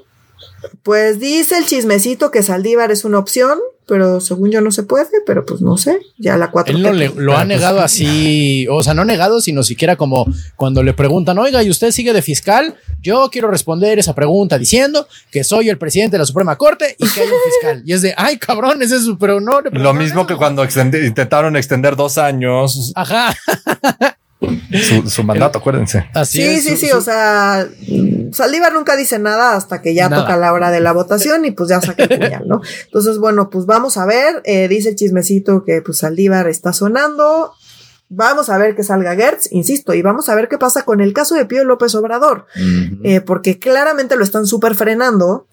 Pues 0.83 1.19
dice 1.19 1.57
el 1.57 1.65
chismecito 1.65 2.31
que 2.31 2.43
Saldívar 2.43 2.91
es 2.91 3.03
una 3.03 3.19
opción, 3.19 3.59
pero 3.87 4.19
según 4.19 4.51
yo 4.51 4.61
no 4.61 4.71
se 4.71 4.83
puede, 4.83 5.09
pero 5.25 5.45
pues 5.45 5.61
no 5.61 5.77
sé, 5.77 5.99
ya 6.17 6.37
la 6.37 6.51
cuatro. 6.51 6.75
Él 6.75 6.81
no 6.81 6.91
le, 6.91 7.09
lo 7.09 7.33
ha 7.33 7.37
pues, 7.37 7.47
negado 7.47 7.81
así, 7.81 8.67
o 8.69 8.81
sea, 8.83 8.93
no 8.93 9.05
negado, 9.05 9.41
sino 9.41 9.63
siquiera 9.63 9.95
como 9.95 10.25
cuando 10.55 10.83
le 10.83 10.93
preguntan, 10.93 11.37
oiga, 11.37 11.61
¿y 11.63 11.69
usted 11.69 11.91
sigue 11.91 12.13
de 12.13 12.21
fiscal? 12.21 12.75
Yo 13.01 13.29
quiero 13.31 13.49
responder 13.49 13.99
esa 13.99 14.15
pregunta 14.15 14.57
diciendo 14.57 15.07
que 15.31 15.43
soy 15.43 15.69
el 15.69 15.77
presidente 15.77 16.15
de 16.15 16.19
la 16.19 16.25
Suprema 16.25 16.55
Corte 16.57 16.95
y 16.97 17.07
que 17.07 17.21
hay 17.21 17.27
un 17.27 17.51
fiscal. 17.51 17.83
Y 17.85 17.93
es 17.93 18.01
de, 18.01 18.13
ay, 18.17 18.37
cabrón, 18.37 18.81
ese 18.81 18.95
es 18.95 19.03
su, 19.03 19.17
pero 19.17 19.39
no. 19.39 19.61
Lo 19.61 19.93
mismo 19.93 20.25
que 20.25 20.35
cuando 20.35 20.63
intentaron 20.63 21.55
extender 21.55 21.95
dos 21.95 22.17
años. 22.17 22.91
Ajá. 22.95 23.35
Su, 25.07 25.23
mandato, 25.23 25.59
acuérdense. 25.59 26.09
Así 26.13 26.41
sí, 26.41 26.61
sí, 26.61 26.77
sí. 26.77 26.91
O 26.91 27.01
sea, 27.01 27.67
Saldívar 28.31 28.73
nunca 28.73 28.95
dice 28.95 29.19
nada 29.19 29.55
hasta 29.55 29.81
que 29.81 29.93
ya 29.93 30.09
toca 30.09 30.37
la 30.37 30.53
hora 30.53 30.71
de 30.71 30.79
la 30.79 30.91
votación 30.91 31.45
y 31.45 31.51
pues 31.51 31.69
ya 31.69 31.81
saca 31.81 32.03
el 32.03 32.09
puñal, 32.09 32.47
¿no? 32.47 32.61
Entonces, 32.85 33.17
bueno, 33.17 33.49
pues 33.49 33.65
vamos 33.65 33.97
a 33.97 34.05
ver. 34.05 34.41
Eh, 34.45 34.67
dice 34.67 34.89
el 34.89 34.95
chismecito 34.95 35.63
que 35.63 35.81
pues 35.81 35.99
Saldívar 35.99 36.47
está 36.47 36.73
sonando. 36.73 37.53
Vamos 38.09 38.49
a 38.49 38.57
ver 38.57 38.75
que 38.75 38.83
salga 38.83 39.15
Gertz, 39.15 39.51
insisto, 39.51 39.93
y 39.95 40.03
vamos 40.03 40.29
a 40.29 40.35
ver 40.35 40.47
qué 40.47 40.59
pasa 40.59 40.83
con 40.83 41.01
el 41.01 41.11
caso 41.11 41.33
de 41.33 41.45
Pío 41.45 41.63
López 41.63 41.95
Obrador, 41.95 42.45
eh, 43.03 43.19
porque 43.19 43.57
claramente 43.57 44.15
lo 44.15 44.23
están 44.23 44.45
súper 44.45 44.75
frenando. 44.75 45.47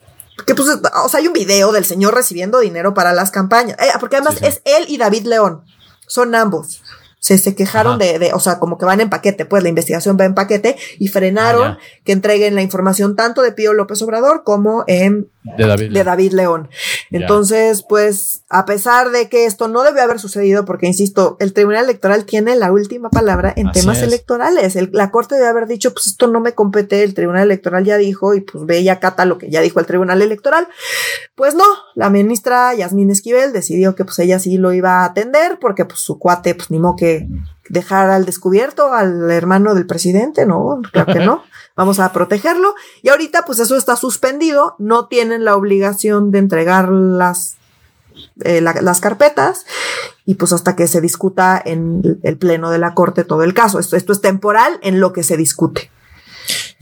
Que 0.46 0.54
pues, 0.54 0.68
o 0.68 1.08
sea, 1.08 1.20
hay 1.20 1.26
un 1.26 1.32
video 1.32 1.72
del 1.72 1.84
señor 1.84 2.14
recibiendo 2.14 2.60
dinero 2.60 2.94
para 2.94 3.12
las 3.12 3.30
campañas, 3.30 3.78
eh, 3.78 3.86
porque 4.00 4.16
además 4.16 4.42
es 4.42 4.60
él 4.64 4.84
y 4.88 4.98
David 4.98 5.24
León, 5.26 5.62
son 6.06 6.34
ambos 6.34 6.82
se, 7.22 7.38
se 7.38 7.54
quejaron 7.54 8.00
de, 8.00 8.18
de, 8.18 8.32
o 8.32 8.40
sea, 8.40 8.58
como 8.58 8.78
que 8.78 8.84
van 8.84 9.00
en 9.00 9.08
paquete, 9.08 9.44
pues 9.44 9.62
la 9.62 9.68
investigación 9.68 10.16
va 10.20 10.24
en 10.24 10.34
paquete 10.34 10.76
y 10.98 11.06
frenaron 11.06 11.68
ah, 11.68 11.78
que 12.02 12.10
entreguen 12.10 12.56
la 12.56 12.62
información 12.62 13.14
tanto 13.14 13.42
de 13.42 13.52
Pío 13.52 13.74
López 13.74 14.02
Obrador 14.02 14.42
como 14.42 14.82
en 14.88 15.30
de 15.44 15.66
David, 15.66 15.92
de 15.92 16.04
David 16.04 16.32
León. 16.32 16.68
Entonces, 17.12 17.84
pues, 17.88 18.42
a 18.48 18.64
pesar 18.64 19.10
de 19.10 19.28
que 19.28 19.44
esto 19.44 19.68
no 19.68 19.84
debe 19.84 20.00
haber 20.00 20.18
sucedido, 20.18 20.64
porque 20.64 20.86
insisto, 20.86 21.36
el 21.38 21.52
Tribunal 21.52 21.84
Electoral 21.84 22.24
tiene 22.24 22.56
la 22.56 22.72
última 22.72 23.08
palabra 23.08 23.52
en 23.54 23.70
temas 23.70 24.02
electorales. 24.02 24.76
la 24.92 25.10
Corte 25.12 25.36
debe 25.36 25.46
haber 25.46 25.68
dicho, 25.68 25.92
pues 25.92 26.08
esto 26.08 26.26
no 26.26 26.40
me 26.40 26.54
compete, 26.54 27.04
el 27.04 27.14
Tribunal 27.14 27.44
Electoral 27.44 27.84
ya 27.84 27.98
dijo, 27.98 28.34
y 28.34 28.40
pues 28.40 28.66
ve 28.66 28.80
y 28.80 28.88
acata 28.88 29.26
lo 29.26 29.38
que 29.38 29.48
ya 29.48 29.60
dijo 29.60 29.78
el 29.78 29.86
Tribunal 29.86 30.22
Electoral. 30.22 30.66
Pues 31.34 31.54
no, 31.54 31.64
la 31.94 32.10
ministra 32.10 32.74
Yasmín 32.74 33.10
Esquivel 33.10 33.54
decidió 33.54 33.94
que 33.94 34.04
pues 34.04 34.18
ella 34.18 34.38
sí 34.38 34.58
lo 34.58 34.72
iba 34.74 35.00
a 35.00 35.04
atender, 35.06 35.58
porque 35.58 35.86
pues 35.86 36.00
su 36.00 36.18
cuate, 36.18 36.54
pues 36.54 36.70
ni 36.70 36.78
modo 36.78 36.96
que 36.96 37.26
dejar 37.70 38.10
al 38.10 38.26
descubierto 38.26 38.92
al 38.92 39.30
hermano 39.30 39.74
del 39.74 39.86
presidente, 39.86 40.44
no, 40.44 40.82
claro 40.92 41.12
que 41.12 41.20
no. 41.20 41.42
Vamos 41.74 42.00
a 42.00 42.12
protegerlo. 42.12 42.74
Y 43.00 43.08
ahorita, 43.08 43.46
pues 43.46 43.58
eso 43.60 43.76
está 43.76 43.96
suspendido. 43.96 44.76
No 44.78 45.06
tienen 45.06 45.46
la 45.46 45.56
obligación 45.56 46.30
de 46.30 46.38
entregar 46.38 46.90
las, 46.90 47.56
eh, 48.44 48.60
las 48.60 49.00
carpetas. 49.00 49.64
Y 50.26 50.34
pues 50.34 50.52
hasta 50.52 50.76
que 50.76 50.86
se 50.86 51.00
discuta 51.00 51.60
en 51.64 52.20
el 52.22 52.36
pleno 52.36 52.70
de 52.70 52.78
la 52.78 52.92
corte 52.92 53.24
todo 53.24 53.42
el 53.42 53.54
caso. 53.54 53.78
Esto, 53.78 53.96
esto 53.96 54.12
es 54.12 54.20
temporal 54.20 54.78
en 54.82 55.00
lo 55.00 55.14
que 55.14 55.22
se 55.22 55.38
discute. 55.38 55.90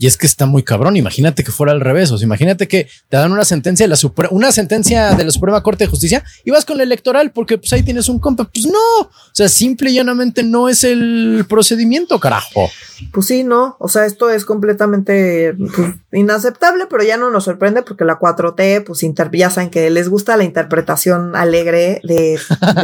Y 0.01 0.07
es 0.07 0.17
que 0.17 0.25
está 0.25 0.47
muy 0.47 0.63
cabrón. 0.63 0.97
Imagínate 0.97 1.43
que 1.43 1.51
fuera 1.51 1.73
al 1.73 1.79
revés. 1.79 2.09
O 2.09 2.17
sea, 2.17 2.25
imagínate 2.25 2.67
que 2.67 2.89
te 3.07 3.17
dan 3.17 3.31
una 3.31 3.45
sentencia 3.45 3.87
de 3.87 3.95
la 3.95 4.27
una 4.31 4.51
sentencia 4.51 5.13
de 5.13 5.25
la 5.25 5.29
Suprema 5.29 5.61
Corte 5.61 5.83
de 5.83 5.91
Justicia 5.91 6.23
y 6.43 6.49
vas 6.49 6.65
con 6.65 6.77
la 6.77 6.83
electoral 6.83 7.31
porque 7.31 7.59
pues 7.59 7.71
ahí 7.71 7.83
tienes 7.83 8.09
un 8.09 8.17
compa. 8.17 8.49
Pues 8.51 8.65
no. 8.65 8.99
O 9.01 9.31
sea, 9.31 9.47
simple 9.47 9.91
y 9.91 9.93
llanamente 9.93 10.41
no 10.41 10.69
es 10.69 10.83
el 10.83 11.45
procedimiento, 11.47 12.19
carajo. 12.19 12.67
Pues 13.13 13.27
sí, 13.27 13.43
no. 13.43 13.75
O 13.79 13.89
sea, 13.89 14.07
esto 14.07 14.31
es 14.31 14.43
completamente 14.43 15.53
pues, 15.53 15.93
inaceptable, 16.11 16.87
pero 16.89 17.03
ya 17.03 17.17
no 17.17 17.29
nos 17.29 17.43
sorprende 17.43 17.83
porque 17.83 18.03
la 18.03 18.17
4T, 18.17 18.83
pues 18.83 19.05
ya 19.33 19.49
saben 19.51 19.69
que 19.69 19.87
les 19.91 20.09
gusta 20.09 20.35
la 20.35 20.43
interpretación 20.43 21.35
alegre 21.35 22.01
de, 22.03 22.39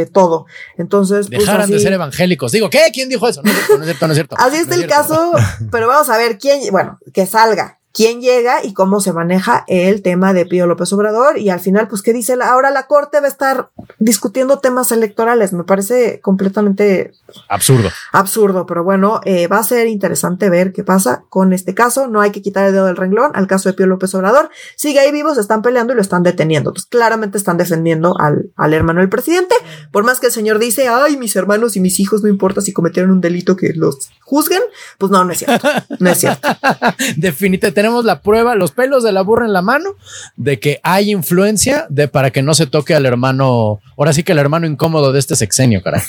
todo. 0.14 0.46
Entonces, 0.78 1.30
pues, 1.30 1.40
dejaran 1.40 1.68
de 1.68 1.80
ser 1.80 1.94
evangélicos. 1.94 2.52
Digo, 2.52 2.70
¿qué? 2.70 2.82
¿Quién 2.94 3.10
dijo 3.10 3.28
eso? 3.28 3.42
No 3.44 3.50
es 3.50 3.56
cierto, 3.56 3.78
no 3.78 3.84
es 3.84 3.88
cierto. 3.88 4.08
No 4.08 4.14
es 4.14 4.18
cierto. 4.18 4.36
Así 4.38 4.58
está 4.58 4.76
el 4.76 4.86
caso, 4.86 5.32
pero 5.72 5.88
vamos 5.88 6.10
a 6.10 6.18
ver 6.18 6.38
quién, 6.38 6.62
bueno, 6.72 7.00
que 7.14 7.26
salga 7.26 7.77
quién 7.98 8.22
llega 8.22 8.64
y 8.64 8.74
cómo 8.74 9.02
se 9.02 9.12
maneja 9.12 9.66
el 9.68 10.04
tema 10.04 10.32
de 10.32 10.46
Pío 10.46 10.68
López 10.68 10.94
Obrador 10.94 11.40
y 11.40 11.50
al 11.50 11.60
final, 11.60 11.88
pues, 11.88 12.04
¿qué 12.04 12.14
dice? 12.14 12.38
ahora 12.44 12.70
la 12.70 12.86
Corte 12.86 13.20
va 13.20 13.26
a 13.26 13.30
estar 13.30 13.72
discutiendo 13.98 14.60
temas 14.60 14.92
electorales. 14.92 15.52
Me 15.52 15.64
parece 15.64 16.20
completamente 16.22 17.14
absurdo. 17.50 17.90
Absurdo, 18.12 18.68
pero 18.68 18.84
bueno, 18.84 19.20
eh, 19.26 19.48
va 19.48 19.58
a 19.58 19.64
ser 19.64 19.88
interesante 19.88 20.52
ver 20.52 20.74
qué 20.74 20.84
pasa 20.84 21.24
con 21.30 21.54
este 21.54 21.74
caso. 21.74 22.08
No 22.08 22.22
hay 22.22 22.30
que 22.30 22.44
quitar 22.44 22.68
el 22.68 22.74
dedo 22.74 22.86
del 22.86 22.98
renglón 22.98 23.32
al 23.34 23.48
caso 23.48 23.68
de 23.68 23.74
Pío 23.74 23.88
López 23.88 24.14
Obrador. 24.14 24.52
Sigue 24.76 25.00
ahí 25.00 25.12
vivos, 25.12 25.40
están 25.40 25.64
peleando 25.64 25.94
y 25.94 25.96
lo 25.96 26.04
están 26.04 26.22
deteniendo. 26.22 26.74
Pues 26.74 26.86
claramente 26.86 27.40
están 27.40 27.58
defendiendo 27.58 28.16
al, 28.20 28.52
al 28.58 28.74
hermano 28.76 29.00
del 29.00 29.10
presidente. 29.10 29.56
Por 29.92 30.04
más 30.04 30.20
que 30.20 30.28
el 30.28 30.32
señor 30.32 30.60
dice, 30.60 30.88
ay, 30.88 31.18
mis 31.18 31.36
hermanos 31.36 31.76
y 31.76 31.80
mis 31.80 32.00
hijos, 32.00 32.22
no 32.22 32.30
importa 32.30 32.62
si 32.62 32.74
cometieron 32.74 33.10
un 33.10 33.22
delito 33.22 33.56
que 33.56 33.74
los 33.74 34.12
juzguen, 34.22 34.62
pues 35.00 35.12
no, 35.12 35.26
no 35.26 35.32
es 35.32 35.40
cierto. 35.40 35.68
No 35.98 36.12
es 36.12 36.20
cierto. 36.20 36.48
Definitivamente 37.18 37.87
tenemos 37.88 38.04
la 38.04 38.22
prueba, 38.22 38.54
los 38.56 38.74
pelos 38.74 39.02
de 39.02 39.14
la 39.14 39.22
burra 39.22 39.46
en 39.46 39.54
la 39.54 39.62
mano, 39.62 39.92
de 40.36 40.60
que 40.60 40.82
hay 40.84 41.10
influencia 41.10 41.86
de 41.90 42.10
para 42.10 42.32
que 42.32 42.42
no 42.42 42.54
se 42.54 42.68
toque 42.68 42.94
al 42.94 43.06
hermano, 43.06 43.80
ahora 43.98 44.12
sí 44.12 44.24
que 44.24 44.34
el 44.34 44.40
hermano 44.40 44.68
incómodo 44.68 45.14
de 45.14 45.20
este 45.20 45.38
sexenio, 45.38 45.82
caray. 45.82 46.02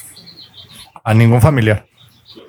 A 1.05 1.15
ningún 1.15 1.41
familiar 1.41 1.87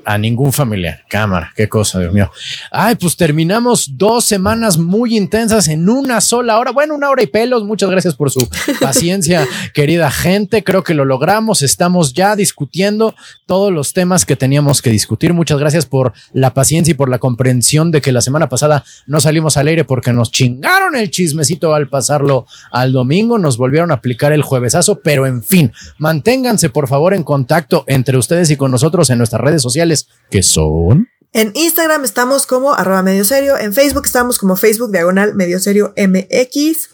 a 0.05 0.17
ningún 0.17 0.53
familiar. 0.53 1.03
Cámara, 1.09 1.51
qué 1.55 1.67
cosa, 1.67 1.99
Dios 1.99 2.13
mío. 2.13 2.31
Ay, 2.71 2.95
pues 2.95 3.15
terminamos 3.15 3.97
dos 3.97 4.25
semanas 4.25 4.77
muy 4.77 5.17
intensas 5.17 5.67
en 5.67 5.89
una 5.89 6.21
sola 6.21 6.57
hora. 6.57 6.71
Bueno, 6.71 6.95
una 6.95 7.09
hora 7.09 7.23
y 7.23 7.27
pelos. 7.27 7.63
Muchas 7.63 7.89
gracias 7.89 8.15
por 8.15 8.31
su 8.31 8.47
paciencia, 8.81 9.47
querida 9.73 10.11
gente. 10.11 10.63
Creo 10.63 10.83
que 10.83 10.93
lo 10.93 11.05
logramos. 11.05 11.61
Estamos 11.61 12.13
ya 12.13 12.35
discutiendo 12.35 13.15
todos 13.45 13.71
los 13.71 13.93
temas 13.93 14.25
que 14.25 14.35
teníamos 14.35 14.81
que 14.81 14.89
discutir. 14.89 15.33
Muchas 15.33 15.59
gracias 15.59 15.85
por 15.85 16.13
la 16.33 16.53
paciencia 16.53 16.91
y 16.91 16.95
por 16.95 17.09
la 17.09 17.19
comprensión 17.19 17.91
de 17.91 18.01
que 18.01 18.11
la 18.11 18.21
semana 18.21 18.49
pasada 18.49 18.83
no 19.07 19.19
salimos 19.19 19.57
al 19.57 19.67
aire 19.67 19.83
porque 19.83 20.13
nos 20.13 20.31
chingaron 20.31 20.95
el 20.95 21.11
chismecito 21.11 21.73
al 21.73 21.89
pasarlo 21.89 22.45
al 22.71 22.91
domingo. 22.91 23.37
Nos 23.37 23.57
volvieron 23.57 23.91
a 23.91 23.95
aplicar 23.95 24.33
el 24.33 24.43
juevesazo, 24.43 24.99
pero 25.01 25.25
en 25.25 25.43
fin, 25.43 25.73
manténganse 25.97 26.69
por 26.69 26.87
favor 26.87 27.13
en 27.13 27.23
contacto 27.23 27.83
entre 27.87 28.17
ustedes 28.17 28.49
y 28.51 28.55
con 28.55 28.71
nosotros 28.71 29.09
en 29.09 29.17
nuestras 29.17 29.41
redes 29.41 29.61
sociales 29.61 29.88
que 30.29 30.43
son. 30.43 31.07
En 31.33 31.51
Instagram 31.53 32.03
estamos 32.03 32.45
como 32.45 32.73
arroba 32.73 33.03
medio 33.03 33.23
serio. 33.23 33.57
En 33.57 33.73
Facebook 33.73 34.05
estamos 34.05 34.39
como 34.39 34.55
Facebook 34.55 34.91
diagonal 34.91 35.35
medio 35.35 35.59
serio 35.59 35.93
MX. 35.95 36.89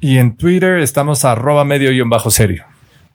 Y 0.00 0.18
en 0.18 0.36
Twitter 0.36 0.78
estamos 0.78 1.24
arroba 1.24 1.64
medio 1.64 1.90
y 1.90 2.00
bajo 2.02 2.30
serio. 2.30 2.64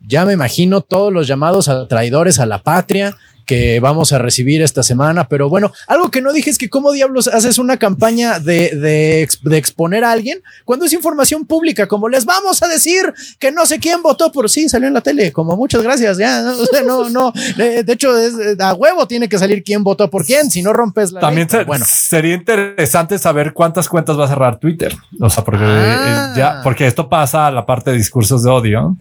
Ya 0.02 0.26
me 0.26 0.34
imagino 0.34 0.82
todos 0.82 1.12
los 1.12 1.28
llamados 1.28 1.68
a 1.70 1.88
traidores 1.88 2.40
a 2.40 2.46
la 2.46 2.64
patria 2.64 3.18
que 3.48 3.80
vamos 3.80 4.12
a 4.14 4.20
recibir 4.20 4.62
esta 4.62 4.84
semana. 4.84 5.28
Pero 5.28 5.50
bueno, 5.50 5.72
algo 5.88 6.12
que 6.12 6.22
no 6.22 6.34
dije 6.34 6.52
es 6.52 6.60
que 6.60 6.70
cómo 6.70 6.92
diablos 6.92 7.28
haces 7.28 7.58
una 7.58 7.78
campaña 7.78 8.40
de, 8.40 8.76
de, 8.76 9.58
exponer 9.58 10.04
a 10.04 10.12
alguien 10.12 10.42
cuando 10.66 10.86
es 10.86 10.94
información 10.94 11.46
pública, 11.46 11.88
como 11.88 12.10
les 12.10 12.26
vamos 12.26 12.62
a 12.62 12.68
decir 12.68 13.14
que 13.40 13.52
no 13.52 13.66
sé 13.66 13.80
quién 13.80 14.04
votó 14.04 14.32
por 14.32 14.50
sí, 14.50 14.70
salió 14.70 14.88
en 14.88 14.94
la 14.94 15.02
tele, 15.02 15.32
como 15.32 15.56
muchas 15.56 15.82
gracias, 15.82 16.18
ya, 16.18 16.44
no, 16.86 17.10
no, 17.10 17.34
de, 17.56 17.84
hecho 17.88 18.16
es, 18.18 18.60
a 18.60 18.74
huevo 18.74 19.08
tiene 19.08 19.30
que 19.30 19.40
salir 19.40 19.64
quién 19.64 19.84
votó 19.84 20.10
por 20.10 20.26
quién, 20.26 20.52
si 20.52 20.62
no 20.62 20.74
rompes 20.74 21.12
la 21.14 21.22
También 21.22 21.48
bueno. 21.66 21.86
sería 21.88 22.36
interesante 22.36 23.18
saber 23.18 23.54
cuántas 23.54 23.88
cuentas 23.88 24.20
va 24.20 24.26
a 24.26 24.28
cerrar 24.28 24.60
Twitter, 24.60 24.94
o 25.20 25.30
sea, 25.30 25.44
porque 25.44 25.64
ah. 25.64 26.34
ya, 26.36 26.62
porque 26.64 26.86
esto 26.86 27.08
pasa 27.08 27.48
a 27.48 27.52
la 27.52 27.66
parte 27.66 27.92
de 27.92 27.98
discursos 27.98 28.44
de 28.44 28.50
odio, 28.50 28.98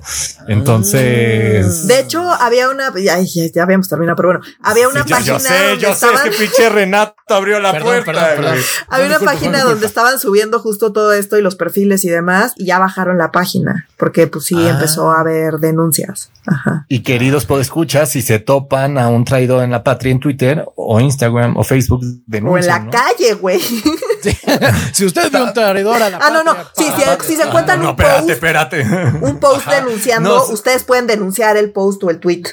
entonces... 0.49 1.86
De 1.86 1.99
hecho, 1.99 2.22
había 2.30 2.70
una, 2.70 2.92
ya, 2.97 3.18
ya 3.20 3.62
habíamos 3.62 3.88
terminado, 3.88 4.16
pero 4.16 4.28
bueno, 4.28 4.36
había 4.62 4.89
una 4.89 5.05
página. 5.05 5.20
Yo 5.20 5.39
sé, 5.39 5.78
yo 5.78 5.95
sé 5.95 6.07
que 6.24 6.30
pinche 6.30 6.68
Renato 6.68 7.14
abrió 7.28 7.59
la 7.61 7.78
puerta. 7.80 8.37
Había 8.89 9.07
una 9.07 9.18
página 9.18 9.64
donde 9.64 9.87
estaban 9.87 10.18
subiendo 10.20 10.61
justo 10.61 10.93
todo 10.93 11.12
esto 11.12 11.37
y 11.37 11.43
los 11.43 11.57
perfiles 11.57 12.05
y 12.05 12.09
demás, 12.09 12.53
y 12.57 12.66
ya 12.66 12.78
bajaron 12.78 13.18
la 13.18 13.32
página, 13.32 13.89
porque 13.97 14.26
pues 14.26 14.45
sí 14.45 14.55
ah. 14.57 14.70
empezó 14.70 15.11
a 15.11 15.20
haber 15.20 15.55
denuncias. 15.55 16.30
Ajá. 16.47 16.87
Y 16.89 17.01
queridos 17.03 17.45
escuchar 17.61 18.07
si 18.07 18.22
se 18.22 18.39
topan 18.39 18.99
a 18.99 19.09
un 19.09 19.24
traidor 19.24 19.64
en 19.64 19.70
la 19.70 19.82
patria 19.82 20.12
en 20.12 20.20
Twitter 20.20 20.64
o 20.76 21.01
Instagram 21.01 21.57
o 21.57 21.64
Facebook, 21.64 22.01
denuncian. 22.26 22.82
O 22.82 22.84
en 22.84 22.91
la 22.91 22.91
calle, 22.91 23.34
güey. 23.34 23.61
si 24.93 25.05
usted 25.05 25.30
ve 25.32 25.43
un 25.43 25.53
traidor 25.53 26.03
a 26.03 26.11
la 26.11 26.18
Ah, 26.18 26.30
no, 26.30 26.45
no. 26.45 26.55
Sí, 26.76 26.87
si, 27.26 27.37
se 27.37 27.43
encuentran 27.43 27.84
un 27.84 27.97
post. 27.97 28.30
Espérate, 28.30 28.87
Un 29.20 29.39
post 29.39 29.66
denunciando, 29.66 30.47
ustedes 30.49 30.84
pueden 30.84 31.07
denunciar 31.07 31.57
el 31.57 31.72
post 31.72 32.03
o 32.05 32.11
el 32.11 32.20
tweet. 32.20 32.45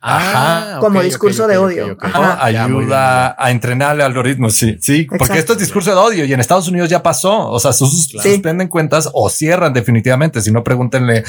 Ajá, 0.00 0.78
como 0.78 1.02
discurso 1.02 1.48
de 1.48 1.58
odio. 1.58 1.96
ayuda 2.40 3.34
a 3.38 3.50
entrenar 3.50 3.96
el 3.96 4.02
algoritmo. 4.02 4.48
Sí, 4.50 4.76
sí, 4.80 5.06
porque 5.18 5.38
esto 5.38 5.54
es 5.54 5.58
discurso 5.58 5.90
de 5.90 5.96
odio 5.96 6.24
y 6.24 6.32
en 6.32 6.40
Estados 6.40 6.68
Unidos 6.68 6.88
ya 6.88 7.02
pasó. 7.02 7.50
O 7.50 7.58
sea, 7.58 7.72
suspenden 7.72 8.68
cuentas 8.68 9.10
o 9.12 9.28
cierran 9.28 9.72
definitivamente. 9.72 10.40
Si 10.40 10.52
no, 10.52 10.62
pregúntenle 10.62 11.24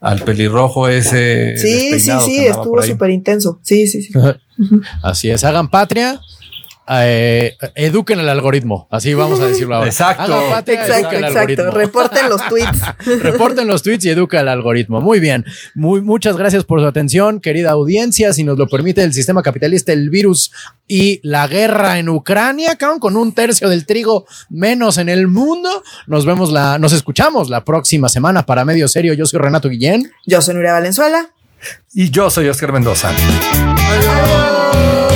al 0.00 0.20
pelirrojo 0.22 0.88
ese. 0.88 1.56
Sí, 1.58 2.00
sí, 2.00 2.12
sí, 2.24 2.46
estuvo 2.46 2.82
súper 2.82 3.10
intenso. 3.10 3.60
Sí, 3.62 3.86
sí, 3.86 4.02
sí. 4.02 4.12
Así 5.02 5.30
es. 5.30 5.44
Hagan 5.44 5.68
patria 5.68 6.20
eh, 6.90 7.56
eduquen 7.74 8.18
al 8.20 8.28
algoritmo. 8.28 8.88
Así 8.90 9.14
vamos 9.14 9.40
a 9.40 9.46
decirlo 9.46 9.76
ahora. 9.76 9.88
Exacto. 9.88 10.56
exacto, 10.66 11.16
exacto. 11.16 11.70
Reporten 11.70 12.28
los 12.28 12.46
tweets. 12.48 12.80
Reporten 13.22 13.66
los 13.66 13.82
tweets 13.82 14.04
y 14.06 14.10
educa 14.10 14.40
al 14.40 14.48
algoritmo. 14.48 15.00
Muy 15.00 15.20
bien. 15.20 15.44
Muy, 15.74 16.00
muchas 16.00 16.36
gracias 16.36 16.64
por 16.64 16.80
su 16.80 16.86
atención, 16.86 17.40
querida 17.40 17.70
audiencia. 17.70 18.32
Si 18.32 18.44
nos 18.44 18.58
lo 18.58 18.68
permite 18.68 19.02
el 19.02 19.12
sistema 19.12 19.42
capitalista, 19.42 19.92
el 19.92 20.10
virus 20.10 20.50
y 20.86 21.20
la 21.22 21.46
guerra 21.46 21.98
en 21.98 22.08
Ucrania, 22.08 22.76
con 23.00 23.16
un 23.16 23.32
tercio 23.32 23.68
del 23.68 23.84
trigo 23.84 24.26
menos 24.48 24.98
en 24.98 25.08
el 25.08 25.28
mundo. 25.28 25.82
Nos 26.06 26.24
vemos 26.24 26.50
la, 26.50 26.78
nos 26.78 26.92
escuchamos 26.92 27.50
la 27.50 27.64
próxima 27.64 28.08
semana 28.08 28.46
para 28.46 28.64
Medio 28.64 28.88
Serio. 28.88 29.14
Yo 29.14 29.26
soy 29.26 29.40
Renato 29.40 29.68
Guillén. 29.68 30.10
Yo 30.26 30.40
soy 30.40 30.54
Nuria 30.54 30.72
Valenzuela. 30.72 31.30
Y 31.92 32.10
yo 32.10 32.30
soy 32.30 32.48
Oscar 32.48 32.72
Mendoza. 32.72 33.10
Adiós. 33.10 35.07